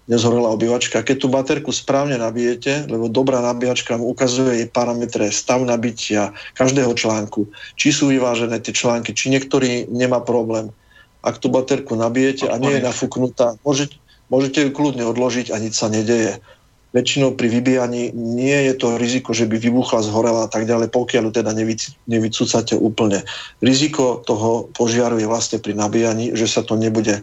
nezhorela 0.07 0.55
obývačka. 0.55 1.03
Keď 1.03 1.17
tú 1.19 1.29
baterku 1.29 1.75
správne 1.75 2.15
nabijete, 2.17 2.87
lebo 2.87 3.11
dobrá 3.11 3.43
nabíjačka 3.43 3.99
mu 3.99 4.15
ukazuje 4.15 4.63
jej 4.63 4.69
parametre 4.71 5.35
stav 5.35 5.63
nabitia 5.67 6.31
každého 6.55 6.95
článku, 6.95 7.51
či 7.75 7.91
sú 7.91 8.11
vyvážené 8.15 8.63
tie 8.63 8.71
články, 8.71 9.13
či 9.13 9.35
niektorý 9.35 9.91
nemá 9.91 10.23
problém. 10.23 10.71
Ak 11.27 11.43
tú 11.43 11.51
baterku 11.51 11.99
nabijete 11.99 12.47
a 12.47 12.55
nie 12.55 12.79
je 12.79 12.87
nafúknutá, 12.87 13.59
môžete, 13.67 13.99
môžete 14.31 14.63
ju 14.63 14.71
kľudne 14.71 15.03
odložiť 15.11 15.51
a 15.51 15.59
nič 15.59 15.75
sa 15.75 15.91
nedeje 15.91 16.39
väčšinou 16.97 17.37
pri 17.37 17.53
vybíjaní 17.53 18.17
nie 18.17 18.73
je 18.73 18.75
to 18.81 18.97
riziko, 18.97 19.37
že 19.37 19.45
by 19.45 19.61
vybuchla, 19.61 20.01
zhorela 20.01 20.49
a 20.49 20.51
tak 20.51 20.65
ďalej, 20.65 20.89
pokiaľ 20.89 21.29
teda 21.29 21.53
nevycúcate 22.09 22.73
úplne. 22.73 23.21
Riziko 23.61 24.25
toho 24.25 24.73
požiaru 24.73 25.21
je 25.21 25.29
vlastne 25.29 25.61
pri 25.61 25.77
nabíjaní, 25.77 26.33
že 26.33 26.49
sa 26.49 26.65
to 26.65 26.81
nebude 26.81 27.21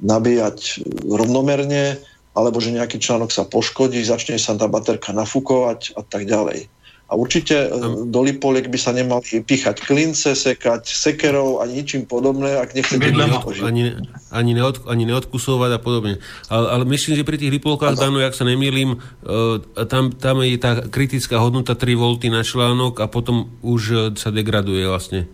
nabíjať 0.00 0.80
rovnomerne, 1.04 2.00
alebo 2.32 2.56
že 2.64 2.72
nejaký 2.72 2.96
článok 2.96 3.28
sa 3.28 3.44
poškodí, 3.44 4.00
začne 4.00 4.40
sa 4.40 4.56
tá 4.56 4.64
baterka 4.64 5.12
nafúkovať 5.12 5.92
a 5.94 6.02
tak 6.02 6.24
ďalej. 6.24 6.72
A 7.08 7.18
určite 7.18 7.68
um, 7.68 8.08
do 8.08 8.24
lipoliek 8.24 8.72
by 8.72 8.78
sa 8.80 8.94
nemali 8.96 9.44
píchať 9.44 9.84
klince, 9.84 10.32
sekať 10.32 10.88
sekerov 10.88 11.60
a 11.60 11.68
ničím 11.68 12.08
podobné, 12.08 12.56
ak 12.56 12.72
nechcete 12.72 13.12
ani, 13.60 13.92
ani, 14.32 14.52
neod, 14.56 14.88
ani 14.88 15.04
neodkusovať 15.12 15.70
a 15.76 15.80
podobne. 15.82 16.24
Ale, 16.48 16.66
ale 16.72 16.82
myslím, 16.88 17.20
že 17.20 17.28
pri 17.28 17.36
tých 17.36 17.52
lipolkách, 17.52 18.00
Dano, 18.00 18.24
ak 18.24 18.32
sa 18.32 18.48
nemýlim, 18.48 18.96
uh, 18.96 19.60
tam, 19.84 20.08
tam 20.16 20.40
je 20.40 20.56
tá 20.56 20.80
kritická 20.88 21.36
hodnota 21.36 21.76
3 21.76 22.00
V 22.00 22.32
na 22.32 22.40
článok 22.40 23.04
a 23.04 23.06
potom 23.12 23.52
už 23.60 23.82
uh, 23.92 23.98
sa 24.16 24.32
degraduje 24.32 24.88
vlastne. 24.88 25.28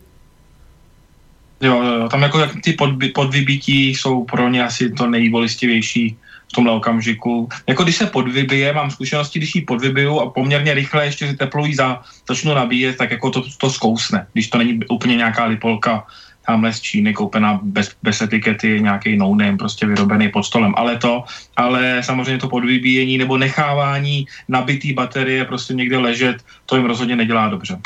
Jo, 1.61 1.83
jo, 1.83 2.09
tam 2.09 2.23
jako 2.23 2.39
ty 2.63 2.73
podby, 2.73 3.09
podvybití 3.09 3.89
jsou 3.89 4.25
pro 4.25 4.49
ně 4.49 4.65
asi 4.65 4.91
to 4.91 5.07
nejbolistivější 5.07 6.17
v 6.49 6.53
tomhle 6.55 6.73
okamžiku. 6.73 7.49
Jako 7.67 7.83
když 7.85 7.97
se 7.97 8.07
podvybije, 8.07 8.73
mám 8.73 8.91
zkušenosti, 8.91 9.39
když 9.39 9.55
ji 9.55 9.61
podvybiju 9.61 10.21
a 10.21 10.31
poměrně 10.31 10.75
rychle 10.75 11.05
ještě 11.05 11.33
teplový 11.33 11.75
za, 11.75 12.01
začnu 12.29 12.55
nabíjet, 12.55 12.97
tak 12.97 13.11
jako 13.11 13.31
to, 13.31 13.43
to 13.59 13.71
zkousne. 13.71 14.27
Když 14.33 14.49
to 14.49 14.59
není 14.59 14.81
úplně 14.89 15.17
nějaká 15.17 15.45
lipolka 15.45 16.07
tamhle 16.49 16.73
z 16.73 16.81
Číny 16.81 17.13
koupená 17.13 17.61
bez, 17.63 17.93
bez 18.03 18.21
etikety, 18.25 18.81
nějaký 18.81 19.17
no 19.17 19.35
name, 19.35 19.57
prostě 19.57 19.87
vyrobený 19.87 20.29
pod 20.29 20.43
stolem. 20.43 20.73
Ale 20.77 20.97
to, 20.97 21.25
ale 21.57 22.01
samozřejmě 22.01 22.39
to 22.39 22.49
podvybíjení 22.49 23.19
nebo 23.19 23.37
nechávání 23.37 24.27
nabitý 24.49 24.93
baterie 24.93 25.45
prostě 25.45 25.75
někde 25.75 25.99
ležet, 25.99 26.37
to 26.67 26.77
jim 26.77 26.89
rozhodně 26.89 27.17
nedělá 27.17 27.49
dobře. 27.49 27.77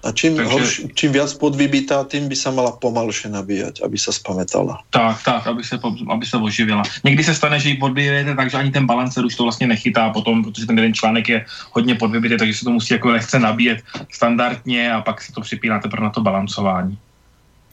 A 0.00 0.12
čím, 0.16 0.36
Takže... 0.36 0.52
horš, 0.52 0.72
čím 0.96 1.12
viac 1.12 1.28
podvybitá, 1.36 2.08
tým 2.08 2.24
by 2.24 2.36
sa 2.36 2.48
mala 2.48 2.72
pomalšie 2.72 3.28
nabíjať, 3.28 3.84
aby 3.84 4.00
sa 4.00 4.16
spametala. 4.16 4.80
Tak, 4.88 5.20
tak, 5.20 5.46
aby 5.46 5.60
se, 5.60 5.76
aby 6.08 6.24
se 6.26 6.36
oživila. 6.36 6.82
Někdy 7.04 7.24
se 7.24 7.34
stane, 7.34 7.60
že 7.60 7.68
ji 7.68 7.76
podbijete, 7.76 8.34
takže 8.34 8.56
ani 8.56 8.70
ten 8.70 8.86
balancer 8.86 9.24
už 9.24 9.36
to 9.36 9.42
vlastně 9.42 9.66
nechytá 9.66 10.10
potom, 10.10 10.44
protože 10.44 10.66
ten 10.66 10.78
jeden 10.78 10.94
článek 10.94 11.28
je 11.28 11.38
hodně 11.72 11.94
podvybitý, 11.94 12.36
takže 12.38 12.54
se 12.54 12.64
to 12.64 12.70
musí 12.70 12.94
jako 12.94 13.08
lehce 13.08 13.38
nabíjet 13.38 13.84
standardně 14.12 14.92
a 14.92 15.00
pak 15.00 15.22
se 15.22 15.32
to 15.32 15.40
připíná 15.40 15.78
teprve 15.78 16.04
na 16.04 16.10
to 16.10 16.20
balancování. 16.20 16.98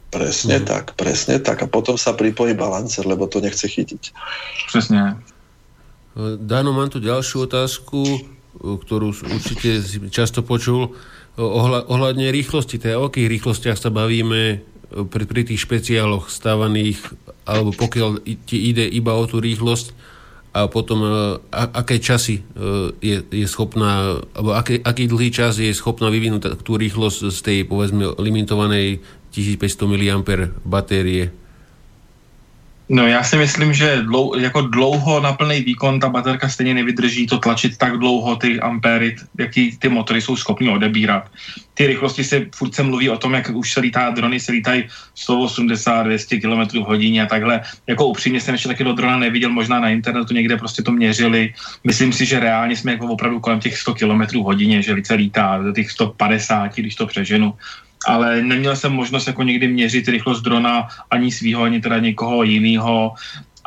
Presne 0.08 0.64
hmm. 0.64 0.68
tak, 0.68 0.96
presne 0.96 1.36
tak. 1.44 1.64
A 1.64 1.68
potom 1.68 2.00
sa 2.00 2.16
pripojí 2.16 2.56
balancer, 2.56 3.04
lebo 3.04 3.28
to 3.28 3.44
nechce 3.44 3.68
chytiť. 3.68 4.16
Presne. 4.72 5.20
Dano, 6.40 6.72
mám 6.72 6.88
tu 6.88 7.04
ďalšiu 7.04 7.44
otázku, 7.44 8.24
ktorú 8.58 9.12
určite 9.12 9.84
často 10.08 10.42
počul 10.48 10.96
ohľadne 11.38 12.34
rýchlosti, 12.34 12.82
teda 12.82 12.98
o 12.98 13.08
akých 13.14 13.30
rýchlostiach 13.30 13.78
sa 13.78 13.94
bavíme 13.94 14.42
e, 14.50 14.58
pri, 15.06 15.24
pri 15.30 15.42
tých 15.46 15.62
špeciáloch 15.62 16.34
stávaných, 16.34 16.98
alebo 17.46 17.72
pokiaľ 17.78 18.26
ti 18.50 18.58
ide 18.74 18.90
iba 18.90 19.14
o 19.14 19.24
tú 19.30 19.38
rýchlosť 19.38 19.94
a 20.58 20.66
potom 20.66 21.06
e, 21.06 21.10
a, 21.54 21.64
aké 21.70 22.02
časy 22.02 22.42
e, 22.42 22.44
je, 22.98 23.18
je 23.22 23.48
schopná, 23.48 24.18
alebo 24.34 24.58
aký, 24.58 24.82
aký 24.82 25.06
dlhý 25.06 25.30
čas 25.30 25.62
je 25.62 25.70
schopná 25.78 26.10
vyvinúť 26.10 26.66
tú 26.66 26.74
rýchlosť 26.74 27.30
z 27.30 27.40
tej, 27.46 27.58
povedzme, 27.70 28.18
limitovanej 28.18 29.06
1500 29.30 29.86
mAh 29.86 30.50
batérie. 30.66 31.30
No 32.90 33.08
já 33.08 33.24
si 33.24 33.38
myslím, 33.38 33.74
že 33.74 34.02
dlou, 34.02 34.40
jako 34.40 34.62
dlouho 34.62 35.20
na 35.20 35.34
plný 35.34 35.62
výkon 35.62 36.00
ta 36.00 36.10
baterka 36.10 36.50
stejně 36.50 36.74
nevydrží 36.74 37.28
to 37.28 37.38
tlačit 37.38 37.78
tak 37.78 37.98
dlouho 37.98 38.36
ty 38.36 38.60
ampéry, 38.60 39.16
jaký 39.40 39.78
ty 39.78 39.90
motory 39.90 40.22
jsou 40.22 40.36
schopni 40.36 40.70
odebírat. 40.70 41.32
Ty 41.74 41.88
rychlosti 41.88 42.24
se 42.24 42.46
furt 42.56 42.76
se 42.76 42.84
mluví 42.84 43.10
o 43.10 43.18
tom, 43.18 43.34
jak 43.34 43.50
už 43.54 43.74
se 43.74 43.80
lítá, 43.80 44.10
drony 44.10 44.40
se 44.40 44.52
lítají 44.52 44.84
180, 45.16 46.04
200 46.04 46.40
km 46.40 46.80
hodině 46.80 47.24
a 47.24 47.26
takhle. 47.26 47.62
Jako 47.88 48.06
upřímně 48.06 48.42
jsem 48.42 48.54
ještě 48.54 48.68
taky 48.68 48.84
do 48.84 48.94
drona 48.94 49.18
neviděl, 49.18 49.50
možná 49.50 49.80
na 49.80 49.90
internetu 49.90 50.34
někde 50.34 50.58
prostě 50.58 50.84
to 50.84 50.92
měřili. 50.92 51.54
Myslím 51.84 52.14
si, 52.14 52.26
že 52.26 52.40
reálně 52.40 52.76
jsme 52.76 52.92
jako 52.92 53.08
opravdu 53.08 53.40
kolem 53.40 53.60
těch 53.60 53.78
100 53.78 53.94
km 53.94 54.40
hodině, 54.40 54.82
že 54.82 54.96
se 55.04 55.14
lítá 55.14 55.60
těch 55.76 55.92
150, 55.92 56.76
když 56.76 56.96
to 56.96 57.08
přeženu 57.08 57.54
ale 58.06 58.42
neměl 58.42 58.76
jsem 58.76 58.92
možnost 58.94 59.28
jako 59.28 59.44
někdy 59.44 59.68
měřit 59.68 60.08
rychlost 60.08 60.42
drona 60.42 60.88
ani 61.12 61.32
svýho, 61.32 61.64
ani 61.64 61.82
teda 61.82 62.00
někoho 62.00 62.44
jiného. 62.44 63.14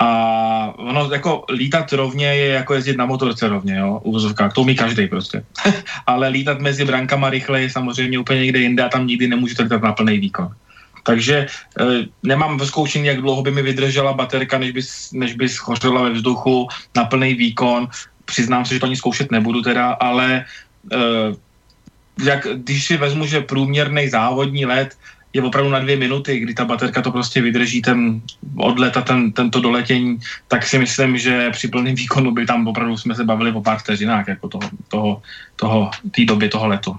A 0.01 0.09
ono 0.77 1.13
jako 1.13 1.45
lítat 1.53 1.93
rovně 1.93 2.27
je 2.27 2.47
jako 2.47 2.75
jezdit 2.75 2.97
na 2.97 3.07
motorce 3.07 3.49
rovně, 3.49 3.77
jo, 3.77 4.01
uvozovkách, 4.05 4.53
to 4.53 4.61
umí 4.61 4.75
každý 4.77 5.07
prostě. 5.07 5.45
Ale 6.07 6.29
lítat 6.29 6.61
mezi 6.61 6.85
brankama 6.85 7.31
rychle 7.31 7.63
je 7.63 7.71
samozřejmě 7.71 8.19
úplně 8.19 8.41
někde 8.41 8.59
jinde 8.59 8.83
a 8.83 8.89
tam 8.89 9.07
nikdy 9.07 9.29
nemůžete 9.29 9.63
lítat 9.63 9.83
na 9.83 9.93
plný 9.93 10.19
výkon. 10.19 10.49
Takže 11.03 11.37
e, 11.37 11.49
nemám 12.23 12.59
ve 12.59 12.67
zkoušení, 12.67 13.07
jak 13.07 13.21
dlouho 13.21 13.43
by 13.43 13.51
mi 13.51 13.63
vydržela 13.63 14.13
baterka, 14.13 14.59
než 14.59 14.71
by, 14.71 14.81
než 15.13 15.35
by 15.35 15.49
schořela 15.49 16.03
ve 16.03 16.11
vzduchu 16.11 16.69
na 16.97 17.05
plný 17.05 17.35
výkon. 17.35 17.89
Přiznám 18.25 18.65
se, 18.65 18.75
že 18.75 18.81
to 18.81 18.87
ani 18.87 18.97
zkoušet 18.97 19.31
nebudu 19.31 19.63
teda, 19.63 19.91
ale 20.01 20.45
e, 20.93 20.97
jak, 22.25 22.47
když 22.55 22.87
si 22.87 22.97
vezmu, 22.97 23.27
že 23.27 23.41
průměrný 23.41 24.09
závodní 24.09 24.67
let 24.67 24.97
je 25.33 25.43
opravdu 25.43 25.71
na 25.71 25.79
dvě 25.79 25.97
minuty, 25.97 26.39
kdy 26.39 26.55
ta 26.55 26.65
baterka 26.65 27.03
to 27.03 27.11
prostě 27.11 27.43
vydrží 27.43 27.83
ten 27.83 28.21
odlet 28.57 28.97
a 28.97 29.01
ten, 29.01 29.33
tento 29.33 29.61
doletění, 29.61 30.19
tak 30.49 30.67
si 30.67 30.79
myslím, 30.79 31.19
že 31.19 31.51
při 31.51 31.69
plném 31.69 31.95
výkonu 31.95 32.31
by 32.31 32.47
tam 32.47 32.67
opravdu 32.67 32.97
jsme 32.97 33.15
se 33.15 33.25
bavili 33.25 33.53
o 33.53 33.63
pár 33.63 33.79
vteřinách 33.79 34.29
jako 34.29 34.49
toho, 34.49 34.71
toho, 34.89 35.23
toho, 35.57 35.91
té 36.11 36.25
doby 36.25 36.49
toho 36.49 36.67
letu. 36.67 36.97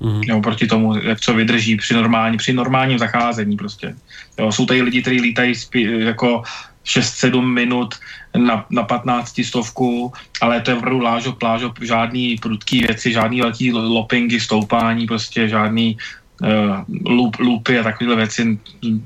Mm. 0.00 0.22
Jo, 0.22 0.40
proti 0.40 0.66
tomu, 0.66 0.96
jak 0.96 1.20
co 1.20 1.34
vydrží 1.34 1.76
při, 1.76 1.94
normální, 1.94 2.36
při 2.36 2.52
normálním 2.52 2.98
zacházení 2.98 3.56
prostě. 3.56 3.94
Jo, 4.38 4.52
jsou 4.52 4.66
tady 4.66 4.82
lidi, 4.82 5.02
kteří 5.02 5.20
lítají 5.20 5.54
spí, 5.54 6.04
jako 6.04 6.42
6-7 6.90 7.42
minut 7.42 7.94
na, 8.36 8.66
na 8.70 8.82
15 8.82 9.40
stovku, 9.44 10.12
ale 10.40 10.60
to 10.60 10.70
je 10.70 10.76
opravdu 10.76 11.00
lážo, 11.00 11.32
plážo, 11.32 11.72
žádný 11.80 12.36
prudký 12.36 12.80
věci, 12.80 13.12
žádný 13.12 13.40
velký 13.40 13.72
lopingy, 13.72 14.40
stoupání, 14.40 15.06
prostě 15.06 15.48
žádný 15.48 15.96
uh, 16.42 17.28
loop, 17.38 17.68
a 17.80 17.82
takovéhle 17.82 18.16
věci, 18.16 18.58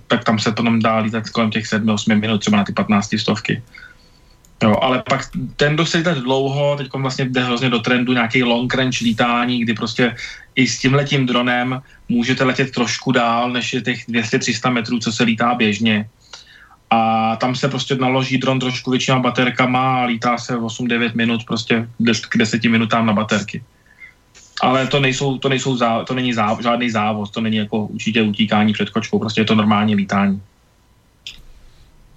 tak 0.06 0.24
tam 0.24 0.39
se 0.39 0.52
potom 0.52 0.81
dá 0.81 0.98
lítat 0.98 1.28
kolem 1.28 1.51
těch 1.51 1.65
7-8 1.65 2.20
minut, 2.20 2.39
třeba 2.39 2.56
na 2.56 2.65
ty 2.65 2.73
15 2.73 3.15
stovky. 3.19 3.62
Jo, 4.62 4.77
ale 4.81 5.02
pak 5.09 5.28
ten, 5.56 5.74
kdo 5.74 5.86
se 5.86 5.98
lítat 5.98 6.19
dlouho, 6.19 6.77
teď 6.77 6.89
vlastně 6.94 7.24
jde 7.24 7.44
hrozně 7.44 7.70
do 7.70 7.78
trendu 7.78 8.12
nějaký 8.12 8.43
long 8.43 8.74
range 8.74 9.05
lítání, 9.05 9.61
kdy 9.61 9.74
prostě 9.74 10.16
i 10.55 10.66
s 10.66 10.78
tím 10.78 10.94
letím 10.94 11.27
dronem 11.27 11.82
můžete 12.09 12.44
letět 12.44 12.70
trošku 12.70 13.12
dál, 13.12 13.51
než 13.51 13.73
je 13.73 13.81
těch 13.81 14.09
200-300 14.09 14.73
metrů, 14.73 14.98
co 14.98 15.12
se 15.12 15.24
lítá 15.24 15.55
běžně. 15.55 16.09
A 16.95 17.37
tam 17.37 17.55
se 17.55 17.69
prostě 17.69 17.95
naloží 17.95 18.39
dron 18.39 18.61
trošku 18.61 18.91
většíma 18.91 19.19
baterkama 19.19 20.03
a 20.03 20.05
lítá 20.05 20.39
se 20.39 20.59
8-9 20.59 21.11
minut 21.15 21.45
prostě 21.45 21.89
k 22.31 22.39
10 22.39 22.65
minutám 22.65 23.07
na 23.07 23.12
baterky. 23.12 23.62
Ale 24.62 24.87
to, 24.87 25.01
nejsou, 25.01 25.39
to, 25.39 25.49
nejsou 25.49 25.77
zá, 25.77 26.05
to 26.05 26.15
není 26.15 26.35
zá, 26.35 26.57
žádný 26.62 26.91
závod, 26.91 27.31
to 27.31 27.41
není 27.41 27.57
jako 27.57 27.87
určitě 27.87 28.23
utíkání 28.23 28.73
před 28.73 28.91
kočkou, 28.91 29.19
prostě 29.19 29.41
je 29.41 29.45
to 29.45 29.55
normální 29.55 29.95
lítání. 29.95 30.41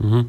Mm-hmm. 0.01 0.25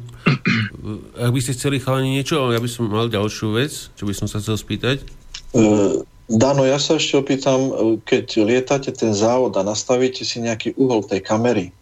Ak 1.25 1.29
by 1.29 1.39
ste 1.45 1.53
chceli 1.53 1.77
chalani 1.77 2.17
niečo, 2.17 2.49
ja 2.49 2.57
by 2.57 2.65
som 2.65 2.89
mal 2.89 3.05
ďalšiu 3.05 3.53
vec, 3.53 3.93
čo 3.93 4.09
by 4.09 4.13
som 4.17 4.25
sa 4.25 4.41
chcel 4.41 4.57
spýtať. 4.57 5.05
Uh, 5.53 6.01
Dano, 6.29 6.65
ja 6.65 6.81
sa 6.81 6.97
ešte 6.97 7.17
opýtam, 7.17 7.69
e, 7.69 7.73
keď 8.05 8.45
lietate 8.45 8.93
ten 8.93 9.17
závod 9.17 9.57
a 9.57 9.65
nastavíte 9.65 10.21
si 10.21 10.37
nejaký 10.41 10.77
uhol 10.77 11.01
tej 11.05 11.25
kamery 11.25 11.73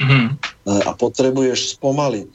mm-hmm. 0.00 0.28
a 0.86 0.90
potrebuješ 0.94 1.78
spomaliť, 1.78 2.32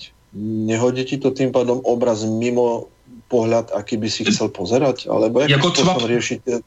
nehodí 0.68 1.04
ti 1.06 1.18
to 1.20 1.32
tým 1.32 1.52
pádom 1.52 1.84
obraz 1.84 2.24
mimo 2.24 2.88
pohľad, 3.32 3.72
aký 3.72 3.96
by 3.96 4.12
si 4.12 4.28
chcel 4.28 4.52
pozerať? 4.52 5.08
Alebo 5.08 5.40
jakým 5.40 5.60
jako 5.60 5.70
spôsobom 5.72 6.06
riešite? 6.08 6.60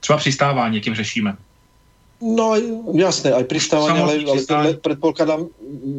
Třeba 0.00 0.18
přistávání, 0.18 0.76
jakým 0.76 0.94
řešíme. 0.94 1.36
No 2.18 2.58
jasné, 2.98 3.30
aj 3.30 3.46
pristávanie, 3.46 4.02
ale, 4.02 4.14
ale 4.26 4.42
let, 4.42 4.82
predpokladám, 4.82 5.46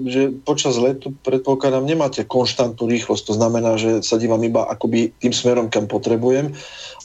že 0.04 0.36
počas 0.44 0.76
letu 0.76 1.16
predpokladám 1.24 1.88
nemáte 1.88 2.28
konštantnú 2.28 2.92
rýchlosť, 2.92 3.24
to 3.24 3.34
znamená, 3.40 3.80
že 3.80 4.04
sa 4.04 4.20
dívam 4.20 4.44
iba 4.44 4.68
akoby 4.68 5.16
tým 5.24 5.32
smerom, 5.32 5.72
kam 5.72 5.88
potrebujem, 5.88 6.52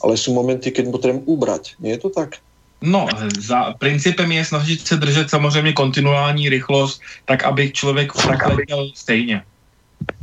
ale 0.02 0.18
sú 0.18 0.34
momenty, 0.34 0.74
keď 0.74 0.90
potrebujem 0.90 1.22
ubrať. 1.30 1.78
Nie 1.78 1.94
je 1.94 2.02
to 2.02 2.10
tak? 2.10 2.42
No, 2.84 3.08
za, 3.38 3.72
principem 3.72 4.32
je 4.32 4.44
snažit 4.44 4.86
se 4.86 4.96
držet 4.96 5.30
samozřejmě 5.30 5.72
kontinuální 5.72 6.48
rychlost, 6.48 7.02
tak 7.24 7.44
aby 7.44 7.72
člověk 7.72 8.12
tak 8.12 8.46
letěl 8.46 8.90
stejně. 8.94 9.42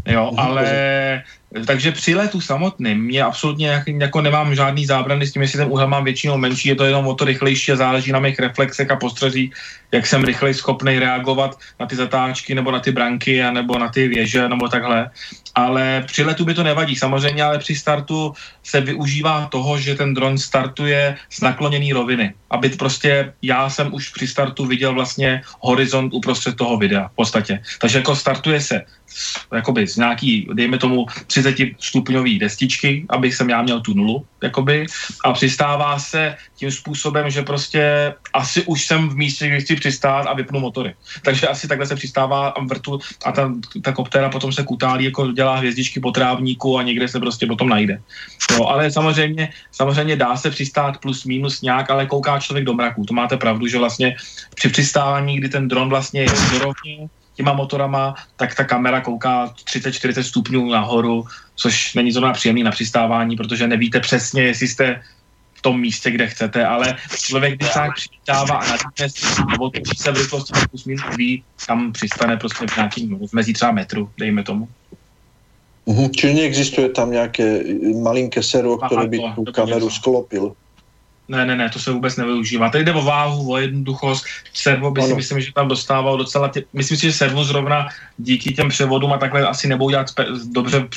Jo, 0.05 0.31
ale 0.37 1.23
takže 1.65 1.91
při 1.91 2.15
letu 2.15 2.41
samotným 2.41 3.03
mě 3.03 3.23
absolutně 3.23 3.83
jako 3.87 4.21
nemám 4.21 4.55
žádný 4.55 4.85
zábrany 4.85 5.27
s 5.27 5.33
tím, 5.33 5.41
jestli 5.41 5.59
ten 5.59 5.67
úhel 5.71 5.87
mám 5.87 6.03
většinou 6.03 6.37
menší, 6.37 6.69
je 6.69 6.75
to 6.75 6.85
jenom 6.85 7.07
o 7.07 7.15
to 7.15 7.25
rychlejší 7.25 7.71
a 7.71 7.75
záleží 7.75 8.11
na 8.11 8.19
mých 8.19 8.39
reflexech 8.39 8.91
a 8.91 8.95
postřezí, 8.95 9.51
jak 9.91 10.07
jsem 10.07 10.23
rychleji 10.23 10.53
schopný 10.53 10.99
reagovat 10.99 11.59
na 11.79 11.85
ty 11.85 11.95
zatáčky 11.95 12.55
nebo 12.55 12.71
na 12.71 12.79
ty 12.79 12.91
branky 12.91 13.43
a 13.43 13.51
nebo 13.51 13.79
na 13.79 13.87
ty 13.87 14.07
věže 14.07 14.49
nebo 14.49 14.67
takhle. 14.67 15.09
Ale 15.55 16.03
při 16.07 16.23
letu 16.23 16.45
by 16.45 16.53
to 16.53 16.63
nevadí 16.63 16.95
samozřejmě, 16.95 17.43
ale 17.43 17.59
při 17.59 17.75
startu 17.75 18.33
se 18.63 18.81
využívá 18.81 19.47
toho, 19.51 19.77
že 19.79 19.95
ten 19.95 20.13
dron 20.13 20.37
startuje 20.37 21.15
z 21.29 21.41
nakloněný 21.41 21.93
roviny. 21.93 22.33
Aby 22.49 22.69
prostě 22.69 23.33
já 23.41 23.69
jsem 23.69 23.93
už 23.93 24.09
při 24.09 24.27
startu 24.27 24.65
viděl 24.65 24.93
vlastně 24.93 25.41
horizont 25.59 26.13
uprostřed 26.13 26.55
toho 26.55 26.77
videa 26.77 27.07
v 27.07 27.15
podstatě. 27.15 27.59
Takže 27.79 27.97
jako 27.97 28.15
startuje 28.15 28.61
se 28.61 28.81
jakoby 29.53 29.87
z 29.87 29.97
nějaký, 29.97 30.47
dejme 30.53 30.77
tomu 30.77 31.05
30 31.27 31.55
stupňový 31.79 32.39
destičky, 32.39 33.05
aby 33.09 33.31
jsem 33.31 33.49
já 33.49 33.61
měl 33.61 33.81
tu 33.81 33.93
nulu, 33.93 34.25
jakoby, 34.43 34.85
a 35.23 35.33
přistává 35.33 35.99
se 35.99 36.35
tím 36.55 36.71
způsobem, 36.71 37.29
že 37.29 37.41
prostě 37.41 38.13
asi 38.33 38.63
už 38.63 38.85
jsem 38.85 39.09
v 39.09 39.15
místě, 39.15 39.47
kde 39.47 39.59
chci 39.59 39.75
přistát 39.75 40.25
a 40.27 40.33
vypnu 40.33 40.59
motory. 40.59 40.95
Takže 41.23 41.47
asi 41.47 41.67
takhle 41.67 41.87
se 41.87 41.95
přistává 41.95 42.47
a 42.47 42.63
vrtu 42.63 42.99
a 43.25 43.31
ta, 43.31 43.53
ta 43.81 43.91
koptéra 43.91 44.29
potom 44.29 44.51
se 44.51 44.63
kutálí, 44.63 45.05
jako 45.05 45.31
dělá 45.31 45.55
hvězdičky 45.55 45.99
po 45.99 46.11
trávníku 46.11 46.77
a 46.77 46.83
někde 46.83 47.07
se 47.07 47.19
prostě 47.19 47.45
potom 47.45 47.69
najde. 47.69 48.01
Jo, 48.51 48.65
ale 48.65 48.91
samozřejmě, 48.91 49.49
samozřejmě 49.71 50.15
dá 50.15 50.37
se 50.37 50.49
přistát 50.49 50.97
plus 50.97 51.25
minus 51.25 51.61
nějak, 51.61 51.89
ale 51.89 52.05
kouká 52.05 52.39
člověk 52.39 52.65
do 52.65 52.73
mraku. 52.73 53.05
To 53.05 53.13
máte 53.13 53.37
pravdu, 53.37 53.67
že 53.67 53.77
vlastně 53.77 54.15
při 54.55 54.69
přistávání, 54.69 55.37
kdy 55.37 55.49
ten 55.49 55.67
dron 55.67 55.89
vlastně 55.89 56.21
je 56.21 56.31
vzorovně, 56.31 57.09
těma 57.35 57.53
motorama, 57.53 58.15
tak 58.35 58.55
ta 58.55 58.63
kamera 58.63 59.01
kouká 59.01 59.47
30-40 59.47 60.21
stupňů 60.21 60.69
nahoru, 60.69 61.25
což 61.55 61.93
není 61.93 62.11
zrovna 62.11 62.33
příjemný 62.33 62.63
na 62.63 62.71
přistávání, 62.71 63.35
protože 63.35 63.67
nevíte 63.67 63.99
přesně, 63.99 64.43
jestli 64.43 64.67
jste 64.67 65.01
v 65.53 65.61
tom 65.61 65.79
místě, 65.79 66.11
kde 66.11 66.27
chcete, 66.27 66.65
ale 66.65 66.97
člověk, 67.17 67.55
když 67.57 67.69
tak 67.69 67.95
přistává 67.95 68.55
a 68.55 68.65
nadíte 68.65 69.07
nebo 69.51 69.69
točí 69.69 69.97
se 69.97 70.11
v 70.11 70.17
rychlosti 70.17 70.53
plus 70.69 70.85
minus 70.85 71.01
ví, 71.17 71.43
tam 71.67 71.91
přistane 71.91 72.37
prostě 72.37 72.65
v 72.67 72.77
nějakým 72.77 73.19
mezi 73.33 73.53
třeba 73.53 73.71
metru, 73.71 74.09
dejme 74.17 74.43
tomu. 74.43 74.67
Uhum, 75.85 76.09
čiže 76.09 76.33
neexistuje 76.33 76.89
tam 76.89 77.11
nějaké 77.11 77.63
malinké 78.01 78.43
servo, 78.43 78.77
které 78.77 79.07
by 79.07 79.19
tu 79.35 79.43
kameru 79.43 79.89
sklopil? 79.89 80.55
Ne, 81.27 81.45
ne, 81.45 81.55
ne, 81.55 81.69
to 81.69 81.79
se 81.79 81.91
vůbec 81.91 82.17
nevyužívá. 82.17 82.69
Tady 82.69 82.83
jde 82.83 82.93
o 82.93 83.01
váhu, 83.01 83.51
o 83.51 83.57
jednoduchost. 83.57 84.25
Servo 84.53 84.91
by 84.91 85.01
ano. 85.01 85.09
si 85.09 85.15
myslím, 85.15 85.41
že 85.41 85.53
tam 85.53 85.67
dostával 85.67 86.17
docela, 86.17 86.47
tě, 86.47 86.63
myslím 86.73 86.97
si, 86.97 87.05
že 87.05 87.13
servo 87.13 87.43
zrovna 87.43 87.87
díky 88.17 88.53
těm 88.53 88.69
převodům 88.69 89.13
a 89.13 89.17
takhle 89.17 89.47
asi 89.47 89.67
nebudou 89.67 89.89
dělat 89.89 90.07
spe- 90.07 90.51
dobře 90.51 90.87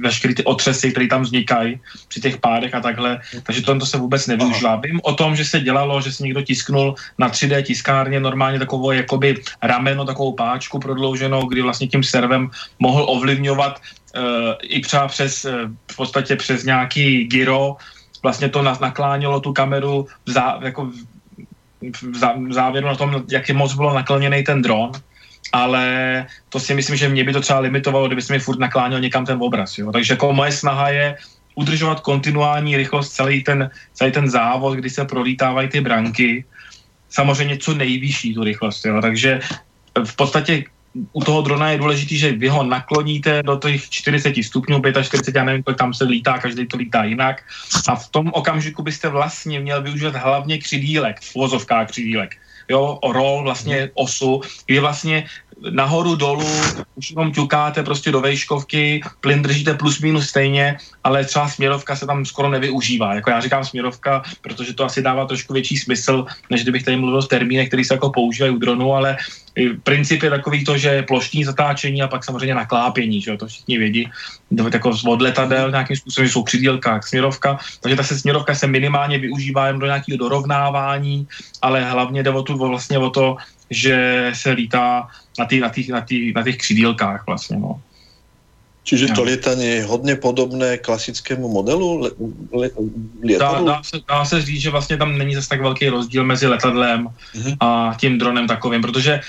veškeré 0.00 0.34
ty 0.34 0.44
otřesy, 0.44 0.90
které 0.90 1.06
tam 1.06 1.22
vznikají 1.22 1.80
při 2.08 2.20
těch 2.20 2.36
pádech 2.36 2.74
a 2.74 2.80
takhle, 2.80 3.20
takže 3.42 3.62
to 3.62 3.86
se 3.86 3.98
vůbec 3.98 4.26
nevyužívá. 4.26 4.70
Aha. 4.70 4.80
Vím 4.84 5.00
o 5.02 5.14
tom, 5.14 5.36
že 5.36 5.44
se 5.44 5.60
dělalo, 5.60 6.00
že 6.00 6.12
se 6.12 6.22
někdo 6.22 6.42
tisknul 6.42 6.94
na 7.18 7.30
3D 7.30 7.62
tiskárně 7.62 8.20
normálně 8.20 8.58
takovou 8.58 8.90
jakoby 8.90 9.36
rameno, 9.62 10.04
takovou 10.04 10.32
páčku 10.32 10.78
prodlouženou, 10.78 11.46
kdy 11.46 11.62
vlastně 11.62 11.86
tím 11.86 12.02
servem 12.02 12.50
mohl 12.78 13.06
ovlivňovat 13.08 13.80
uh, 14.16 14.22
i 14.62 14.80
třeba 14.80 15.08
přes, 15.08 15.44
uh, 15.44 15.50
v 15.92 15.96
podstatě 15.96 16.36
přes 16.36 16.64
nějaký 16.64 17.24
gyro, 17.24 17.76
vlastně 18.24 18.48
to 18.48 18.62
naklánilo 18.62 19.40
tu 19.40 19.52
kameru 19.52 20.08
v, 20.26 20.30
zá, 20.30 20.58
jako 20.64 20.90
v, 22.00 22.16
zá, 22.16 22.32
v 22.32 22.52
závěru 22.52 22.86
na 22.86 22.96
tom, 22.96 23.22
jak 23.28 23.48
je 23.48 23.54
moc 23.54 23.74
bylo 23.74 23.94
nakloněný 23.94 24.44
ten 24.44 24.62
dron, 24.62 24.92
ale 25.52 25.84
to 26.48 26.60
si 26.60 26.74
myslím, 26.74 26.96
že 26.96 27.08
mě 27.08 27.24
by 27.24 27.32
to 27.32 27.40
třeba 27.40 27.68
limitovalo, 27.68 28.06
kdyby 28.06 28.22
se 28.22 28.32
mi 28.32 28.40
furt 28.40 28.58
naklánil 28.58 29.00
někam 29.00 29.28
ten 29.28 29.36
obraz. 29.40 29.78
Jo? 29.78 29.92
Takže 29.92 30.12
jako 30.16 30.32
moje 30.32 30.52
snaha 30.52 30.88
je 30.88 31.16
udržovat 31.54 32.00
kontinuální 32.00 32.76
rychlost 32.76 33.12
celý 33.12 33.44
ten, 33.44 33.70
celý 33.92 34.12
ten 34.12 34.24
závod, 34.30 34.80
kdy 34.80 34.90
se 34.90 35.04
prolítávají 35.04 35.68
ty 35.68 35.80
branky, 35.80 36.44
samozřejmě 37.12 37.60
co 37.60 37.74
nejvyšší 37.74 38.34
tu 38.34 38.44
rychlost. 38.44 38.84
Jo? 38.84 39.00
Takže 39.04 39.40
v 40.04 40.16
podstatě 40.16 40.64
u 41.12 41.24
toho 41.24 41.42
drona 41.42 41.70
je 41.70 41.78
důležité, 41.78 42.14
že 42.14 42.32
vy 42.32 42.48
ho 42.48 42.62
nakloníte 42.64 43.42
do 43.42 43.56
těch 43.56 43.90
40 43.90 44.34
stupňů, 44.42 44.82
45, 45.02 45.34
já 45.34 45.44
nevím, 45.44 45.62
kolik 45.62 45.78
tam 45.78 45.94
se 45.94 46.04
lítá, 46.04 46.38
každý 46.38 46.66
to 46.66 46.76
lítá 46.76 47.04
jinak. 47.04 47.42
A 47.88 47.96
v 47.96 48.08
tom 48.08 48.30
okamžiku 48.34 48.82
byste 48.82 49.08
vlastně 49.08 49.60
měl 49.60 49.82
využít 49.82 50.14
hlavně 50.14 50.58
křidílek, 50.58 51.20
uvozovká 51.34 51.84
křidílek. 51.84 52.36
Jo, 52.68 52.98
rol, 53.12 53.42
vlastně 53.42 53.90
osu, 53.94 54.40
kdy 54.66 54.78
vlastně 54.78 55.26
nahoru, 55.70 56.14
dolů, 56.14 56.46
už 56.94 57.10
jenom 57.10 57.32
ťukáte 57.32 57.82
prostě 57.82 58.12
do 58.12 58.20
vejškovky, 58.20 59.00
plyn 59.20 59.42
držíte 59.42 59.74
plus 59.74 60.00
minus 60.00 60.28
stejně, 60.28 60.76
ale 61.04 61.24
třeba 61.24 61.48
směrovka 61.48 61.96
se 61.96 62.06
tam 62.06 62.24
skoro 62.24 62.50
nevyužívá. 62.50 63.14
Jako 63.14 63.30
já 63.30 63.40
říkám 63.40 63.64
směrovka, 63.64 64.22
protože 64.42 64.74
to 64.74 64.84
asi 64.84 65.02
dává 65.02 65.26
trošku 65.26 65.52
větší 65.52 65.76
smysl, 65.76 66.26
než 66.50 66.62
kdybych 66.62 66.82
tady 66.82 66.96
mluvil 66.96 67.22
v 67.22 67.28
termínech, 67.28 67.68
který 67.68 67.84
se 67.84 67.94
jako 67.94 68.10
používají 68.10 68.54
u 68.54 68.58
dronu, 68.58 68.94
ale 68.94 69.16
princip 69.82 70.22
je 70.22 70.30
takový 70.30 70.64
to, 70.64 70.78
že 70.78 71.02
plošní 71.02 71.44
zatáčení 71.44 72.02
a 72.02 72.08
pak 72.08 72.24
samozřejmě 72.24 72.54
naklápění, 72.54 73.20
že 73.20 73.30
jo, 73.30 73.36
to 73.36 73.46
všichni 73.46 73.78
vědí, 73.78 74.10
jako 74.72 74.90
od 75.06 75.22
letadel 75.22 75.70
nějakým 75.70 75.96
způsobem, 75.96 76.28
jsou 76.28 76.42
přidílka, 76.42 77.00
směrovka, 77.02 77.58
takže 77.80 77.96
ta 77.96 78.02
se 78.02 78.18
směrovka 78.18 78.54
se 78.54 78.66
minimálně 78.66 79.18
využívá 79.18 79.66
jen 79.66 79.78
do 79.78 79.86
nějakého 79.86 80.18
dorovnávání, 80.18 81.26
ale 81.62 81.84
hlavně 81.84 82.22
jde 82.22 82.30
o, 82.30 82.42
tu, 82.42 82.58
vlastně 82.58 82.98
o 82.98 83.10
to, 83.10 83.36
že 83.70 84.30
se 84.34 84.50
lítá 84.50 85.08
na 85.38 85.44
těch 85.44 85.60
na 85.60 85.68
tých, 85.68 85.88
na 85.88 86.00
tých, 86.00 86.34
na 86.34 86.42
tých 86.42 86.58
křidílkách 86.58 87.26
vlastně, 87.26 87.56
no. 87.56 87.80
Čiže 88.84 89.16
to 89.16 89.24
lietanie 89.24 89.80
je 89.80 89.84
hodně 89.84 90.16
podobné 90.16 90.76
klasickému 90.76 91.48
modelu 91.48 91.98
le, 91.98 92.10
le, 92.52 92.70
lietadlu? 93.22 93.66
Dá, 93.66 93.72
dá, 93.72 93.82
se, 93.82 93.96
dá 94.08 94.24
se 94.24 94.42
říct, 94.42 94.60
že 94.60 94.70
vlastně 94.70 94.96
tam 94.96 95.18
není 95.18 95.34
zase 95.34 95.48
tak 95.48 95.60
velký 95.60 95.88
rozdíl 95.88 96.24
mezi 96.24 96.46
letadlem 96.46 97.08
uh-huh. 97.08 97.56
a 97.60 97.96
tím 97.96 98.18
dronem 98.18 98.46
takovým, 98.46 98.82
protože 98.82 99.20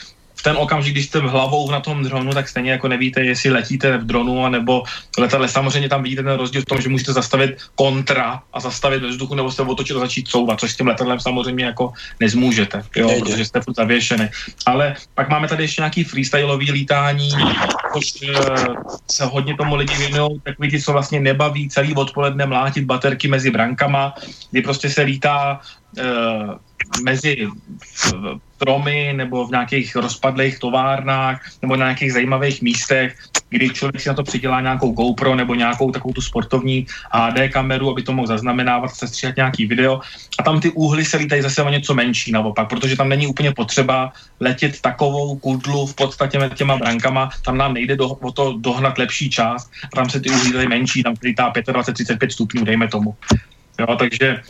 ten 0.43 0.55
okamžik, 0.57 0.93
když 0.93 1.05
jste 1.05 1.19
hlavou 1.19 1.71
na 1.71 1.79
tom 1.79 2.03
dronu, 2.03 2.33
tak 2.33 2.49
stejně 2.49 2.71
jako 2.71 2.87
nevíte, 2.87 3.23
jestli 3.23 3.49
letíte 3.49 3.97
v 3.97 4.05
dronu 4.05 4.49
nebo 4.49 4.83
letadle. 5.17 5.47
Samozřejmě 5.47 5.89
tam 5.89 6.03
vidíte 6.03 6.23
ten 6.23 6.33
rozdíl 6.33 6.61
v 6.61 6.65
tom, 6.65 6.81
že 6.81 6.89
můžete 6.89 7.13
zastavit 7.13 7.57
kontra 7.75 8.41
a 8.53 8.59
zastavit 8.59 9.01
ve 9.01 9.07
vzduchu 9.07 9.35
nebo 9.35 9.51
se 9.51 9.61
otočit 9.61 9.95
a 9.95 9.99
začít 9.99 10.27
couvat, 10.27 10.59
což 10.59 10.71
s 10.71 10.77
tím 10.77 10.87
letadlem 10.87 11.19
samozřejmě 11.19 11.65
jako 11.65 11.93
nezmůžete, 12.19 12.83
jo, 12.95 13.07
Nejde. 13.07 13.21
protože 13.21 13.45
jste 13.45 13.61
furt 13.61 13.75
zavěšený. 13.75 14.27
Ale 14.65 14.95
pak 15.13 15.29
máme 15.29 15.47
tady 15.47 15.63
ještě 15.63 15.81
nějaký 15.81 16.03
freestyleový 16.03 16.71
lítání, 16.71 17.29
což 17.93 18.13
eh, 18.29 18.33
se 19.11 19.25
hodně 19.25 19.57
tomu 19.57 19.75
lidi 19.75 19.95
věnují, 19.95 20.39
takový 20.43 20.69
ti, 20.69 20.81
co 20.81 20.91
vlastně 20.91 21.19
nebaví 21.19 21.69
celý 21.69 21.95
odpoledne 21.95 22.45
mlátit 22.45 22.85
baterky 22.85 23.27
mezi 23.27 23.51
brankama, 23.51 24.13
kdy 24.51 24.61
prostě 24.61 24.89
se 24.89 25.01
lítá 25.01 25.59
mezi 27.03 27.47
stromy 28.55 29.13
nebo 29.15 29.47
v 29.47 29.51
nějakých 29.51 29.95
rozpadlých 29.95 30.59
továrnách 30.59 31.41
nebo 31.61 31.75
na 31.75 31.85
nějakých 31.85 32.13
zajímavých 32.13 32.61
místech, 32.61 33.17
kdy 33.49 33.69
člověk 33.69 34.01
si 34.01 34.09
na 34.09 34.15
to 34.15 34.23
přidělá 34.23 34.61
nějakou 34.61 34.91
GoPro 34.91 35.35
nebo 35.35 35.55
nějakou 35.55 35.91
takovou 35.91 36.13
tu 36.13 36.21
sportovní 36.21 36.85
HD 37.11 37.51
kameru, 37.53 37.89
aby 37.89 38.03
to 38.03 38.13
mohl 38.13 38.27
zaznamenávat, 38.27 38.95
sestříhat 38.95 39.35
nějaký 39.35 39.65
video. 39.65 40.01
A 40.39 40.43
tam 40.43 40.59
ty 40.59 40.71
úhly 40.71 41.05
se 41.05 41.17
lítají 41.17 41.41
zase 41.41 41.63
o 41.63 41.69
něco 41.69 41.93
menší 41.93 42.31
naopak, 42.31 42.69
protože 42.69 42.95
tam 42.95 43.09
není 43.09 43.27
úplně 43.27 43.51
potřeba 43.51 44.13
letět 44.39 44.81
takovou 44.81 45.35
kudlu 45.37 45.87
v 45.87 45.95
podstatě 45.95 46.49
těma 46.55 46.77
brankama, 46.77 47.29
tam 47.45 47.57
nám 47.57 47.73
nejde 47.73 47.95
do, 47.95 48.07
o 48.07 48.31
to 48.31 48.57
dohnat 48.57 48.97
lepší 48.97 49.29
čas, 49.29 49.69
a 49.93 49.95
tam 49.95 50.09
se 50.09 50.19
ty 50.19 50.29
úhly 50.29 50.67
menší, 50.67 51.03
tam 51.03 51.13
lítá 51.23 51.51
25-35 51.51 52.29
stupňů, 52.29 52.65
dejme 52.65 52.87
tomu. 52.87 53.15
Jo, 53.79 53.95
takže 53.95 54.41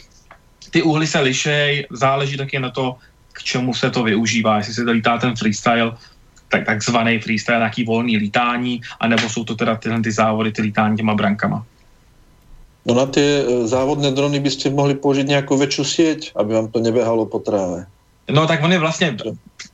ty 0.71 0.83
úhly 0.83 1.07
se 1.07 1.19
lišej, 1.19 1.87
záleží 1.91 2.37
taky 2.37 2.59
na 2.59 2.69
to, 2.69 2.95
k 3.33 3.43
čemu 3.43 3.73
se 3.73 3.91
to 3.91 4.03
využívá, 4.03 4.57
jestli 4.57 4.73
se 4.73 4.85
to 4.85 4.91
lítá 4.91 5.17
ten 5.17 5.35
freestyle, 5.35 5.97
tak, 6.49 6.65
takzvaný 6.65 7.19
freestyle, 7.19 7.57
nějaký 7.57 7.83
volný 7.83 8.17
lítání, 8.17 8.81
anebo 8.99 9.29
jsou 9.29 9.43
to 9.43 9.55
teda 9.55 9.75
tyhle 9.75 10.01
ty 10.01 10.11
závody, 10.11 10.51
ty 10.51 10.61
lítání 10.61 10.97
těma 10.97 11.15
brankama. 11.15 11.65
No 12.85 12.93
na 12.93 13.09
tie 13.09 13.41
e, 13.41 13.67
závodné 13.67 14.13
drony 14.13 14.37
by 14.37 14.49
ste 14.53 14.69
mohli 14.69 14.93
použiť 14.93 15.25
nejakú 15.25 15.57
väčšiu 15.57 15.83
sieť, 15.83 16.19
aby 16.37 16.53
vám 16.53 16.69
to 16.69 16.77
nebehalo 16.85 17.25
po 17.25 17.41
tráve. 17.41 17.89
No 18.29 18.47
tak 18.47 18.63
oni 18.63 18.77
vlastně 18.77 19.17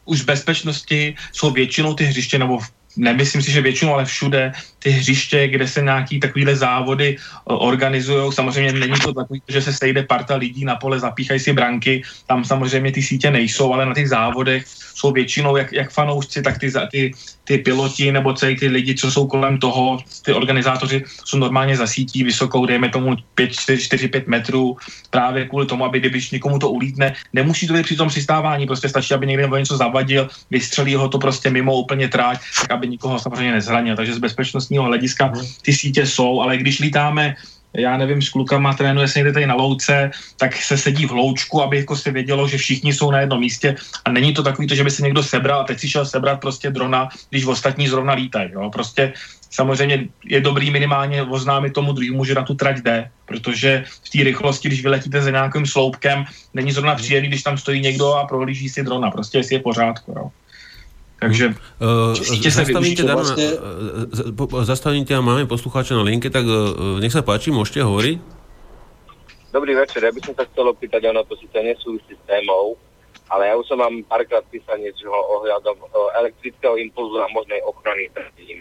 už 0.06 0.22
v 0.22 0.26
bezpečnosti 0.26 1.16
jsou 1.32 1.52
většinou 1.52 1.94
ty 1.94 2.04
hřiště, 2.04 2.38
nebo 2.38 2.60
v 2.60 2.72
nemyslím 2.98 3.42
si, 3.42 3.52
že 3.52 3.62
většinou, 3.62 3.94
ale 3.94 4.06
všude 4.06 4.52
ty 4.80 4.90
hřiště, 4.90 5.48
kde 5.48 5.68
se 5.68 5.82
nějaký 5.82 6.20
takovýhle 6.20 6.56
závody 6.56 7.18
eh, 7.18 7.28
organizují. 7.46 8.34
Samozřejmě 8.34 8.74
není 8.74 9.00
to 9.00 9.14
takový, 9.14 9.42
že 9.48 9.62
se 9.62 9.74
sejde 9.74 10.04
parta 10.04 10.36
lidí 10.36 10.66
na 10.66 10.76
pole, 10.76 11.00
zapíchají 11.00 11.40
si 11.40 11.54
branky, 11.54 12.02
tam 12.28 12.46
samozřejmě 12.46 12.92
ty 12.92 13.02
sítě 13.02 13.32
nejsou, 13.32 13.74
ale 13.74 13.86
na 13.86 13.94
těch 13.94 14.10
závodech 14.10 14.64
jsou 14.68 15.12
většinou 15.12 15.56
jak, 15.58 15.74
jak 15.74 15.92
fanoušci, 15.92 16.42
tak 16.42 16.60
ty, 16.60 16.72
ty, 16.92 17.12
ty 17.52 17.58
piloti 17.58 18.12
nebo 18.12 18.34
celý 18.34 18.56
ty 18.56 18.68
lidi, 18.68 18.96
co 18.96 19.12
jsou 19.12 19.28
kolem 19.28 19.60
toho, 19.60 20.00
ty 20.24 20.32
organizátoři 20.32 21.04
jsou 21.26 21.38
normálně 21.38 21.76
zasítí 21.76 22.24
vysokou, 22.24 22.66
dejme 22.66 22.90
tomu 22.90 23.16
5, 23.36 23.52
4, 23.52 23.84
4 23.84 24.08
5 24.08 24.28
metrů, 24.28 24.78
právě 25.10 25.52
kvůli 25.52 25.66
tomu, 25.66 25.84
aby 25.86 26.00
když 26.00 26.32
někomu 26.32 26.60
to 26.60 26.72
ulítne, 26.72 27.14
nemusí 27.34 27.68
to 27.68 27.74
být 27.74 27.84
při 27.84 27.96
tom 27.96 28.08
přistávání, 28.08 28.68
prostě 28.68 28.90
stačí, 28.90 29.14
aby 29.14 29.28
někde 29.28 29.48
něco 29.52 29.78
zavadil, 29.78 30.30
vystřelí 30.52 30.96
ho 30.96 31.10
to 31.12 31.20
prostě 31.20 31.52
mimo 31.52 31.76
úplně 31.76 32.08
tráť, 32.08 32.40
tak 32.62 32.72
aby 32.72 32.88
nikoho 32.88 33.20
samozřejmě 33.20 33.52
nezranil. 33.52 33.96
Takže 33.96 34.14
z 34.14 34.24
bezpečnostního 34.24 34.84
hlediska 34.88 35.34
ty 35.62 35.74
sítě 35.74 36.08
jsou, 36.08 36.40
ale 36.40 36.58
když 36.58 36.80
lítáme 36.80 37.36
já 37.74 37.98
nevím, 37.98 38.22
s 38.22 38.30
klukama 38.30 38.74
trénuje 38.74 39.08
se 39.08 39.20
někde 39.20 39.34
tady 39.34 39.48
na 39.48 39.56
louce, 39.56 40.12
tak 40.38 40.56
se 40.56 40.78
sedí 40.78 41.06
v 41.06 41.12
loučku, 41.12 41.64
aby 41.64 41.78
jako 41.78 41.96
se 41.96 42.12
vědělo, 42.12 42.48
že 42.48 42.58
všichni 42.58 42.94
jsou 42.94 43.12
na 43.12 43.20
jednom 43.20 43.40
místě 43.40 43.76
a 44.06 44.12
není 44.12 44.34
to 44.34 44.44
takový 44.44 44.68
to, 44.68 44.76
že 44.76 44.84
by 44.84 44.92
se 44.92 45.04
někdo 45.04 45.24
sebral 45.24 45.62
a 45.62 45.64
teď 45.64 45.80
si 45.80 45.90
šel 45.90 46.06
sebrat 46.06 46.40
prostě 46.40 46.70
drona, 46.70 47.10
když 47.30 47.46
v 47.46 47.50
ostatní 47.50 47.88
zrovna 47.88 48.14
lítají. 48.14 48.52
Prostě 48.72 49.14
samozřejmě 49.50 50.08
je 50.26 50.42
dobrý 50.42 50.72
minimálně 50.72 51.24
oznámit 51.24 51.74
tomu 51.74 51.94
druhému, 51.94 52.26
že 52.26 52.36
na 52.36 52.44
tu 52.44 52.54
trať 52.56 52.78
jde, 52.78 53.10
protože 53.26 53.84
v 54.04 54.10
té 54.10 54.24
rychlosti, 54.24 54.68
když 54.68 54.82
vyletíte 54.82 55.22
za 55.22 55.32
nějakým 55.32 55.66
sloupkem, 55.66 56.26
není 56.54 56.72
zrovna 56.72 56.96
příjemný, 56.96 57.28
když 57.28 57.44
tam 57.44 57.58
stojí 57.58 57.82
někdo 57.82 58.14
a 58.14 58.28
prohlíží 58.28 58.70
si 58.70 58.84
drona. 58.84 59.12
Prostě 59.12 59.38
jestli 59.38 59.56
je 59.56 59.60
pořádku. 59.60 60.14
Jo? 60.18 60.32
Takže 61.22 61.54
uh, 61.54 62.18
zastavíte, 62.18 63.06
Dana, 63.06 63.22
vlastne... 63.22 63.46
uh, 63.54 64.66
zastavíte 64.66 65.14
a 65.14 65.22
máme 65.22 65.46
poslucháča 65.46 65.94
na 65.94 66.02
linke, 66.02 66.34
tak 66.34 66.42
uh, 66.50 66.98
nech 66.98 67.14
sa 67.14 67.22
páči, 67.22 67.54
môžete 67.54 67.86
hovoriť. 67.86 68.18
Dobrý 69.54 69.78
večer, 69.78 70.02
ja 70.02 70.10
by 70.10 70.18
som 70.26 70.34
sa 70.34 70.50
chcel 70.50 70.66
opýtať, 70.66 71.06
ono 71.06 71.22
to 71.30 71.38
síce 71.38 71.54
nesúvisí 71.62 72.18
s 72.18 72.24
témou, 72.26 72.74
ale 73.30 73.52
ja 73.52 73.54
už 73.54 73.70
som 73.70 73.78
vám 73.78 74.02
párkrát 74.10 74.42
písal 74.50 74.82
niečo 74.82 75.14
ohľadom 75.14 75.78
elektrického 76.26 76.82
impulzu 76.82 77.22
a 77.22 77.30
možnej 77.30 77.62
ochrany 77.70 78.10
pred 78.10 78.32
tým. 78.34 78.58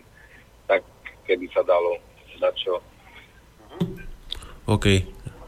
Tak 0.68 0.84
keby 1.24 1.48
sa 1.56 1.64
dalo 1.64 1.96
dať 2.44 2.54
čo. 2.60 2.74
OK, 4.68 4.86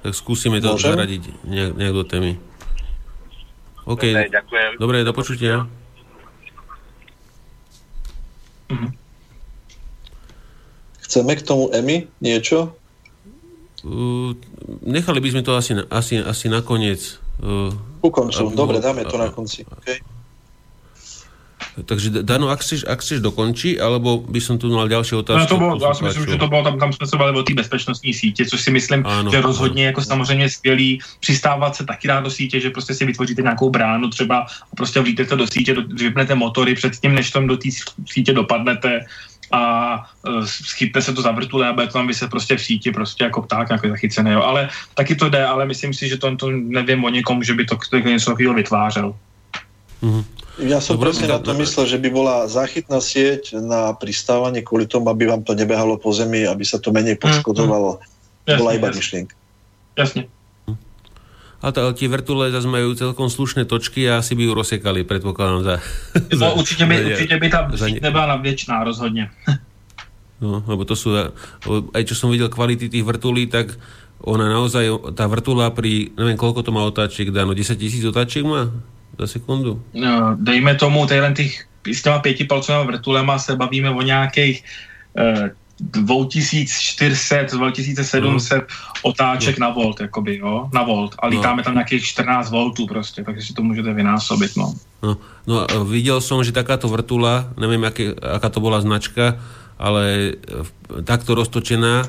tak 0.01 0.13
skúsime 0.17 0.65
to 0.65 0.81
Môžem? 0.81 0.97
zaradiť 0.97 1.23
nejak, 1.45 1.73
nejak 1.77 1.95
do 1.95 2.05
témy. 2.09 2.33
OK, 3.85 4.01
Dobre, 4.01 4.33
ďakujem. 4.33 4.71
Dobre, 4.81 4.97
do 5.05 5.13
počutia. 5.13 5.69
Mhm. 8.73 8.89
Chceme 11.05 11.33
k 11.37 11.43
tomu 11.45 11.69
Emy 11.69 12.09
niečo? 12.25 12.73
Uh, 13.85 14.33
nechali 14.81 15.21
by 15.21 15.29
sme 15.29 15.43
to 15.45 15.53
asi, 15.59 15.77
asi, 15.91 16.23
asi 16.23 16.47
nakoniec. 16.49 17.21
Uh, 17.43 17.75
Ku 18.01 18.09
koncu, 18.09 18.49
dobre, 18.55 18.81
dáme 18.81 19.05
to 19.05 19.19
na 19.21 19.29
konci. 19.29 19.67
Okay. 19.83 20.01
Takže 21.73 22.21
Dano, 22.21 22.53
ak 22.53 22.61
chceš, 22.61 22.85
ak 22.85 23.01
chceš 23.01 23.25
dokončí, 23.25 23.81
alebo 23.81 24.21
by 24.21 24.41
som 24.45 24.61
tu 24.61 24.69
mal 24.69 24.93
ďalšie 24.93 25.25
otázky. 25.25 25.41
No 25.41 25.49
to 25.49 25.57
bolo, 25.57 25.73
já 25.81 25.95
si 25.95 26.05
myslím, 26.05 26.27
že 26.27 26.37
to 26.37 26.49
bylo, 26.49 26.63
tam, 26.63 26.79
tam 26.79 26.93
jsme 26.93 27.07
se 27.07 27.17
bavili 27.17 27.39
o 27.39 27.43
té 27.43 27.55
bezpečnostní 27.55 28.13
sítě, 28.15 28.45
což 28.45 28.61
si 28.61 28.71
myslím, 28.71 29.07
ano, 29.07 29.31
že 29.31 29.41
rozhodně 29.41 29.83
ano. 29.83 29.89
jako 29.89 30.01
samozřejmě 30.03 30.49
skvělý 30.49 31.01
přistávat 31.21 31.77
se 31.77 31.85
taky 31.85 32.09
rád 32.09 32.21
do 32.21 32.31
sítě, 32.31 32.61
že 32.61 32.71
prostě 32.71 32.95
si 32.95 33.05
vytvoříte 33.05 33.43
nějakou 33.43 33.71
bránu 33.71 34.11
třeba 34.11 34.39
a 34.73 34.77
prostě 34.77 35.01
vlítete 35.01 35.37
do 35.37 35.47
sítě, 35.47 35.75
do, 35.75 35.83
vypnete 35.89 36.35
motory 36.35 36.75
předtím, 36.75 37.15
než 37.15 37.31
tam 37.31 37.47
do 37.47 37.57
té 37.57 37.69
sítě 38.07 38.33
dopadnete 38.33 39.01
a 39.53 39.97
uh, 40.29 40.45
schytne 40.45 41.03
se 41.03 41.13
to 41.13 41.23
za 41.23 41.31
vrtule 41.31 41.69
a 41.69 41.87
tam 41.87 42.07
vyset 42.07 42.31
prostě 42.31 42.57
v 42.57 42.63
síti, 42.63 42.91
prostě 42.91 43.25
jako 43.25 43.43
pták 43.43 43.69
nějaký 43.69 43.89
zachycený, 43.89 44.31
jo. 44.31 44.43
Ale 44.43 44.69
taky 44.95 45.15
to 45.15 45.29
jde, 45.29 45.45
ale 45.45 45.67
myslím 45.67 45.95
si, 45.95 46.09
že 46.09 46.17
to, 46.17 46.37
to 46.37 46.51
nevím 46.51 47.05
o 47.05 47.09
někom, 47.09 47.45
že 47.45 47.55
by 47.55 47.65
to, 47.65 47.77
to 47.91 47.99
něco 47.99 48.31
takového 48.31 48.55
vytvářel. 48.55 49.15
Mm-hmm. 50.03 50.25
Ja 50.69 50.85
som 50.85 51.01
Dobre, 51.01 51.17
presne 51.17 51.33
na 51.33 51.41
to 51.41 51.57
myslel, 51.57 51.89
že 51.89 51.97
by 51.97 52.09
bola 52.13 52.45
záchytná 52.45 53.01
sieť 53.01 53.57
na 53.57 53.97
pristávanie 53.97 54.61
kvôli 54.61 54.85
tomu, 54.85 55.09
aby 55.09 55.25
vám 55.25 55.41
to 55.41 55.57
nebehalo 55.57 55.97
po 55.97 56.13
zemi, 56.13 56.45
aby 56.45 56.61
sa 56.61 56.77
to 56.77 56.93
menej 56.93 57.17
poškodovalo. 57.17 57.97
Mm, 57.97 58.53
mm. 58.53 58.59
bola 58.61 58.71
iba 58.77 58.89
myšlienka. 58.93 59.33
Jasne. 59.97 60.29
A 61.63 61.71
tie 61.71 62.11
vrtule 62.11 62.51
zase 62.51 62.67
majú 62.67 62.91
celkom 62.99 63.31
slušné 63.31 63.71
točky 63.71 64.11
a 64.11 64.19
asi 64.19 64.35
by 64.35 64.51
ju 64.51 64.53
rozsekali, 64.53 65.07
predpokladám. 65.07 65.63
Za, 65.63 65.75
no, 66.19 66.35
za, 66.35 66.47
určite, 66.59 66.85
by, 66.91 66.95
určite 67.15 67.39
by 67.39 67.47
tá 67.47 67.61
nebola 68.03 68.35
väčšiná 68.43 68.83
rozhodne. 68.83 69.31
No, 70.43 70.59
lebo 70.67 70.83
to 70.83 70.99
sú, 70.99 71.15
aj 71.95 72.03
čo 72.03 72.19
som 72.19 72.35
videl 72.35 72.51
kvality 72.51 72.91
tých 72.91 73.07
vrtulí, 73.07 73.47
tak 73.47 73.79
ona 74.27 74.51
naozaj, 74.51 75.15
tá 75.15 75.31
vrtula 75.31 75.71
pri, 75.71 76.11
neviem, 76.19 76.35
koľko 76.35 76.67
to 76.67 76.75
má 76.75 76.83
otáčiek, 76.83 77.31
dá, 77.31 77.47
no 77.47 77.55
10 77.55 77.79
tisíc 77.79 78.03
otáčiek 78.03 78.43
má? 78.43 78.67
Za 79.23 79.27
sekundu? 79.27 79.79
No, 79.95 80.37
dejme 80.37 80.75
tomu, 80.75 81.07
tady 81.07 81.35
těch, 81.35 81.67
s 81.87 82.03
těma 82.03 82.19
pětipalcovými 82.19 82.87
vrtulema 82.87 83.39
se 83.39 83.57
bavíme 83.57 83.91
o 83.91 84.03
nějakých 84.03 84.65
e, 85.19 85.51
2400, 85.83 87.57
2700 87.57 88.59
mm. 88.59 88.67
otáček 89.03 89.59
no. 89.59 89.67
na 89.67 89.75
volt, 89.75 90.01
jakoby, 90.01 90.39
jo, 90.39 90.69
na 90.73 90.83
volt. 90.83 91.15
A 91.19 91.27
lítáme 91.27 91.63
no. 91.63 91.65
tam 91.65 91.75
nějakých 91.75 92.05
14 92.05 92.51
voltů 92.51 92.87
prostě, 92.87 93.25
takže 93.25 93.47
si 93.47 93.53
to 93.55 93.63
můžete 93.63 93.95
vynásobit, 93.95 94.57
no. 94.57 94.75
No, 95.03 95.19
no 95.47 95.67
videl 95.83 96.23
som, 96.23 96.47
že 96.47 96.55
takáto 96.55 96.87
vrtula, 96.87 97.51
neviem, 97.59 97.83
aké, 97.83 98.15
aká 98.15 98.47
to 98.47 98.63
bola 98.63 98.79
značka, 98.79 99.35
ale 99.75 100.39
takto 101.03 101.35
roztočená 101.35 102.07
e, 102.07 102.09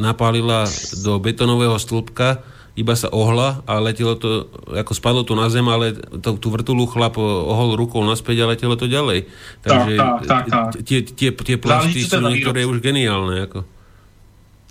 napálila 0.00 0.64
do 1.04 1.20
betonového 1.20 1.76
stĺpka 1.76 2.40
iba 2.72 2.96
sa 2.96 3.12
ohla 3.12 3.60
a 3.68 3.76
letelo 3.76 4.16
to, 4.16 4.48
ako 4.72 4.92
spadlo 4.96 5.22
to 5.28 5.36
na 5.36 5.52
zem, 5.52 5.68
ale 5.68 5.92
to, 6.24 6.40
tú 6.40 6.48
vrtulu 6.48 6.88
chlap 6.88 7.20
ohol 7.20 7.76
rukou 7.76 8.00
naspäť 8.00 8.44
a 8.44 8.50
letelo 8.56 8.80
to 8.80 8.88
ďalej. 8.88 9.28
Takže 9.60 9.92
tak, 10.00 10.18
tak, 10.24 10.44
tak, 10.48 10.66
tie, 10.80 11.04
tie, 11.04 11.30
tie 11.36 11.56
plasty 11.60 12.00
sú 12.00 12.24
niektoré 12.24 12.64
už 12.64 12.80
geniálne. 12.80 13.44
Ako. 13.44 13.68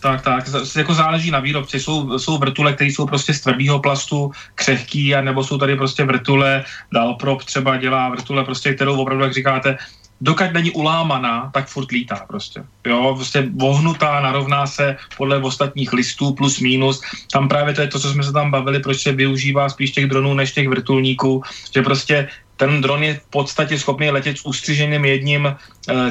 Tak, 0.01 0.21
tak, 0.25 0.49
jako 0.75 0.93
záleží 0.93 1.31
na 1.31 1.39
výrobci. 1.39 1.79
Jsou, 1.79 2.17
jsou 2.17 2.37
vrtule, 2.37 2.73
které 2.73 2.89
jsou 2.89 3.05
prostě 3.05 3.33
z 3.33 3.41
tvrdého 3.41 3.79
plastu, 3.79 4.31
křehký, 4.55 5.15
a 5.15 5.21
nebo 5.21 5.43
jsou 5.43 5.57
tady 5.57 5.75
prostě 5.75 6.03
vrtule, 6.03 6.65
Dalprop 6.93 7.43
třeba 7.43 7.77
dělá 7.77 8.09
vrtule, 8.09 8.43
prostě, 8.43 8.73
kterou 8.73 8.97
opravdu, 8.97 9.23
jak 9.23 9.33
říkáte, 9.33 9.77
dokud 10.21 10.53
není 10.53 10.71
ulámaná, 10.71 11.51
tak 11.53 11.67
furt 11.67 11.91
lítá 11.91 12.25
prostě. 12.27 12.63
Jo, 12.87 13.13
prostě 13.15 13.49
vohnutá, 13.55 14.21
narovná 14.21 14.67
se 14.67 14.97
podle 15.17 15.37
ostatních 15.37 15.93
listů 15.93 16.33
plus 16.33 16.59
minus. 16.59 17.01
Tam 17.31 17.49
právě 17.49 17.73
to 17.73 17.81
je 17.81 17.87
to, 17.87 17.99
co 17.99 18.11
jsme 18.11 18.23
se 18.23 18.31
tam 18.31 18.51
bavili, 18.51 18.79
proč 18.79 19.01
se 19.01 19.11
využívá 19.11 19.69
spíš 19.69 19.91
těch 19.91 20.05
dronů 20.05 20.33
než 20.33 20.51
těch 20.51 20.69
vrtulníků, 20.69 21.43
že 21.73 21.81
prostě 21.81 22.27
ten 22.61 22.81
dron 22.81 23.03
je 23.03 23.13
v 23.13 23.25
podstatě 23.29 23.79
schopný 23.79 24.11
letět 24.11 24.37
s 24.37 24.45
ustřiženým 24.45 25.05
jedním 25.05 25.45
e, 25.47 25.55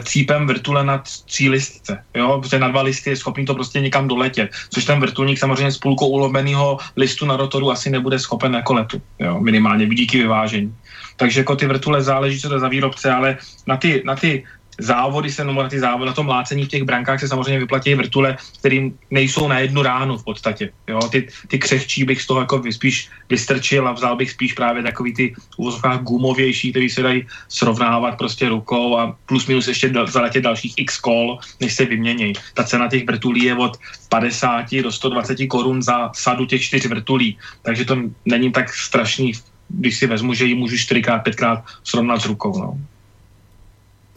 cípem 0.03 0.47
vrtule 0.47 0.85
na 0.85 0.99
tří 0.99 1.49
listce. 1.49 2.05
Jo? 2.15 2.39
Protože 2.43 2.59
na 2.59 2.69
dva 2.69 2.83
listy 2.83 3.11
je 3.11 3.17
schopný 3.17 3.47
to 3.47 3.55
prostě 3.55 3.81
někam 3.81 4.09
doletět. 4.09 4.51
Což 4.71 4.85
ten 4.85 5.01
vrtulník 5.01 5.39
samozřejmě 5.39 5.73
s 5.73 5.79
půlkou 5.79 6.09
ulomeného 6.09 6.79
listu 6.97 7.27
na 7.27 7.37
rotoru 7.37 7.71
asi 7.71 7.91
nebude 7.91 8.19
schopen 8.19 8.55
jako 8.55 8.75
letu. 8.75 9.03
Jo? 9.19 9.41
Minimálně 9.41 9.87
díky 9.87 10.19
vyvážení. 10.19 10.75
Takže 11.21 11.41
jako 11.41 11.57
ty 11.57 11.67
vrtule 11.67 12.03
záleží, 12.03 12.41
co 12.41 12.49
to 12.49 12.55
je 12.55 12.61
za 12.61 12.69
výrobce, 12.69 13.13
ale 13.13 13.37
na 13.67 13.77
ty, 13.77 14.03
na 14.05 14.17
ty 14.17 14.45
závody 14.81 15.31
se, 15.33 15.45
na, 15.45 15.69
ty 15.69 15.81
závody, 15.81 16.07
na 16.07 16.13
tom 16.13 16.29
lácení 16.29 16.65
v 16.65 16.69
těch 16.69 16.83
brankách 16.83 17.21
se 17.21 17.29
samozřejmě 17.29 17.59
vyplatí 17.59 17.95
vrtule, 17.95 18.37
kterým 18.59 18.99
nejsou 19.11 19.49
na 19.49 19.59
jednu 19.59 19.83
ránu 19.83 20.17
v 20.17 20.25
podstatě. 20.25 20.73
Jo? 20.89 20.99
Ty, 21.13 21.29
ty 21.49 21.59
křehčí 21.59 22.05
bych 22.05 22.23
z 22.23 22.27
toho 22.27 22.41
jako 22.41 22.63
spíš 22.73 23.11
vystrčil 23.29 23.89
a 23.89 23.93
vzal 23.93 24.17
bych 24.17 24.31
spíš 24.31 24.53
právě 24.53 24.83
takový 24.83 25.15
ty 25.15 25.35
uvozovkách 25.57 26.03
gumovější, 26.03 26.71
který 26.71 26.91
se 26.91 27.03
dají 27.03 27.27
srovnávat 27.49 28.19
prostě 28.19 28.49
rukou 28.49 28.99
a 28.99 29.17
plus 29.27 29.47
minus 29.47 29.69
ještě 29.69 29.89
do, 29.89 30.07
zaletět 30.07 30.45
dalších 30.45 30.75
x 30.77 30.99
kol, 30.99 31.39
než 31.61 31.75
se 31.75 31.85
vyměnějí. 31.85 32.33
Ta 32.55 32.65
cena 32.65 32.89
těch 32.89 33.07
vrtulí 33.07 33.45
je 33.45 33.57
od 33.57 33.77
50 34.09 34.75
do 34.83 34.93
120 34.93 35.47
korun 35.47 35.83
za 35.83 36.11
sadu 36.15 36.47
těch 36.47 36.63
čtyř 36.63 36.87
vrtulí, 36.87 37.39
takže 37.63 37.85
to 37.85 37.97
není 38.25 38.53
tak 38.53 38.75
strašný 38.75 39.33
když 39.71 39.99
si 39.99 40.07
vezmu, 40.07 40.35
že 40.35 40.45
ji 40.45 40.55
můžu 40.55 40.77
4x, 40.77 41.23
5x 41.23 41.63
srovnat 41.85 42.23
s 42.23 42.27
rukou. 42.27 42.59
No. 42.59 42.79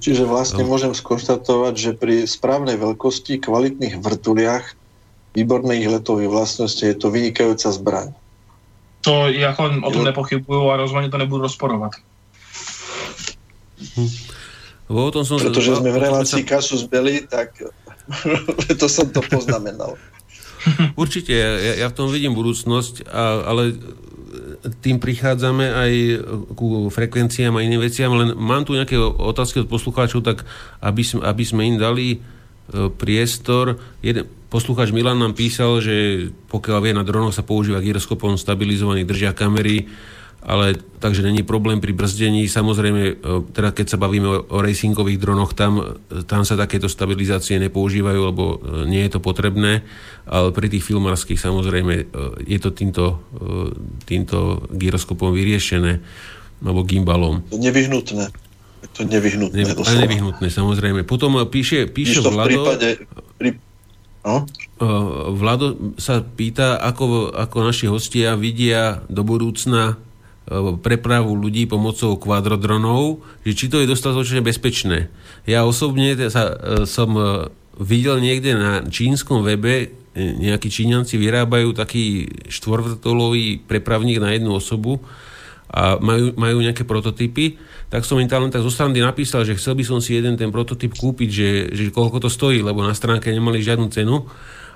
Čiže 0.03 0.27
vlastne 0.27 0.67
no. 0.67 0.75
môžem 0.75 0.91
skonštatovať, 0.91 1.73
že 1.79 1.91
pri 1.95 2.27
správnej 2.27 2.75
veľkosti, 2.75 3.39
kvalitných 3.39 4.03
vrtuliach, 4.03 4.75
výborných 5.31 5.87
letových 5.87 6.27
vlastností 6.27 6.91
je 6.91 6.97
to 6.99 7.07
vynikajúca 7.07 7.71
zbraň. 7.71 8.11
To 9.07 9.27
jako 9.31 9.83
o 9.83 9.91
tom 9.91 10.03
nepochybuju 10.03 10.71
a 10.71 10.79
rozhodne 10.79 11.07
to 11.11 11.17
nebudu 11.17 11.47
rozporovat. 11.47 11.91
Hm. 13.95 14.11
O 14.91 15.11
tom 15.11 15.23
som 15.23 15.39
Pretože 15.39 15.79
sme 15.79 15.91
v 15.91 15.99
relácii 16.03 16.43
sa... 16.43 16.49
kasu 16.59 16.75
zbeli, 16.83 17.23
tak 17.23 17.55
to 18.79 18.87
som 18.91 19.07
to 19.07 19.23
poznamenal. 19.23 19.95
Určite, 20.95 21.31
ja, 21.31 21.73
ja 21.83 21.87
v 21.91 21.95
tom 21.95 22.07
vidím 22.07 22.35
budúcnosť, 22.35 23.07
a, 23.07 23.43
ale 23.47 23.75
tým 24.63 24.99
prichádzame 24.99 25.65
aj 25.75 25.93
ku 26.55 26.87
frekvenciám 26.87 27.59
a 27.59 27.63
iným 27.63 27.83
veciam, 27.83 28.15
len 28.15 28.31
mám 28.35 28.63
tu 28.63 28.75
nejaké 28.75 28.95
otázky 28.99 29.63
od 29.63 29.71
poslucháčov, 29.71 30.23
tak 30.23 30.47
aby 30.79 31.03
sme, 31.03 31.21
aby 31.23 31.43
sme 31.43 31.61
im 31.67 31.77
dali 31.79 32.07
e, 32.15 32.17
priestor. 32.87 33.75
Jeden, 33.99 34.23
poslucháč 34.47 34.95
Milan 34.95 35.19
nám 35.19 35.35
písal, 35.35 35.83
že 35.83 36.29
pokiaľ 36.47 36.79
vie, 36.79 36.93
na 36.95 37.03
dronoch 37.03 37.35
sa 37.35 37.43
používa 37.43 37.83
gyroskopom 37.83 38.39
stabilizovaný 38.39 39.03
držia 39.03 39.35
kamery 39.35 39.91
ale 40.43 40.75
takže 40.99 41.23
není 41.23 41.43
problém 41.43 41.79
pri 41.79 41.95
brzdení. 41.95 42.47
Samozrejme, 42.51 43.01
e, 43.07 43.13
teda 43.55 43.71
keď 43.71 43.95
sa 43.95 43.97
bavíme 43.97 44.27
o, 44.27 44.37
o 44.43 44.57
racingových 44.59 45.19
dronoch, 45.19 45.55
tam, 45.55 45.99
tam 46.27 46.43
sa 46.43 46.59
takéto 46.59 46.91
stabilizácie 46.91 47.59
nepoužívajú, 47.63 48.19
lebo 48.19 48.43
e, 48.43 48.87
nie 48.87 49.01
je 49.07 49.11
to 49.15 49.19
potrebné, 49.23 49.87
ale 50.27 50.51
pri 50.51 50.67
tých 50.67 50.83
filmárskych 50.83 51.39
samozrejme 51.39 51.93
e, 51.95 52.05
je 52.43 52.59
to 52.59 52.69
týmto, 52.75 53.23
týmto 54.03 54.67
gyroskopom 54.71 55.31
vyriešené, 55.31 56.03
alebo 56.63 56.83
gimbalom. 56.83 57.47
Nevyhnutné. 57.51 58.27
Je 58.83 58.89
to 58.91 59.07
nevyhnutné. 59.07 59.63
Ne, 59.63 59.75
ale 59.79 59.95
nevyhnutné, 60.07 60.47
samozrejme. 60.51 61.07
Potom 61.07 61.39
píše, 61.47 61.87
píše 61.87 62.19
Vlado... 62.19 62.43
V 62.43 62.47
prípade, 62.51 62.89
pri... 63.39 63.49
no? 64.27 64.43
Vlado 65.39 65.95
sa 65.95 66.19
pýta, 66.19 66.75
ako, 66.83 67.31
ako 67.31 67.57
naši 67.63 67.87
hostia 67.87 68.35
vidia 68.35 69.07
do 69.07 69.23
budúcna 69.23 69.95
E, 69.95 70.12
prepravu 70.83 71.39
ľudí 71.39 71.65
pomocou 71.65 72.19
kvadrodronov, 72.19 73.23
že 73.47 73.55
či 73.55 73.65
to 73.71 73.79
je 73.79 73.87
dostatočne 73.87 74.43
bezpečné. 74.43 75.07
Ja 75.47 75.63
osobne 75.63 76.19
sa, 76.27 76.51
e, 76.51 76.55
som 76.83 77.15
e, 77.15 77.23
videl 77.79 78.19
niekde 78.19 78.51
na 78.53 78.83
čínskom 78.83 79.47
webe, 79.47 79.95
nejakí 80.13 80.69
Číňanci 80.69 81.17
vyrábajú 81.17 81.73
taký 81.73 82.29
štvorvrtolový 82.45 83.65
prepravník 83.65 84.21
na 84.21 84.29
jednu 84.37 84.53
osobu 84.53 85.01
a 85.73 85.97
majú, 85.97 86.37
majú 86.37 86.61
nejaké 86.61 86.85
prototypy, 86.85 87.57
tak 87.89 88.05
som 88.05 88.21
im 88.21 88.29
tam 88.29 88.45
len 88.45 88.53
tak 88.53 88.61
zo 88.61 88.69
strany 88.69 89.01
napísal, 89.01 89.41
že 89.41 89.57
chcel 89.57 89.73
by 89.73 89.81
som 89.81 89.97
si 89.97 90.13
jeden 90.13 90.37
ten 90.37 90.53
prototyp 90.53 90.93
kúpiť, 90.93 91.29
že, 91.33 91.49
že 91.73 91.83
koľko 91.89 92.21
to 92.21 92.29
stojí, 92.29 92.61
lebo 92.61 92.85
na 92.85 92.93
stránke 92.93 93.33
nemali 93.33 93.57
žiadnu 93.57 93.89
cenu 93.89 94.29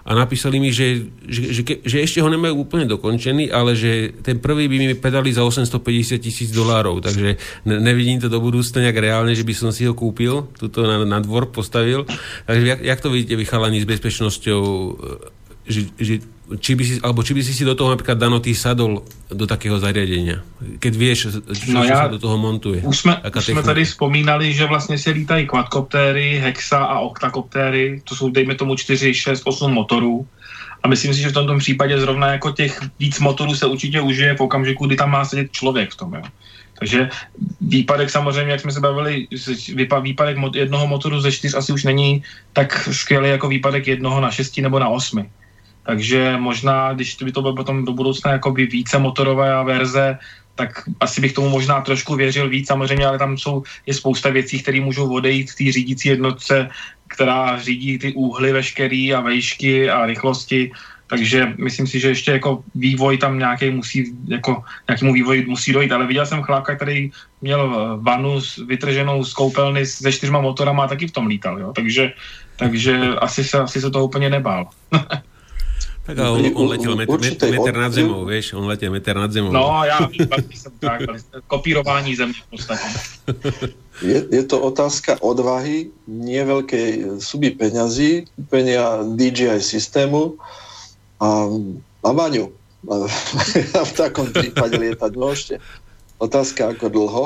a 0.08 0.16
napísali 0.16 0.64
mi, 0.64 0.72
že, 0.72 1.04
že, 1.28 1.52
že, 1.52 1.62
že 1.84 1.98
ešte 2.00 2.24
ho 2.24 2.32
nemajú 2.32 2.64
úplne 2.64 2.88
dokončený, 2.88 3.52
ale 3.52 3.76
že 3.76 4.16
ten 4.24 4.40
prvý 4.40 4.72
by 4.72 4.76
mi 4.80 4.88
pedali 4.96 5.36
za 5.36 5.44
850 5.44 6.24
tisíc 6.24 6.50
dolárov, 6.56 7.04
takže 7.04 7.36
ne, 7.68 7.76
nevidím 7.84 8.24
to 8.24 8.32
do 8.32 8.40
budúcna 8.40 8.88
nejak 8.88 9.04
reálne, 9.04 9.36
že 9.36 9.44
by 9.44 9.52
som 9.52 9.70
si 9.76 9.84
ho 9.84 9.92
kúpil, 9.92 10.48
tuto 10.56 10.88
na, 10.88 11.04
na 11.04 11.20
dvor 11.20 11.52
postavil. 11.52 12.08
Takže 12.48 12.64
jak, 12.64 12.80
jak 12.88 13.00
to 13.04 13.12
vidíte 13.12 13.36
vy 13.36 13.46
s 13.84 13.90
bezpečnosťou, 13.92 14.62
že, 15.68 15.92
že 16.00 16.24
či 16.56 16.80
by 16.80 16.84
si, 16.88 16.94
alebo 17.04 17.20
či 17.28 17.36
by 17.36 17.44
si 17.44 17.52
si 17.52 17.68
do 17.68 17.76
toho 17.76 17.92
napríklad 17.92 18.16
Dano 18.16 18.40
ty 18.40 18.56
sadol 18.56 19.04
do 19.28 19.44
takého 19.44 19.76
zariadenia, 19.84 20.40
keď 20.80 20.94
vieš, 20.96 21.18
čo, 21.28 21.30
no 21.76 21.84
ja, 21.84 22.08
sa 22.08 22.14
do 22.14 22.24
toho 22.24 22.40
montuje. 22.40 22.80
Už 22.88 22.98
jsme, 23.04 23.20
už 23.20 23.46
jsme 23.46 23.64
tady 23.64 23.86
vzpomínali, 23.86 24.54
že 24.54 24.66
vlastně 24.66 24.98
se 24.98 25.12
lítají 25.12 25.48
quadcoptéry, 25.48 26.40
hexa 26.40 26.78
a 26.78 27.00
octacoptéry, 27.00 28.02
to 28.04 28.16
jsou 28.16 28.30
dejme 28.30 28.56
tomu 28.56 28.76
4, 28.76 29.14
6, 29.14 29.42
8 29.46 29.74
motorů. 29.74 30.28
A 30.84 30.88
myslím 30.88 31.14
si, 31.14 31.20
že 31.22 31.30
v 31.30 31.34
tomto 31.34 31.58
případě 31.58 32.00
zrovna 32.00 32.28
jako 32.32 32.52
těch 32.52 32.80
víc 33.00 33.20
motorů 33.20 33.56
se 33.56 33.66
určitě 33.66 34.02
užije 34.02 34.36
v 34.36 34.42
okamžiku, 34.42 34.88
kdy 34.88 34.96
tam 34.96 35.12
má 35.12 35.26
sedět 35.26 35.52
člověk 35.52 35.92
v 35.92 35.96
tom. 35.96 36.14
Jo. 36.14 36.22
Takže 36.80 37.10
výpadek 37.62 38.10
samozřejmě, 38.10 38.52
jak 38.52 38.62
jsme 38.62 38.72
se 38.72 38.80
bavili, 38.80 39.28
výpadek 40.02 40.38
jednoho 40.56 40.88
motoru 40.88 41.22
ze 41.22 41.32
čtyř 41.32 41.54
asi 41.54 41.74
už 41.74 41.84
není 41.84 42.24
tak 42.54 42.90
skvělý 42.92 43.30
jako 43.30 43.48
výpadek 43.48 43.88
jednoho 43.88 44.22
na 44.22 44.32
šesti 44.32 44.62
nebo 44.62 44.80
na 44.80 44.90
osmi. 44.90 45.26
Takže 45.88 46.38
možná, 46.38 46.94
když 46.94 47.16
by 47.24 47.32
to 47.32 47.42
bylo 47.42 47.56
potom 47.56 47.86
do 47.86 47.94
budoucna 47.94 48.32
jakoby 48.32 48.66
více 48.66 49.00
motorové 49.00 49.64
verze, 49.64 50.18
tak 50.56 50.84
asi 51.00 51.22
bych 51.22 51.34
tomu 51.34 51.50
možná 51.50 51.82
trošku 51.82 52.16
věřil 52.16 52.50
víc 52.50 52.68
samozřejmě, 52.68 53.06
ale 53.06 53.20
tam 53.20 53.38
jsou, 53.38 53.64
je 53.86 53.94
spousta 53.94 54.30
věcí, 54.30 54.60
které 54.60 54.82
můžou 54.82 55.14
odejít 55.14 55.52
v 55.52 55.56
té 55.56 55.72
řídící 55.72 56.10
jednotce, 56.10 56.70
která 57.08 57.60
řídí 57.60 57.98
ty 57.98 58.14
úhly 58.14 58.52
veškerý 58.52 59.14
a 59.14 59.22
vejšky 59.22 59.90
a 59.90 60.06
rychlosti, 60.06 60.72
takže 61.08 61.54
myslím 61.58 61.88
si, 61.88 62.00
že 62.00 62.08
ještě 62.08 62.32
jako 62.32 62.64
vývoj 62.76 63.18
tam 63.18 63.40
nějaký 63.40 63.72
musí, 63.72 64.12
jako 64.28 64.64
nějakému 64.90 65.14
vývoji 65.14 65.46
musí 65.46 65.74
dojít, 65.74 65.92
ale 65.92 66.08
viděl 66.08 66.26
jsem 66.26 66.44
chlápka, 66.44 66.76
který 66.76 67.12
měl 67.42 67.64
vanu 68.02 68.40
vytrženou 68.68 69.24
z 69.24 69.34
koupelny 69.34 69.86
se 69.86 70.12
čtyřma 70.12 70.42
motorama 70.42 70.84
a 70.84 70.88
taky 70.88 71.08
v 71.08 71.16
tom 71.16 71.28
lítal, 71.28 71.60
jo? 71.60 71.72
takže, 71.76 72.12
takže 72.56 73.16
asi 73.24 73.44
se, 73.44 73.58
asi 73.60 73.82
se 73.82 73.92
to 73.92 74.04
úplně 74.04 74.30
nebál. 74.30 74.68
Tak 76.08 76.16
on, 76.24 76.40
on 76.56 76.68
letel 76.72 76.96
met, 76.96 77.10
met, 77.12 77.36
meter 77.52 77.76
nad 77.76 77.92
zemou, 77.92 78.24
vieš, 78.24 78.56
on 78.56 78.64
letel 78.64 78.92
meter 78.96 79.12
nad 79.12 79.28
zemou. 79.28 79.52
No, 79.52 79.84
ja 79.84 80.08
som 80.56 80.72
tak, 80.80 81.04
kopírování 81.48 82.16
země 82.16 82.40
v 82.48 82.50
podstate. 82.50 82.88
Je, 84.02 84.24
je 84.32 84.44
to 84.44 84.62
otázka 84.62 85.18
odvahy, 85.20 85.90
nie 86.08 86.40
veľkej 86.46 87.20
suby 87.20 87.52
peňazí, 87.52 88.30
kúpenia 88.40 89.04
DJI 89.04 89.60
systému 89.60 90.40
a, 91.20 91.52
a 92.06 92.10
Maňu. 92.14 92.54
A 93.78 93.82
v 93.84 93.94
takom 93.98 94.32
prípade 94.32 94.80
lietať 94.80 95.12
môžete. 95.18 95.56
Otázka, 96.24 96.72
ako 96.72 96.88
dlho 96.88 97.26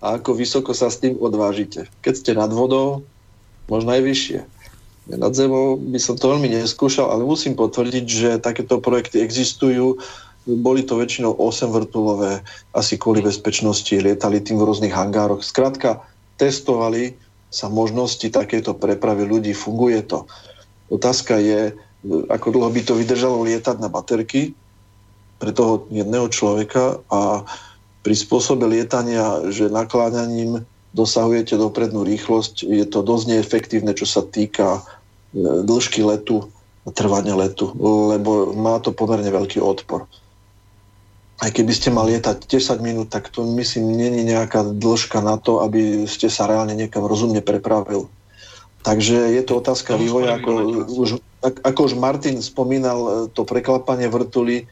a 0.00 0.16
ako 0.16 0.38
vysoko 0.38 0.72
sa 0.72 0.88
s 0.88 1.02
tým 1.02 1.18
odvážite. 1.20 1.92
Keď 2.00 2.14
ste 2.14 2.32
nad 2.32 2.48
vodou, 2.48 3.04
možno 3.68 3.92
aj 3.92 4.00
vyššie. 4.00 4.40
Nad 5.08 5.32
zemou 5.36 5.76
by 5.76 6.00
som 6.00 6.16
to 6.16 6.32
veľmi 6.32 6.48
neskúšal, 6.48 7.12
ale 7.12 7.28
musím 7.28 7.52
potvrdiť, 7.52 8.04
že 8.08 8.30
takéto 8.40 8.80
projekty 8.80 9.20
existujú. 9.20 10.00
Boli 10.44 10.84
to 10.84 10.96
väčšinou 10.96 11.36
8 11.36 11.72
vrtulové, 11.72 12.40
asi 12.72 12.96
kvôli 12.96 13.20
bezpečnosti, 13.20 13.92
lietali 13.92 14.40
tým 14.40 14.60
v 14.60 14.66
rôznych 14.68 14.92
hangároch. 14.92 15.44
Skrátka, 15.44 16.04
testovali 16.40 17.16
sa 17.52 17.68
možnosti 17.68 18.24
takéto 18.32 18.72
prepravy 18.72 19.28
ľudí, 19.28 19.52
funguje 19.52 20.04
to. 20.04 20.24
Otázka 20.92 21.40
je, 21.40 21.76
ako 22.28 22.46
dlho 22.52 22.70
by 22.72 22.80
to 22.84 22.98
vydržalo 22.98 23.44
lietať 23.44 23.80
na 23.80 23.88
baterky 23.88 24.52
pre 25.40 25.52
toho 25.52 25.88
jedného 25.88 26.28
človeka 26.28 27.00
a 27.08 27.44
pri 28.04 28.14
spôsobe 28.16 28.68
lietania, 28.68 29.48
že 29.48 29.72
nakláňaním 29.72 30.68
dosahujete 30.92 31.56
doprednú 31.56 32.04
rýchlosť, 32.04 32.68
je 32.68 32.84
to 32.84 33.00
dosť 33.00 33.24
neefektívne, 33.32 33.96
čo 33.96 34.04
sa 34.04 34.22
týka 34.22 34.84
dĺžky 35.66 36.00
letu, 36.06 36.48
trvania 36.94 37.34
letu, 37.34 37.72
lebo 38.14 38.52
má 38.54 38.78
to 38.78 38.94
pomerne 38.94 39.28
veľký 39.28 39.58
odpor. 39.58 40.06
Aj 41.42 41.50
keby 41.50 41.72
ste 41.74 41.90
mali 41.90 42.14
lietať 42.14 42.46
10 42.46 42.78
minút, 42.78 43.08
tak 43.10 43.28
to 43.32 43.42
myslím, 43.58 43.98
není 43.98 44.22
nejaká 44.22 44.62
dĺžka 44.78 45.18
na 45.18 45.34
to, 45.36 45.64
aby 45.66 46.06
ste 46.06 46.30
sa 46.30 46.46
reálne 46.46 46.78
niekam 46.78 47.02
rozumne 47.02 47.42
prepravil. 47.42 48.06
Takže 48.84 49.32
je 49.34 49.42
to 49.42 49.58
otázka 49.58 49.96
vývoja, 49.96 50.38
ako 50.38 50.50
už, 50.92 51.10
ako 51.42 51.80
už 51.88 51.94
Martin 51.96 52.38
spomínal, 52.44 52.98
e, 53.00 53.10
to 53.32 53.48
preklapanie 53.48 54.12
vrtuly, 54.12 54.68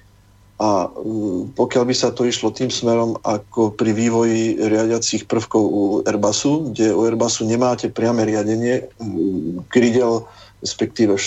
a 0.63 0.87
mm, 0.87 1.59
pokiaľ 1.59 1.85
by 1.91 1.95
sa 1.97 2.15
to 2.15 2.23
išlo 2.23 2.55
tým 2.55 2.71
smerom 2.71 3.19
ako 3.27 3.75
pri 3.75 3.91
vývoji 3.91 4.63
riadiacich 4.63 5.27
prvkov 5.27 5.63
u 5.65 5.83
Airbusu, 6.07 6.71
kde 6.71 6.95
u 6.95 7.03
Airbusu 7.03 7.43
nemáte 7.43 7.91
priame 7.91 8.23
riadenie 8.23 8.87
krídel, 9.67 10.31
respektíve 10.63 11.19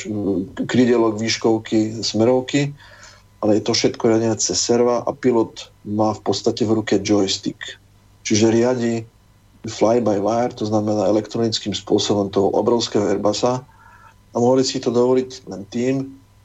krídelok, 0.66 1.20
výškovky, 1.20 2.02
smerovky, 2.02 2.72
ale 3.44 3.60
je 3.60 3.64
to 3.68 3.76
všetko 3.76 4.04
riadené 4.10 4.36
cez 4.40 4.58
serva 4.58 5.04
a 5.04 5.12
pilot 5.12 5.70
má 5.86 6.16
v 6.16 6.22
podstate 6.24 6.66
v 6.66 6.82
ruke 6.82 6.98
joystick. 7.04 7.60
Čiže 8.26 8.50
riadi 8.50 9.06
fly-by-wire, 9.68 10.56
to 10.58 10.66
znamená 10.66 11.06
elektronickým 11.12 11.76
spôsobom 11.76 12.34
toho 12.34 12.50
obrovského 12.56 13.06
Airbusa 13.06 13.62
a 14.34 14.36
mohli 14.40 14.66
si 14.66 14.82
to 14.82 14.90
dovoliť 14.90 15.30
len 15.52 15.62
tým, 15.70 15.96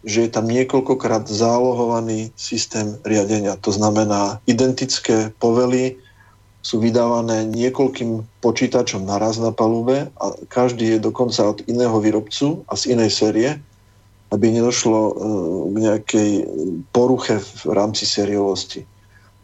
že 0.05 0.25
je 0.25 0.31
tam 0.33 0.49
niekoľkokrát 0.49 1.29
zálohovaný 1.29 2.33
systém 2.33 2.97
riadenia. 3.05 3.57
To 3.61 3.73
znamená, 3.73 4.41
identické 4.49 5.33
povely 5.37 6.01
sú 6.61 6.77
vydávané 6.77 7.49
niekoľkým 7.49 8.41
počítačom 8.45 9.09
naraz 9.09 9.41
na 9.41 9.49
palube 9.49 10.13
a 10.21 10.27
každý 10.53 10.97
je 10.97 10.99
dokonca 11.01 11.57
od 11.57 11.65
iného 11.65 11.97
výrobcu 11.97 12.69
a 12.69 12.77
z 12.77 12.93
inej 12.93 13.11
série, 13.17 13.51
aby 14.31 14.47
nedošlo 14.53 15.01
e, 15.01 15.13
k 15.73 15.77
nejakej 15.81 16.31
poruche 16.93 17.41
v 17.41 17.73
rámci 17.73 18.05
sériovosti. 18.05 18.85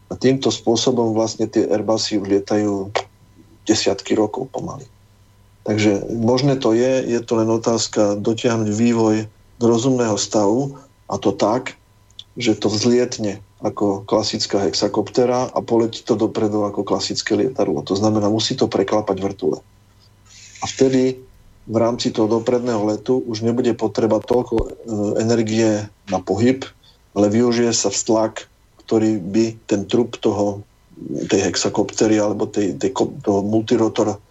A 0.07 0.15
týmto 0.15 0.53
spôsobom 0.53 1.11
vlastne 1.11 1.49
tie 1.49 1.67
Airbusy 1.67 2.21
už 2.21 2.29
lietajú 2.31 2.93
desiatky 3.67 4.15
rokov 4.15 4.47
pomaly. 4.53 4.87
Takže 5.67 6.07
možné 6.15 6.55
to 6.55 6.71
je, 6.71 7.03
je 7.03 7.19
to 7.19 7.43
len 7.43 7.51
otázka 7.51 8.15
dotiahnuť 8.15 8.69
vývoj 8.71 9.27
do 9.59 9.65
rozumného 9.67 10.15
stavu 10.15 10.79
a 11.11 11.19
to 11.19 11.35
tak, 11.35 11.75
že 12.39 12.55
to 12.55 12.71
vzlietne 12.71 13.43
ako 13.57 14.05
klasická 14.05 14.69
hexakoptera 14.69 15.49
a 15.49 15.59
poletí 15.65 16.05
to 16.05 16.13
dopredu 16.13 16.61
ako 16.69 16.85
klasické 16.85 17.33
lietadlo. 17.33 17.81
To 17.89 17.97
znamená, 17.97 18.29
musí 18.29 18.53
to 18.53 18.69
preklapať 18.69 19.17
vrtule. 19.17 19.57
A 20.61 20.65
vtedy 20.69 21.17
v 21.67 21.77
rámci 21.77 22.13
toho 22.13 22.29
dopredného 22.29 22.79
letu 22.85 23.17
už 23.17 23.41
nebude 23.41 23.73
potreba 23.73 24.21
toľko 24.21 24.55
e, 24.55 24.67
energie 25.19 25.89
na 26.07 26.21
pohyb, 26.21 26.63
ale 27.17 27.33
využije 27.33 27.73
sa 27.73 27.89
vztlak, 27.89 28.45
ktorý 28.85 29.17
by 29.19 29.45
ten 29.65 29.89
trup 29.89 30.21
toho, 30.21 30.61
tej 31.29 31.49
hexakoptery 31.49 32.17
alebo 32.17 32.45
tej, 32.45 32.77
tej, 32.77 32.93
toho 33.21 33.41
multirotor 33.41 34.21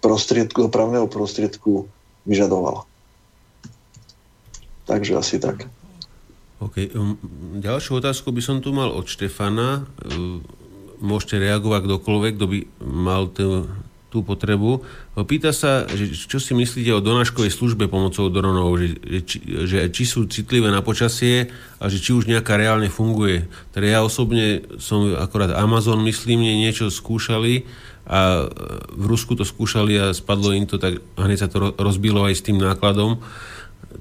prostriedku, 0.00 0.70
dopravného 0.70 1.10
prostriedku 1.10 1.90
vyžadovala. 2.24 2.86
Takže 4.86 5.18
asi 5.18 5.36
tak. 5.38 5.66
OK. 6.62 6.94
Um, 6.94 7.18
ďalšiu 7.58 7.98
otázku 7.98 8.30
by 8.30 8.42
som 8.42 8.62
tu 8.62 8.70
mal 8.70 8.94
od 8.94 9.10
Štefana. 9.10 9.82
Um, 10.06 10.46
môžete 11.02 11.42
reagovať 11.42 11.90
kdokoľvek, 11.90 12.32
kto 12.38 12.46
by 12.46 12.58
mal 12.86 13.26
tú, 13.26 13.66
tú 14.14 14.22
potrebu. 14.22 14.86
Pýta 15.26 15.50
sa, 15.50 15.90
že 15.90 16.14
čo 16.14 16.38
si 16.38 16.54
myslíte 16.54 16.94
o 16.94 17.02
donáškovej 17.02 17.50
službe 17.50 17.90
pomocou 17.90 18.30
dronov, 18.30 18.78
že, 18.78 19.02
že, 19.02 19.18
že 19.66 19.76
či 19.90 20.06
sú 20.06 20.30
citlivé 20.30 20.70
na 20.70 20.78
počasie 20.78 21.50
a 21.82 21.90
že 21.90 21.98
či 21.98 22.14
už 22.14 22.30
nejaká 22.30 22.54
reálne 22.54 22.86
funguje. 22.86 23.50
Teda 23.74 23.98
ja 23.98 24.00
osobne 24.06 24.62
som 24.78 25.10
akorát 25.18 25.58
Amazon, 25.58 26.06
myslím, 26.06 26.46
niečo 26.46 26.86
skúšali 26.86 27.66
a 28.06 28.46
v 28.94 29.04
Rusku 29.10 29.34
to 29.34 29.42
skúšali 29.42 29.98
a 29.98 30.14
spadlo 30.14 30.54
im 30.54 30.70
to, 30.70 30.78
tak 30.78 31.02
hneď 31.18 31.38
sa 31.42 31.50
to 31.50 31.74
rozbilo 31.74 32.22
aj 32.22 32.38
s 32.38 32.46
tým 32.46 32.62
nákladom 32.62 33.18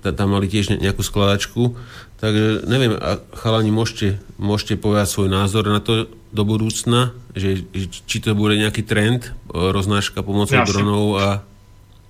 tam 0.09 0.33
mali 0.33 0.49
tiež 0.49 0.81
nejakú 0.81 1.05
skladačku. 1.05 1.77
Takže 2.21 2.69
neviem, 2.69 2.93
a 3.01 3.17
chalani, 3.33 3.73
môžete, 3.73 4.21
môžete 4.37 4.77
povedať 4.77 5.09
svoj 5.09 5.33
názor 5.33 5.65
na 5.65 5.81
to 5.81 6.05
do 6.29 6.43
budúcna, 6.45 7.17
že, 7.33 7.65
či 8.05 8.21
to 8.21 8.37
bude 8.37 8.61
nejaký 8.61 8.85
trend, 8.85 9.33
e, 9.33 9.73
roznáška 9.73 10.21
pomocou 10.21 10.53
já 10.53 10.63
dronov 10.63 11.17
a... 11.17 11.41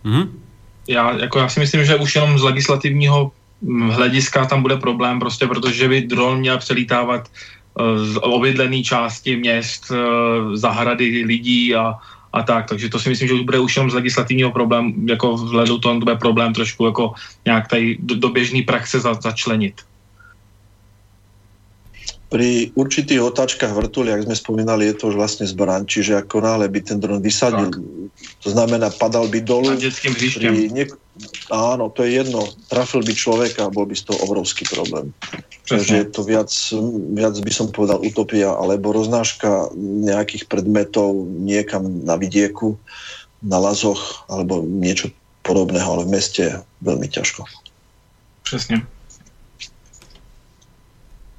Mhm. 0.04 0.36
Já, 0.88 1.16
jako 1.16 1.40
já 1.40 1.50
si 1.50 1.60
myslím, 1.60 1.86
že 1.86 1.96
už 1.96 2.16
jenom 2.16 2.40
z 2.40 2.44
legislativního 2.44 3.32
hlediska 3.92 4.46
tam 4.46 4.62
bude 4.62 4.78
problém, 4.78 5.20
prostě 5.20 5.48
protože 5.48 5.88
by 5.88 6.02
dron 6.02 6.40
měl 6.40 6.58
přelítávat 6.58 7.28
e, 7.28 8.06
z 8.06 8.18
obydlené 8.20 8.84
části 8.84 9.36
měst, 9.36 9.92
e, 9.92 9.96
zahrady 10.58 11.24
lidí 11.24 11.76
a, 11.76 11.96
a 12.34 12.44
tak, 12.44 12.68
takže 12.68 12.90
to 12.90 13.00
si 13.00 13.10
myslím, 13.10 13.28
že 13.28 13.34
už 13.34 13.42
bude 13.42 13.60
už 13.60 13.76
jenom 13.76 13.92
z 13.92 13.94
legislativního 13.94 14.52
problému, 14.52 14.94
jako 15.08 15.34
vzhledu 15.34 15.78
to 15.78 16.00
bude 16.00 16.16
problém 16.16 16.54
trošku 16.54 16.86
jako 16.86 17.14
nějak 17.46 17.68
tady 17.68 17.98
do, 18.00 18.16
do 18.16 18.30
běžný 18.30 18.62
praxe 18.62 19.00
za, 19.00 19.14
začlenit. 19.14 19.88
Pri 22.32 22.72
určitých 22.74 23.20
otáčkach 23.20 23.76
vrtuli, 23.76 24.08
ak 24.08 24.24
sme 24.24 24.32
spomínali, 24.34 24.88
je 24.88 24.96
to 24.96 25.12
už 25.12 25.20
vlastne 25.20 25.44
zbraň, 25.44 25.84
čiže 25.84 26.16
ako 26.16 26.40
náhle 26.40 26.72
by 26.72 26.80
ten 26.80 26.96
dron 26.96 27.20
vysadil, 27.20 27.68
tak. 27.68 27.84
to 28.40 28.48
znamená, 28.48 28.88
padal 28.88 29.28
by 29.28 29.44
dolu. 29.44 29.76
Pri 29.76 30.72
niek- 30.72 30.96
áno, 31.52 31.92
to 31.92 32.08
je 32.08 32.24
jedno, 32.24 32.48
trafil 32.72 33.04
by 33.04 33.12
človeka 33.12 33.68
a 33.68 33.74
bol 33.74 33.84
by 33.84 34.00
z 34.00 34.08
toho 34.08 34.24
obrovský 34.24 34.64
problém. 34.64 35.12
Takže 35.68 35.92
je 35.94 36.08
to 36.08 36.22
viac, 36.24 36.48
viac 37.12 37.36
by 37.36 37.52
som 37.52 37.68
povedal 37.68 38.00
utopia, 38.00 38.48
alebo 38.50 38.96
roznáška 38.96 39.76
nejakých 39.76 40.48
predmetov 40.48 41.12
niekam 41.28 42.08
na 42.08 42.16
vidieku, 42.16 42.80
na 43.44 43.60
lazoch, 43.60 44.24
alebo 44.32 44.64
niečo 44.64 45.12
podobného, 45.44 45.84
ale 45.84 46.08
v 46.08 46.14
meste 46.16 46.44
veľmi 46.80 47.12
ťažko. 47.12 47.44
Presne. 48.48 48.88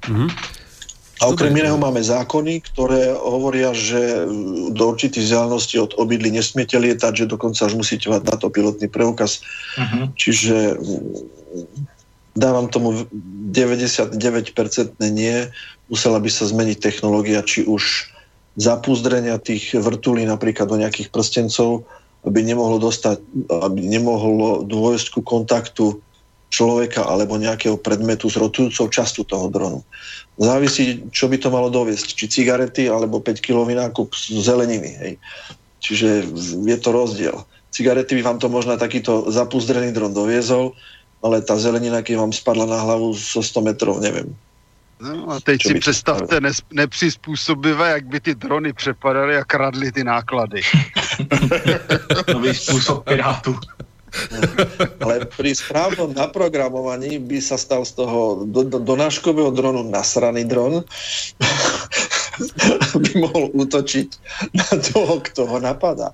Mhm. 0.05 0.29
A 1.21 1.29
okrem 1.29 1.53
iného 1.53 1.77
máme 1.77 2.01
zákony, 2.01 2.65
ktoré 2.73 3.13
hovoria, 3.13 3.69
že 3.71 4.25
do 4.73 4.83
určitých 4.91 5.29
vzdialenosti 5.29 5.77
od 5.77 5.93
obydlí 5.95 6.33
nesmiete 6.33 6.75
lietať, 6.81 7.23
že 7.23 7.31
dokonca 7.31 7.69
až 7.69 7.77
musíte 7.77 8.09
mať 8.09 8.21
na 8.25 8.35
to 8.35 8.49
pilotný 8.49 8.89
preukaz. 8.89 9.45
Uh-huh. 9.77 10.09
Čiže 10.17 10.81
dávam 12.33 12.65
tomu 12.67 13.05
99% 13.13 14.17
nie. 15.13 15.47
Musela 15.87 16.17
by 16.17 16.29
sa 16.33 16.49
zmeniť 16.49 16.81
technológia, 16.81 17.45
či 17.45 17.61
už 17.61 18.09
zapúzdrenia 18.57 19.37
tých 19.37 19.73
vrtulí 19.77 20.25
napríklad 20.25 20.65
do 20.69 20.81
nejakých 20.81 21.13
prstencov, 21.13 21.85
aby 22.25 22.41
nemohlo 22.41 22.81
dostať, 22.81 23.21
aby 23.49 23.79
nemohlo 23.85 24.65
dôjsť 24.65 25.07
ku 25.13 25.21
kontaktu 25.21 26.01
človeka 26.53 27.01
alebo 27.01 27.41
nejakého 27.41 27.81
predmetu 27.81 28.29
s 28.29 28.37
rotujúcou 28.37 28.85
časťou 28.93 29.25
toho 29.25 29.47
dronu. 29.49 29.79
Závisí, 30.37 31.01
čo 31.09 31.25
by 31.25 31.41
to 31.41 31.49
malo 31.49 31.73
doviesť. 31.73 32.13
Či 32.13 32.25
cigarety, 32.29 32.85
alebo 32.85 33.17
5-kilový 33.17 33.73
nákup 33.73 34.13
zeleniny. 34.37 34.91
Hej. 35.01 35.13
Čiže 35.81 36.29
je 36.61 36.77
to 36.77 36.89
rozdiel. 36.93 37.41
Cigarety 37.73 38.21
by 38.21 38.21
vám 38.21 38.37
to 38.37 38.53
možno 38.53 38.77
takýto 38.77 39.33
zapuzdrený 39.33 39.97
dron 39.97 40.13
doviezol, 40.13 40.77
ale 41.25 41.41
tá 41.41 41.57
zelenina, 41.57 42.05
keď 42.05 42.21
vám 42.21 42.33
spadla 42.35 42.69
na 42.69 42.77
hlavu 42.85 43.17
zo 43.17 43.41
100 43.41 43.65
metrov, 43.65 43.97
neviem. 43.97 44.29
No 45.03 45.35
a 45.35 45.39
teď 45.39 45.61
si 45.63 45.73
představte 45.73 46.41
ne, 46.41 46.51
nepřizpůsobivé, 46.73 47.89
jak 47.91 48.05
by 48.05 48.19
ty 48.19 48.35
drony 48.35 48.73
přepadaly 48.73 49.37
a 49.37 49.43
kradly 49.43 49.91
ty 49.91 50.03
náklady. 50.03 50.61
Nový 52.33 52.53
způsob 52.53 53.03
pirátů. 53.03 53.59
Ale 55.01 55.25
pri 55.25 55.51
správnom 55.57 56.13
naprogramovaní 56.13 57.17
by 57.17 57.39
sa 57.41 57.57
stal 57.57 57.81
z 57.81 57.97
toho 57.97 58.45
do, 58.45 58.61
do, 58.65 58.77
donáškového 58.77 59.49
dronu 59.49 59.81
nasraný 59.89 60.45
dron, 60.45 60.85
by 63.03 63.11
mohol 63.17 63.49
útočiť 63.53 64.07
na 64.53 64.69
toho, 64.77 65.21
kto 65.21 65.49
ho 65.49 65.57
napadá. 65.57 66.13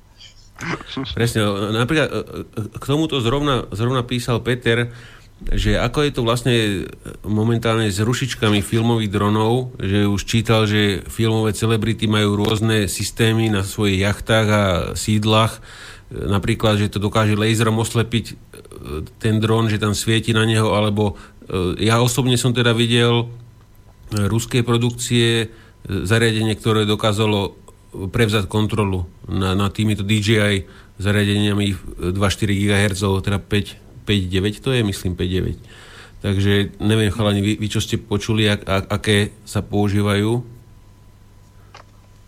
Presne, 1.16 1.48
napríklad 1.72 2.08
e, 2.12 2.16
k 2.76 2.84
tomuto 2.84 3.24
zrovna, 3.24 3.68
zrovna 3.72 4.04
písal 4.04 4.44
Peter, 4.44 4.92
že 5.40 5.80
ako 5.80 6.00
je 6.04 6.12
to 6.12 6.22
vlastne 6.28 6.56
momentálne 7.24 7.88
s 7.88 8.04
rušičkami 8.04 8.60
filmových 8.60 9.08
dronov, 9.08 9.72
že 9.80 10.04
už 10.04 10.22
čítal, 10.28 10.68
že 10.68 11.00
filmové 11.08 11.56
celebrity 11.56 12.12
majú 12.12 12.44
rôzne 12.44 12.92
systémy 12.92 13.48
na 13.48 13.64
svojich 13.64 14.04
jachtách 14.04 14.48
a 14.52 14.64
sídlach, 15.00 15.64
napríklad, 16.10 16.82
že 16.82 16.90
to 16.90 16.98
dokáže 16.98 17.38
laserom 17.38 17.78
oslepiť 17.78 18.34
ten 19.22 19.38
dron, 19.38 19.70
že 19.70 19.78
tam 19.78 19.94
svieti 19.94 20.34
na 20.34 20.44
neho, 20.46 20.74
alebo 20.74 21.18
ja 21.78 22.02
osobne 22.02 22.38
som 22.38 22.54
teda 22.54 22.74
videl 22.74 23.30
ruskej 24.10 24.66
produkcie 24.66 25.54
zariadenie, 25.86 26.58
ktoré 26.58 26.90
dokázalo 26.90 27.58
prevzať 27.90 28.46
kontrolu 28.46 29.10
na, 29.26 29.58
na 29.58 29.70
týmito 29.74 30.06
DJI 30.06 30.66
zariadeniami 31.02 31.66
2,4 32.14 32.14
GHz, 32.54 33.02
teda 33.26 33.40
5, 33.42 34.06
5,9 34.06 34.66
to 34.66 34.70
je, 34.74 34.82
myslím 34.86 35.14
5,9. 35.18 35.58
Takže 36.20 36.54
neviem, 36.84 37.10
chalani, 37.16 37.40
vy, 37.40 37.54
vy 37.56 37.68
čo 37.72 37.80
ste 37.80 37.96
počuli, 37.96 38.52
ak, 38.52 38.68
ak, 38.68 38.84
aké 38.92 39.18
sa 39.48 39.64
používajú? 39.64 40.59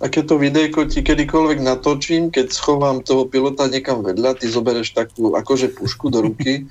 Takéto 0.01 0.41
videjko 0.41 0.89
ti 0.89 1.05
kedykoľvek 1.05 1.61
natočím, 1.61 2.33
keď 2.33 2.49
schovám 2.49 3.05
toho 3.05 3.29
pilota 3.29 3.69
niekam 3.69 4.01
vedľa, 4.01 4.41
ty 4.41 4.49
zobereš 4.49 4.97
takú 4.97 5.37
akože 5.37 5.77
pušku 5.77 6.09
do 6.09 6.25
ruky. 6.25 6.65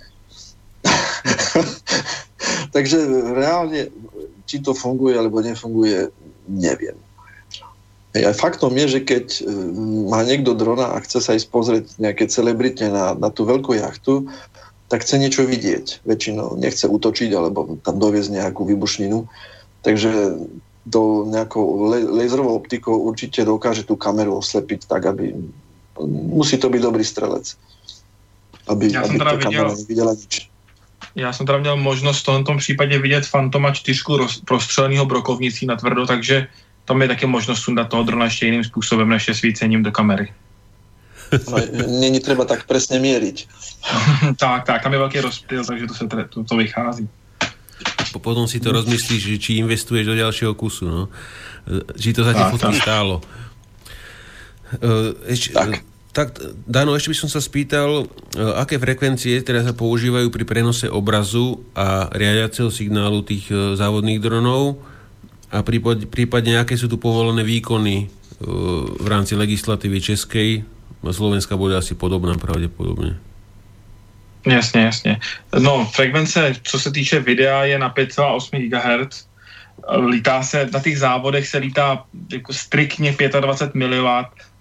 Takže 2.75 2.99
reálne, 3.39 3.95
či 4.51 4.59
to 4.59 4.75
funguje 4.75 5.15
alebo 5.15 5.39
nefunguje, 5.39 6.11
neviem. 6.51 6.99
A 8.11 8.35
faktom 8.35 8.75
je, 8.75 8.99
že 8.99 9.01
keď 9.07 9.27
e, 9.39 9.43
má 10.11 10.27
niekto 10.27 10.59
drona 10.59 10.99
a 10.99 10.99
chce 10.99 11.23
sa 11.23 11.39
ísť 11.39 11.49
pozrieť 11.55 11.85
nejaké 12.03 12.27
celebrite 12.27 12.91
na, 12.91 13.15
na 13.15 13.31
tú 13.31 13.47
veľkú 13.47 13.79
jachtu, 13.79 14.27
tak 14.91 15.07
chce 15.07 15.23
niečo 15.23 15.47
vidieť. 15.47 16.03
Väčšinou 16.03 16.59
nechce 16.59 16.91
útočiť 16.91 17.31
alebo 17.31 17.79
tam 17.87 18.03
doviezť 18.03 18.43
nejakú 18.43 18.67
vybušninu. 18.67 19.31
Takže 19.87 20.43
do 20.87 21.29
nejakou 21.29 21.93
laserovou 22.09 22.57
optikou 22.57 22.97
určite 22.97 23.45
dokáže 23.45 23.85
tú 23.85 23.97
kameru 23.97 24.41
oslepiť 24.41 24.89
tak, 24.89 25.07
aby... 25.07 25.37
Musí 26.09 26.57
to 26.57 26.73
byť 26.73 26.81
dobrý 26.81 27.05
strelec. 27.05 27.57
Aby, 28.65 28.89
ja 28.89 29.05
aby 29.05 29.21
tá 29.21 29.37
kamera 29.37 29.77
nevidela 29.77 30.17
nič. 30.17 30.49
Já 31.17 31.33
jsem 31.33 31.47
teda 31.47 31.59
měl 31.59 31.77
možnost 31.77 32.21
v 32.21 32.25
tomto 32.25 32.57
případě 32.57 32.99
vidět 32.99 33.27
Fantoma 33.27 33.71
4 33.71 34.01
prostřeleného 34.45 35.07
brokovnicí 35.07 35.67
na 35.67 35.77
tvrdo, 35.77 36.07
takže 36.07 36.47
tam 36.85 37.03
je 37.03 37.09
také 37.09 37.27
možnost 37.27 37.61
sundat 37.61 37.89
toho 37.89 38.03
drona 38.03 38.25
ještě 38.25 38.47
jiným 38.47 38.65
způsobem 38.65 39.09
než 39.09 39.29
je 39.29 39.35
svícením 39.35 39.83
do 39.83 39.93
kamery. 39.93 40.33
No, 41.51 41.59
není 42.01 42.21
třeba 42.21 42.45
tak 42.45 42.67
přesně 42.67 42.99
měřit. 42.99 43.47
tak, 44.39 44.67
tak, 44.67 44.83
tam 44.83 44.93
je 44.93 44.99
velký 44.99 45.21
rozptyl, 45.21 45.65
takže 45.65 45.87
to, 45.87 45.95
se 45.95 46.07
to, 46.31 46.45
to 46.45 46.57
vychází. 46.57 47.09
Potom 48.19 48.51
si 48.51 48.59
to 48.59 48.75
rozmyslíš, 48.75 49.39
či 49.39 49.63
investuješ 49.63 50.11
do 50.11 50.17
ďalšieho 50.19 50.59
kusu, 50.59 50.91
no. 50.91 51.07
Či 51.95 52.11
to 52.11 52.27
za 52.27 52.35
tie 52.35 52.51
fotky 52.51 52.75
stálo. 52.75 53.23
E, 54.79 55.15
ešte, 55.31 55.55
tak. 55.55 55.71
tak, 56.11 56.29
Dano, 56.67 56.95
ešte 56.99 57.15
by 57.15 57.17
som 57.23 57.31
sa 57.31 57.39
spýtal, 57.39 58.07
e, 58.35 58.39
aké 58.59 58.79
frekvencie 58.79 59.43
teda 59.43 59.67
sa 59.67 59.75
používajú 59.75 60.31
pri 60.31 60.45
prenose 60.47 60.87
obrazu 60.91 61.63
a 61.75 62.11
riadiaceho 62.11 62.71
signálu 62.71 63.23
tých 63.23 63.51
e, 63.51 63.75
závodných 63.75 64.23
dronov 64.23 64.83
a 65.51 65.63
prípad, 65.67 66.07
prípadne 66.11 66.63
aké 66.63 66.79
sú 66.79 66.87
tu 66.87 66.99
povolené 66.99 67.43
výkony 67.43 68.11
v 68.97 69.05
rámci 69.05 69.37
legislatívy 69.37 70.01
českej. 70.01 70.65
Slovenska 71.05 71.61
bude 71.61 71.77
asi 71.77 71.93
podobná 71.93 72.41
pravděpodobně. 72.41 73.30
Jasně, 74.47 74.81
jasně. 74.81 75.21
No, 75.59 75.85
frekvence, 75.95 76.55
co 76.63 76.81
se 76.81 76.91
týče 76.91 77.21
videa, 77.21 77.65
je 77.65 77.79
na 77.79 77.95
5,8 77.95 78.69
GHz. 78.69 79.27
Lítá 80.07 80.43
se, 80.43 80.69
na 80.73 80.81
těch 80.81 80.99
závodech 80.99 81.49
se 81.49 81.59
lítá 81.59 82.05
jako 82.33 82.53
striktně 82.53 83.17
25 83.41 83.75
mW, 83.75 84.07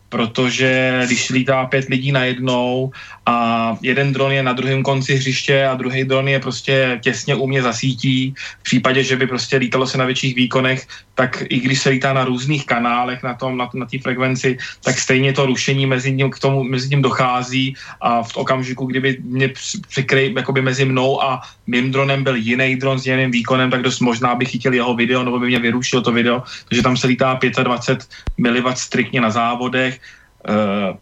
protože 0.10 1.02
když 1.06 1.30
lítá 1.30 1.66
pět 1.66 1.86
lidí 1.90 2.12
najednou 2.12 2.92
a 3.30 3.78
jeden 3.82 4.14
dron 4.14 4.32
je 4.32 4.44
na 4.44 4.54
druhém 4.54 4.84
konci 4.84 5.16
hřiště 5.16 5.66
a 5.66 5.76
druhý 5.76 6.04
dron 6.04 6.28
je 6.28 6.40
prostě 6.40 7.00
těsně 7.04 7.36
u 7.36 7.48
mě 7.48 7.62
zasítí, 7.62 8.34
v 8.60 8.64
případě, 8.64 9.04
že 9.04 9.16
by 9.16 9.28
prostě 9.28 9.58
lítalo 9.58 9.88
se 9.88 9.98
na 9.98 10.06
větších 10.06 10.36
výkonech, 10.36 10.88
tak 11.16 11.44
i 11.50 11.60
když 11.60 11.80
se 11.80 11.90
lítá 11.90 12.14
na 12.14 12.26
různých 12.26 12.66
kanálech 12.66 13.24
na 13.24 13.34
tom, 13.34 13.58
na, 13.58 13.70
na 13.74 13.86
té 13.86 14.02
frekvenci, 14.02 14.58
tak 14.84 14.98
stejně 14.98 15.34
to 15.34 15.46
rušení 15.46 15.86
mezi 15.86 16.12
ním 16.12 16.30
k 16.30 16.40
tomu, 16.40 16.64
mezi 16.64 16.90
tím 16.90 17.02
dochází. 17.02 17.76
A 18.02 18.24
v 18.24 18.38
okamžiku, 18.38 18.86
kdyby 18.86 19.18
mě 19.22 19.54
přikryj, 19.88 20.34
jakoby 20.34 20.62
mezi 20.62 20.86
mnou 20.86 21.22
a 21.22 21.42
mým 21.68 21.92
dronem 21.92 22.24
byl 22.24 22.36
jiný 22.36 22.76
dron 22.82 22.98
s 23.00 23.06
jiným 23.06 23.32
výkonem, 23.32 23.70
tak 23.70 23.86
dost 23.86 24.00
možná 24.00 24.36
bych 24.36 24.58
chytil 24.58 24.74
jeho 24.74 24.94
video, 24.98 25.24
nebo 25.24 25.40
by 25.40 25.48
mě 25.48 25.60
vyrušil 25.60 26.02
to 26.02 26.12
video, 26.12 26.44
takže 26.66 26.82
tam 26.82 26.98
se 26.98 27.08
lítá 27.08 27.38
25 27.38 28.10
mW 28.38 28.74
striktně 28.74 29.22
na 29.22 29.30
závodech, 29.30 30.02
uh, 30.50 30.98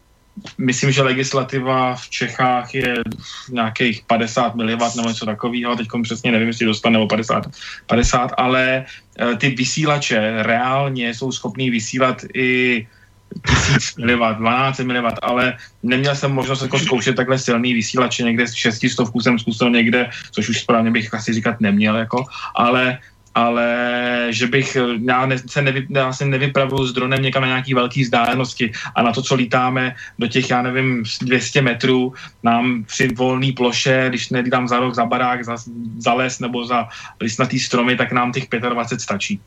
myslím, 0.58 0.92
že 0.92 1.02
legislativa 1.02 1.96
v 1.96 2.10
Čechách 2.10 2.76
je 2.76 2.96
nějakých 3.52 4.04
50 4.08 4.56
mW 4.56 4.84
nebo 4.96 5.10
něco 5.10 5.26
takového, 5.26 5.76
teď 5.76 5.88
přesně 6.04 6.32
nevím, 6.32 6.48
jestli 6.48 6.66
dostane 6.66 6.94
nebo 6.94 7.08
50, 7.08 7.48
50 7.86 8.32
ale 8.38 8.86
eh, 9.20 9.36
ty 9.36 9.50
vysílače 9.50 10.44
reálně 10.44 11.14
jsou 11.14 11.32
schopný 11.32 11.70
vysílat 11.70 12.22
i 12.34 12.88
1000 13.46 13.96
mW, 13.98 14.24
12 14.38 14.80
mW, 14.80 15.08
ale 15.22 15.58
neměl 15.84 16.16
jsem 16.16 16.32
možnost 16.32 16.62
jako 16.62 16.80
zkoušet 16.80 17.16
takhle 17.16 17.40
silný 17.40 17.74
vysílače, 17.74 18.24
někde 18.24 18.48
z 18.48 18.54
600 18.54 18.92
jsem 19.22 19.40
zkusil 19.40 19.70
někde, 19.70 20.10
což 20.32 20.50
už 20.50 20.60
správně 20.60 20.92
bych 20.92 21.14
asi 21.14 21.34
říkat 21.34 21.62
neměl, 21.62 21.96
jako, 21.96 22.26
ale 22.56 22.98
ale 23.38 24.28
že 24.30 24.48
bych, 24.48 24.78
já, 25.06 25.26
ne, 25.26 25.38
se 25.38 25.62
nevy, 25.62 25.88
já 25.90 26.14
se 26.14 26.26
nevypravuju 26.26 26.88
s 26.88 26.94
dronem 26.94 27.22
někam 27.22 27.42
na 27.42 27.48
nějaký 27.48 27.74
velký 27.74 28.02
vzdálenosti 28.02 28.72
a 28.96 29.02
na 29.02 29.14
to, 29.14 29.22
co 29.22 29.36
lítáme 29.36 29.96
do 30.20 30.28
těch, 30.28 30.50
já 30.50 30.62
nevím, 30.62 31.04
200 31.22 31.62
metrů, 31.62 32.14
nám 32.44 32.84
při 32.84 33.08
volné 33.14 33.54
ploše, 33.54 34.06
když 34.10 34.30
nelítám 34.30 34.68
za 34.68 34.80
rok, 34.80 34.96
za 34.96 35.06
barák, 35.06 35.46
za, 35.46 35.56
za 35.98 36.14
les 36.14 36.40
nebo 36.40 36.66
za 36.66 36.90
listnatý 37.22 37.60
stromy, 37.60 37.96
tak 37.96 38.12
nám 38.12 38.32
těch 38.32 38.50
25 38.50 39.02
stačí. 39.02 39.40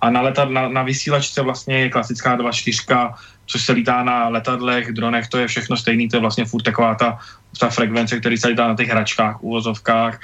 A 0.00 0.10
na, 0.10 0.20
letad, 0.20 0.50
na, 0.50 0.68
na 0.68 0.82
vysílačce 0.82 1.42
vlastně 1.42 1.78
je 1.78 1.90
klasická 1.90 2.38
2.4, 2.38 3.14
což 3.46 3.64
se 3.64 3.72
lítá 3.72 4.02
na 4.02 4.28
letadlech, 4.28 4.92
dronech, 4.92 5.28
to 5.28 5.38
je 5.38 5.46
všechno 5.46 5.76
stejný, 5.76 6.08
to 6.08 6.16
je 6.16 6.20
vlastně 6.20 6.44
furt 6.44 6.62
taková 6.62 6.94
ta, 6.94 7.18
ta 7.58 7.68
frekvence, 7.68 8.20
který 8.20 8.36
se 8.36 8.48
lítá 8.48 8.68
na 8.68 8.76
těch 8.76 8.88
hračkách, 8.88 9.42
uvozovkách, 9.42 10.20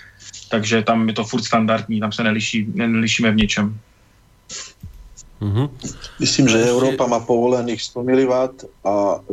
takže 0.50 0.82
tam 0.82 1.08
je 1.08 1.14
to 1.14 1.24
furt 1.24 1.44
standardní, 1.46 2.00
tam 2.00 2.12
se 2.12 2.22
neliší, 2.22 2.66
nelišíme 2.74 3.30
v 3.30 3.36
ničem. 3.36 3.78
Mm-hmm. 5.40 5.66
Myslím, 6.20 6.52
že 6.52 6.68
Európa 6.68 7.08
má 7.08 7.16
povolených 7.24 7.80
100 7.80 8.04
mW 8.04 8.32
a 8.84 8.94
uh, 9.16 9.24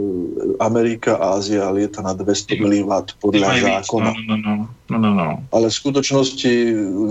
Amerika 0.64 1.20
a 1.20 1.36
Ázia 1.36 1.68
lieta 1.68 2.00
na 2.00 2.16
200 2.16 2.64
mW 2.64 2.92
podľa 3.20 3.50
zákona. 3.60 4.16
No, 4.16 4.24
no, 4.24 4.36
no, 4.40 4.54
no, 4.88 4.98
no, 5.04 5.12
no. 5.12 5.30
Ale 5.52 5.68
v 5.68 5.76
skutočnosti 5.76 6.52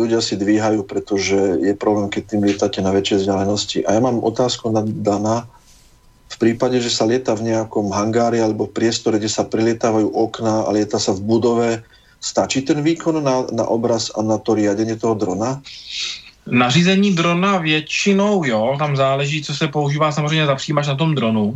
ľudia 0.00 0.24
si 0.24 0.40
dvíhajú, 0.40 0.88
pretože 0.88 1.36
je 1.60 1.76
problém, 1.76 2.08
keď 2.08 2.22
tým 2.24 2.42
lietate 2.48 2.80
na 2.80 2.88
väčšie 2.88 3.28
vzdialenosti. 3.28 3.84
A 3.84 3.92
ja 3.92 4.00
mám 4.00 4.24
otázku 4.24 4.72
na 4.72 4.80
Dana. 4.80 5.44
V 6.32 6.36
prípade, 6.40 6.80
že 6.80 6.88
sa 6.88 7.04
lieta 7.04 7.36
v 7.36 7.52
nejakom 7.52 7.92
hangári 7.92 8.40
alebo 8.40 8.64
priestore, 8.64 9.20
kde 9.20 9.28
sa 9.28 9.44
prilietávajú 9.44 10.08
okná 10.08 10.64
a 10.64 10.72
lieta 10.72 10.96
sa 10.96 11.12
v 11.12 11.20
budove, 11.20 11.70
Stačí 12.26 12.66
ten 12.66 12.82
výkon 12.82 13.22
na, 13.22 13.46
na 13.54 13.64
obraz 13.70 14.10
a 14.18 14.22
na 14.22 14.38
to 14.38 14.54
riadení 14.54 14.98
toho 14.98 15.14
drona? 15.14 15.62
Nařízení 16.46 17.14
drona 17.14 17.58
většinou 17.58 18.44
jo, 18.44 18.74
tam 18.78 18.96
záleží, 18.96 19.42
co 19.42 19.54
se 19.54 19.68
používá 19.68 20.12
samozřejmě 20.12 20.46
za 20.46 20.54
přijímač 20.54 20.86
na 20.86 20.94
tom 20.94 21.14
dronu, 21.14 21.54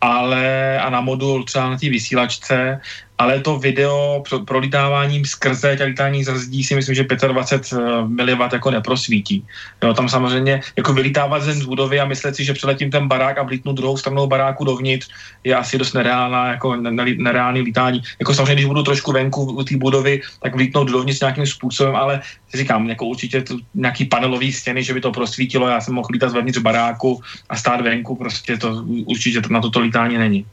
ale 0.00 0.80
a 0.80 0.90
na 0.90 1.00
modul 1.00 1.44
třeba 1.44 1.70
na 1.70 1.78
té 1.78 1.88
vysílačce, 1.88 2.80
ale 3.20 3.40
to 3.40 3.58
video 3.58 4.24
pro, 4.28 4.40
prolítáváním 4.40 5.24
skrze 5.24 5.76
těch 5.76 5.86
lítání 5.86 6.24
za 6.24 6.38
zdí 6.38 6.64
si 6.64 6.74
myslím, 6.74 6.94
že 6.94 7.04
25 7.04 7.78
eh, 7.78 8.02
mW 8.08 8.40
jako 8.52 8.70
neprosvítí. 8.70 9.44
Jo, 9.84 9.94
tam 9.94 10.08
samozřejmě 10.08 10.60
jako 10.76 10.92
vylítávat 10.92 11.42
zen 11.42 11.60
z 11.60 11.64
budovy 11.64 12.00
a 12.00 12.08
myslet 12.08 12.36
si, 12.36 12.44
že 12.44 12.56
přeletím 12.56 12.90
ten 12.90 13.08
barák 13.08 13.38
a 13.38 13.42
vlítnu 13.42 13.72
druhou 13.72 13.96
stranou 13.96 14.26
baráku 14.26 14.64
dovnitř 14.64 15.08
je 15.44 15.54
asi 15.54 15.78
dost 15.78 15.92
nereálná, 15.92 16.48
jako 16.56 16.76
nereálný 17.16 17.60
lítání. 17.60 18.00
Jako 18.20 18.34
samozřejmě, 18.34 18.54
když 18.54 18.72
budu 18.72 18.82
trošku 18.82 19.12
venku 19.12 19.42
u 19.44 19.64
té 19.64 19.76
budovy, 19.76 20.20
tak 20.42 20.54
vlítnout 20.54 20.88
dovnitř 20.88 21.20
nějakým 21.20 21.46
způsobem, 21.46 21.96
ale 21.96 22.20
říkám, 22.54 22.88
jako 22.88 23.04
určitě 23.06 23.42
tu, 23.42 23.58
nějaký 23.74 24.04
panelový 24.04 24.52
stěny, 24.52 24.84
že 24.84 24.94
by 24.94 25.00
to 25.00 25.12
prosvítilo, 25.12 25.68
já 25.68 25.80
jsem 25.80 25.94
mohl 25.94 26.08
lítat 26.12 26.32
zevnitř 26.32 26.58
baráku 26.58 27.20
a 27.48 27.56
stát 27.56 27.80
venku, 27.80 28.16
prostě 28.16 28.56
to 28.56 28.84
určitě 29.04 29.42
na 29.50 29.60
toto 29.60 29.80
lítání 29.80 30.18
není. 30.18 30.46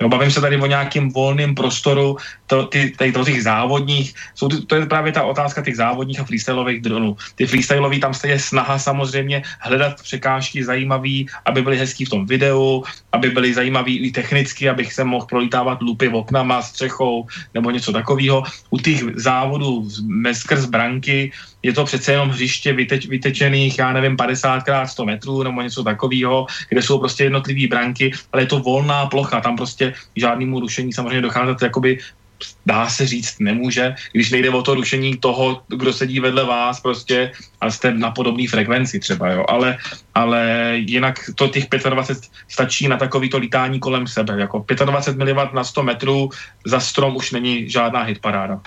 Jo, 0.00 0.08
bavím 0.08 0.30
se 0.30 0.40
tady 0.40 0.56
o 0.60 0.66
nějakém 0.66 1.10
volném 1.10 1.54
prostoru, 1.54 2.16
to, 2.46 2.66
ty, 2.66 2.92
závodních, 3.40 4.14
jsou 4.34 4.48
to 4.48 4.74
je 4.76 4.86
právě 4.86 5.12
ta 5.12 5.22
otázka 5.22 5.62
těch 5.62 5.76
závodních 5.76 6.20
a 6.20 6.24
freestyleových 6.24 6.82
dronů. 6.82 7.16
Ty 7.34 7.46
freestyleový 7.46 8.00
tam 8.00 8.14
je 8.26 8.38
snaha 8.38 8.78
samozřejmě 8.78 9.42
hledat 9.60 10.02
překážky 10.02 10.64
zajímavý, 10.64 11.26
aby 11.44 11.62
byly 11.62 11.78
hezký 11.78 12.04
v 12.04 12.10
tom 12.10 12.26
videu, 12.26 12.84
aby 13.12 13.30
byly 13.30 13.54
zajímavý 13.54 13.98
i 13.98 14.10
technicky, 14.10 14.68
abych 14.68 14.92
se 14.92 15.04
mohl 15.04 15.26
prolítávat 15.26 15.82
lupy 15.82 16.08
v 16.08 16.14
oknama, 16.14 16.62
střechou 16.62 17.26
nebo 17.54 17.70
něco 17.70 17.92
takového. 17.92 18.42
U 18.70 18.78
těch 18.78 19.02
závodů 19.14 19.88
skrz 20.32 20.64
branky 20.64 21.32
je 21.64 21.72
to 21.72 21.84
přece 21.84 22.12
jenom 22.12 22.28
hřiště 22.28 22.72
vyteč, 22.72 23.06
vytečených, 23.06 23.78
já 23.78 23.92
nevím, 23.92 24.16
50 24.16 24.64
x 24.68 24.92
100 24.92 25.04
metrů 25.04 25.42
nebo 25.42 25.62
něco 25.62 25.84
takového, 25.84 26.46
kde 26.68 26.82
jsou 26.82 26.98
prostě 26.98 27.24
jednotlivé 27.24 27.66
branky, 27.68 28.12
ale 28.32 28.42
je 28.42 28.46
to 28.46 28.58
volná 28.58 29.06
plocha, 29.06 29.40
tam 29.40 29.56
prostě 29.56 29.94
žádnému 30.16 30.60
rušení 30.60 30.92
samozřejmě 30.92 31.20
docházet 31.20 31.62
jakoby 31.62 31.98
dá 32.66 32.88
se 32.88 33.06
říct, 33.06 33.40
nemůže, 33.40 33.94
když 34.12 34.30
nejde 34.30 34.50
o 34.50 34.62
to 34.62 34.74
rušení 34.74 35.16
toho, 35.16 35.62
kdo 35.68 35.92
sedí 35.92 36.20
vedle 36.20 36.44
vás 36.44 36.80
prostě 36.80 37.32
a 37.60 37.70
jste 37.70 37.94
na 37.94 38.10
podobné 38.10 38.48
frekvenci 38.48 39.00
třeba, 39.00 39.30
jo, 39.30 39.44
ale, 39.48 39.78
ale 40.14 40.72
jinak 40.76 41.30
to 41.34 41.48
těch 41.48 41.64
25 41.90 42.30
stačí 42.48 42.88
na 42.88 42.96
takovýto 42.96 43.38
lítání 43.38 43.80
kolem 43.80 44.06
sebe, 44.06 44.40
jako 44.40 44.64
25 44.84 45.34
mW 45.34 45.54
na 45.54 45.64
100 45.64 45.82
metrů 45.82 46.30
za 46.66 46.80
strom 46.80 47.16
už 47.16 47.32
není 47.32 47.70
žádná 47.70 48.02
hitparáda. 48.02 48.60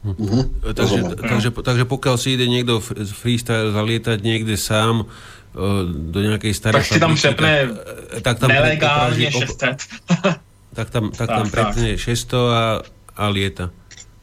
Uh-huh. 0.00 0.48
Takže, 0.64 1.12
takže, 1.12 1.48
takže 1.52 1.84
pokiaľ 1.84 2.16
si 2.16 2.32
ide 2.32 2.48
niekto 2.48 2.80
freestyle 3.12 3.68
zalietať 3.76 4.24
niekde 4.24 4.56
sám 4.56 5.04
do 5.90 6.18
nejakej 6.24 6.52
starej 6.56 6.80
Tak 6.80 6.88
si 6.88 7.00
tam 7.02 7.12
přepne 7.18 7.74
tak, 8.22 8.22
tak 8.22 8.36
tam 8.38 8.48
nelegálne 8.48 9.28
600. 9.28 9.76
tak 10.78 10.88
tam, 10.88 11.04
tak, 11.10 11.26
tak 11.26 11.28
tam 11.28 11.46
prepne 11.50 11.98
600 11.98 12.32
a, 12.32 12.64
a 13.18 13.24
lieta. 13.28 13.74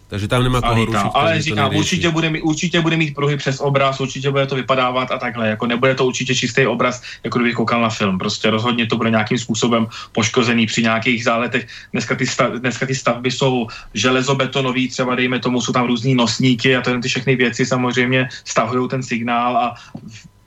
Takže 0.07 0.27
tam 0.27 0.43
nemá 0.43 0.61
koho 0.61 0.85
rušit. 0.85 1.11
Ale 1.13 1.41
říkám, 1.41 1.75
určitě 1.75 2.09
bude, 2.09 2.29
mít, 2.29 2.41
určitě 2.41 2.81
bude 2.81 2.97
mít 2.97 3.15
pruhy 3.15 3.37
přes 3.37 3.59
obraz, 3.59 3.99
určitě 3.99 4.31
bude 4.31 4.47
to 4.47 4.55
vypadávat 4.55 5.11
a 5.11 5.17
takhle. 5.17 5.47
Jako 5.47 5.65
nebude 5.65 5.95
to 5.95 6.05
určitě 6.05 6.35
čistý 6.35 6.67
obraz, 6.67 7.03
jako 7.23 7.39
kdybych 7.39 7.55
koukal 7.55 7.81
na 7.81 7.89
film. 7.89 8.17
Prostě 8.17 8.49
rozhodně 8.49 8.85
to 8.85 8.97
bude 8.97 9.09
nějakým 9.09 9.37
způsobem 9.37 9.87
poškozený 10.11 10.65
při 10.65 10.83
nějakých 10.83 11.23
záletech. 11.23 11.67
Dneska 11.91 12.15
ty, 12.15 12.27
stav, 12.27 12.51
dneska 12.53 12.85
ty 12.85 12.95
stavby 12.95 13.31
jsou 13.31 13.67
železobetonové, 13.93 14.87
třeba 14.87 15.15
dejme 15.15 15.39
tomu, 15.39 15.61
jsou 15.61 15.73
tam 15.73 15.87
různý 15.87 16.15
nosníky 16.15 16.75
a 16.75 16.81
ty 16.81 17.07
všechny 17.07 17.35
věci 17.35 17.65
samozřejmě 17.65 18.29
stahují 18.45 18.89
ten 18.89 19.03
signál 19.03 19.57
a 19.57 19.75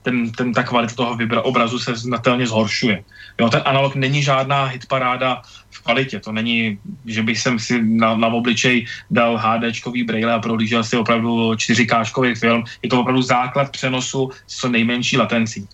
ten, 0.03 0.33
ten, 0.33 0.53
ta 0.53 0.63
kvalita 0.63 0.95
toho 0.95 1.15
vybra, 1.15 1.43
obrazu 1.43 1.79
se 1.79 1.97
znatelně 1.97 2.47
zhoršuje. 2.47 3.05
Jo, 3.41 3.49
ten 3.49 3.63
analog 3.65 3.95
není 3.95 4.23
žádná 4.23 4.65
hitparáda 4.65 5.43
v 5.81 5.83
kvalitě. 5.83 6.21
To 6.21 6.33
není, 6.33 6.79
že 7.07 7.23
bych 7.23 7.39
sem 7.41 7.59
si 7.59 7.81
na, 7.83 8.17
na 8.17 8.29
obličej 8.29 8.85
dal 9.11 9.41
HDčkový 9.41 10.05
braille 10.05 10.33
a 10.33 10.39
prohlížel 10.39 10.85
si 10.85 10.97
opravdu 10.97 11.57
4K 11.57 12.37
film. 12.37 12.65
Je 12.83 12.89
to 12.89 13.01
opravdu 13.01 13.23
základ 13.23 13.73
přenosu 13.73 14.31
s 14.47 14.69
nejmenší 14.69 15.17
latencí. 15.17 15.69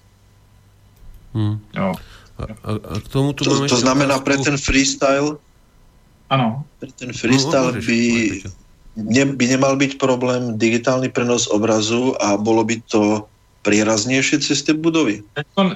Hmm. 1.34 1.58
Jo. 1.74 1.94
A, 2.38 2.42
a, 2.42 3.00
k 3.00 3.08
tomu 3.08 3.32
tu 3.32 3.44
to, 3.44 3.68
to 3.68 3.76
znamená 3.76 4.18
pre 4.18 4.38
ten 4.38 4.56
freestyle? 4.56 5.36
Ano. 6.30 6.64
Pre 6.78 6.92
ten 6.92 7.12
freestyle 7.12 7.72
no, 7.72 7.80
by, 7.82 8.00
ne, 8.96 9.24
by 9.24 9.44
nemal 9.46 9.74
byť 9.76 9.98
problém 9.98 10.54
digitálny 10.58 11.08
prenos 11.08 11.50
obrazu 11.50 12.14
a 12.22 12.36
bolo 12.38 12.64
by 12.64 12.76
to 12.86 13.26
prieraznější 13.66 14.38
cez 14.38 14.62
ty 14.62 14.72
budovy. 14.72 15.22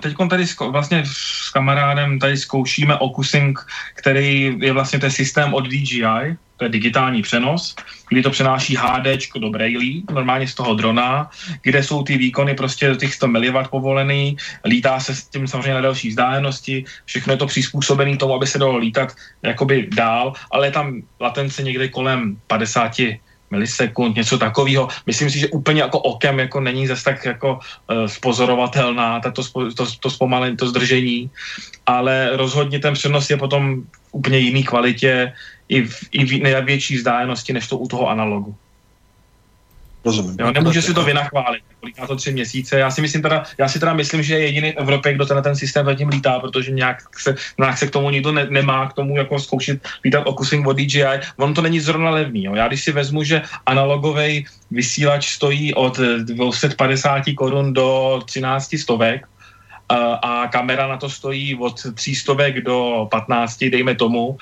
Teď 0.01 0.15
tady 0.31 0.45
vlastně 0.71 1.03
s 1.07 1.51
kamarádem 1.51 2.19
tady 2.19 2.37
zkoušíme 2.37 2.97
Okusing, 2.97 3.59
který 3.95 4.57
je 4.61 4.73
vlastně 4.73 4.99
ten 4.99 5.11
systém 5.11 5.55
od 5.55 5.67
DJI, 5.67 6.39
to 6.57 6.65
je 6.65 6.69
digitální 6.69 7.23
přenos, 7.23 7.75
kdy 8.09 8.23
to 8.23 8.31
přenáší 8.31 8.77
HD 8.77 9.19
do 9.41 9.51
brailí, 9.51 10.05
normálně 10.13 10.49
z 10.49 10.55
toho 10.55 10.75
drona, 10.75 11.31
kde 11.63 11.83
jsou 11.83 12.03
ty 12.03 12.19
výkony 12.19 12.55
prostě 12.55 12.89
do 12.89 12.95
těch 12.95 13.15
100 13.15 13.29
mW 13.29 13.59
povolený, 13.71 14.37
lítá 14.65 15.01
se 15.01 15.15
s 15.15 15.27
tím 15.27 15.49
samozřejmě 15.49 15.75
na 15.75 15.81
další 15.81 16.09
vzdálenosti, 16.09 16.85
všechno 17.05 17.33
je 17.33 17.37
to 17.37 17.47
přizpůsobené 17.47 18.17
tomu, 18.17 18.35
aby 18.35 18.47
se 18.47 18.59
dalo 18.59 18.77
lítat 18.77 19.17
jakoby 19.43 19.89
dál, 19.91 20.33
ale 20.51 20.67
je 20.67 20.71
tam 20.71 21.03
latence 21.21 21.63
někde 21.63 21.89
kolem 21.89 22.37
50 22.47 22.93
milisekund, 23.51 24.17
něco 24.17 24.39
takového. 24.39 24.89
Myslím 25.07 25.31
si, 25.31 25.39
že 25.39 25.49
úplně 25.49 25.81
jako 25.81 25.99
okem 25.99 26.39
jako 26.39 26.61
není 26.61 26.87
zase 26.87 27.05
tak 27.05 27.25
jako 27.25 27.59
uh, 27.59 28.07
spozorovatelná 28.07 29.21
tato, 29.21 29.43
to, 29.77 29.87
to 30.01 30.11
zpomalení, 30.11 30.57
to 30.57 30.69
zdržení, 30.69 31.31
ale 31.87 32.37
rozhodně 32.37 32.79
ten 32.79 32.95
přenos 32.95 33.31
je 33.31 33.37
potom 33.37 33.83
úplně 34.13 34.39
jiný 34.39 34.65
kvalitě 34.65 35.33
i 35.69 35.83
v, 35.83 35.99
i 36.13 36.25
v 36.25 36.43
největší 36.43 36.97
vzdálenosti 36.97 37.53
než 37.53 37.69
to 37.69 37.79
u 37.79 37.89
toho 37.89 38.09
analogu. 38.09 38.55
Rozumím. 40.05 40.37
Jo, 40.41 40.53
nemůže 40.53 40.83
si 40.83 40.95
to 40.95 41.05
vynachválit, 41.05 41.63
líká 41.85 42.07
to 42.07 42.17
tři 42.17 42.33
měsíce. 42.33 42.79
Já 42.79 42.91
si 42.91 43.01
myslím 43.01 43.23
teda, 43.23 43.45
já 43.59 43.69
si 43.69 43.81
teda 43.81 43.95
myslím, 43.95 44.23
že 44.23 44.35
je 44.35 44.41
jediný 44.41 44.73
v 44.73 44.77
Evropě, 44.77 45.15
kdo 45.15 45.27
ten, 45.27 45.43
ten 45.43 45.57
systém 45.57 45.87
zatím 45.87 46.09
lítá, 46.09 46.39
protože 46.39 46.71
nějak 46.71 47.19
se, 47.19 47.35
nějak 47.59 47.79
se 47.79 47.87
k 47.87 47.91
tomu 47.91 48.11
nikdo 48.11 48.33
ne, 48.33 48.47
nemá, 48.51 48.89
k 48.89 48.93
tomu 48.93 49.17
jako 49.17 49.39
zkoušet 49.39 49.89
lítat 50.05 50.23
okusing 50.27 50.67
od 50.67 50.77
DJI. 50.77 51.05
On 51.37 51.55
to 51.55 51.63
není 51.63 51.81
zrovna 51.81 52.11
levný. 52.11 52.45
Jo. 52.45 52.55
Já 52.55 52.69
když 52.69 52.85
si 52.85 52.93
vezmu, 52.93 53.25
že 53.25 53.43
analogový 53.67 54.47
vysílač 54.71 55.29
stojí 55.29 55.75
od 55.75 55.99
250 55.99 57.23
korun 57.37 57.73
do 57.73 58.21
13 58.25 58.77
stovek, 58.79 59.27
a 60.23 60.49
kamera 60.53 60.87
na 60.87 60.97
to 60.97 61.11
stojí 61.11 61.57
od 61.57 61.95
300 61.95 62.35
do 62.63 63.09
15, 63.11 63.65
dejme 63.65 63.95
tomu, 63.95 64.39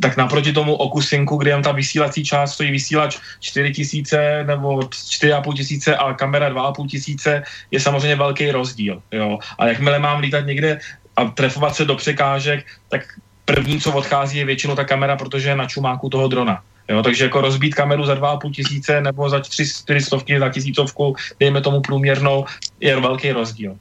tak 0.00 0.16
naproti 0.16 0.52
tomu 0.52 0.74
okusinku, 0.74 1.36
kde 1.36 1.50
tam 1.50 1.62
ta 1.62 1.72
vysílací 1.72 2.24
část 2.24 2.52
stojí 2.52 2.70
vysílač 2.70 3.18
4000 3.40 4.44
nebo 4.46 4.78
4,5 4.78 5.54
tisíce 5.54 5.96
a 5.96 6.14
kamera 6.14 6.50
2,5 6.50 6.88
tisíce, 6.88 7.42
je 7.70 7.80
samozřejmě 7.80 8.16
velký 8.16 8.50
rozdíl. 8.50 9.02
Jo. 9.12 9.38
A 9.58 9.66
jakmile 9.66 9.98
mám 9.98 10.20
lítat 10.20 10.46
někde 10.46 10.78
a 11.16 11.24
trefovat 11.24 11.74
se 11.74 11.84
do 11.84 11.94
překážek, 11.94 12.66
tak 12.88 13.02
první, 13.44 13.80
co 13.80 13.92
odchází, 13.92 14.38
je 14.38 14.44
většinou 14.44 14.74
ta 14.74 14.84
kamera, 14.84 15.16
protože 15.16 15.48
je 15.48 15.56
na 15.56 15.66
čumáku 15.66 16.08
toho 16.08 16.28
drona. 16.28 16.62
Jo, 16.88 17.02
takže 17.02 17.24
jako 17.24 17.40
rozbít 17.40 17.74
kameru 17.74 18.06
za 18.06 18.14
2,5 18.14 18.52
tisíce 18.52 19.00
nebo 19.00 19.28
za 19.28 19.40
3 19.40 19.66
400 19.66 20.16
za 20.38 20.48
tisícovku, 20.48 21.16
dejme 21.40 21.60
tomu 21.60 21.80
průměrnou, 21.80 22.44
je 22.80 23.00
velký 23.00 23.32
rozdíl. 23.32 23.76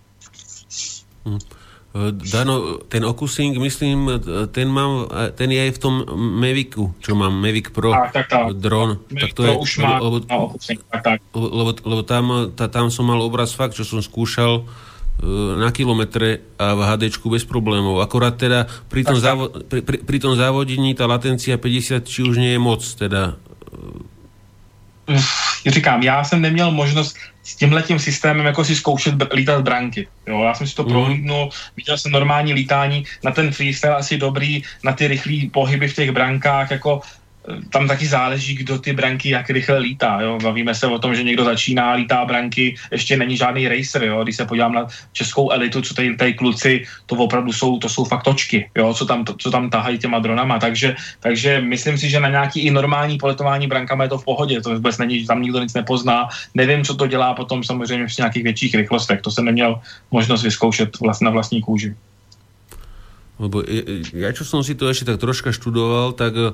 Hm. 1.26 1.39
Dano, 2.11 2.84
ten 2.91 3.07
Okusing, 3.07 3.56
myslím, 3.56 4.19
ten, 4.52 4.68
mám, 4.68 5.07
ten 5.39 5.47
je 5.47 5.64
aj 5.64 5.72
v 5.72 5.80
tom 5.80 6.03
Mavicu, 6.43 6.91
čo 6.99 7.15
mám, 7.15 7.31
Mavic 7.39 7.72
Pro 7.72 7.95
tak, 7.95 8.11
tak, 8.11 8.27
tak. 8.27 8.52
dron. 8.60 8.99
Mavic 9.07 9.31
tak 9.31 9.31
to 9.31 9.41
Pro 9.47 9.52
je, 9.52 9.56
už 9.64 9.72
má 9.80 10.03
lebo, 10.03 10.19
Okusing, 10.27 10.84
tak, 10.91 11.02
tak. 11.07 11.18
Lebo, 11.31 11.72
lebo 11.72 12.02
tam, 12.03 12.52
tá, 12.52 12.68
tam 12.68 12.91
som 12.91 13.07
mal 13.07 13.23
obraz 13.23 13.56
fakt, 13.56 13.80
čo 13.80 13.88
som 13.88 14.03
skúšal 14.03 14.68
na 15.56 15.72
kilometre 15.72 16.43
a 16.60 16.76
v 16.76 16.81
HD 16.84 17.03
bez 17.31 17.47
problémov. 17.47 18.03
Akorát 18.03 18.35
teda 18.35 18.68
pri 18.91 19.07
tom, 19.07 19.15
závo, 19.15 19.47
pri, 19.47 19.80
pri, 19.80 20.03
pri 20.03 20.18
tom 20.19 20.35
závodení 20.35 20.91
tá 20.91 21.07
latencia 21.07 21.56
50 21.56 22.03
či 22.03 22.19
už 22.27 22.35
nie 22.35 22.52
je 22.52 22.60
moc, 22.60 22.84
teda 22.84 23.39
říkám, 25.68 26.03
já 26.03 26.23
jsem 26.23 26.41
neměl 26.41 26.72
možnost 26.72 27.18
s 27.45 27.55
tímhle 27.55 27.81
tím 27.81 27.99
systémem 27.99 28.45
jako 28.45 28.63
si 28.65 28.76
zkoušet 28.76 29.15
lítat 29.34 29.61
branky. 29.61 30.07
Jo, 30.27 30.43
já 30.43 30.53
jsem 30.53 30.67
si 30.67 30.76
to 30.76 30.84
mm. 30.84 30.89
prohlídnul, 30.89 31.49
viděl 31.77 31.97
jsem 31.97 32.11
normální 32.11 32.53
lítání, 32.53 33.05
na 33.23 33.31
ten 33.31 33.51
freestyle 33.51 33.95
asi 33.95 34.17
dobrý, 34.17 34.63
na 34.84 34.91
ty 34.91 35.07
rychlé 35.07 35.38
pohyby 35.51 35.88
v 35.88 35.95
těch 35.95 36.11
brankách, 36.11 36.72
jako 36.72 37.01
tam 37.69 37.88
taky 37.88 38.07
záleží, 38.07 38.55
kdo 38.55 38.80
ty 38.80 38.93
branky 38.93 39.30
jak 39.30 39.49
rychle 39.49 39.77
lítá. 39.77 40.22
Jo? 40.22 40.39
Bavíme 40.43 40.76
se 40.76 40.88
o 40.88 40.99
tom, 40.99 41.15
že 41.15 41.23
někdo 41.23 41.43
začíná, 41.43 41.93
lítá 41.93 42.26
branky, 42.26 42.76
ještě 42.91 43.17
není 43.17 43.38
žádný 43.38 43.67
racer. 43.67 44.03
Jo? 44.03 44.23
Když 44.23 44.35
se 44.35 44.45
podívám 44.45 44.73
na 44.73 44.88
českou 45.13 45.51
elitu, 45.51 45.81
co 45.81 45.93
tady, 45.93 46.15
tady 46.15 46.34
kluci, 46.34 46.84
to 47.05 47.15
opravdu 47.15 47.53
jsou, 47.53 47.77
to 47.77 47.89
jsou 47.89 48.03
fakt 48.05 48.23
točky, 48.23 48.69
jo? 48.76 48.93
Co, 48.93 49.05
tam, 49.05 49.26
to, 49.26 49.35
co 49.38 49.51
tam 49.51 49.69
tahají 49.69 49.97
těma 49.97 50.19
dronama. 50.19 50.59
Takže, 50.59 50.95
takže 51.19 51.61
myslím 51.61 51.97
si, 51.97 52.09
že 52.09 52.19
na 52.19 52.30
nějaký 52.30 52.59
i 52.59 52.72
normální 52.72 53.17
poletování 53.17 53.67
brankama 53.67 54.03
je 54.03 54.09
to 54.09 54.17
v 54.17 54.26
pohodě. 54.26 54.61
To 54.61 54.69
vůbec 54.73 54.97
není, 54.97 55.22
že 55.22 55.27
tam 55.27 55.41
nikdo 55.41 55.59
nic 55.59 55.73
nepozná. 55.73 56.30
Nevím, 56.55 56.84
co 56.84 56.95
to 56.95 57.07
dělá 57.07 57.34
potom 57.34 57.63
samozřejmě 57.63 58.07
v 58.07 58.17
nějakých 58.17 58.43
větších 58.43 58.76
rychlostech. 58.76 59.22
To 59.22 59.31
jsem 59.31 59.45
neměl 59.45 59.80
možnost 60.11 60.43
vyzkoušet 60.43 60.99
vlast, 60.99 61.22
na 61.22 61.30
vlastní 61.30 61.61
kůži. 61.61 61.95
Lebo 63.35 63.67
ja, 64.15 64.31
čo 64.31 64.47
som 64.47 64.63
si 64.63 64.80
to 64.80 64.88
ešte 64.88 65.11
tak 65.11 65.19
troška 65.19 65.51
študoval, 65.51 66.15
tak 66.15 66.39
Eh, 66.39 66.51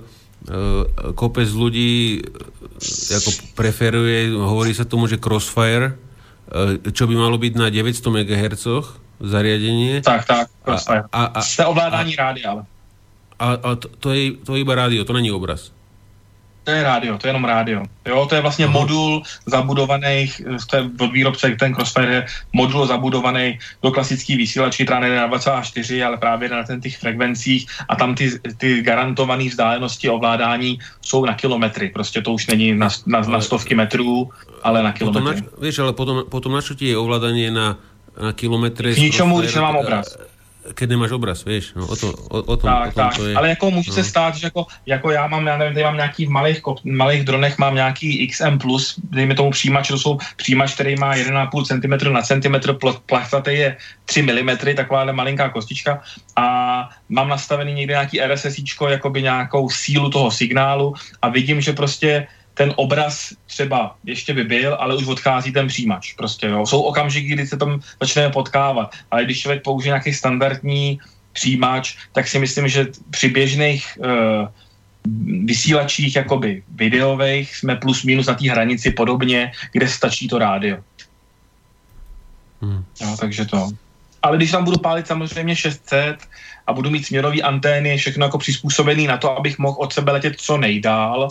kopec 1.13 1.45
ľudí 1.53 2.21
eh, 2.21 3.17
ako 3.17 3.29
preferuje, 3.53 4.33
hovorí 4.33 4.73
sa 4.73 4.89
tomu, 4.89 5.05
že 5.05 5.21
Crossfire, 5.21 5.93
eh, 6.49 6.81
čo 6.89 7.05
by 7.05 7.13
malo 7.13 7.37
byť 7.37 7.53
na 7.57 7.69
900 7.69 8.01
MHz 8.01 8.65
zariadenie. 9.21 10.01
Tak, 10.01 10.25
tak, 10.25 10.49
Crossfire. 10.65 11.05
A, 11.13 11.37
a, 11.37 11.39
a, 11.39 11.41
to 11.45 11.73
rádia, 12.17 12.45
ale. 12.49 12.63
A, 13.37 13.47
a 13.57 13.69
to, 13.77 13.89
to, 14.01 14.09
je, 14.13 14.37
to 14.41 14.57
je 14.57 14.65
iba 14.65 14.73
rádio, 14.73 15.05
to 15.05 15.13
není 15.13 15.29
obraz. 15.29 15.73
To 16.63 16.71
je 16.71 16.83
rádio, 16.83 17.17
to 17.17 17.27
je 17.27 17.29
jenom 17.29 17.45
rádio. 17.45 17.83
Jo, 18.05 18.25
to 18.29 18.35
je 18.35 18.41
vlastně 18.41 18.67
uh-huh. 18.67 18.71
modul 18.71 19.21
zabudovaný, 19.45 20.31
to 20.69 20.75
je 20.77 20.83
od 20.99 21.11
výrobce, 21.11 21.49
ten 21.59 21.73
Crossfire 21.73 22.13
je 22.13 22.25
modul 22.53 22.85
zabudovaný 22.85 23.59
do 23.81 23.91
klasický 23.91 24.37
vysílačky, 24.37 24.85
která 24.85 24.99
nejde 24.99 25.15
na 25.17 25.27
24, 25.27 26.03
ale 26.03 26.17
právě 26.17 26.49
na 26.49 26.63
ten 26.63 26.81
těch 26.81 26.97
frekvencích 26.97 27.65
a 27.89 27.95
tam 27.95 28.15
ty, 28.15 28.39
ty 28.57 28.81
garantované 28.81 29.49
vzdálenosti 29.49 30.09
ovládání 30.09 30.79
jsou 31.01 31.25
na 31.25 31.33
kilometry. 31.33 31.89
Prostě 31.89 32.21
to 32.21 32.33
už 32.33 32.47
není 32.47 32.73
na, 32.73 32.89
na, 33.05 33.21
na 33.21 33.41
stovky 33.41 33.75
metrů, 33.75 34.29
ale 34.63 34.83
na 34.83 34.91
kilometry. 34.93 35.41
Potom 35.41 35.51
na, 35.51 35.61
vieš, 35.61 35.79
ale 35.79 35.93
potom, 35.93 36.23
potom 36.29 36.51
na 36.53 36.61
čo 36.61 36.77
ti 36.77 36.93
je 36.93 36.97
ovládanie 36.97 37.49
na, 37.49 37.81
na 38.13 38.37
kilometre? 38.37 38.93
K 38.93 39.01
ničomu, 39.01 39.41
když 39.41 39.55
nemám 39.57 39.81
obraz 39.81 40.13
keď 40.73 40.89
nemáš 40.89 41.11
obraz, 41.11 41.45
víš, 41.45 41.73
no, 41.73 41.87
o, 41.87 41.95
to, 41.95 42.13
o, 42.13 42.37
o 42.37 42.55
tom, 42.57 42.69
tak, 42.69 42.89
o 42.89 42.91
tom 42.91 43.03
tak. 43.09 43.15
to 43.17 43.27
je. 43.27 43.35
Ale 43.35 43.49
jako 43.49 43.71
může 43.71 43.91
no. 43.91 43.95
se 43.95 44.03
stát, 44.03 44.35
že 44.35 44.47
jako, 44.47 44.65
jako 44.85 45.11
já 45.11 45.27
mám, 45.27 45.47
já 45.47 45.57
nevím, 45.57 45.73
tady 45.73 45.83
mám 45.83 45.95
nějaký 45.95 46.25
v 46.25 46.29
malých, 46.29 46.61
malých 46.83 47.23
dronech 47.23 47.57
mám 47.57 47.75
nějaký 47.75 48.27
XM+, 48.27 48.59
dejme 49.03 49.35
tomu 49.35 49.51
přijímač, 49.51 49.87
to 49.87 49.99
jsou 49.99 50.17
přijímač, 50.35 50.73
který 50.73 50.95
má 50.95 51.15
1,5 51.15 51.65
cm 51.65 52.13
na 52.13 52.21
centimetr, 52.21 52.77
plachtatý 53.05 53.51
je 53.53 53.77
3 54.05 54.21
mm, 54.21 54.57
taková 54.75 55.11
malinká 55.11 55.49
kostička 55.49 56.01
a 56.35 56.89
mám 57.09 57.29
nastavený 57.29 57.73
někde 57.73 57.93
nějaký 57.93 58.21
RSSIčko, 58.21 58.87
jakoby 58.87 59.21
nějakou 59.21 59.69
sílu 59.69 60.09
toho 60.09 60.31
signálu 60.31 60.93
a 61.21 61.29
vidím, 61.29 61.61
že 61.61 61.73
prostě 61.73 62.27
ten 62.61 62.73
obraz 62.77 63.33
třeba 63.49 63.95
ještě 64.05 64.33
by 64.33 64.43
byl, 64.43 64.77
ale 64.79 64.95
už 64.95 65.07
odchází 65.07 65.51
ten 65.51 65.67
přijímač. 65.67 66.13
Prostě, 66.13 66.47
jo. 66.47 66.65
Jsou 66.65 66.81
okamžiky, 66.81 67.27
kdy 67.33 67.47
se 67.47 67.57
tam 67.57 67.81
začneme 67.97 68.29
potkávat, 68.29 68.93
ale 69.11 69.25
když 69.25 69.41
člověk 69.41 69.63
použije 69.63 69.89
nějaký 69.89 70.13
standardní 70.13 70.99
přijímač, 71.33 71.97
tak 72.13 72.27
si 72.27 72.37
myslím, 72.39 72.67
že 72.67 72.93
při 73.09 73.29
běžných 73.29 73.97
uh, 73.97 74.45
vysílačích 75.49 76.15
jakoby 76.15 76.63
videových 76.69 77.55
jsme 77.55 77.81
plus 77.81 78.03
minus 78.05 78.29
na 78.29 78.37
té 78.37 78.51
hranici 78.51 78.93
podobně, 78.93 79.51
kde 79.73 79.87
stačí 79.89 80.29
to 80.29 80.37
rádio. 80.37 80.77
Hmm. 82.61 82.85
Jo, 83.01 83.17
takže 83.19 83.45
to. 83.45 83.73
Ale 84.21 84.37
když 84.37 84.51
tam 84.51 84.69
budu 84.69 84.77
pálit 84.77 85.07
samozřejmě 85.07 85.55
600 85.55 86.29
a 86.67 86.73
budu 86.73 86.89
mít 86.93 87.09
směrový 87.09 87.41
antény, 87.41 87.97
všechno 87.97 88.25
jako 88.25 88.37
přizpůsobený 88.37 89.07
na 89.07 89.17
to, 89.17 89.33
abych 89.33 89.57
mohl 89.57 89.81
od 89.81 89.93
sebe 89.93 90.11
letět 90.11 90.37
co 90.37 90.57
nejdál, 90.57 91.29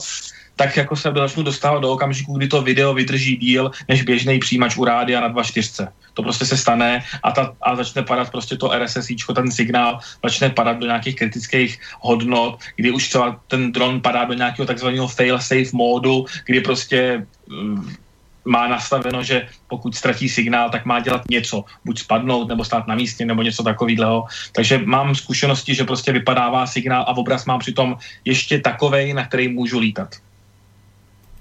tak 0.61 0.77
jako 0.77 0.97
se 0.97 1.12
začnu 1.16 1.43
dostávat 1.43 1.81
do 1.81 1.93
okamžiku, 1.93 2.37
kdy 2.37 2.49
to 2.49 2.62
video 2.62 2.95
vydrží 2.95 3.37
díl 3.37 3.70
než 3.89 4.03
běžný 4.03 4.39
přijímač 4.39 4.77
u 4.77 4.85
rádia 4.85 5.20
na 5.20 5.32
2.4. 5.32 5.89
To 6.15 6.23
prostě 6.23 6.45
se 6.45 6.57
stane 6.57 7.01
a, 7.23 7.32
ta, 7.32 7.57
a 7.62 7.77
začne 7.77 8.03
padat 8.03 8.31
prostě 8.31 8.57
to 8.57 8.69
RSSI, 8.69 9.16
ten 9.35 9.51
signál 9.51 9.99
začne 10.24 10.51
padat 10.51 10.77
do 10.77 10.87
nějakých 10.87 11.16
kritických 11.16 11.81
hodnot, 12.01 12.61
kdy 12.77 12.91
už 12.91 13.09
třeba 13.09 13.41
ten 13.49 13.73
dron 13.73 14.01
padá 14.01 14.24
do 14.24 14.35
nějakého 14.35 14.66
takzvaného 14.66 15.09
fail-safe 15.09 15.73
módu, 15.73 16.28
kdy 16.45 16.61
prostě 16.61 17.27
mm, 17.49 17.97
má 18.45 18.69
nastaveno, 18.69 19.23
že 19.23 19.49
pokud 19.69 19.97
ztratí 19.97 20.28
signál, 20.28 20.70
tak 20.70 20.85
má 20.85 21.01
dělat 21.01 21.24
něco, 21.31 21.65
buď 21.85 21.99
spadnout, 22.05 22.49
nebo 22.49 22.65
stát 22.65 22.85
na 22.87 22.95
místě, 22.95 23.24
nebo 23.24 23.43
něco 23.43 23.65
takového. 23.65 24.24
Takže 24.53 24.85
mám 24.85 25.15
zkušenosti, 25.15 25.74
že 25.74 25.89
prostě 25.89 26.12
vypadává 26.12 26.66
signál 26.66 27.03
a 27.09 27.16
obraz 27.16 27.49
mám 27.49 27.65
přitom 27.65 27.97
ještě 28.24 28.61
takovej, 28.61 29.16
na 29.16 29.24
který 29.24 29.49
můžu 29.49 29.78
lítat. 29.78 30.20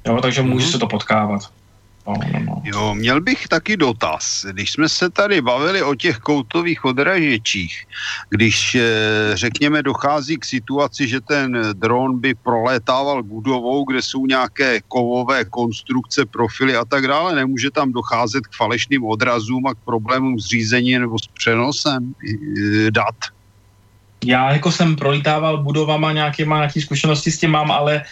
Jo, 0.10 0.22
takže 0.22 0.41
může 0.41 0.65
mm-hmm. 0.65 0.72
se 0.72 0.80
to 0.80 0.88
potkávat. 0.88 1.41
No, 2.07 2.14
no, 2.34 2.40
no. 2.45 2.61
Jo, 2.65 2.95
měl 2.95 3.22
bych 3.22 3.48
taky 3.48 3.77
dotaz. 3.77 4.45
Když 4.52 4.72
jsme 4.72 4.90
se 4.90 5.10
tady 5.10 5.41
bavili 5.41 5.84
o 5.84 5.95
těch 5.95 6.18
koutových 6.18 6.86
odražečích, 6.86 7.86
když 8.30 8.76
eh, 8.76 8.81
řekněme 9.34 9.84
dochází 9.84 10.38
k 10.38 10.45
situaci, 10.45 11.07
že 11.07 11.22
ten 11.22 11.61
dron 11.73 12.19
by 12.19 12.34
prolétával 12.34 13.23
budovou, 13.23 13.86
kde 13.86 14.02
jsou 14.02 14.26
nějaké 14.26 14.81
kovové 14.88 15.45
konstrukce, 15.45 16.26
profily 16.26 16.76
a 16.76 16.86
tak 16.86 17.07
dále, 17.07 17.36
nemůže 17.36 17.72
tam 17.72 17.91
docházet 17.91 18.48
k 18.48 18.56
falešným 18.56 19.06
odrazům 19.06 19.68
a 19.68 19.73
k 19.73 19.86
problémům 19.86 20.40
s 20.40 20.45
řízením 20.45 21.02
nebo 21.02 21.19
s 21.19 21.27
přenosem 21.27 22.14
eh, 22.26 22.91
dat? 22.91 23.15
Já 24.26 24.52
jako 24.52 24.72
jsem 24.72 24.95
prolítával 24.95 25.64
budovama 25.64 26.11
nějakýma, 26.11 26.57
nějaký 26.57 26.81
zkušenosti 26.81 27.31
s 27.31 27.40
tím 27.40 27.52
mám, 27.52 27.72
ale 27.72 28.03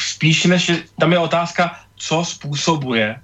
spíš 0.00 0.44
než, 0.44 0.72
tam 0.98 1.12
je 1.12 1.18
otázka, 1.18 1.76
co 1.96 2.24
způsobuje 2.24 3.20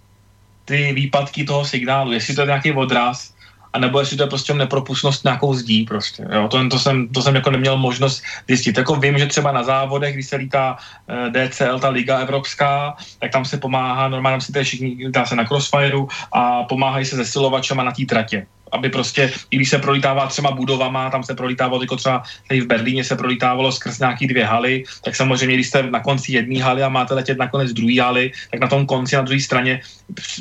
ty 0.65 0.93
výpadky 0.93 1.44
toho 1.44 1.65
signálu, 1.65 2.12
jestli 2.12 2.35
to 2.35 2.40
je 2.40 2.47
nějaký 2.47 2.73
odraz, 2.73 3.35
anebo 3.73 4.01
jestli 4.01 4.16
to 4.16 4.23
je 4.23 4.28
prostě 4.28 4.55
nepropustnost 4.55 5.24
nějakou 5.24 5.55
zdí 5.55 5.85
prostě, 5.85 6.24
jo, 6.32 6.48
to, 6.48 6.69
to, 6.69 6.78
jsem, 6.78 7.09
to 7.09 7.23
jsem 7.23 7.35
jako 7.35 7.51
neměl 7.51 7.77
možnost 7.77 8.23
zjistit. 8.48 8.78
Jako 8.78 8.97
vím, 8.97 9.19
že 9.19 9.27
třeba 9.27 9.53
na 9.53 9.62
závodech, 9.62 10.15
když 10.15 10.27
se 10.27 10.36
lítá 10.36 10.77
uh, 10.77 11.28
eh, 11.36 11.48
DCL, 11.48 11.78
ta 11.78 11.89
liga 11.89 12.19
evropská, 12.19 12.97
tak 13.20 13.32
tam 13.32 13.44
se 13.44 13.59
pomáhá, 13.59 14.09
normálně 14.09 14.40
si 14.40 14.53
to 14.53 14.65
všichni, 14.65 15.11
dá 15.11 15.27
se 15.27 15.36
na 15.36 15.44
Crossfireu 15.44 16.09
a 16.32 16.62
pomáhají 16.65 17.05
se 17.05 17.16
zesilovačema 17.16 17.85
na 17.85 17.93
té 17.93 18.05
tratě 18.05 18.47
aby 18.72 18.88
prostě, 18.88 19.32
i 19.51 19.56
když 19.56 19.70
se 19.70 19.78
prolítává 19.78 20.26
třeba 20.26 20.51
budovama, 20.51 21.10
tam 21.10 21.24
se 21.24 21.34
prolítávalo, 21.34 21.82
jako 21.82 21.97
třeba 21.97 22.22
tady 22.48 22.60
v 22.60 22.66
Berlíně 22.66 23.05
se 23.05 23.16
prolítávalo 23.16 23.72
skrz 23.72 23.98
nějaký 23.98 24.26
dvě 24.26 24.44
haly, 24.44 24.84
tak 25.05 25.16
samozřejmě, 25.16 25.55
když 25.55 25.68
jste 25.68 25.82
na 25.82 26.01
konci 26.01 26.32
jedné 26.32 26.62
haly 26.62 26.82
a 26.82 26.88
máte 26.88 27.14
letět 27.14 27.38
na 27.38 27.48
konec 27.48 27.72
druhé 27.72 28.01
haly, 28.01 28.32
tak 28.51 28.60
na 28.60 28.68
tom 28.68 28.86
konci, 28.86 29.16
na 29.16 29.22
druhé 29.22 29.40
straně 29.40 29.80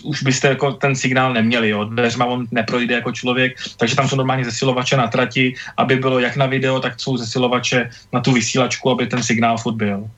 už 0.03 0.23
byste 0.23 0.47
jako 0.47 0.72
ten 0.72 0.95
signál 0.95 1.34
neměli, 1.34 1.69
jo. 1.69 1.84
Dveřma 1.84 2.26
on 2.26 2.47
neprojde 2.52 2.95
jako 2.95 3.11
člověk, 3.11 3.57
takže 3.77 3.95
tam 3.95 4.10
jsou 4.10 4.15
normálně 4.15 4.45
zesilovače 4.45 4.97
na 4.97 5.07
trati, 5.07 5.53
aby 5.77 5.95
bylo 5.95 6.19
jak 6.19 6.35
na 6.35 6.45
video, 6.45 6.80
tak 6.80 6.99
jsou 6.99 7.18
zesilovače 7.18 7.89
na 8.14 8.19
tu 8.19 8.31
vysílačku, 8.31 8.91
aby 8.91 9.07
ten 9.07 9.23
signál 9.23 9.57
furt 9.57 9.76
byl. 9.76 10.10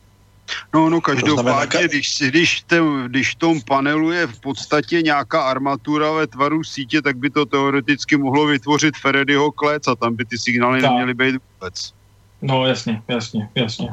No, 0.74 0.90
no 0.90 1.02
každopádně, 1.02 1.88
když, 1.88 2.24
když, 2.28 2.61
te, 2.61 2.80
když 3.07 3.32
v 3.32 3.36
tom 3.36 3.61
panelu 3.61 4.11
je 4.11 4.28
v 4.28 4.40
podstatě 4.40 5.02
nějaká 5.02 5.41
armatura 5.41 6.11
ve 6.11 6.28
tvaru 6.28 6.64
sítě, 6.64 7.02
tak 7.02 7.18
by 7.18 7.30
to 7.30 7.45
teoreticky 7.45 8.18
mohlo 8.18 8.45
vytvořit 8.45 8.98
Ferediho 8.98 9.52
klec 9.52 9.88
a 9.88 9.95
tam 9.95 10.15
by 10.15 10.26
ty 10.26 10.38
signály 10.38 10.82
tak. 10.82 10.91
neměly 10.91 11.14
být 11.14 11.36
vůbec. 11.53 11.94
No 12.41 12.65
jasně, 12.65 13.02
jasně, 13.07 13.49
jasně 13.56 13.90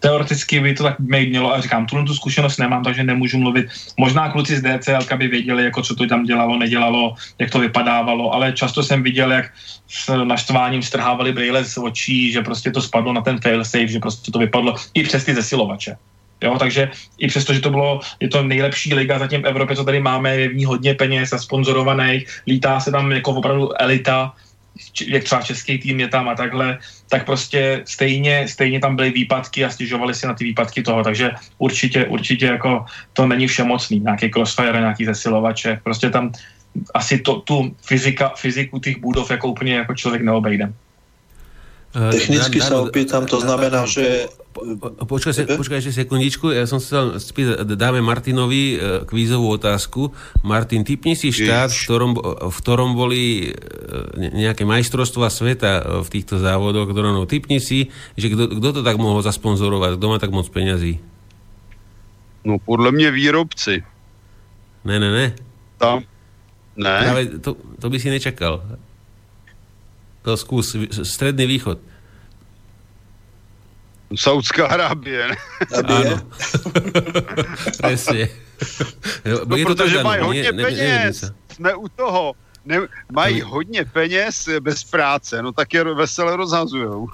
teoreticky 0.00 0.60
by 0.60 0.74
to 0.74 0.82
tak 0.82 0.98
mělo 0.98 1.54
a 1.54 1.60
říkám, 1.60 1.86
tuhle 1.86 2.04
tu 2.04 2.14
zkušenost 2.14 2.58
nemám, 2.58 2.84
takže 2.84 3.04
nemůžu 3.04 3.38
mluvit. 3.38 3.66
Možná 3.96 4.28
kluci 4.28 4.56
z 4.56 4.62
DCL 4.62 5.16
by 5.16 5.28
věděli, 5.28 5.64
jako 5.64 5.82
co 5.82 5.94
to 5.94 6.06
tam 6.06 6.24
dělalo, 6.24 6.58
nedělalo, 6.58 7.14
jak 7.38 7.50
to 7.50 7.58
vypadávalo, 7.58 8.34
ale 8.34 8.52
často 8.52 8.82
jsem 8.82 9.02
viděl, 9.02 9.32
jak 9.32 9.52
s 9.88 10.24
naštváním 10.24 10.82
strhávali 10.82 11.32
brýle 11.32 11.64
z 11.64 11.78
očí, 11.78 12.32
že 12.32 12.42
prostě 12.42 12.70
to 12.70 12.82
spadlo 12.82 13.12
na 13.12 13.20
ten 13.20 13.40
failsafe, 13.40 13.86
že 13.86 13.98
prostě 13.98 14.32
to 14.32 14.38
vypadlo 14.38 14.74
i 14.94 15.02
přes 15.02 15.24
ty 15.24 15.34
zesilovače. 15.34 15.96
Jo, 16.42 16.56
takže 16.58 16.90
i 17.18 17.28
přesto, 17.28 17.54
že 17.54 17.60
to 17.60 17.70
bylo, 17.70 18.00
je 18.20 18.28
to 18.28 18.42
nejlepší 18.42 18.94
liga 18.94 19.18
zatím 19.18 19.42
v 19.42 19.46
Evropě, 19.46 19.76
co 19.76 19.84
tady 19.84 20.00
máme, 20.00 20.36
je 20.36 20.48
v 20.48 20.54
ní 20.54 20.64
hodně 20.64 20.94
peněz 20.94 21.32
a 21.32 21.38
sponzorovaných, 21.38 22.42
lítá 22.46 22.80
se 22.80 22.90
tam 22.92 23.12
jako 23.12 23.32
opravdu 23.32 23.80
elita, 23.80 24.32
jak 25.06 25.24
třeba 25.24 25.42
český 25.42 25.78
tým 25.78 26.00
je 26.00 26.08
tam 26.08 26.28
a 26.28 26.34
takhle, 26.34 26.78
tak 27.08 27.26
prostě 27.26 27.82
stejně, 27.84 28.48
stejně 28.48 28.80
tam 28.80 28.96
byly 28.96 29.10
výpadky 29.10 29.64
a 29.64 29.70
stěžovali 29.70 30.14
si 30.14 30.26
na 30.26 30.34
ty 30.34 30.44
výpadky 30.44 30.82
toho, 30.82 31.04
takže 31.04 31.30
určitě, 31.58 32.04
určitě 32.04 32.46
jako 32.46 32.84
to 33.12 33.26
není 33.26 33.46
všemocný, 33.46 34.00
nějaký 34.00 34.30
crossfire, 34.30 34.80
nějaký 34.80 35.04
zesilovače, 35.04 35.80
prostě 35.84 36.10
tam 36.10 36.32
asi 36.94 37.18
to, 37.18 37.40
tu 37.40 37.76
fyzika, 37.86 38.32
fyziku 38.36 38.78
těch 38.78 38.98
budov 38.98 39.30
jako 39.30 39.48
úplně 39.48 39.74
jako 39.74 39.94
člověk 39.94 40.22
neobejde. 40.22 40.72
Technicky 41.96 42.60
sa 42.60 42.84
opýtam, 42.84 43.24
to 43.24 43.40
znamená, 43.40 43.88
že 43.88 44.28
Počkaj, 45.04 45.32
se, 45.36 45.44
počkaj 45.44 45.84
ešte 45.84 46.00
sekundičku, 46.00 46.48
ja 46.48 46.64
som 46.64 46.80
sa 46.80 47.20
spýtať, 47.20 47.76
dáme 47.76 48.00
Martinovi 48.00 48.72
e, 48.72 49.04
kvízovú 49.04 49.52
otázku. 49.52 50.16
Martin, 50.40 50.80
typni 50.80 51.12
si 51.12 51.28
štát, 51.28 51.68
v 51.68 51.76
ktorom, 51.76 52.12
v 52.48 52.56
ktorom 52.64 52.90
boli 52.96 53.22
e, 53.44 53.48
nejaké 54.32 54.64
majstrovstvá 54.64 55.28
sveta 55.28 56.00
v 56.00 56.08
týchto 56.08 56.40
závodoch 56.40 56.88
dronov. 56.96 57.28
Typni 57.28 57.60
si, 57.60 57.92
že 58.16 58.32
kto 58.32 58.80
to 58.80 58.80
tak 58.80 58.96
mohol 58.96 59.20
zasponzorovať, 59.20 60.00
kto 60.00 60.06
má 60.08 60.16
tak 60.16 60.32
moc 60.32 60.48
peňazí? 60.48 61.04
No 62.46 62.56
podle 62.58 62.92
mě 62.92 63.10
výrobci. 63.10 63.84
Ne, 64.84 64.96
ne, 65.00 65.10
ne. 65.12 65.26
Tam? 65.76 66.00
Ne. 66.76 66.96
Práve 67.02 67.22
to, 67.42 67.56
to 67.80 67.90
by 67.90 67.98
si 68.00 68.08
nečakal. 68.08 68.62
To 70.26 70.34
skús, 70.34 70.74
stredný 71.06 71.46
východ. 71.46 71.78
Saudská 74.10 74.66
Arábie. 74.66 75.38
Áno. 75.70 76.18
Presne. 77.80 78.26
No, 79.46 79.56
je 79.56 79.64
protože 79.64 80.02
mají 80.02 80.22
hodně 80.22 80.52
ne, 80.52 80.64
peněz. 80.64 81.22
Ne, 81.22 81.28
Jsme 81.52 81.74
u 81.74 81.88
toho. 81.88 82.32
Ne, 82.64 82.88
mají 83.12 83.40
hodně 83.40 83.84
peněz 83.84 84.48
bez 84.60 84.84
práce, 84.84 85.42
no 85.42 85.52
tak 85.52 85.74
je 85.74 85.84
veselé 85.84 86.36
rozhazujou. 86.36 87.08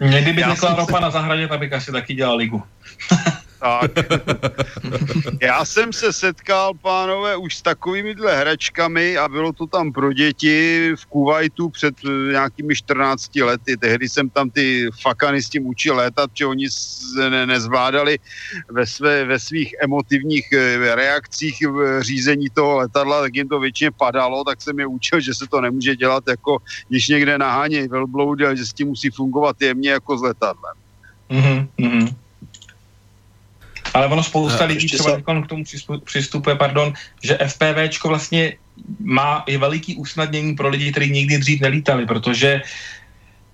Mě 0.00 0.22
kdyby 0.22 0.42
řekla 0.42 0.74
ropa 0.74 1.00
na 1.00 1.10
zahradě, 1.10 1.48
tak 1.48 1.60
bych 1.60 1.72
asi 1.72 1.92
taky 1.92 2.14
dělal 2.14 2.36
ligu. 2.36 2.62
Tak. 3.62 3.90
Já 5.42 5.64
jsem 5.64 5.92
se 5.92 6.12
setkal, 6.12 6.74
pánové, 6.74 7.36
už 7.36 7.56
s 7.56 7.62
takovýmihle 7.62 8.36
hračkami 8.36 9.16
a 9.16 9.28
bylo 9.28 9.52
to 9.52 9.66
tam 9.66 9.92
pro 9.92 10.12
děti 10.12 10.90
v 10.96 11.06
Kuwaitu 11.06 11.68
před 11.68 11.94
eh, 12.04 12.32
nějakými 12.32 12.76
14 12.76 13.36
lety. 13.36 13.76
Tehdy 13.76 14.08
jsem 14.08 14.30
tam 14.30 14.50
ty 14.50 14.90
fakany 15.02 15.42
s 15.42 15.48
tím 15.48 15.66
učil 15.66 15.96
létat, 15.96 16.30
že 16.34 16.46
oni 16.46 16.66
ne, 17.30 17.46
nezvládali 17.46 18.18
ve, 18.70 18.86
své, 18.86 19.24
ve 19.24 19.38
svých 19.38 19.74
emotivních 19.82 20.52
eh, 20.52 20.94
reakcích 20.94 21.62
v 21.66 22.02
řízení 22.02 22.50
toho 22.50 22.76
letadla, 22.76 23.20
tak 23.20 23.34
jim 23.34 23.48
to 23.48 23.60
většině 23.60 23.90
padalo, 23.90 24.44
tak 24.44 24.62
jsem 24.62 24.78
je 24.78 24.86
učil, 24.86 25.20
že 25.20 25.34
se 25.34 25.46
to 25.46 25.60
nemůže 25.60 25.96
dělat 25.96 26.24
jako, 26.28 26.58
když 26.88 27.08
někde 27.08 27.38
nahánějí 27.38 27.88
velbloudy, 27.88 28.44
že 28.54 28.66
s 28.66 28.72
tím 28.72 28.88
musí 28.88 29.10
fungovat 29.10 29.62
jemně 29.62 29.90
jako 29.90 30.18
s 30.18 30.22
letadlem. 30.22 30.74
Mm-hmm. 31.30 32.21
Ale 33.94 34.06
ono 34.06 34.22
spousta 34.22 34.64
lidí 34.64 34.86
třeba 34.88 35.10
sa... 35.10 35.20
k 35.20 35.46
tomu 35.46 35.64
přistupuje, 36.04 36.56
pardon, 36.56 36.92
že 37.22 37.38
FPVčko 37.46 38.08
vlastně 38.08 38.56
má 39.00 39.44
i 39.46 39.56
veliký 39.56 39.96
usnadnění 39.96 40.54
pro 40.54 40.68
lidi, 40.68 40.92
kteří 40.92 41.10
nikdy 41.10 41.38
dřív 41.38 41.60
nelítali, 41.60 42.06
protože 42.06 42.60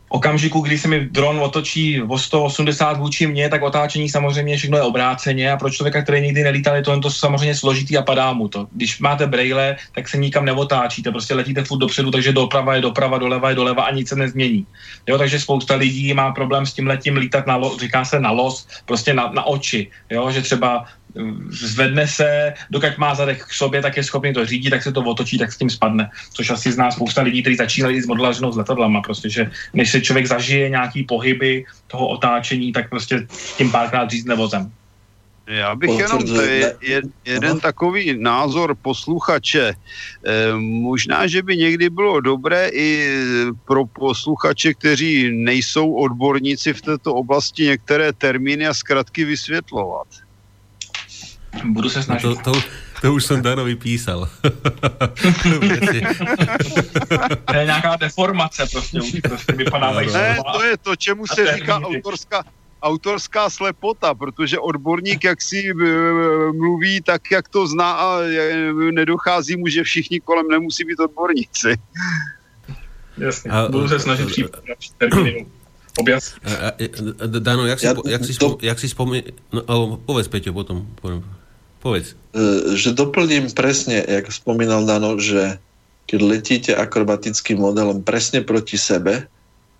okamžiku, 0.08 0.60
kdy 0.60 0.78
se 0.78 0.88
mi 0.88 1.08
dron 1.10 1.40
otočí 1.40 2.02
o 2.02 2.18
180 2.18 2.98
vůči 2.98 3.26
mně, 3.26 3.48
tak 3.48 3.62
otáčení 3.62 4.08
samozřejmě 4.08 4.56
všechno 4.56 4.76
je 4.76 4.82
obráceně 4.82 5.52
a 5.52 5.56
pro 5.56 5.70
člověka, 5.70 6.02
který 6.02 6.20
nikdy 6.20 6.42
nelítal, 6.42 6.76
je 6.76 6.82
to, 6.82 7.00
to 7.00 7.10
samozřejmě 7.10 7.54
složitý 7.54 7.96
a 7.96 8.02
padá 8.02 8.32
mu 8.32 8.48
to. 8.48 8.66
Když 8.72 8.98
máte 8.98 9.26
brejle, 9.26 9.76
tak 9.94 10.08
se 10.08 10.16
nikam 10.16 10.44
neotáčíte, 10.44 11.10
prostě 11.10 11.34
letíte 11.34 11.64
furt 11.64 11.78
dopředu, 11.78 12.10
takže 12.10 12.32
doprava 12.32 12.74
je 12.74 12.80
doprava, 12.80 13.18
doleva 13.18 13.50
je 13.50 13.56
doleva 13.56 13.82
a 13.82 13.90
nic 13.90 14.08
se 14.08 14.16
nezmění. 14.16 14.66
Jo, 15.06 15.18
takže 15.18 15.40
spousta 15.40 15.74
lidí 15.74 16.14
má 16.14 16.32
problém 16.32 16.66
s 16.66 16.72
tím 16.72 16.86
letím 16.86 17.16
lítat 17.16 17.46
na 17.46 17.56
los, 17.56 17.80
říká 17.80 18.04
se 18.04 18.20
na 18.20 18.30
los, 18.30 18.66
prostě 18.84 19.14
na, 19.14 19.30
na 19.32 19.44
oči, 19.44 19.90
jo, 20.10 20.30
že 20.30 20.42
třeba 20.42 20.84
zvedne 21.50 22.08
se, 22.08 22.54
dokud 22.70 22.98
má 22.98 23.14
zadek 23.14 23.44
k 23.44 23.52
sobě, 23.52 23.82
tak 23.82 23.96
je 23.96 24.04
schopný 24.04 24.32
to 24.32 24.46
řídit, 24.46 24.70
tak 24.70 24.82
se 24.82 24.92
to 24.92 25.00
otočí, 25.00 25.38
tak 25.38 25.52
s 25.52 25.58
tím 25.58 25.70
spadne. 25.70 26.10
Což 26.32 26.50
asi 26.50 26.72
zná 26.72 26.90
spousta 26.90 27.22
lidí, 27.22 27.40
kteří 27.40 27.56
začínají 27.56 28.00
s 28.00 28.06
modelařinou 28.06 28.52
s 28.52 28.56
letadlama, 28.56 29.00
prostě, 29.00 29.30
že 29.30 29.50
než 29.74 29.90
se 29.90 30.00
člověk 30.00 30.26
zažije 30.26 30.68
nějaký 30.68 31.02
pohyby 31.02 31.64
toho 31.86 32.08
otáčení, 32.08 32.72
tak 32.72 32.90
prostě 32.90 33.26
tím 33.56 33.70
párkrát 33.70 34.10
řízne 34.10 34.34
vozem. 34.34 34.72
Já 35.48 35.74
bych 35.74 35.98
jenom 35.98 36.22
je, 36.42 36.74
je, 36.80 37.02
jeden 37.24 37.60
takový 37.60 38.18
názor 38.20 38.74
posluchače. 38.74 39.72
E, 39.72 39.74
možná, 40.60 41.26
že 41.26 41.42
by 41.42 41.56
někdy 41.56 41.90
bylo 41.90 42.20
dobré 42.20 42.68
i 42.68 43.08
pro 43.64 43.86
posluchače, 43.86 44.74
kteří 44.74 45.30
nejsou 45.32 45.92
odborníci 45.92 46.72
v 46.72 46.82
této 46.82 47.14
oblasti, 47.14 47.64
některé 47.64 48.12
termíny 48.12 48.66
a 48.66 48.74
zkratky 48.74 49.24
vysvětlovat. 49.24 50.06
Budu 51.64 51.88
se 51.90 52.02
snažit. 52.02 52.22
To, 52.22 52.34
to, 52.36 52.52
to 53.00 53.14
už 53.14 53.24
jsem 53.24 53.42
Danovi 53.42 53.76
písal. 53.76 54.28
to 57.44 57.54
je 57.54 57.64
nějaká 57.64 57.96
deformace 57.96 58.66
prostě, 58.72 59.00
už 59.00 59.20
prostě 59.22 59.52
vypadá 59.52 59.90
no, 59.90 60.00
Ne, 60.00 60.38
to 60.52 60.62
je 60.62 60.76
to, 60.76 60.96
čemu 60.96 61.26
se 61.26 61.56
říká 61.56 61.80
autorská, 61.80 62.44
autorská 62.82 63.50
slepota, 63.50 64.14
protože 64.14 64.58
odborník, 64.58 65.24
jak 65.24 65.42
si 65.42 65.72
mluví, 66.52 67.00
tak 67.00 67.30
jak 67.30 67.48
to 67.48 67.66
zná 67.66 67.92
a 67.92 68.18
nedochází 68.90 69.56
mu, 69.56 69.68
že 69.68 69.82
všichni 69.82 70.20
kolem 70.20 70.48
nemusí 70.48 70.84
být 70.84 71.00
odborníci. 71.00 71.76
Jasně, 73.18 73.50
a, 73.50 73.68
budu 73.68 73.88
se 73.88 74.00
snažit 74.00 74.26
přijít 74.26 74.56
objasniť. 75.98 76.42
Dano, 77.38 77.66
jak 77.66 77.80
si, 77.80 77.86
ja, 77.86 77.94
jak 78.06 78.24
si, 78.24 78.34
spom, 78.34 78.56
jak 78.62 78.78
si 78.78 78.88
spomí... 78.88 79.22
No, 79.52 79.98
povedz, 80.06 80.28
Peťo, 80.28 80.52
potom. 80.54 80.86
potom. 81.02 81.24
Povedz. 81.78 82.18
E, 82.34 82.74
že 82.74 82.94
doplním 82.94 83.50
presne, 83.54 84.02
jak 84.02 84.30
spomínal 84.30 84.82
Dano, 84.84 85.18
že 85.18 85.62
keď 86.08 86.20
letíte 86.24 86.72
akrobatickým 86.72 87.60
modelom 87.60 88.00
presne 88.02 88.40
proti 88.40 88.80
sebe 88.80 89.28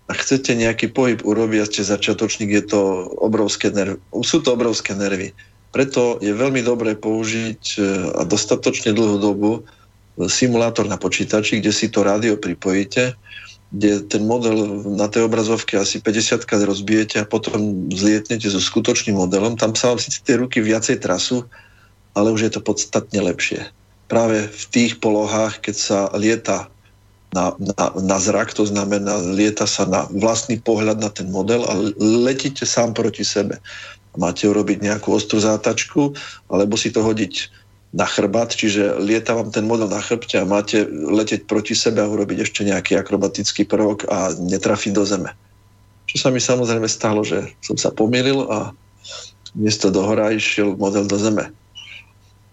a 0.05 0.11
chcete 0.13 0.53
nejaký 0.53 0.93
pohyb 0.93 1.21
urobiť 1.21 1.59
a 1.61 1.69
ste 1.69 1.81
začiatočník, 1.85 2.49
je 2.53 2.63
to 2.65 2.81
obrovské 3.19 3.73
nervy. 3.73 3.97
Sú 4.21 4.41
to 4.41 4.53
obrovské 4.53 4.93
nervy. 4.93 5.33
Preto 5.69 6.17
je 6.17 6.33
veľmi 6.33 6.65
dobré 6.65 6.97
použiť 6.97 7.63
e, 7.75 7.79
a 8.17 8.21
dostatočne 8.25 8.95
dlhú 8.95 9.17
dobu 9.21 9.51
simulátor 10.19 10.83
na 10.89 10.99
počítači, 10.99 11.63
kde 11.63 11.71
si 11.71 11.87
to 11.87 12.03
rádio 12.03 12.35
pripojíte 12.35 13.15
kde 13.69 14.01
ten 14.09 14.25
model 14.25 14.81
na 14.97 15.05
tej 15.05 15.29
obrazovke 15.29 15.77
asi 15.77 16.01
50 16.01 16.41
krát 16.41 16.65
rozbijete 16.65 17.21
a 17.21 17.29
potom 17.29 17.85
zlietnete 17.93 18.49
so 18.49 18.57
skutočným 18.57 19.13
modelom. 19.13 19.61
Tam 19.61 19.77
sa 19.77 19.93
vám 19.93 20.01
síce 20.01 20.25
tie 20.25 20.41
ruky 20.41 20.57
viacej 20.57 20.97
trasu, 20.97 21.45
ale 22.13 22.33
už 22.33 22.49
je 22.49 22.51
to 22.57 22.61
podstatne 22.61 23.19
lepšie. 23.19 23.65
Práve 24.09 24.49
v 24.49 24.63
tých 24.73 24.97
polohách, 24.97 25.61
keď 25.61 25.75
sa 25.77 25.99
lieta 26.17 26.69
na, 27.29 27.53
na, 27.61 27.85
na 27.93 28.17
zrak, 28.17 28.57
to 28.57 28.65
znamená, 28.65 29.21
lieta 29.21 29.69
sa 29.69 29.85
na 29.85 30.09
vlastný 30.09 30.57
pohľad 30.57 30.97
na 30.97 31.13
ten 31.13 31.29
model 31.29 31.61
a 31.69 31.77
letíte 32.01 32.65
sám 32.65 32.97
proti 32.97 33.21
sebe. 33.21 33.61
Máte 34.17 34.49
urobiť 34.49 34.81
nejakú 34.81 35.13
ostrú 35.13 35.37
zátačku, 35.37 36.17
alebo 36.49 36.73
si 36.73 36.89
to 36.89 37.05
hodiť 37.05 37.53
na 37.93 38.05
chrbát, 38.05 38.53
čiže 38.53 39.01
lieta 39.01 39.33
vám 39.33 39.49
ten 39.49 39.65
model 39.65 39.89
na 39.89 40.01
chrbte 40.01 40.37
a 40.41 40.45
máte 40.45 40.85
leteť 40.89 41.45
proti 41.49 41.73
sebe 41.73 42.01
a 42.01 42.09
urobiť 42.09 42.45
ešte 42.45 42.61
nejaký 42.65 42.97
akrobatický 42.97 43.65
prvok 43.65 44.05
a 44.09 44.33
netrafiť 44.37 44.91
do 44.93 45.05
zeme. 45.05 45.31
Čo 46.09 46.17
sa 46.25 46.29
mi 46.33 46.41
samozrejme 46.41 46.89
stalo, 46.89 47.21
že 47.21 47.53
som 47.61 47.77
sa 47.77 47.93
pomýlil 47.93 48.45
a 48.49 48.73
miesto 49.53 49.89
do 49.89 50.05
hora 50.05 50.33
išiel 50.33 50.77
model 50.77 51.05
do 51.05 51.17
zeme. 51.17 51.49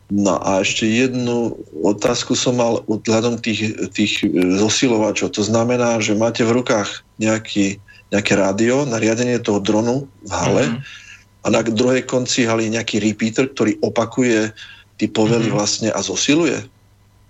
No 0.06 0.38
a 0.38 0.62
ešte 0.62 0.86
jednu 0.86 1.58
otázku 1.82 2.38
som 2.38 2.62
mal 2.62 2.78
vzhľadom 2.86 3.42
tých, 3.42 3.74
tých 3.90 4.22
zosilovačov. 4.54 5.34
To 5.34 5.42
znamená, 5.42 5.98
že 5.98 6.14
máte 6.14 6.46
v 6.46 6.62
rukách 6.62 7.02
nejaký, 7.18 7.82
nejaké 8.14 8.32
rádio 8.38 8.86
na 8.86 9.02
riadenie 9.02 9.42
toho 9.42 9.58
dronu 9.58 10.06
v 10.22 10.30
hale 10.30 10.64
mm-hmm. 10.70 11.42
a 11.42 11.46
na 11.50 11.60
druhej 11.66 12.06
konci 12.06 12.46
haly 12.46 12.70
nejaký 12.70 13.02
repeater, 13.02 13.50
ktorý 13.50 13.82
opakuje 13.82 14.54
ty 14.94 15.10
povely 15.10 15.50
mm-hmm. 15.50 15.58
vlastne 15.58 15.88
a 15.90 15.98
zosiluje. 15.98 16.62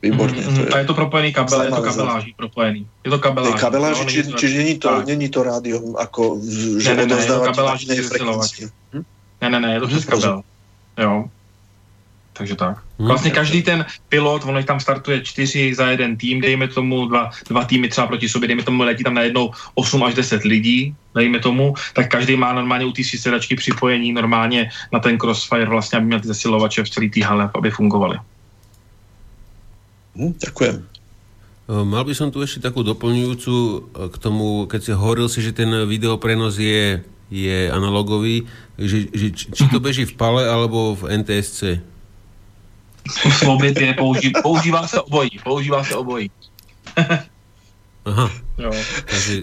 Výborne. 0.05 0.36
Mm-hmm. 0.36 0.57
To 0.61 0.61
je, 0.69 0.73
a 0.77 0.78
je 0.85 0.86
to 0.93 0.93
propojený 0.93 1.32
kabel, 1.32 1.61
je 1.65 1.73
to 1.73 1.81
kabeláží 1.81 2.31
propojený. 2.36 2.81
Je 2.85 3.09
to 3.09 3.19
kabeláží. 3.24 3.57
Je 3.57 3.62
kabeláží, 3.65 4.05
no, 4.05 4.11
či, 4.12 4.20
to, 4.20 4.36
čiže 4.36 4.55
není 4.61 4.74
to, 4.77 4.89
není 5.09 5.28
to 5.32 5.40
rádium, 5.40 5.97
ako, 5.97 6.44
že 6.77 6.93
ne, 6.93 7.09
ne, 7.09 7.16
ne, 7.16 7.24
je 7.24 7.32
to 7.32 7.40
kabeláží 7.40 7.89
hm? 8.93 9.05
Ne, 9.40 9.48
ne, 9.48 9.59
ne, 9.65 9.69
je 9.74 9.81
to 9.81 9.89
přes 9.89 10.05
kabel. 10.05 10.44
Jo. 11.01 11.32
Takže 12.39 12.55
tak. 12.57 12.77
Hm. 12.99 13.07
Vlastně 13.07 13.31
každý 13.31 13.63
ten 13.63 13.87
pilot, 14.09 14.45
ono 14.45 14.63
tam 14.63 14.81
startuje 14.81 15.21
čtyři 15.21 15.75
za 15.75 15.87
jeden 15.87 16.17
tým, 16.17 16.41
dejme 16.41 16.69
tomu 16.69 17.07
dva, 17.09 17.31
dva 17.49 17.65
týmy 17.65 17.89
třeba 17.89 18.07
proti 18.07 18.29
sobě, 18.29 18.49
dejme 18.49 18.63
tomu 18.63 18.83
letí 18.83 19.05
tam 19.05 19.15
najednou 19.15 19.51
8 19.75 20.03
až 20.05 20.15
10 20.15 20.45
lidí, 20.45 20.95
dejme 21.15 21.39
tomu, 21.39 21.75
tak 21.93 22.11
každý 22.11 22.37
má 22.37 22.53
normálně 22.53 22.85
u 22.85 22.93
té 22.93 23.05
sedačky 23.05 23.57
připojení 23.57 24.13
normálně 24.13 24.71
na 24.93 25.01
ten 25.01 25.19
crossfire 25.19 25.69
vlastně, 25.69 25.99
aby 25.99 26.07
měl 26.07 26.21
ty 26.21 26.29
zesilovače 26.29 26.85
v 26.85 26.91
celý 26.91 27.11
té 27.11 27.25
hale, 27.25 27.51
aby 27.55 27.71
fungovaly. 27.71 28.19
Hm, 30.17 30.35
ďakujem. 30.41 30.97
Mal 31.67 32.07
by 32.07 32.15
som 32.15 32.31
tu 32.31 32.47
ešte 32.47 32.63
takú 32.63 32.87
doplňujúcu 32.87 33.55
k 33.91 34.17
tomu, 34.23 34.71
keď 34.71 34.81
si 34.87 34.93
hovoril 34.95 35.27
si, 35.27 35.43
že 35.43 35.51
ten 35.51 35.67
videoprenos 35.83 36.63
je, 36.63 37.03
je 37.27 37.59
analogový, 37.75 38.47
že, 38.79 39.11
že, 39.11 39.35
či 39.35 39.67
to 39.67 39.83
beží 39.83 40.07
v 40.07 40.15
PALE 40.15 40.47
alebo 40.47 40.95
v 40.95 41.11
NTSC? 41.27 41.83
Slobit 43.39 43.81
je 43.81 43.95
použí, 43.95 44.33
používá 44.43 44.87
se 44.87 45.01
obojí, 45.01 45.31
používá 45.45 45.85
se 45.85 45.95
obojí. 45.95 46.31
Aha. 48.05 48.31
Jo. 48.59 48.70
Takže... 49.05 49.43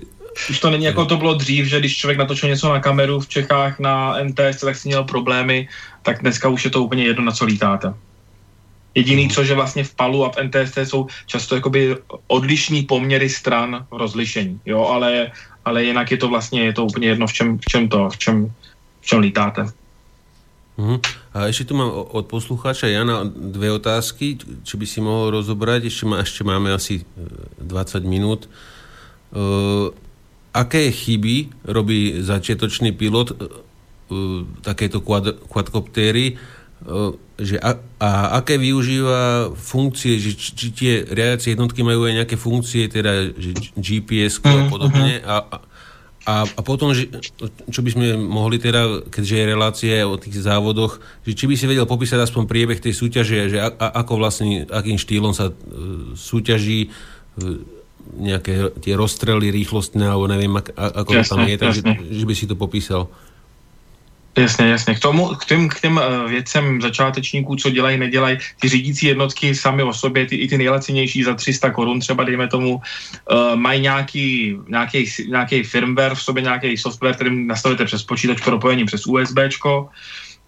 Už 0.50 0.60
to 0.60 0.70
není 0.70 0.86
jako 0.86 1.06
to 1.06 1.18
bylo 1.18 1.34
dřív, 1.34 1.66
že 1.66 1.80
když 1.80 1.98
člověk 1.98 2.18
natočil 2.18 2.50
něco 2.50 2.74
na 2.74 2.80
kameru 2.80 3.20
v 3.20 3.28
Čechách 3.28 3.80
na 3.80 4.18
NTS, 4.24 4.62
tak 4.62 4.76
si 4.76 4.88
měl 4.88 5.04
problémy, 5.04 5.68
tak 6.02 6.22
dneska 6.22 6.50
už 6.50 6.66
je 6.66 6.72
to 6.72 6.84
úplně 6.84 7.04
jedno, 7.04 7.24
na 7.24 7.32
co 7.32 7.46
lítáte. 7.46 7.94
Jediný, 8.96 9.30
co 9.30 9.44
že 9.44 9.54
vlastně 9.54 9.84
v 9.84 9.96
PALu 9.96 10.26
a 10.26 10.32
v 10.32 10.38
NTST 10.44 10.78
jsou 10.78 11.08
často 11.26 11.56
jakoby 11.56 11.98
odlišní 12.28 12.82
poměry 12.82 13.30
stran 13.30 13.86
v 13.92 13.98
rozlišení, 13.98 14.60
jo, 14.66 14.86
ale, 14.86 15.32
ale 15.66 15.84
jinak 15.84 16.12
je 16.12 16.18
to 16.18 16.28
vlastně, 16.28 16.62
je 16.62 16.74
to 16.74 16.86
úplně 16.86 17.08
jedno, 17.08 17.28
v 17.28 17.34
čem, 17.34 17.58
v 17.58 17.66
čem 17.66 17.90
to, 17.90 18.10
v 18.10 18.18
čem, 18.18 18.54
v 19.02 19.06
čem 19.06 19.20
lítáte. 19.20 19.66
Uh-huh. 20.74 20.98
A 21.38 21.54
ešte 21.54 21.70
tu 21.70 21.74
mám 21.78 21.94
od 21.94 22.26
poslucháča 22.26 22.90
Jana 22.90 23.30
dve 23.30 23.70
otázky, 23.70 24.42
či 24.66 24.74
by 24.74 24.86
si 24.90 25.00
mohol 25.06 25.38
rozobrať. 25.38 25.86
Ešte, 25.86 26.06
má, 26.10 26.26
ešte 26.26 26.42
máme 26.42 26.74
asi 26.74 27.06
20 27.62 27.62
e, 27.62 28.08
minút. 28.10 28.50
Uh, 29.34 29.94
aké 30.54 30.94
chyby 30.94 31.66
robí 31.66 32.22
začiatočný 32.22 32.94
pilot 32.94 33.34
uh, 33.34 34.46
takéto 34.62 35.02
quad, 35.02 35.42
quadcoptéry 35.50 36.38
uh, 36.86 37.18
že 37.34 37.58
a, 37.58 37.82
a 37.98 38.10
aké 38.38 38.62
využíva 38.62 39.50
funkcie, 39.58 40.22
že 40.22 40.38
či, 40.38 40.50
či 40.54 40.68
tie 40.70 40.94
riadiacie 41.02 41.58
jednotky 41.58 41.82
majú 41.82 42.06
aj 42.06 42.14
nejaké 42.22 42.38
funkcie, 42.38 42.86
teda 42.86 43.34
že 43.34 43.58
GPS 43.74 44.38
a 44.46 44.54
mhm, 44.54 44.70
podobne. 44.70 45.14
Mhm. 45.18 45.26
A, 45.26 45.36
a, 45.42 45.58
A, 46.24 46.48
a 46.48 46.62
potom, 46.64 46.96
že, 46.96 47.12
čo 47.68 47.84
by 47.84 47.90
sme 47.92 48.16
mohli 48.16 48.56
teda, 48.56 49.12
keďže 49.12 49.36
je 49.36 49.52
relácie 49.52 49.94
o 50.08 50.16
tých 50.16 50.40
závodoch, 50.40 51.04
že 51.28 51.36
či 51.36 51.52
by 51.52 51.56
si 51.60 51.68
vedel 51.68 51.84
popísať 51.84 52.24
aspoň 52.24 52.48
priebeh 52.48 52.80
tej 52.80 52.96
súťaže, 52.96 53.52
že 53.52 53.60
a, 53.60 53.68
a, 53.68 53.88
ako 54.00 54.24
vlastne, 54.24 54.64
akým 54.72 54.96
štýlom 54.96 55.36
sa 55.36 55.52
e, 55.52 55.54
súťaží, 56.16 56.88
e, 56.88 56.90
nejaké 58.24 58.72
tie 58.80 58.96
rozstrely 58.96 59.52
rýchlostné, 59.52 60.04
alebo 60.08 60.32
neviem, 60.32 60.56
ak, 60.56 60.72
ako 60.76 61.12
jasne, 61.12 61.24
to 61.24 61.32
tam 61.36 61.44
je, 61.44 61.56
takže 61.60 61.82
že 62.08 62.26
by 62.28 62.34
si 62.36 62.46
to 62.48 62.56
popísal. 62.56 63.12
Jasně, 64.38 64.68
jasně. 64.68 64.96
K 64.96 65.00
tomu, 65.00 65.28
k 65.28 65.46
těm, 65.46 65.70
k 65.70 65.82
těm 65.82 65.98
uh, 65.98 66.30
věcem 66.30 66.82
začátečníků, 66.82 67.56
co 67.56 67.70
dělají, 67.70 67.98
nedělají, 67.98 68.38
ty 68.60 68.70
řídící 68.70 69.06
jednotky 69.06 69.56
sami 69.56 69.84
o 69.84 69.94
sobě, 69.94 70.26
ty, 70.26 70.36
i 70.36 70.48
ty 70.48 70.58
nejlacinější 70.58 71.24
za 71.24 71.34
300 71.34 71.70
korun 71.70 72.00
třeba, 72.00 72.24
dejme 72.24 72.48
tomu, 72.48 72.76
uh, 72.76 73.56
mají 73.56 73.82
nějaký, 73.82 74.58
nějaký, 74.68 75.06
nějaký 75.30 75.64
firmware 75.64 76.16
v 76.16 76.22
sobě, 76.22 76.44
nějaký 76.44 76.78
software, 76.78 77.16
který 77.16 77.46
nastavíte 77.46 77.86
přes 77.86 78.04
počítač 78.04 78.42
propojení 78.42 78.86
přes 78.86 79.06
USBčko 79.08 79.90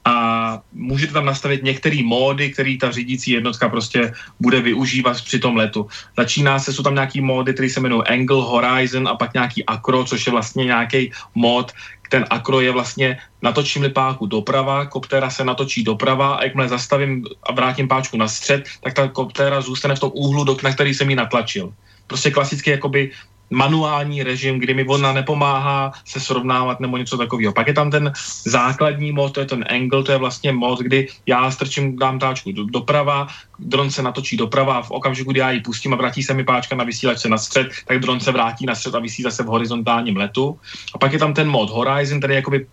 a 0.05 0.61
můžete 0.73 1.13
tam 1.13 1.25
nastavit 1.25 1.63
některé 1.63 1.97
módy, 2.03 2.49
který 2.49 2.77
ta 2.77 2.91
řídící 2.91 3.31
jednotka 3.31 3.69
prostě 3.69 4.13
bude 4.39 4.61
využívat 4.61 5.21
při 5.21 5.39
tom 5.39 5.57
letu. 5.57 5.87
Začíná 6.17 6.59
se, 6.59 6.73
jsou 6.73 6.83
tam 6.83 6.93
nějaký 6.93 7.21
módy, 7.21 7.53
které 7.53 7.69
se 7.69 7.79
jmenují 7.79 8.03
Angle, 8.03 8.41
Horizon 8.41 9.07
a 9.07 9.15
pak 9.15 9.33
nějaký 9.33 9.65
Acro, 9.65 10.05
což 10.05 10.25
je 10.25 10.31
vlastně 10.31 10.65
nějaký 10.65 11.11
mód, 11.35 11.71
ten 12.09 12.25
akro 12.29 12.61
je 12.61 12.71
vlastně 12.71 13.17
natočím-li 13.41 13.89
páku 13.89 14.25
doprava, 14.25 14.85
koptéra 14.85 15.29
se 15.29 15.43
natočí 15.43 15.83
doprava 15.83 16.35
a 16.35 16.43
jakmile 16.43 16.67
zastavím 16.67 17.25
a 17.43 17.53
vrátím 17.53 17.87
páčku 17.87 18.17
na 18.17 18.27
střed, 18.27 18.63
tak 18.83 18.93
ta 18.93 19.07
koptéra 19.07 19.61
zůstane 19.61 19.95
v 19.95 19.99
tom 19.99 20.11
úhlu, 20.13 20.45
na 20.63 20.73
který 20.73 20.93
jsem 20.93 21.09
ji 21.09 21.15
natlačil. 21.15 21.73
Prostě 22.07 22.31
klasicky 22.31 22.69
jakoby 22.69 23.11
manuální 23.49 24.23
režim, 24.23 24.59
kdy 24.59 24.73
mi 24.73 24.85
ona 24.87 25.13
nepomáhá 25.13 25.91
se 26.05 26.19
srovnávat 26.19 26.79
nebo 26.79 26.97
něco 26.97 27.17
takového. 27.17 27.53
Pak 27.53 27.67
je 27.67 27.73
tam 27.73 27.91
ten 27.91 28.13
základní 28.45 29.11
mod, 29.11 29.33
to 29.33 29.39
je 29.39 29.45
ten 29.45 29.65
angle, 29.69 30.03
to 30.03 30.11
je 30.11 30.17
vlastně 30.17 30.51
mod, 30.51 30.79
kdy 30.79 31.07
já 31.25 31.51
strčím, 31.51 31.97
dám 31.97 32.19
táčku 32.19 32.51
do, 32.51 32.63
doprava, 32.65 33.27
dron 33.59 33.91
se 33.91 34.01
natočí 34.01 34.37
doprava 34.37 34.77
a 34.77 34.81
v 34.81 34.91
okamžiku, 34.91 35.31
kdy 35.31 35.39
já 35.39 35.51
ji 35.51 35.59
pustím 35.59 35.93
a 35.93 35.95
vrátí 35.95 36.23
se 36.23 36.33
mi 36.33 36.43
páčka 36.43 36.75
na 36.75 36.83
vysílačce 36.83 37.29
na 37.29 37.37
střed, 37.37 37.67
tak 37.87 37.99
dron 37.99 38.19
se 38.19 38.31
vrátí 38.31 38.65
na 38.65 38.75
střed 38.75 38.95
a 38.95 38.99
vysí 38.99 39.23
zase 39.23 39.43
v 39.43 39.47
horizontálním 39.47 40.17
letu. 40.17 40.59
A 40.93 40.97
pak 40.97 41.13
je 41.13 41.19
tam 41.19 41.33
ten 41.33 41.49
mod 41.49 41.69
Horizon, 41.69 42.19
který 42.19 42.33
je 42.33 42.35
jakoby 42.35 42.67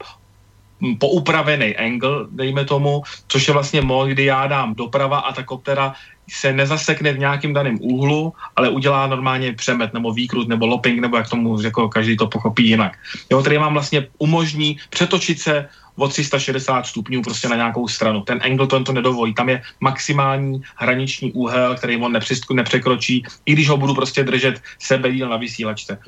poupravený 0.99 1.77
angle, 1.77 2.27
dejme 2.31 2.65
tomu, 2.65 3.03
což 3.29 3.49
je 3.49 3.55
vlastně 3.55 3.81
mod, 3.81 4.09
kdy 4.09 4.25
já 4.25 4.47
dám 4.47 4.75
doprava 4.75 5.19
a 5.19 5.33
ta 5.33 5.43
koptera 5.43 5.95
se 6.31 6.53
nezasekne 6.53 7.13
v 7.13 7.19
nějakém 7.19 7.53
daném 7.53 7.79
úhlu, 7.81 8.33
ale 8.57 8.71
udělá 8.71 9.07
normálně 9.07 9.53
přemet 9.53 9.95
nebo 9.95 10.13
výkrut 10.13 10.49
nebo 10.49 10.67
lopping, 10.67 11.01
nebo 11.01 11.17
jak 11.17 11.29
tomu 11.29 11.61
jako 11.61 11.89
každý 11.89 12.17
to 12.17 12.27
pochopí 12.27 12.69
jinak. 12.69 12.93
Jo, 13.31 13.43
tady 13.43 13.59
vám 13.59 13.73
vlastně 13.73 14.07
umožní 14.19 14.79
přetočit 14.91 15.41
se 15.41 15.69
o 15.97 16.09
360 16.09 16.87
stupňů 16.87 17.23
prostě 17.23 17.49
na 17.49 17.57
nějakou 17.57 17.89
stranu. 17.89 18.21
Ten 18.21 18.41
angle 18.43 18.67
to, 18.67 18.93
nedovolí. 18.93 19.35
Tam 19.35 19.49
je 19.49 19.63
maximální 19.81 20.63
hraniční 20.77 21.33
úhel, 21.33 21.75
který 21.75 21.97
on 21.97 22.17
nepřekročí, 22.53 23.25
i 23.47 23.53
když 23.53 23.69
ho 23.69 23.77
budu 23.77 23.95
prostě 23.95 24.25
držet 24.25 24.63
sebedíl 24.79 25.29
na 25.29 25.37
vysílačce 25.37 25.99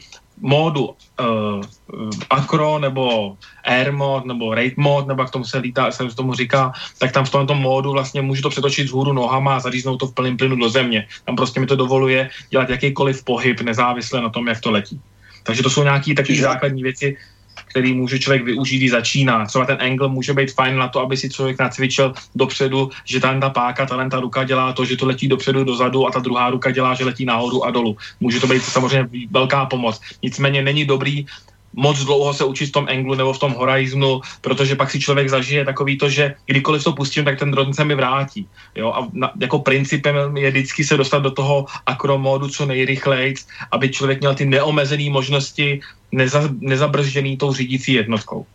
módu 0.40 0.84
uh, 0.84 1.62
Acro 2.30 2.78
nebo 2.78 3.36
Air 3.64 3.92
mod 3.92 4.24
nebo 4.26 4.54
Raid 4.54 4.76
mod, 4.76 5.06
nebo 5.06 5.22
jak 5.22 5.30
tomu 5.30 5.44
se, 5.44 5.58
lítá, 5.58 5.90
se 5.90 6.04
tomu 6.16 6.34
říká, 6.34 6.72
tak 6.98 7.12
tam 7.12 7.24
v 7.24 7.30
tomto 7.30 7.54
módu 7.54 7.92
vlastně 7.92 8.22
můžu 8.22 8.42
to 8.42 8.50
přetočit 8.50 8.88
z 8.88 8.92
hůru 8.92 9.12
nohama 9.12 9.56
a 9.56 9.60
zaříznout 9.60 10.00
to 10.00 10.06
v 10.06 10.14
plném 10.14 10.36
plynu 10.36 10.56
do 10.56 10.68
země. 10.68 11.06
Tam 11.24 11.36
prostě 11.36 11.60
mi 11.60 11.66
to 11.66 11.76
dovoluje 11.76 12.30
dělat 12.50 12.70
jakýkoliv 12.70 13.24
pohyb 13.24 13.60
nezávisle 13.60 14.22
na 14.22 14.28
tom, 14.28 14.48
jak 14.48 14.60
to 14.60 14.70
letí. 14.70 15.00
Takže 15.42 15.62
to 15.62 15.70
jsou 15.70 15.82
nějaké 15.82 16.14
takové 16.14 16.38
základní 16.38 16.82
věci, 16.82 17.16
který 17.74 17.94
může 17.94 18.18
člověk 18.18 18.44
využít, 18.44 18.78
když 18.78 18.90
začíná. 18.90 19.46
Třeba 19.46 19.66
ten 19.66 19.82
angle 19.82 20.08
může 20.08 20.30
být 20.30 20.54
fajn 20.54 20.78
na 20.78 20.88
to, 20.88 21.00
aby 21.02 21.16
si 21.16 21.26
člověk 21.26 21.58
nacvičil 21.58 22.14
dopředu, 22.34 22.90
že 23.04 23.20
tam 23.20 23.40
ta 23.40 23.50
páka, 23.50 23.86
ta 23.86 23.98
ta 24.08 24.20
ruka 24.20 24.44
dělá 24.44 24.72
to, 24.72 24.84
že 24.84 24.96
to 24.96 25.06
letí 25.06 25.26
dopředu, 25.28 25.64
dozadu 25.64 26.06
a 26.06 26.10
ta 26.10 26.22
druhá 26.22 26.50
ruka 26.54 26.70
dělá, 26.70 26.94
že 26.94 27.04
letí 27.04 27.24
nahoru 27.26 27.66
a 27.66 27.74
dolů. 27.74 27.96
Může 28.20 28.40
to 28.40 28.46
být 28.46 28.62
samozřejmě 28.62 29.26
velká 29.30 29.66
pomoc. 29.66 30.00
Nicméně 30.22 30.62
není 30.62 30.86
dobrý 30.86 31.26
moc 31.76 31.98
dlouho 32.04 32.34
se 32.34 32.44
učit 32.44 32.66
v 32.66 32.72
tom 32.72 32.86
Anglu 32.90 33.14
nebo 33.14 33.32
v 33.32 33.38
tom 33.38 33.52
Horizonu, 33.52 34.20
protože 34.40 34.76
pak 34.76 34.90
si 34.90 35.00
člověk 35.00 35.28
zažije 35.28 35.64
takový 35.64 35.98
to, 35.98 36.08
že 36.08 36.34
kdykoliv 36.46 36.84
to 36.84 36.92
pustím, 36.92 37.24
tak 37.24 37.38
ten 37.38 37.50
dron 37.50 37.74
se 37.74 37.84
mi 37.84 37.94
vrátí. 37.94 38.46
Jo? 38.74 38.92
A 38.92 39.08
na, 39.12 39.32
jako 39.40 39.58
principem 39.58 40.36
je 40.36 40.50
vždycky 40.50 40.84
se 40.84 40.96
dostat 40.96 41.18
do 41.18 41.30
toho 41.30 41.66
akromódu 41.86 42.48
co 42.48 42.66
nejrychleji, 42.66 43.34
aby 43.70 43.88
člověk 43.88 44.20
měl 44.20 44.34
ty 44.34 44.44
neomezené 44.46 45.10
možnosti 45.10 45.80
neza, 46.12 46.48
nezabržděný 46.60 47.36
tou 47.36 47.52
řídící 47.52 47.92
jednotkou. 47.92 48.46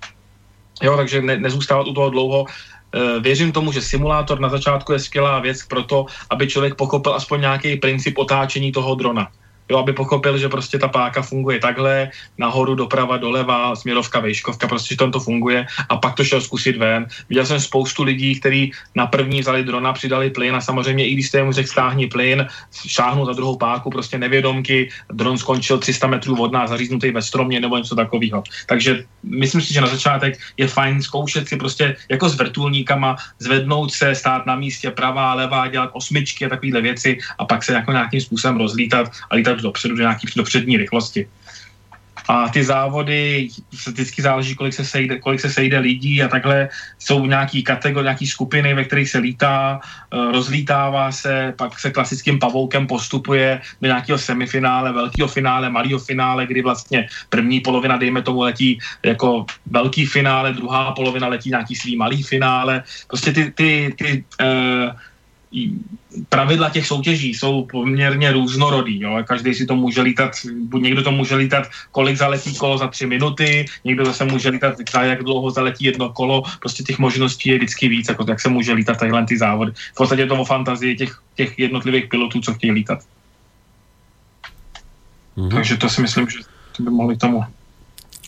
Jo, 0.81 0.97
takže 0.97 1.21
ne, 1.21 1.37
nezůstávat 1.37 1.87
u 1.87 1.93
toho 1.93 2.09
dlouho. 2.09 2.45
E, 2.47 3.19
věřím 3.19 3.51
tomu, 3.51 3.71
že 3.71 3.81
simulátor 3.81 4.39
na 4.39 4.49
začátku 4.49 4.93
je 4.93 4.99
skvělá 4.99 5.39
věc 5.39 5.65
pro 5.67 5.83
to, 5.83 6.05
aby 6.29 6.47
člověk 6.47 6.75
pochopil 6.75 7.13
aspoň 7.15 7.41
nějaký 7.41 7.75
princip 7.75 8.17
otáčení 8.17 8.71
toho 8.71 8.95
drona 8.95 9.27
jo, 9.69 9.77
aby 9.77 9.93
pochopil, 9.93 10.37
že 10.37 10.49
prostě 10.49 10.79
ta 10.79 10.87
páka 10.87 11.21
funguje 11.21 11.59
takhle, 11.59 12.09
nahoru, 12.37 12.75
doprava, 12.75 13.17
doleva, 13.17 13.75
směrovka, 13.75 14.19
vejškovka, 14.19 14.67
prostě, 14.67 14.93
že 14.93 14.97
tam 14.97 15.11
to 15.11 15.19
funguje 15.19 15.65
a 15.89 15.97
pak 15.97 16.15
to 16.15 16.23
šel 16.23 16.41
zkusit 16.41 16.77
ven. 16.77 17.07
Viděl 17.29 17.45
jsem 17.45 17.59
spoustu 17.59 18.03
lidí, 18.03 18.39
kteří 18.39 18.71
na 18.95 19.07
první 19.07 19.41
vzali 19.41 19.63
drona, 19.63 19.93
přidali 19.93 20.29
plyn 20.29 20.55
a 20.55 20.61
samozřejmě 20.61 21.07
i 21.07 21.13
když 21.13 21.27
jste 21.27 21.43
mu 21.43 21.51
řekl 21.51 21.69
stáhni 21.69 22.07
plyn, 22.07 22.47
šáhnu 22.87 23.25
za 23.25 23.33
druhou 23.33 23.57
páku, 23.57 23.89
prostě 23.89 24.17
nevědomky, 24.17 24.89
dron 25.11 25.37
skončil 25.37 25.77
300 25.77 26.07
metrů 26.07 26.41
od 26.41 26.51
nás, 26.51 26.69
zaříznutý 26.69 27.11
ve 27.11 27.21
stromě 27.21 27.59
nebo 27.59 27.77
něco 27.77 27.95
takového. 27.95 28.43
Takže 28.65 29.05
myslím 29.23 29.61
si, 29.61 29.73
že 29.73 29.81
na 29.81 29.87
začátek 29.87 30.39
je 30.57 30.67
fajn 30.67 31.01
zkoušet 31.01 31.47
si 31.47 31.57
prostě 31.57 31.95
jako 32.09 32.29
s 32.29 32.35
vrtulníkama 32.35 33.15
zvednout 33.39 33.91
se, 33.91 34.15
stát 34.15 34.45
na 34.45 34.55
místě 34.55 34.91
pravá, 34.91 35.33
levá, 35.33 35.67
dělat 35.67 35.89
osmičky 35.93 36.45
a 36.45 36.49
takovéhle 36.49 36.81
věci 36.81 37.17
a 37.37 37.45
pak 37.45 37.63
se 37.63 37.73
jako 37.73 37.91
nějakým 37.91 38.21
způsobem 38.21 38.57
rozlítat 38.57 39.11
a 39.29 39.35
lítat 39.35 39.58
dopředu 39.61 39.95
do 39.95 40.01
nějaký 40.01 40.27
do 40.35 40.43
přední 40.43 40.77
rychlosti. 40.77 41.27
A 42.29 42.49
ty 42.49 42.63
závody, 42.63 43.47
vždycky 43.87 44.21
záleží, 44.21 44.55
kolik 44.55 44.73
se, 44.73 44.85
sejde, 44.85 45.19
kolik 45.19 45.41
se 45.41 45.49
sejde 45.49 45.79
lidí 45.79 46.21
a 46.23 46.27
takhle 46.27 46.69
jsou 46.99 47.25
nějaký 47.25 47.63
kategorie, 47.63 48.03
nějaký 48.03 48.27
skupiny, 48.27 48.73
ve 48.73 48.83
kterých 48.85 49.09
se 49.09 49.17
lítá, 49.17 49.81
eh, 49.81 50.31
rozlítává 50.31 51.11
se, 51.11 51.53
pak 51.57 51.79
se 51.79 51.89
klasickým 51.89 52.39
pavoukem 52.39 52.87
postupuje 52.87 53.61
do 53.81 53.87
nějakého 53.87 54.17
semifinále, 54.17 54.93
velkého 54.93 55.27
finále, 55.27 55.69
malého 55.69 55.99
finále, 55.99 56.45
kdy 56.45 56.61
vlastně 56.61 57.09
první 57.29 57.65
polovina, 57.65 57.97
dejme 57.97 58.21
tomu, 58.21 58.45
letí 58.45 58.77
jako 59.03 59.45
velký 59.65 60.05
finále, 60.05 60.53
druhá 60.53 60.91
polovina 60.91 61.27
letí 61.27 61.49
nějaký 61.49 61.75
svý 61.75 61.97
malý 61.97 62.23
finále. 62.23 62.83
Prostě 63.07 63.33
ty, 63.33 63.51
ty, 63.57 63.93
ty 63.97 64.23
uh, 64.37 64.93
pravidla 66.29 66.69
těch 66.69 66.87
soutěží 66.87 67.33
jsou 67.33 67.65
poměrně 67.65 68.31
různorodý. 68.31 69.01
Jo? 69.01 69.23
Každý 69.27 69.53
si 69.53 69.65
to 69.65 69.75
může 69.75 70.01
lítat, 70.01 70.31
buď 70.69 70.81
někdo 70.81 71.03
to 71.03 71.11
může 71.11 71.35
lítat, 71.35 71.67
kolik 71.91 72.17
zaletí 72.17 72.55
kolo 72.55 72.77
za 72.77 72.87
tři 72.87 73.05
minuty, 73.05 73.65
někdo 73.83 74.05
zase 74.05 74.25
může 74.25 74.49
lítat, 74.49 74.75
za 74.91 75.03
jak 75.03 75.23
dlouho 75.23 75.51
zaletí 75.51 75.85
jedno 75.85 76.09
kolo. 76.09 76.43
Prostě 76.59 76.83
těch 76.83 76.99
možností 76.99 77.49
je 77.49 77.57
vždycky 77.57 77.87
víc, 77.87 78.09
jako 78.09 78.25
jak 78.29 78.41
se 78.41 78.49
může 78.49 78.73
lítat 78.73 78.97
tadyhle 78.97 79.25
ty 79.25 79.37
závody. 79.37 79.71
V 79.71 79.95
podstatě 79.95 80.25
to 80.25 80.35
o 80.35 80.45
fantazii 80.45 80.95
těch, 80.95 81.21
těch 81.35 81.59
jednotlivých 81.59 82.07
pilotů, 82.07 82.41
co 82.41 82.53
chtějí 82.53 82.71
lítat. 82.71 82.99
Mm-hmm. 85.37 85.53
Takže 85.53 85.77
to 85.77 85.89
si 85.89 86.01
myslím, 86.01 86.29
že 86.29 86.37
to 86.77 86.83
by 86.83 86.89
mohli 86.89 87.17
tomu 87.17 87.43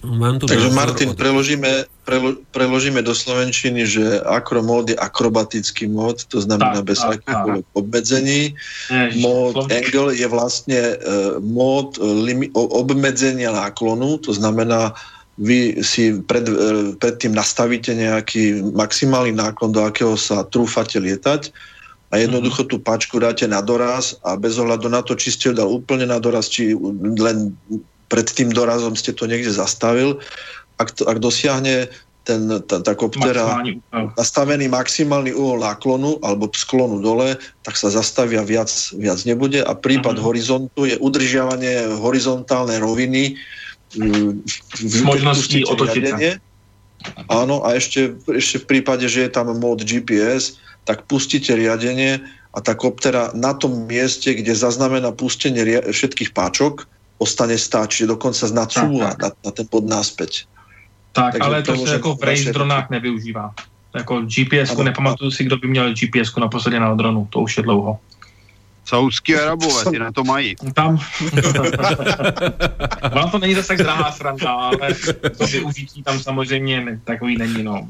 Mám 0.01 0.41
tu 0.41 0.49
Takže 0.49 0.73
Martin, 0.73 1.13
preložíme, 1.13 1.85
prelo, 2.09 2.33
preložíme 2.49 3.05
do 3.05 3.13
Slovenčiny, 3.13 3.85
že 3.85 4.17
akromód 4.25 4.89
je 4.89 4.97
akrobatický 4.97 5.85
mód, 5.85 6.25
to 6.25 6.41
znamená 6.41 6.81
tak, 6.81 6.89
bez 6.89 6.99
akýchkoľvek 7.05 7.65
obmedzení. 7.77 8.57
Mód 9.21 9.69
angle 9.69 10.17
je 10.17 10.25
vlastne 10.25 10.97
uh, 10.97 11.37
mód 11.37 12.01
limi, 12.01 12.49
obmedzenia 12.57 13.53
náklonu, 13.53 14.17
to 14.17 14.33
znamená, 14.33 14.97
vy 15.37 15.85
si 15.85 16.17
pred, 16.25 16.49
uh, 16.49 16.97
predtým 16.97 17.37
nastavíte 17.37 17.93
nejaký 17.93 18.73
maximálny 18.73 19.37
náklon, 19.37 19.69
do 19.69 19.85
akého 19.85 20.17
sa 20.17 20.41
trúfate 20.49 20.97
lietať 20.97 21.53
a 22.09 22.19
jednoducho 22.19 22.67
tú 22.67 22.81
pačku 22.81 23.21
dáte 23.21 23.47
na 23.47 23.61
doraz 23.61 24.17
a 24.25 24.33
bez 24.33 24.57
ohľadu 24.57 24.91
na 24.91 25.05
to, 25.05 25.13
či 25.13 25.31
ste 25.31 25.53
ju 25.53 25.53
dal 25.55 25.69
úplne 25.71 26.09
na 26.09 26.17
doraz, 26.17 26.49
či 26.49 26.75
len 27.21 27.55
pred 28.11 28.27
tým 28.27 28.51
dorazom 28.51 28.91
ste 28.99 29.15
to 29.15 29.23
niekde 29.23 29.55
zastavil. 29.55 30.19
Ak, 30.75 30.91
to, 30.91 31.07
ak 31.07 31.23
dosiahne 31.23 31.87
ten, 32.21 32.61
tá, 32.69 32.83
tá 32.83 32.93
koptera 32.93 33.63
nastavený 34.19 34.69
maximálny 34.69 35.33
uhol 35.33 35.65
náklonu 35.65 36.21
alebo 36.21 36.51
sklonu 36.53 37.01
dole, 37.01 37.39
tak 37.65 37.73
sa 37.79 37.89
zastavia 37.89 38.45
viac, 38.45 38.69
viac 38.93 39.23
nebude 39.25 39.63
a 39.65 39.73
prípad 39.73 40.21
uh-huh. 40.21 40.27
horizontu 40.29 40.85
je 40.85 40.99
udržiavanie 41.01 41.97
horizontálnej 41.97 42.77
roviny 42.77 43.39
v 43.97 44.99
možnosti 45.01 45.65
otočiť 45.65 46.03
sa. 46.05 46.17
Áno, 47.33 47.65
a 47.65 47.73
ešte, 47.73 48.13
ešte 48.29 48.61
v 48.61 48.65
prípade, 48.77 49.09
že 49.09 49.25
je 49.25 49.31
tam 49.33 49.49
mód 49.57 49.81
GPS, 49.81 50.61
tak 50.85 51.09
pustíte 51.09 51.57
riadenie 51.57 52.21
a 52.53 52.61
tá 52.61 52.77
koptera 52.77 53.33
na 53.33 53.57
tom 53.57 53.89
mieste, 53.89 54.37
kde 54.37 54.53
zaznamená 54.53 55.09
pustenie 55.09 55.81
všetkých 55.89 56.37
páčok, 56.37 56.85
ostane 57.21 57.53
stáť, 57.53 57.87
čiže 57.89 58.17
dokonca 58.17 58.49
znacúva 58.49 59.13
na, 59.13 59.29
na 59.29 59.51
ten 59.53 59.69
bod 59.69 59.85
náspäť. 59.85 60.49
Tak, 61.13 61.37
Takže 61.37 61.45
ale 61.45 61.61
to 61.61 61.77
se 61.77 61.93
jako 61.93 62.15
v 62.15 62.23
range 62.23 62.53
dronách 62.53 62.89
nevyužívá. 62.89 63.53
Jako 63.95 64.21
gps 64.21 64.77
nepamatuju 64.77 65.31
si, 65.31 65.43
kdo 65.43 65.57
by 65.57 65.67
měl 65.67 65.93
gps 65.93 66.35
naposledy 66.35 66.79
na 66.79 66.95
dronu, 66.95 67.27
to 67.29 67.39
už 67.39 67.57
je 67.57 67.63
dlouho. 67.63 67.99
Saudský 68.85 69.35
Arabové, 69.35 69.91
ty 69.91 69.99
na 69.99 70.11
to 70.11 70.23
mají. 70.23 70.55
Tam. 70.73 70.97
Vám 73.13 73.31
to 73.31 73.39
není 73.39 73.55
zase 73.55 73.67
tak 73.67 73.77
drahá 73.77 74.11
sranda, 74.11 74.51
ale 74.51 74.77
to 75.37 75.47
využití 75.47 76.03
tam 76.03 76.19
samozřejmě 76.19 76.99
takový 77.03 77.37
není, 77.37 77.63
no. 77.63 77.87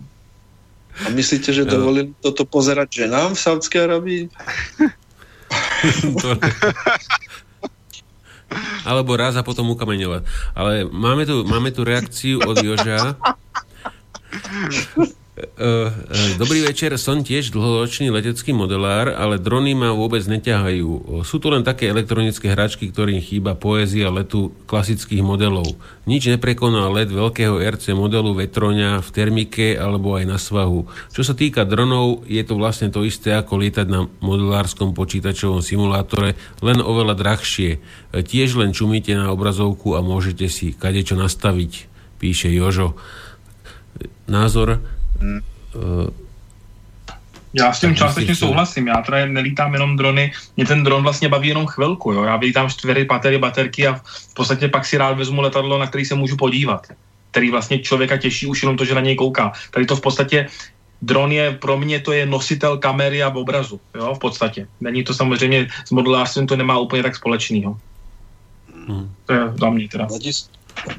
A 1.06 1.10
myslíte, 1.10 1.54
že 1.54 1.66
dovolili 1.66 2.14
toto 2.22 2.46
pozerať 2.46 2.94
ženám 2.94 3.34
v 3.34 3.40
Saudskej 3.40 3.84
Arabii? 3.84 4.30
Alebo 8.84 9.16
raz 9.16 9.38
a 9.40 9.46
potom 9.46 9.72
ukameňovať. 9.72 10.22
Ale 10.58 10.86
máme 10.90 11.24
tu, 11.24 11.48
máme 11.48 11.72
tu 11.72 11.88
reakciu 11.88 12.44
od 12.44 12.58
Joža. 12.60 13.16
E, 15.42 15.50
e, 15.58 16.38
dobrý 16.38 16.62
večer, 16.62 16.94
som 17.02 17.26
tiež 17.26 17.50
dlhoročný 17.50 18.14
letecký 18.14 18.54
modelár, 18.54 19.10
ale 19.10 19.42
drony 19.42 19.74
ma 19.74 19.90
vôbec 19.90 20.22
neťahajú. 20.22 21.22
Sú 21.26 21.42
to 21.42 21.50
len 21.50 21.66
také 21.66 21.90
elektronické 21.90 22.54
hračky, 22.54 22.94
ktorým 22.94 23.18
chýba 23.18 23.58
poézia 23.58 24.14
letu 24.14 24.54
klasických 24.70 25.26
modelov. 25.26 25.74
Nič 26.06 26.30
neprekoná 26.30 26.86
let 26.94 27.10
veľkého 27.10 27.58
RC 27.58 27.98
modelu 27.98 28.38
vetroňa 28.38 29.02
v 29.02 29.10
termike 29.10 29.74
alebo 29.74 30.14
aj 30.14 30.26
na 30.30 30.38
svahu. 30.38 30.86
Čo 31.10 31.26
sa 31.26 31.34
týka 31.34 31.66
dronov, 31.66 32.22
je 32.30 32.42
to 32.46 32.54
vlastne 32.62 32.94
to 32.94 33.02
isté 33.02 33.34
ako 33.34 33.66
lietať 33.66 33.88
na 33.90 34.06
modelárskom 34.22 34.94
počítačovom 34.94 35.66
simulátore, 35.66 36.38
len 36.62 36.78
oveľa 36.78 37.18
drahšie. 37.18 37.82
E, 38.14 38.22
tiež 38.22 38.62
len 38.62 38.78
čumíte 38.78 39.18
na 39.18 39.34
obrazovku 39.34 39.98
a 39.98 40.06
môžete 40.06 40.46
si 40.54 40.78
kadečo 40.78 41.18
nastaviť, 41.18 41.90
píše 42.22 42.54
Jožo. 42.54 42.94
Názor 44.30 45.01
Uh, 45.22 46.10
já 47.54 47.74
s 47.74 47.80
tím 47.80 47.96
částečně 47.96 48.36
souhlasím, 48.36 48.88
já 48.88 49.02
teda 49.02 49.26
nelítám 49.26 49.74
jenom 49.74 49.98
drony, 49.98 50.32
mě 50.58 50.66
ten 50.66 50.84
dron 50.84 51.04
vlastně 51.04 51.30
baví 51.30 51.48
jenom 51.48 51.68
chvilku, 51.68 52.12
jo? 52.12 52.24
já 52.24 52.38
vylítám 52.38 52.70
čtyři 52.70 53.06
baterie, 53.06 53.40
baterky 53.40 53.88
a 53.88 53.94
v 54.04 54.34
podstatě 54.34 54.68
pak 54.68 54.86
si 54.86 54.98
rád 54.98 55.18
vezmu 55.18 55.42
letadlo, 55.42 55.78
na 55.78 55.88
který 55.88 56.06
se 56.06 56.16
můžu 56.16 56.38
podívat, 56.38 56.88
který 57.32 57.52
vlastně 57.52 57.80
člověka 57.80 58.18
těší 58.18 58.48
už 58.48 58.64
jenom 58.64 58.78
to, 58.78 58.86
že 58.86 58.96
na 58.96 59.02
něj 59.02 59.16
kouká. 59.16 59.52
Tady 59.72 59.86
to 59.86 59.96
v 59.96 60.02
podstatě 60.02 60.48
dron 61.02 61.32
je, 61.32 61.52
pro 61.52 61.78
mě 61.78 62.00
to 62.00 62.12
je 62.12 62.26
nositel 62.26 62.78
kamery 62.78 63.24
a 63.24 63.30
obrazu, 63.30 63.80
jo, 63.96 64.16
v 64.16 64.20
podstatě. 64.20 64.68
Není 64.82 65.04
to 65.04 65.14
samozřejmě, 65.14 65.68
s 65.86 65.92
modelářstvím 65.92 66.48
to 66.48 66.56
nemá 66.56 66.78
úplně 66.78 67.04
tak 67.04 67.16
společného. 67.16 67.78
Hmm. 68.88 69.12
To 69.26 69.34
je 69.34 69.42
za 69.60 69.70
mě 69.70 69.88
teda. 69.88 70.08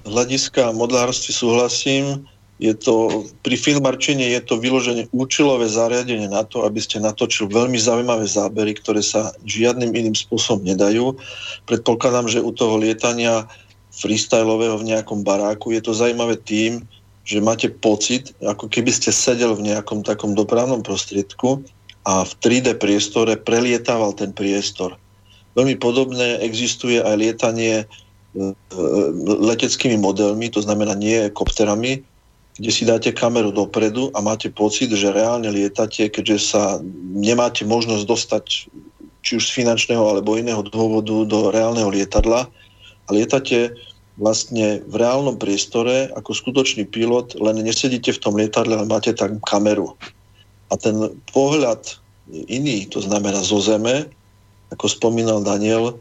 Hlediska 0.06 0.72
modelárství 0.72 1.34
souhlasím, 1.34 2.26
je 2.62 2.74
to, 2.78 3.26
pri 3.42 3.58
filmarčení 3.58 4.38
je 4.38 4.40
to 4.46 4.54
vyložené 4.62 5.10
účelové 5.10 5.66
zariadenie 5.66 6.30
na 6.30 6.46
to, 6.46 6.62
aby 6.62 6.78
ste 6.78 7.02
natočili 7.02 7.50
veľmi 7.50 7.74
zaujímavé 7.74 8.22
zábery, 8.22 8.78
ktoré 8.78 9.02
sa 9.02 9.34
žiadnym 9.42 9.90
iným 9.90 10.14
spôsobom 10.14 10.62
nedajú. 10.62 11.18
Predpokladám, 11.66 12.30
že 12.30 12.38
u 12.38 12.54
toho 12.54 12.78
lietania 12.78 13.50
freestylového 13.90 14.78
v 14.78 14.94
nejakom 14.94 15.26
baráku 15.26 15.74
je 15.74 15.82
to 15.82 15.90
zaujímavé 15.90 16.38
tým, 16.38 16.86
že 17.26 17.42
máte 17.42 17.66
pocit, 17.66 18.30
ako 18.38 18.70
keby 18.70 18.94
ste 18.94 19.10
sedel 19.10 19.58
v 19.58 19.74
nejakom 19.74 20.06
takom 20.06 20.38
dopravnom 20.38 20.86
prostriedku 20.86 21.66
a 22.06 22.22
v 22.22 22.32
3D 22.46 22.78
priestore 22.78 23.42
prelietával 23.42 24.14
ten 24.14 24.30
priestor. 24.30 24.94
Veľmi 25.58 25.82
podobné 25.82 26.38
existuje 26.46 27.02
aj 27.02 27.14
lietanie 27.18 27.74
e, 27.82 27.86
e, 28.38 28.80
leteckými 29.26 29.98
modelmi, 29.98 30.46
to 30.50 30.62
znamená 30.62 30.94
nie 30.94 31.26
kopterami, 31.30 32.06
kde 32.60 32.70
si 32.70 32.84
dáte 32.84 33.12
kameru 33.12 33.48
dopredu 33.48 34.12
a 34.12 34.20
máte 34.20 34.52
pocit, 34.52 34.92
že 34.92 35.14
reálne 35.14 35.48
lietate, 35.48 36.12
keďže 36.12 36.38
sa 36.52 36.62
nemáte 37.16 37.64
možnosť 37.64 38.04
dostať 38.04 38.44
či 39.22 39.30
už 39.38 39.44
z 39.48 39.56
finančného 39.62 40.02
alebo 40.02 40.36
iného 40.36 40.60
dôvodu 40.66 41.24
do 41.24 41.48
reálneho 41.54 41.88
lietadla 41.88 42.50
a 43.06 43.08
lietate 43.08 43.72
vlastne 44.20 44.84
v 44.84 44.94
reálnom 45.00 45.40
priestore 45.40 46.12
ako 46.12 46.36
skutočný 46.36 46.84
pilot, 46.84 47.38
len 47.40 47.64
nesedíte 47.64 48.12
v 48.12 48.20
tom 48.20 48.36
lietadle, 48.36 48.76
ale 48.76 48.84
máte 48.84 49.16
tam 49.16 49.40
kameru. 49.48 49.96
A 50.68 50.76
ten 50.76 51.16
pohľad 51.32 51.96
iný, 52.28 52.84
to 52.92 53.00
znamená 53.00 53.40
zo 53.40 53.60
zeme, 53.64 54.08
ako 54.72 54.88
spomínal 54.88 55.40
Daniel, 55.40 55.96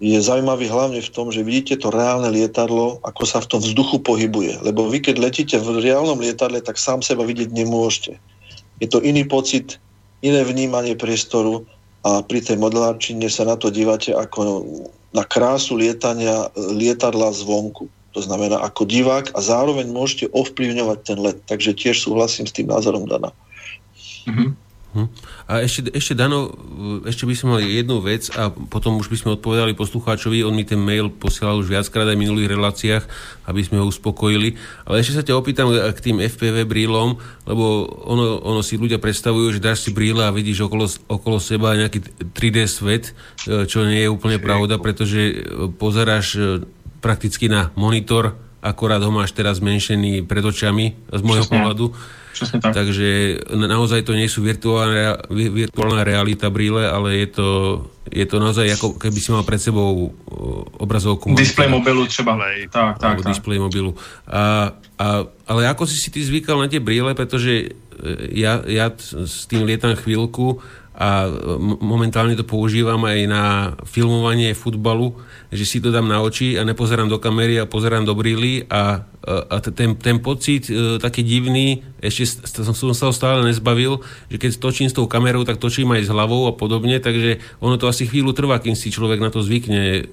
je 0.00 0.16
zaujímavý 0.16 0.72
hlavne 0.72 1.04
v 1.04 1.12
tom, 1.12 1.28
že 1.28 1.44
vidíte 1.44 1.76
to 1.76 1.92
reálne 1.92 2.32
lietadlo, 2.32 3.04
ako 3.04 3.22
sa 3.28 3.44
v 3.44 3.52
tom 3.52 3.60
vzduchu 3.60 4.00
pohybuje. 4.00 4.64
Lebo 4.64 4.88
vy, 4.88 5.04
keď 5.04 5.16
letíte 5.20 5.56
v 5.60 5.84
reálnom 5.84 6.16
lietadle, 6.16 6.64
tak 6.64 6.80
sám 6.80 7.04
seba 7.04 7.20
vidieť 7.28 7.52
nemôžete. 7.52 8.16
Je 8.80 8.88
to 8.88 9.04
iný 9.04 9.28
pocit, 9.28 9.76
iné 10.24 10.40
vnímanie 10.40 10.96
priestoru 10.96 11.68
a 12.00 12.24
pri 12.24 12.40
tej 12.40 12.56
modelárčine 12.56 13.28
sa 13.28 13.44
na 13.44 13.60
to 13.60 13.68
dívate 13.68 14.16
ako 14.16 14.64
na 15.12 15.20
krásu 15.20 15.76
lietania 15.76 16.48
lietadla 16.56 17.36
zvonku. 17.36 17.92
To 18.16 18.20
znamená 18.24 18.56
ako 18.64 18.88
divák 18.88 19.36
a 19.36 19.38
zároveň 19.44 19.92
môžete 19.92 20.32
ovplyvňovať 20.32 20.98
ten 21.04 21.18
let. 21.20 21.38
Takže 21.44 21.76
tiež 21.76 22.00
súhlasím 22.00 22.48
s 22.48 22.56
tým 22.56 22.72
názorom 22.72 23.04
Dana. 23.04 23.36
Mm-hmm. 24.24 24.69
Hm. 24.90 25.06
A 25.46 25.62
ešte, 25.62 25.86
ešte 25.94 26.18
Dano, 26.18 26.50
ešte 27.06 27.22
by 27.22 27.34
sme 27.38 27.48
mali 27.54 27.78
jednu 27.78 28.02
vec 28.02 28.26
a 28.34 28.50
potom 28.50 28.98
už 28.98 29.06
by 29.06 29.16
sme 29.22 29.30
odpovedali 29.38 29.78
poslucháčovi, 29.78 30.42
on 30.42 30.50
mi 30.50 30.66
ten 30.66 30.82
mail 30.82 31.14
posielal 31.14 31.62
už 31.62 31.70
viackrát 31.70 32.10
aj 32.10 32.18
v 32.18 32.24
minulých 32.26 32.50
reláciách, 32.50 33.04
aby 33.46 33.60
sme 33.62 33.78
ho 33.78 33.86
uspokojili. 33.86 34.58
Ale 34.90 34.98
ešte 34.98 35.14
sa 35.14 35.22
ťa 35.22 35.38
opýtam 35.38 35.70
k 35.70 35.98
tým 36.02 36.18
FPV 36.18 36.66
brýlom, 36.66 37.22
lebo 37.46 37.86
ono, 38.02 38.42
ono 38.42 38.66
si 38.66 38.74
ľudia 38.74 38.98
predstavujú, 38.98 39.54
že 39.54 39.62
dáš 39.62 39.86
si 39.86 39.94
brýle 39.94 40.26
a 40.26 40.34
vidíš 40.34 40.66
okolo, 40.66 40.90
okolo 41.06 41.38
seba 41.38 41.78
nejaký 41.78 42.26
3D 42.34 42.66
svet, 42.66 43.14
čo 43.46 43.86
nie 43.86 44.02
je 44.02 44.10
úplne 44.10 44.42
pravda, 44.42 44.82
pretože 44.82 45.46
pozeráš 45.78 46.26
e, 46.34 46.40
prakticky 46.98 47.46
na 47.46 47.70
monitor, 47.78 48.34
akorát 48.58 48.98
ho 49.00 49.14
máš 49.14 49.30
teraz 49.32 49.62
zmenšený 49.62 50.26
pred 50.26 50.42
očami 50.42 50.98
z 51.14 51.22
môjho 51.22 51.46
pohľadu 51.46 51.94
tak. 52.38 52.72
Takže 52.72 53.40
naozaj 53.54 54.06
to 54.06 54.14
nie 54.14 54.30
sú 54.30 54.40
virtuálna, 54.46 55.26
virtuálna 55.30 56.06
realita 56.06 56.48
brýle, 56.48 56.86
ale 56.86 57.26
je 57.26 57.28
to, 57.34 57.48
je 58.06 58.24
to 58.26 58.36
naozaj 58.38 58.66
ako 58.78 58.96
keby 58.96 59.18
si 59.18 59.30
mal 59.34 59.42
pred 59.42 59.60
sebou 59.60 60.14
obrazovku. 60.78 61.34
Display 61.34 61.68
mobilu 61.68 62.06
třeba. 62.06 62.38
Tak, 62.70 62.98
tak, 62.98 63.22
tak. 63.22 63.28
display 63.28 63.58
mobilu. 63.58 63.94
A, 64.30 64.72
a, 64.98 65.06
ale 65.50 65.66
ako 65.68 65.86
si 65.86 65.98
si 65.98 66.08
ty 66.14 66.22
zvykal 66.22 66.58
na 66.58 66.70
tie 66.70 66.80
brýle, 66.80 67.12
pretože 67.18 67.52
e, 67.52 67.68
ja, 68.38 68.62
ja 68.64 68.90
s 68.98 69.44
tým 69.50 69.66
lietam 69.66 69.98
chvíľku 69.98 70.62
a 71.00 71.32
momentálne 71.80 72.36
to 72.36 72.44
používam 72.44 73.00
aj 73.08 73.18
na 73.24 73.44
filmovanie 73.88 74.52
futbalu, 74.52 75.16
že 75.48 75.64
si 75.64 75.80
to 75.80 75.88
dám 75.88 76.04
na 76.04 76.20
oči 76.20 76.60
a 76.60 76.62
nepozerám 76.68 77.08
do 77.08 77.16
kamery 77.16 77.56
a 77.56 77.64
pozerám 77.64 78.04
do 78.04 78.12
brýly 78.12 78.68
a, 78.68 79.08
a 79.24 79.56
ten, 79.64 79.96
ten 79.96 80.20
pocit 80.20 80.68
e, 80.68 81.00
taký 81.00 81.24
divný, 81.24 81.80
ešte 82.04 82.44
som, 82.44 82.76
som 82.76 82.92
sa 82.92 83.08
ho 83.08 83.16
stále 83.16 83.40
nezbavil, 83.48 84.04
že 84.28 84.36
keď 84.36 84.60
točím 84.60 84.92
s 84.92 84.96
tou 84.96 85.08
kamerou, 85.08 85.48
tak 85.48 85.56
točím 85.56 85.88
aj 85.96 86.04
s 86.04 86.12
hlavou 86.12 86.44
a 86.44 86.52
podobne, 86.52 87.00
takže 87.00 87.40
ono 87.64 87.80
to 87.80 87.88
asi 87.88 88.04
chvíľu 88.04 88.36
trvá, 88.36 88.60
kým 88.60 88.76
si 88.76 88.92
človek 88.92 89.24
na 89.24 89.32
to 89.32 89.40
zvykne 89.40 90.04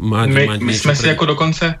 mať, 0.00 0.28
my, 0.32 0.44
mať 0.56 0.60
my 0.64 0.72
sme 0.72 0.96
pre... 0.96 1.00
si 1.04 1.06
ako 1.12 1.36
dokonce 1.36 1.76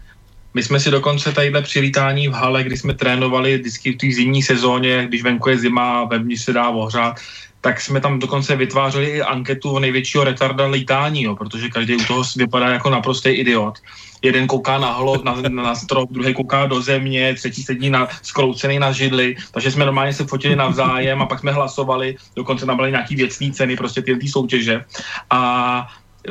my 0.56 0.62
jsme 0.62 0.80
si 0.80 0.90
dokonce 0.90 1.32
tadyhle 1.32 1.62
při 1.62 1.80
lítání 1.80 2.28
v 2.28 2.32
hale, 2.32 2.64
kdy 2.64 2.76
jsme 2.76 2.94
trénovali 2.94 3.58
vždycky 3.58 3.92
v 3.92 3.96
té 3.96 4.06
zimní 4.12 4.42
sezóně, 4.42 5.04
když 5.08 5.22
venku 5.22 5.48
je 5.48 5.58
zima 5.58 6.00
a 6.00 6.04
vevnitř 6.04 6.44
se 6.44 6.52
dá 6.52 6.68
ohřát, 6.68 7.20
tak 7.66 7.80
jsme 7.80 8.00
tam 8.00 8.18
dokonce 8.18 8.56
vytvářeli 8.56 9.06
i 9.06 9.22
anketu 9.22 9.78
největšího 9.78 10.24
retarda 10.24 10.66
lítání, 10.66 11.22
jo, 11.22 11.36
protože 11.36 11.68
každý 11.68 11.96
u 11.96 12.04
toho 12.04 12.22
vypadá 12.36 12.68
jako 12.68 12.90
naprostý 12.90 13.28
idiot. 13.28 13.78
Jeden 14.22 14.46
kouká 14.46 14.78
na 14.78 14.92
hlov, 14.92 15.24
na, 15.24 15.34
na 15.48 15.74
strop, 15.74 16.10
druhý 16.12 16.34
kouká 16.34 16.66
do 16.66 16.82
země, 16.82 17.34
třetí 17.34 17.62
sedí 17.62 17.90
na, 17.90 18.08
skroucený 18.22 18.78
na 18.78 18.92
židli, 18.92 19.36
takže 19.50 19.70
jsme 19.70 19.84
normálně 19.84 20.12
se 20.12 20.24
fotili 20.24 20.56
navzájem 20.56 21.22
a 21.22 21.26
pak 21.26 21.40
jsme 21.40 21.52
hlasovali, 21.52 22.16
dokonce 22.36 22.66
nabali 22.66 22.90
nějaký 22.90 23.16
věcné 23.16 23.50
ceny, 23.50 23.76
prostě 23.76 24.02
ty 24.02 24.28
soutěže. 24.28 24.84
A 25.30 25.40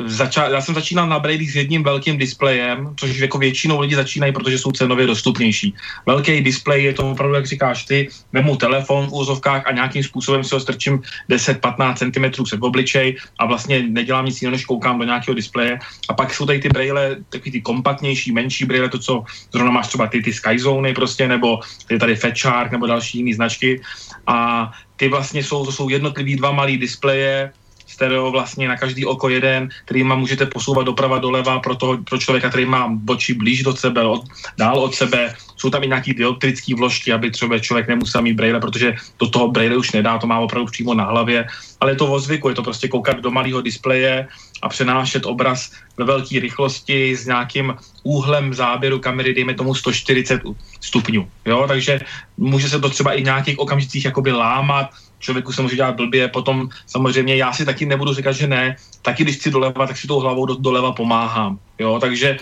zača- 0.04 0.48
já 0.48 0.60
jsem 0.60 0.74
začínal 0.74 1.08
na 1.08 1.18
Brady 1.18 1.46
s 1.46 1.56
jedním 1.56 1.82
velkým 1.82 2.18
displejem, 2.18 2.94
což 2.96 3.18
jako 3.18 3.38
většinou 3.38 3.80
lidi 3.80 3.94
začínají, 3.94 4.32
protože 4.32 4.58
jsou 4.58 4.72
cenově 4.72 5.06
dostupnější. 5.06 5.74
Velký 6.06 6.40
displej 6.40 6.84
je 6.84 6.92
to 6.92 7.10
opravdu, 7.10 7.34
jak 7.34 7.46
říkáš 7.46 7.84
ty, 7.84 8.08
vemu 8.32 8.56
telefon 8.56 9.06
v 9.06 9.12
úzovkách 9.12 9.66
a 9.66 9.72
nějakým 9.72 10.02
způsobem 10.02 10.44
si 10.44 10.54
ho 10.54 10.60
strčím 10.60 11.02
10-15 11.30 11.94
cm 11.94 12.44
před 12.44 12.62
obličej 12.62 13.16
a 13.38 13.46
vlastně 13.46 13.82
nedělám 13.88 14.26
nic 14.26 14.42
jiného, 14.42 14.52
než 14.52 14.64
koukám 14.64 14.98
do 14.98 15.04
nějakého 15.04 15.34
displeje. 15.34 15.78
A 16.08 16.12
pak 16.14 16.34
jsou 16.34 16.46
tady 16.46 16.58
ty 16.58 16.68
braille, 16.68 17.16
takový 17.28 17.50
ty 17.50 17.60
kompaktnější, 17.60 18.32
menší 18.32 18.64
braille, 18.64 18.88
to, 18.88 18.98
co 18.98 19.24
zrovna 19.52 19.70
máš 19.70 19.88
třeba 19.88 20.06
ty, 20.06 20.22
ty 20.22 20.32
Skyzone 20.32 20.92
prostě, 20.92 21.28
nebo 21.28 21.60
je 21.90 21.98
tady 21.98 22.16
Fat 22.16 22.70
nebo 22.70 22.86
další 22.86 23.18
jiné 23.18 23.34
značky. 23.34 23.80
A 24.26 24.70
ty 24.96 25.08
vlastně 25.08 25.44
jsou, 25.44 25.64
to 25.64 25.72
jsou 25.72 25.88
jednotlivý 25.88 26.36
dva 26.36 26.52
malý 26.52 26.78
displeje, 26.78 27.52
stereo 27.96 28.30
vlastně 28.30 28.68
na 28.68 28.76
každý 28.76 29.08
oko 29.08 29.32
jeden, 29.32 29.72
má 30.04 30.14
můžete 30.14 30.46
posouvat 30.46 30.86
doprava 30.86 31.18
doleva 31.18 31.64
pro, 31.64 31.74
toho, 31.74 31.96
pro 32.04 32.18
člověka, 32.20 32.52
který 32.52 32.68
má 32.68 32.92
bočí 32.92 33.32
blíž 33.32 33.64
do 33.64 33.72
sebe, 33.72 34.04
od, 34.04 34.28
dál 34.60 34.76
od 34.76 34.94
sebe. 34.94 35.32
Jsou 35.56 35.72
tam 35.72 35.82
i 35.82 35.88
nějaký 35.88 36.12
dioptrické 36.14 36.76
vložky, 36.76 37.12
aby 37.12 37.32
třeba 37.32 37.58
člověk 37.58 37.88
nemusel 37.88 38.20
mít 38.22 38.36
braille, 38.36 38.60
protože 38.60 38.94
do 39.16 39.26
toho 39.32 39.48
braille 39.48 39.80
už 39.80 39.96
nedá, 39.96 40.20
to 40.20 40.28
má 40.28 40.38
opravdu 40.44 40.68
přímo 40.68 40.92
na 40.92 41.08
hlavě. 41.08 41.48
Ale 41.80 41.96
je 41.96 41.96
to 41.96 42.12
o 42.12 42.20
zvyku, 42.20 42.52
je 42.52 42.54
to 42.54 42.62
prostě 42.62 42.88
koukat 42.88 43.24
do 43.24 43.32
malého 43.32 43.64
displeje 43.64 44.28
a 44.62 44.68
přenášet 44.68 45.24
obraz 45.24 45.72
ve 45.96 46.04
velké 46.04 46.40
rychlosti 46.40 47.16
s 47.16 47.26
nějakým 47.26 47.72
úhlem 48.04 48.52
záběru 48.54 49.00
kamery, 49.00 49.34
dejme 49.34 49.56
tomu 49.56 49.72
140 49.72 50.44
stupňů. 50.80 51.24
Jo? 51.48 51.64
Takže 51.68 52.00
může 52.36 52.68
se 52.68 52.76
to 52.76 52.92
třeba 52.92 53.16
i 53.16 53.24
v 53.24 53.32
nějakých 53.32 53.58
okamžicích 53.58 54.04
jakoby 54.04 54.32
lámat, 54.32 54.92
člověku 55.18 55.52
se 55.52 55.62
může 55.62 55.76
dělat 55.76 55.96
blbě, 55.96 56.28
potom 56.28 56.68
samozřejmě 56.86 57.36
já 57.36 57.52
si 57.52 57.64
taky 57.64 57.86
nebudu 57.86 58.14
říkat, 58.14 58.32
že 58.32 58.46
ne, 58.46 58.76
taky 59.02 59.24
když 59.24 59.36
chci 59.36 59.50
doleva, 59.50 59.86
tak 59.86 59.96
si 59.96 60.06
tou 60.06 60.20
hlavou 60.20 60.46
do, 60.46 60.54
doleva 60.54 60.92
pomáhám, 60.92 61.58
jo, 61.78 61.98
takže 62.00 62.36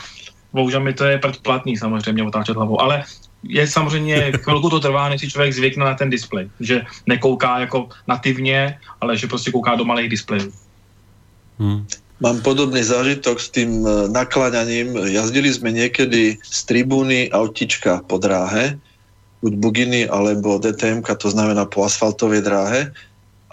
bohužel 0.53 0.81
mi 0.81 0.93
to 0.93 1.05
je 1.05 1.19
předplatný 1.19 1.77
samozřejmě 1.77 2.23
otáčet 2.23 2.57
hlavou, 2.57 2.81
ale 2.81 3.05
je 3.43 3.67
samozřejmě, 3.67 4.33
chvilku 4.43 4.71
to 4.71 4.81
trvá, 4.81 5.09
než 5.09 5.21
si 5.21 5.31
člověk 5.31 5.53
zvykne 5.53 5.85
na 5.85 5.95
ten 5.95 6.11
displej, 6.11 6.51
že 6.61 6.83
nekouká 7.07 7.59
jako 7.59 7.89
nativně, 8.07 8.79
ale 9.01 9.17
že 9.17 9.27
prostě 9.27 9.51
kouká 9.51 9.75
do 9.75 9.85
malých 9.85 10.09
displejů. 10.09 10.53
Hmm. 11.59 11.87
Mám 12.21 12.41
podobný 12.41 12.83
zážitok 12.83 13.41
s 13.41 13.51
tým 13.51 13.87
eh, 13.87 14.09
nakláňaním. 14.09 14.97
Jazdili 15.11 15.51
sme 15.51 15.75
niekedy 15.75 16.39
z 16.41 16.59
tribúny 16.65 17.29
autička 17.35 18.07
po 18.07 18.23
dráhe 18.23 18.79
buď 19.45 19.53
buginy 19.61 20.01
alebo 20.09 20.57
DTM, 20.57 21.05
to 21.05 21.29
znamená 21.29 21.69
po 21.69 21.85
asfaltovej 21.85 22.41
dráhe 22.41 22.97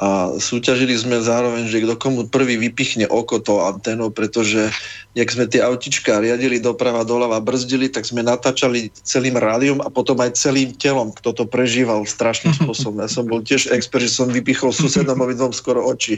a 0.01 0.33
súťažili 0.33 0.97
sme 0.97 1.21
zároveň, 1.21 1.69
že 1.69 1.85
kto 1.85 1.93
komu 1.93 2.25
prvý 2.25 2.57
vypichne 2.57 3.05
oko 3.05 3.37
to 3.37 3.61
antenou, 3.61 4.09
pretože 4.09 4.73
jak 5.13 5.29
sme 5.29 5.45
tie 5.45 5.61
autička 5.61 6.17
riadili 6.17 6.57
doprava, 6.57 7.05
doľava, 7.05 7.37
brzdili, 7.37 7.85
tak 7.85 8.09
sme 8.09 8.25
natáčali 8.25 8.89
celým 9.05 9.37
rádiom 9.37 9.77
a 9.77 9.93
potom 9.93 10.17
aj 10.25 10.41
celým 10.41 10.73
telom, 10.73 11.13
kto 11.13 11.37
to 11.37 11.43
prežíval 11.45 12.01
strašným 12.01 12.57
spôsobom. 12.57 13.05
Ja 13.05 13.13
som 13.13 13.29
bol 13.29 13.45
tiež 13.45 13.69
expert, 13.69 14.01
že 14.01 14.09
som 14.09 14.33
vypichol 14.33 14.73
susedom 14.73 15.21
obidvom 15.21 15.53
skoro 15.53 15.85
oči 15.85 16.17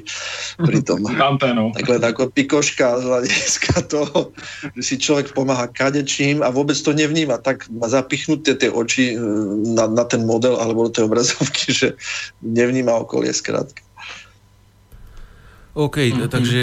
pri 0.63 0.79
tom. 0.79 1.03
Anténou. 1.33 1.75
Takhle 1.75 1.99
ako 1.99 2.31
pikoška 2.31 3.01
z 3.01 3.03
hľadiska 3.03 3.73
toho, 3.91 4.31
že 4.79 4.81
si 4.81 4.95
človek 4.95 5.35
pomáha 5.35 5.67
kadečím 5.67 6.39
a 6.39 6.47
vôbec 6.53 6.79
to 6.79 6.95
nevníma. 6.95 7.41
Tak 7.43 7.67
má 7.67 7.91
zapichnuté 7.91 8.55
tie 8.55 8.71
oči 8.71 9.11
e, 9.11 9.19
na, 9.75 9.91
na 9.91 10.07
ten 10.07 10.23
model 10.23 10.55
alebo 10.55 10.87
do 10.87 10.95
tej 10.95 11.03
obrazovky, 11.11 11.73
že 11.83 11.97
nevníma 12.39 12.93
okolie 12.93 13.33
skrát. 13.35 13.72
OK, 15.73 15.97
mm-hmm. 15.97 16.29
takže 16.29 16.61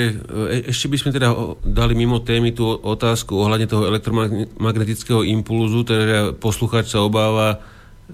e, 0.54 0.70
ešte 0.70 0.86
by 0.86 0.96
sme 1.02 1.10
teda 1.10 1.34
dali 1.66 1.98
mimo 1.98 2.22
témy 2.22 2.54
tú 2.54 2.70
otázku 2.70 3.34
ohľadne 3.42 3.66
toho 3.66 3.90
elektromagnetického 3.90 5.26
impulzu, 5.26 5.82
teda 5.82 6.38
posluchač 6.38 6.94
sa 6.94 7.02
obáva, 7.02 7.58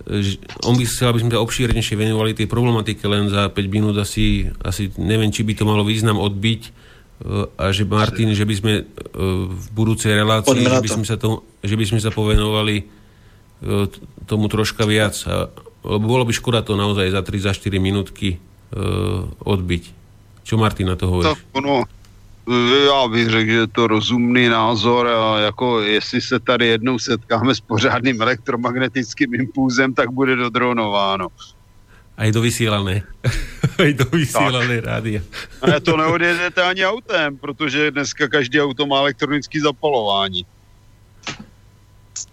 že 0.09 0.41
on 0.65 0.73
by 0.73 0.89
chcel, 0.89 1.13
aby 1.13 1.21
sme 1.21 1.33
teda 1.37 1.45
obšírnejšie 1.45 2.01
venovali 2.01 2.33
tej 2.33 2.49
problematike 2.49 3.05
len 3.05 3.29
za 3.29 3.53
5 3.53 3.61
minút 3.69 4.01
asi, 4.01 4.49
asi 4.65 4.89
neviem, 4.97 5.29
či 5.29 5.45
by 5.45 5.53
to 5.53 5.69
malo 5.69 5.85
význam 5.85 6.17
odbiť 6.17 6.63
e, 6.65 6.71
a 7.45 7.65
že 7.77 7.85
Martin, 7.85 8.33
že 8.33 8.49
by 8.49 8.55
sme 8.57 8.73
e, 8.81 8.85
v 9.53 9.67
budúcej 9.77 10.17
relácii, 10.17 10.65
že 10.65 10.81
by, 10.81 10.91
sme 10.97 11.05
sa 11.05 11.21
to, 11.21 11.45
že 11.61 11.77
by 11.77 11.85
sme 11.93 12.01
sa 12.01 12.09
povenovali 12.09 13.05
tomu 14.29 14.53
troška 14.53 14.85
viac, 14.85 15.17
lebo 15.81 16.05
bolo 16.05 16.29
by 16.29 16.33
škoda 16.37 16.61
to 16.61 16.77
naozaj 16.77 17.09
za 17.09 17.25
3, 17.25 17.41
za 17.41 17.53
4 17.57 17.81
minútky 17.81 18.37
odbiť. 19.41 20.06
Čo 20.47 20.55
Martin 20.55 20.87
na 20.87 20.95
to 20.95 21.11
hovorí? 21.11 21.27
Tak 21.27 21.39
ono, 21.59 21.85
já 22.87 23.09
bych 23.09 23.29
řekl, 23.31 23.51
že 23.51 23.57
je 23.57 23.67
to 23.67 23.87
rozumný 23.87 24.49
názor 24.49 25.07
a 25.07 25.39
jako 25.39 25.81
jestli 25.83 26.21
se 26.21 26.39
tady 26.39 26.67
jednou 26.67 26.99
setkáme 26.99 27.55
s 27.55 27.61
pořádným 27.61 28.23
elektromagnetickým 28.23 29.35
impulzem, 29.35 29.95
tak 29.95 30.11
bude 30.11 30.37
dodronováno. 30.37 31.29
A 32.17 32.25
je 32.25 32.33
to 32.33 32.41
vysílané. 32.41 33.03
je 33.83 33.95
to 33.95 34.05
vysílané 34.17 34.81
rádia. 34.81 35.21
a 35.61 35.81
to 35.81 35.97
neodjedete 35.97 36.63
ani 36.63 36.87
autem, 36.87 37.37
protože 37.37 37.91
dneska 37.91 38.29
každý 38.29 38.61
auto 38.61 38.87
má 38.87 38.99
elektronické 38.99 39.61
zapalování. 39.61 40.47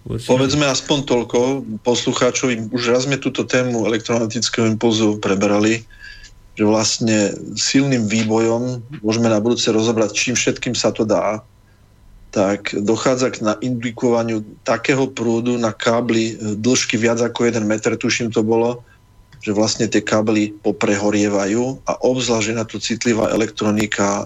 Určite. 0.04 0.28
Povedzme 0.28 0.68
aspoň 0.68 1.00
toľko 1.08 1.40
poslucháčovi, 1.84 2.72
už 2.76 2.92
raz 2.92 3.04
sme 3.08 3.16
túto 3.16 3.48
tému 3.48 3.88
elektromagnetického 3.88 4.68
impulzu 4.68 5.20
preberali 5.20 5.84
že 6.54 6.64
vlastne 6.64 7.34
silným 7.58 8.06
výbojom, 8.06 8.82
môžeme 9.02 9.30
na 9.30 9.42
budúce 9.42 9.66
rozobrať, 9.74 10.14
čím 10.14 10.36
všetkým 10.38 10.78
sa 10.78 10.94
to 10.94 11.02
dá, 11.02 11.42
tak 12.34 12.74
dochádza 12.74 13.30
k 13.30 13.46
naindikovaniu 13.46 14.42
takého 14.66 15.06
prúdu 15.06 15.58
na 15.58 15.70
kábli 15.70 16.34
dĺžky 16.58 16.98
viac 16.98 17.22
ako 17.22 17.46
1 17.46 17.62
meter, 17.62 17.94
tuším 17.94 18.34
to 18.34 18.42
bolo, 18.42 18.82
že 19.46 19.54
vlastne 19.54 19.86
tie 19.86 20.02
kábly 20.02 20.50
poprehorievajú 20.66 21.86
a 21.86 21.94
obzvlášť 22.02 22.58
na 22.58 22.66
to 22.66 22.82
citlivá 22.82 23.30
elektronika 23.30 24.26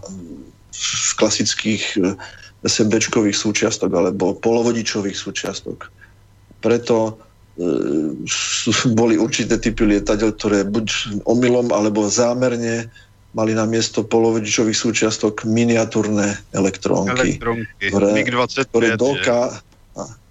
z 0.72 1.12
klasických 1.20 1.84
SMBčkových 2.64 3.36
súčiastok 3.36 3.92
alebo 3.92 4.38
polovodičových 4.40 5.18
súčiastok. 5.18 5.92
Preto 6.64 7.18
boli 8.94 9.18
určité 9.18 9.58
typy 9.58 9.90
lietadiel, 9.90 10.34
ktoré 10.38 10.62
buď 10.62 11.18
omylom 11.26 11.74
alebo 11.74 12.06
zámerne 12.06 12.86
mali 13.34 13.54
na 13.54 13.66
miesto 13.66 14.06
polovodičových 14.06 14.78
súčiastok 14.78 15.46
miniatúrne 15.46 16.38
elektrónky, 16.54 17.38
elektrónky. 17.38 17.90
ktoré, 17.90 18.10
ktoré 18.66 18.88
doka 18.98 19.62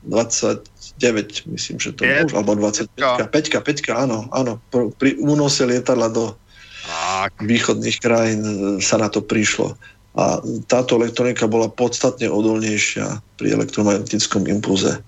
29, 0.06 1.50
myslím, 1.50 1.76
že 1.82 1.90
to 1.98 2.06
je, 2.06 2.30
alebo 2.30 2.54
25, 2.54 2.94
5, 2.94 3.30
5, 3.30 3.90
áno, 3.90 4.30
áno, 4.30 4.62
pri 4.70 5.18
únose 5.18 5.66
lietadla 5.66 6.08
do 6.14 6.38
tak. 6.86 7.34
východných 7.42 7.98
krajín 7.98 8.42
e, 8.46 8.54
sa 8.78 9.02
na 9.02 9.10
to 9.10 9.18
prišlo. 9.18 9.74
A 10.16 10.40
táto 10.70 10.96
elektronika 10.96 11.50
bola 11.50 11.68
podstatne 11.68 12.30
odolnejšia 12.30 13.20
pri 13.36 13.52
elektromagnetickom 13.52 14.48
impulze 14.48 15.02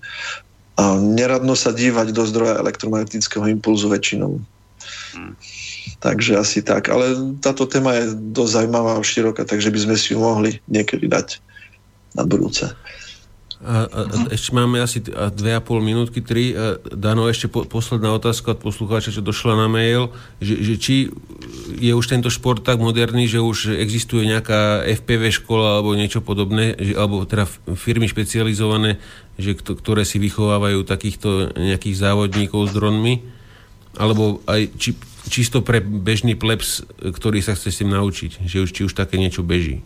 a 0.79 0.95
neradno 0.95 1.59
sa 1.59 1.75
dívať 1.75 2.15
do 2.15 2.23
zdroja 2.23 2.55
elektromagnetického 2.63 3.43
impulzu 3.51 3.91
väčšinou. 3.91 4.39
Hmm. 5.11 5.35
Takže 5.99 6.39
asi 6.39 6.63
tak. 6.63 6.87
Ale 6.87 7.35
táto 7.43 7.67
téma 7.67 7.99
je 7.99 8.15
dosť 8.15 8.51
zaujímavá 8.63 8.95
a 8.95 9.03
široká, 9.03 9.43
takže 9.43 9.75
by 9.75 9.79
sme 9.83 9.95
si 9.99 10.15
ju 10.15 10.23
mohli 10.23 10.63
niekedy 10.71 11.11
dať 11.11 11.43
na 12.15 12.23
budúce. 12.23 12.71
A, 13.59 13.91
a, 13.91 13.99
a 14.07 14.19
ešte 14.31 14.55
máme 14.55 14.79
asi 14.79 15.03
dve 15.35 15.51
a 15.51 15.59
pol 15.59 15.83
minútky, 15.83 16.23
tri. 16.23 16.55
A 16.55 16.79
Dano, 16.95 17.27
ešte 17.27 17.51
po, 17.51 17.67
posledná 17.67 18.15
otázka 18.15 18.55
od 18.55 18.63
poslucháča, 18.63 19.11
čo 19.11 19.19
došla 19.19 19.59
na 19.59 19.67
mail, 19.67 20.15
že, 20.39 20.63
že 20.63 20.75
či 20.79 20.95
je 21.75 21.91
už 21.91 22.07
tento 22.07 22.31
šport 22.31 22.63
tak 22.63 22.79
moderný, 22.79 23.27
že 23.27 23.43
už 23.43 23.75
existuje 23.75 24.23
nejaká 24.23 24.87
FPV 25.03 25.43
škola 25.43 25.75
alebo 25.75 25.91
niečo 25.91 26.23
podobné, 26.23 26.79
že, 26.79 26.95
alebo 26.95 27.27
teda 27.27 27.51
firmy 27.75 28.07
špecializované, 28.07 28.95
že, 29.35 29.59
ktoré 29.59 30.07
si 30.07 30.23
vychovávajú 30.23 30.87
takýchto 30.87 31.51
nejakých 31.59 31.99
závodníkov 31.99 32.71
s 32.71 32.71
dronmi, 32.71 33.27
alebo 33.99 34.39
aj 34.47 34.71
či, 34.79 34.95
čisto 35.27 35.59
pre 35.59 35.83
bežný 35.83 36.39
plebs, 36.39 36.87
ktorý 36.95 37.43
sa 37.43 37.59
chce 37.59 37.75
s 37.75 37.79
tým 37.83 37.91
naučiť, 37.91 38.39
že 38.47 38.63
už, 38.63 38.71
či 38.71 38.87
už 38.87 38.95
také 38.95 39.19
niečo 39.19 39.43
beží. 39.43 39.83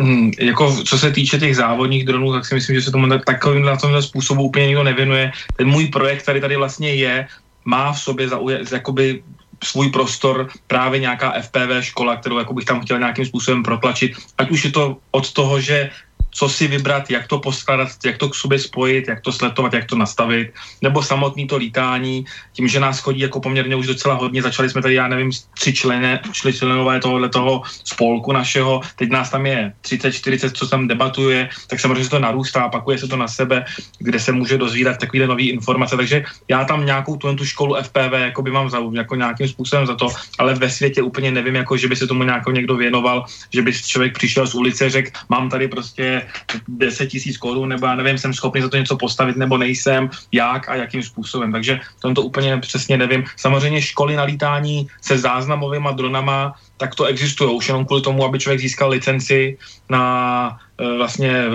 Hmm, 0.00 0.30
jako 0.40 0.84
co 0.84 0.98
se 0.98 1.12
týče 1.12 1.38
těch 1.38 1.56
závodních 1.56 2.04
dronů, 2.04 2.32
tak 2.32 2.46
si 2.46 2.54
myslím, 2.54 2.76
že 2.76 2.82
se 2.82 2.90
tomu 2.90 3.18
takovým 3.18 3.62
na 3.62 3.76
tomhle 3.76 4.02
způsobu 4.02 4.42
úplně 4.42 4.66
nikdo 4.66 4.82
nevěnuje. 4.82 5.32
Ten 5.56 5.68
můj 5.68 5.86
projekt, 5.92 6.22
který 6.22 6.40
tady 6.40 6.56
vlastně 6.56 6.94
je, 6.94 7.28
má 7.64 7.92
v 7.92 8.00
sobě 8.00 8.28
zauje, 8.28 8.64
jakoby 8.72 9.22
svůj 9.64 9.90
prostor 9.92 10.48
právě 10.66 11.00
nějaká 11.00 11.36
FPV 11.40 11.84
škola, 11.84 12.16
kterou 12.16 12.38
jako 12.38 12.54
bych 12.54 12.64
tam 12.64 12.80
chtěl 12.80 12.98
nějakým 12.98 13.26
způsobem 13.26 13.62
protlačit. 13.62 14.16
Ať 14.38 14.50
už 14.50 14.64
je 14.64 14.70
to 14.72 14.96
od 15.10 15.32
toho, 15.32 15.60
že 15.60 15.90
co 16.30 16.48
si 16.48 16.66
vybrat, 16.66 17.10
jak 17.10 17.26
to 17.26 17.38
poskladat, 17.38 17.88
jak 18.04 18.16
to 18.16 18.28
k 18.28 18.34
sobě 18.34 18.58
spojit, 18.58 19.08
jak 19.08 19.20
to 19.20 19.32
sletovat, 19.32 19.74
jak 19.74 19.84
to 19.84 19.96
nastavit, 19.96 20.54
nebo 20.82 21.02
samotný 21.02 21.46
to 21.46 21.56
lítání, 21.56 22.24
tím, 22.52 22.68
že 22.68 22.80
nás 22.80 22.98
chodí 23.00 23.20
jako 23.20 23.40
poměrně 23.40 23.76
už 23.76 23.86
docela 23.86 24.14
hodně, 24.14 24.42
začali 24.42 24.70
jsme 24.70 24.82
tady, 24.82 24.94
já 24.94 25.08
nevím, 25.08 25.30
tři 25.54 25.72
člené, 25.72 26.20
čli 26.32 26.52
členové 26.52 27.00
tohohle 27.00 27.28
toho 27.28 27.62
spolku 27.84 28.32
našeho, 28.32 28.80
teď 28.96 29.10
nás 29.10 29.30
tam 29.30 29.46
je 29.46 29.72
30, 29.80 30.12
40, 30.12 30.56
co 30.56 30.68
tam 30.68 30.88
debatuje, 30.88 31.48
tak 31.66 31.80
samozřejmě 31.80 32.04
se 32.04 32.10
to 32.10 32.18
narůstá, 32.18 32.68
pakuje 32.68 32.98
se 32.98 33.08
to 33.08 33.16
na 33.16 33.28
sebe, 33.28 33.64
kde 33.98 34.20
se 34.20 34.32
může 34.32 34.58
dozvídat 34.58 34.98
takové 34.98 35.26
nové 35.26 35.42
informace, 35.42 35.96
takže 35.96 36.24
já 36.48 36.64
tam 36.64 36.86
nějakou 36.86 37.16
tu, 37.16 37.36
tu 37.36 37.44
školu 37.44 37.76
FPV 37.82 38.12
jako 38.12 38.42
by 38.42 38.50
mám 38.50 38.70
za, 38.70 38.78
jako 38.92 39.14
nějakým 39.14 39.48
způsobem 39.48 39.86
za 39.86 39.94
to, 39.94 40.08
ale 40.38 40.54
ve 40.54 40.70
světě 40.70 41.02
úplně 41.02 41.30
nevím, 41.30 41.54
jako 41.54 41.76
že 41.76 41.88
by 41.88 41.96
se 41.96 42.06
tomu 42.06 42.22
nějakou 42.22 42.50
někdo 42.50 42.76
věnoval, 42.76 43.24
že 43.52 43.62
by 43.62 43.72
člověk 43.72 44.14
přišel 44.14 44.46
z 44.46 44.54
ulice, 44.54 44.90
řekl, 44.90 45.10
mám 45.28 45.48
tady 45.48 45.68
prostě 45.68 46.19
prostě 46.20 46.64
10 46.68 47.06
tisíc 47.06 47.36
korun, 47.36 47.68
nebo 47.68 47.86
já 47.86 47.94
nevím, 47.94 48.18
jsem 48.18 48.34
schopný 48.34 48.62
za 48.62 48.68
to 48.68 48.76
něco 48.76 48.96
postavit, 48.96 49.36
nebo 49.36 49.58
nejsem, 49.58 50.10
jak 50.32 50.68
a 50.68 50.74
jakým 50.74 51.02
způsobem. 51.02 51.52
Takže 51.52 51.80
to 52.00 52.22
úplně 52.22 52.58
přesně 52.58 52.98
nevím. 52.98 53.24
Samozřejmě 53.36 53.82
školy 53.82 54.16
na 54.16 54.24
lítání 54.24 54.88
se 55.00 55.18
záznamovými 55.18 55.88
dronama, 55.94 56.54
tak 56.76 56.94
to 56.94 57.04
existuje 57.04 57.50
už 57.50 57.68
jenom 57.68 57.84
kvůli 57.84 58.02
tomu, 58.02 58.24
aby 58.24 58.38
člověk 58.38 58.60
získal 58.60 58.90
licenci 58.90 59.58
na 59.88 60.58
e, 60.78 60.96
vlastně 60.96 61.30
e, 61.30 61.48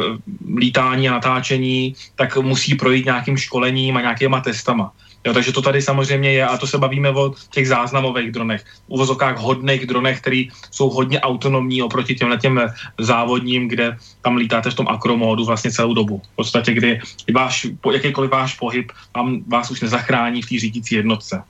lítání 0.57 1.09
a 1.09 1.11
natáčení, 1.11 1.95
tak 2.15 2.37
musí 2.37 2.75
projít 2.75 3.05
nějakým 3.05 3.37
školením 3.37 3.97
a 3.97 4.01
nějakýma 4.01 4.41
testama. 4.41 4.91
Jo, 5.25 5.33
takže 5.33 5.51
to 5.51 5.61
tady 5.61 5.81
samozřejmě 5.81 6.31
je 6.31 6.45
a 6.45 6.57
to 6.57 6.67
se 6.67 6.77
bavíme 6.77 7.09
o 7.09 7.33
těch 7.49 7.67
záznamových 7.67 8.31
dronech, 8.31 8.65
uvozovkách 8.87 9.37
hodných 9.37 9.85
dronech, 9.85 10.21
které 10.21 10.43
jsou 10.71 10.89
hodně 10.89 11.21
autonomní 11.21 11.81
oproti 11.81 12.15
těm 12.15 12.37
těm 12.39 12.61
závodním, 12.99 13.67
kde 13.67 13.97
tam 14.21 14.35
lítáte 14.35 14.69
v 14.69 14.73
tom 14.73 14.87
akromódu 14.87 15.45
vlastně 15.45 15.71
celou 15.71 15.93
dobu. 15.93 16.21
V 16.33 16.35
podstatě, 16.35 16.73
kdy 16.73 17.01
váš, 17.33 17.67
jakýkoliv 17.93 18.31
váš 18.31 18.53
pohyb 18.55 18.91
vám, 19.15 19.43
vás 19.47 19.71
už 19.71 19.81
nezachrání 19.81 20.41
v 20.41 20.49
té 20.49 20.59
řídící 20.59 20.95
jednotce. 20.95 21.43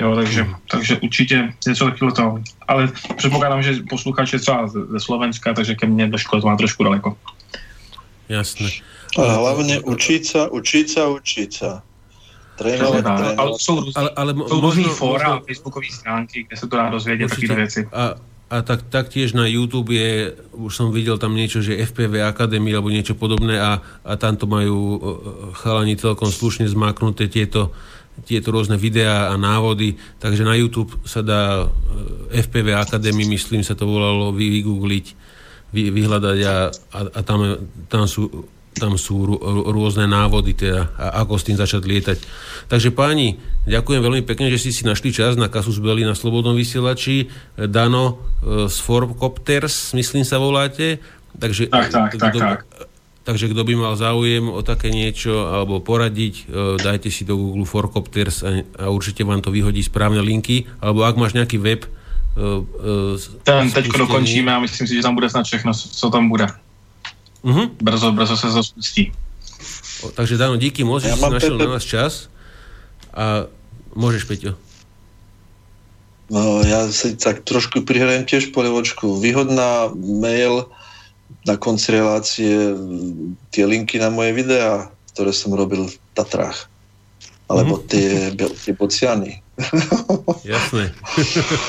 Jo, 0.00 0.14
takže, 0.14 0.46
takže 0.70 0.98
určitě 1.00 1.52
něco 1.66 1.84
takového 1.84 2.14
to. 2.14 2.42
Ale 2.68 2.92
předpokládám, 3.16 3.62
že 3.62 3.74
posluchač 3.90 4.32
je 4.32 4.38
třeba 4.38 4.68
ze 4.68 5.00
Slovenska, 5.00 5.54
takže 5.54 5.74
ke 5.74 5.86
mně 5.86 6.08
do 6.08 6.18
školy 6.18 6.42
to 6.42 6.48
má 6.48 6.56
trošku 6.56 6.84
daleko. 6.84 7.16
Jasné. 8.28 8.68
A 9.18 9.32
hlavně 9.32 9.80
učit 9.80 10.26
se, 10.26 10.48
učit 10.48 10.90
se, 10.90 11.06
učit 11.06 11.52
se. 11.52 11.89
Trénovat, 12.60 13.00
trénovat. 13.00 13.38
Ale 13.38 13.50
jsou, 13.56 13.80
různý, 13.80 13.96
ale, 13.96 14.10
ale 14.16 14.30
jsou 14.48 14.60
různý 14.60 14.84
fóra 14.84 15.26
a 15.26 15.40
facebookové 15.40 15.88
stránky, 15.90 16.44
kde 16.44 16.56
se 16.56 16.68
to 16.68 16.76
dá 16.76 16.90
dozvědět, 16.90 17.28
takové 17.28 17.54
věci. 17.54 17.88
A, 17.92 18.14
a 18.50 18.62
tak, 18.62 18.82
taktiež 18.90 19.32
na 19.32 19.46
YouTube 19.46 19.94
je, 19.94 20.34
už 20.52 20.74
som 20.74 20.90
videl 20.90 21.22
tam 21.22 21.38
niečo, 21.38 21.62
že 21.62 21.78
FPV 21.86 22.26
Academy 22.26 22.74
alebo 22.74 22.90
niečo 22.90 23.14
podobné 23.14 23.62
a, 23.62 23.78
a 24.02 24.12
tam 24.18 24.34
to 24.34 24.50
majú 24.50 24.98
chalani 25.54 25.94
celkom 25.94 26.34
slušne 26.34 26.66
zmaknuté 26.66 27.30
tieto, 27.30 27.70
tieto 28.26 28.50
rôzne 28.50 28.74
videá 28.74 29.30
a 29.30 29.38
návody, 29.38 29.96
takže 30.18 30.42
na 30.42 30.58
YouTube 30.58 30.98
sa 31.06 31.22
dá 31.22 31.64
e, 31.64 32.42
FPV 32.42 32.74
Academy, 32.74 33.22
myslím 33.38 33.62
sa 33.62 33.78
to 33.78 33.86
volalo, 33.86 34.34
vygoogliť, 34.34 35.06
vy, 35.70 35.82
vyhľadať 35.94 36.38
a, 36.42 36.54
a, 36.74 37.00
a 37.06 37.20
tam, 37.22 37.70
tam 37.86 38.04
sú 38.10 38.50
tam 38.70 38.94
sú 38.94 39.26
rôzne 39.66 40.06
návody, 40.06 40.54
teda, 40.54 40.94
ako 40.96 41.36
s 41.36 41.46
tým 41.46 41.58
začať 41.58 41.82
lietať. 41.82 42.18
Takže 42.70 42.94
páni, 42.94 43.42
ďakujem 43.66 44.00
veľmi 44.00 44.22
pekne, 44.22 44.46
že 44.46 44.62
ste 44.62 44.70
si 44.70 44.82
našli 44.86 45.10
čas 45.10 45.34
na 45.34 45.50
Kasus 45.50 45.82
Belli 45.82 46.06
na 46.06 46.14
Slobodnom 46.14 46.54
vysielači. 46.54 47.26
Dano 47.58 48.04
e, 48.40 48.70
z 48.70 48.76
Forcopters, 48.78 49.92
myslím 49.98 50.22
sa 50.22 50.38
voláte. 50.38 51.02
Takže, 51.34 51.66
tak, 51.66 51.90
tak, 51.90 52.10
tak, 52.14 52.34
tak. 52.38 52.58
Takže 53.20 53.52
kto 53.52 53.62
by 53.62 53.74
mal 53.76 53.94
záujem 54.00 54.48
o 54.48 54.64
také 54.64 54.88
niečo 54.88 55.50
alebo 55.50 55.82
poradiť, 55.82 56.34
e, 56.34 56.42
dajte 56.78 57.10
si 57.10 57.26
do 57.26 57.36
Google 57.36 57.66
Forcopters 57.66 58.46
a, 58.46 58.64
a 58.80 58.84
určite 58.88 59.26
vám 59.26 59.42
to 59.42 59.50
vyhodí 59.50 59.82
správne 59.82 60.22
linky. 60.22 60.70
Alebo 60.78 61.04
ak 61.04 61.18
máš 61.18 61.34
nejaký 61.34 61.58
web, 61.58 61.84
e, 62.38 63.18
ten 63.42 63.66
teď 63.66 63.98
dokončíme 63.98 64.48
a 64.48 64.62
myslím 64.62 64.86
si, 64.86 64.94
že 64.94 65.02
tam 65.02 65.18
bude 65.18 65.26
snad 65.26 65.42
všechno, 65.42 65.74
co 65.74 66.06
tam 66.06 66.30
bude. 66.30 66.46
Uh-huh. 67.40 67.72
Brzo, 67.80 68.12
brzo 68.12 68.36
sa 68.36 68.52
to 68.52 68.60
spustí. 68.60 69.12
O, 70.04 70.12
takže 70.12 70.40
Dano, 70.40 70.56
díky 70.56 70.84
moc, 70.84 71.04
ja 71.04 71.16
že 71.16 71.20
si 71.20 71.28
našiel 71.28 71.56
na 71.60 71.68
nás 71.76 71.84
čas 71.84 72.32
a 73.12 73.48
môžeš, 73.92 74.24
Peťo. 74.24 74.52
No, 76.30 76.62
ja 76.62 76.86
si 76.88 77.18
tak 77.18 77.42
trošku 77.42 77.82
prihrajem 77.82 78.22
tiež 78.22 78.54
polievočku. 78.54 79.18
Výhodná 79.18 79.90
mail 79.98 80.70
na 81.42 81.58
konci 81.58 81.90
relácie 81.90 82.54
tie 83.50 83.64
linky 83.66 83.98
na 83.98 84.14
moje 84.14 84.30
videá, 84.30 84.88
ktoré 85.10 85.34
som 85.34 85.50
robil 85.50 85.90
v 85.90 85.94
Tatrách. 86.14 86.70
Alebo 87.50 87.82
mm-hmm. 87.82 87.90
tie, 87.90 88.08
tie 88.62 88.72
bociany. 88.78 89.42
Jasné. 90.46 90.94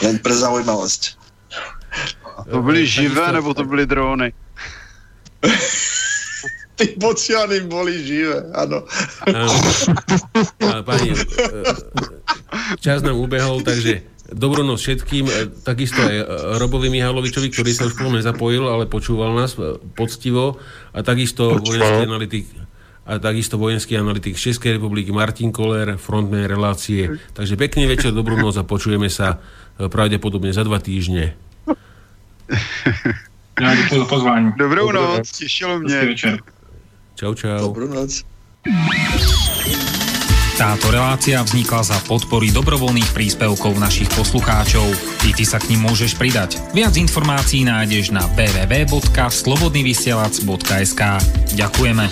Len 0.06 0.16
pre 0.22 0.34
zaujímavosť. 0.38 1.18
To 2.54 2.62
byly 2.62 2.88
živé, 2.88 3.34
nebo 3.34 3.54
to 3.54 3.66
byly 3.66 3.86
dróny? 3.86 4.34
Ty 6.82 6.86
bociany 6.98 7.62
boli 7.70 7.94
živé, 8.02 8.42
áno. 8.58 8.82
Pani, 10.88 11.14
e, 11.14 11.18
čas 12.82 13.06
nám 13.06 13.22
ubehol, 13.22 13.62
takže 13.62 14.02
dobrú 14.34 14.66
noc 14.66 14.82
všetkým, 14.82 15.26
e, 15.30 15.34
takisto 15.62 16.02
aj 16.02 16.16
Robovi 16.58 16.90
Mihalovičovi, 16.90 17.54
ktorý 17.54 17.72
sa 17.76 17.86
už 17.86 17.94
plne 18.00 18.18
nezapojil, 18.18 18.66
ale 18.66 18.90
počúval 18.90 19.38
nás 19.38 19.54
e, 19.62 19.78
poctivo 19.94 20.58
a 20.96 21.06
takisto 21.06 21.62
vojenský 21.62 22.02
analytik 22.08 22.46
a 23.02 23.18
takisto 23.18 23.62
vojenský 23.62 23.98
analytik 23.98 24.38
z 24.38 24.54
Českej 24.54 24.78
republiky 24.78 25.14
Martin 25.14 25.54
Koller, 25.54 25.98
frontman 25.98 26.50
relácie. 26.50 27.18
Takže 27.34 27.58
pekný 27.58 27.90
večer, 27.90 28.14
dobrú 28.14 28.38
noc 28.38 28.58
a 28.58 28.66
počujeme 28.66 29.10
sa 29.10 29.42
pravdepodobne 29.78 30.54
za 30.54 30.62
dva 30.62 30.78
týždne. 30.78 31.34
Ja 33.60 33.76
ďakujem 33.76 34.02
za 34.02 34.06
pozvání. 34.08 34.52
Dobrou, 34.58 34.86
Dobrou 34.88 35.02
noc, 35.02 35.18
noc. 35.18 35.32
těšilo 35.38 35.80
mě. 35.80 36.16
Čau, 37.16 37.34
čau. 37.34 37.60
Dobrú 37.62 37.88
noc. 37.94 38.24
Táto 40.58 40.92
relácia 40.94 41.42
vznikla 41.42 41.82
za 41.82 41.98
podpory 42.06 42.54
dobrovoľných 42.54 43.10
príspevkov 43.18 43.82
našich 43.82 44.06
poslucháčov. 44.14 44.86
I 45.26 45.34
ty 45.34 45.42
sa 45.42 45.58
k 45.58 45.74
ním 45.74 45.90
môžeš 45.90 46.14
pridať. 46.22 46.62
Viac 46.78 46.94
informácií 47.02 47.66
nájdeš 47.66 48.14
na 48.14 48.30
www.slobodnyvysielac.sk 48.38 51.02
Ďakujeme. 51.58 52.06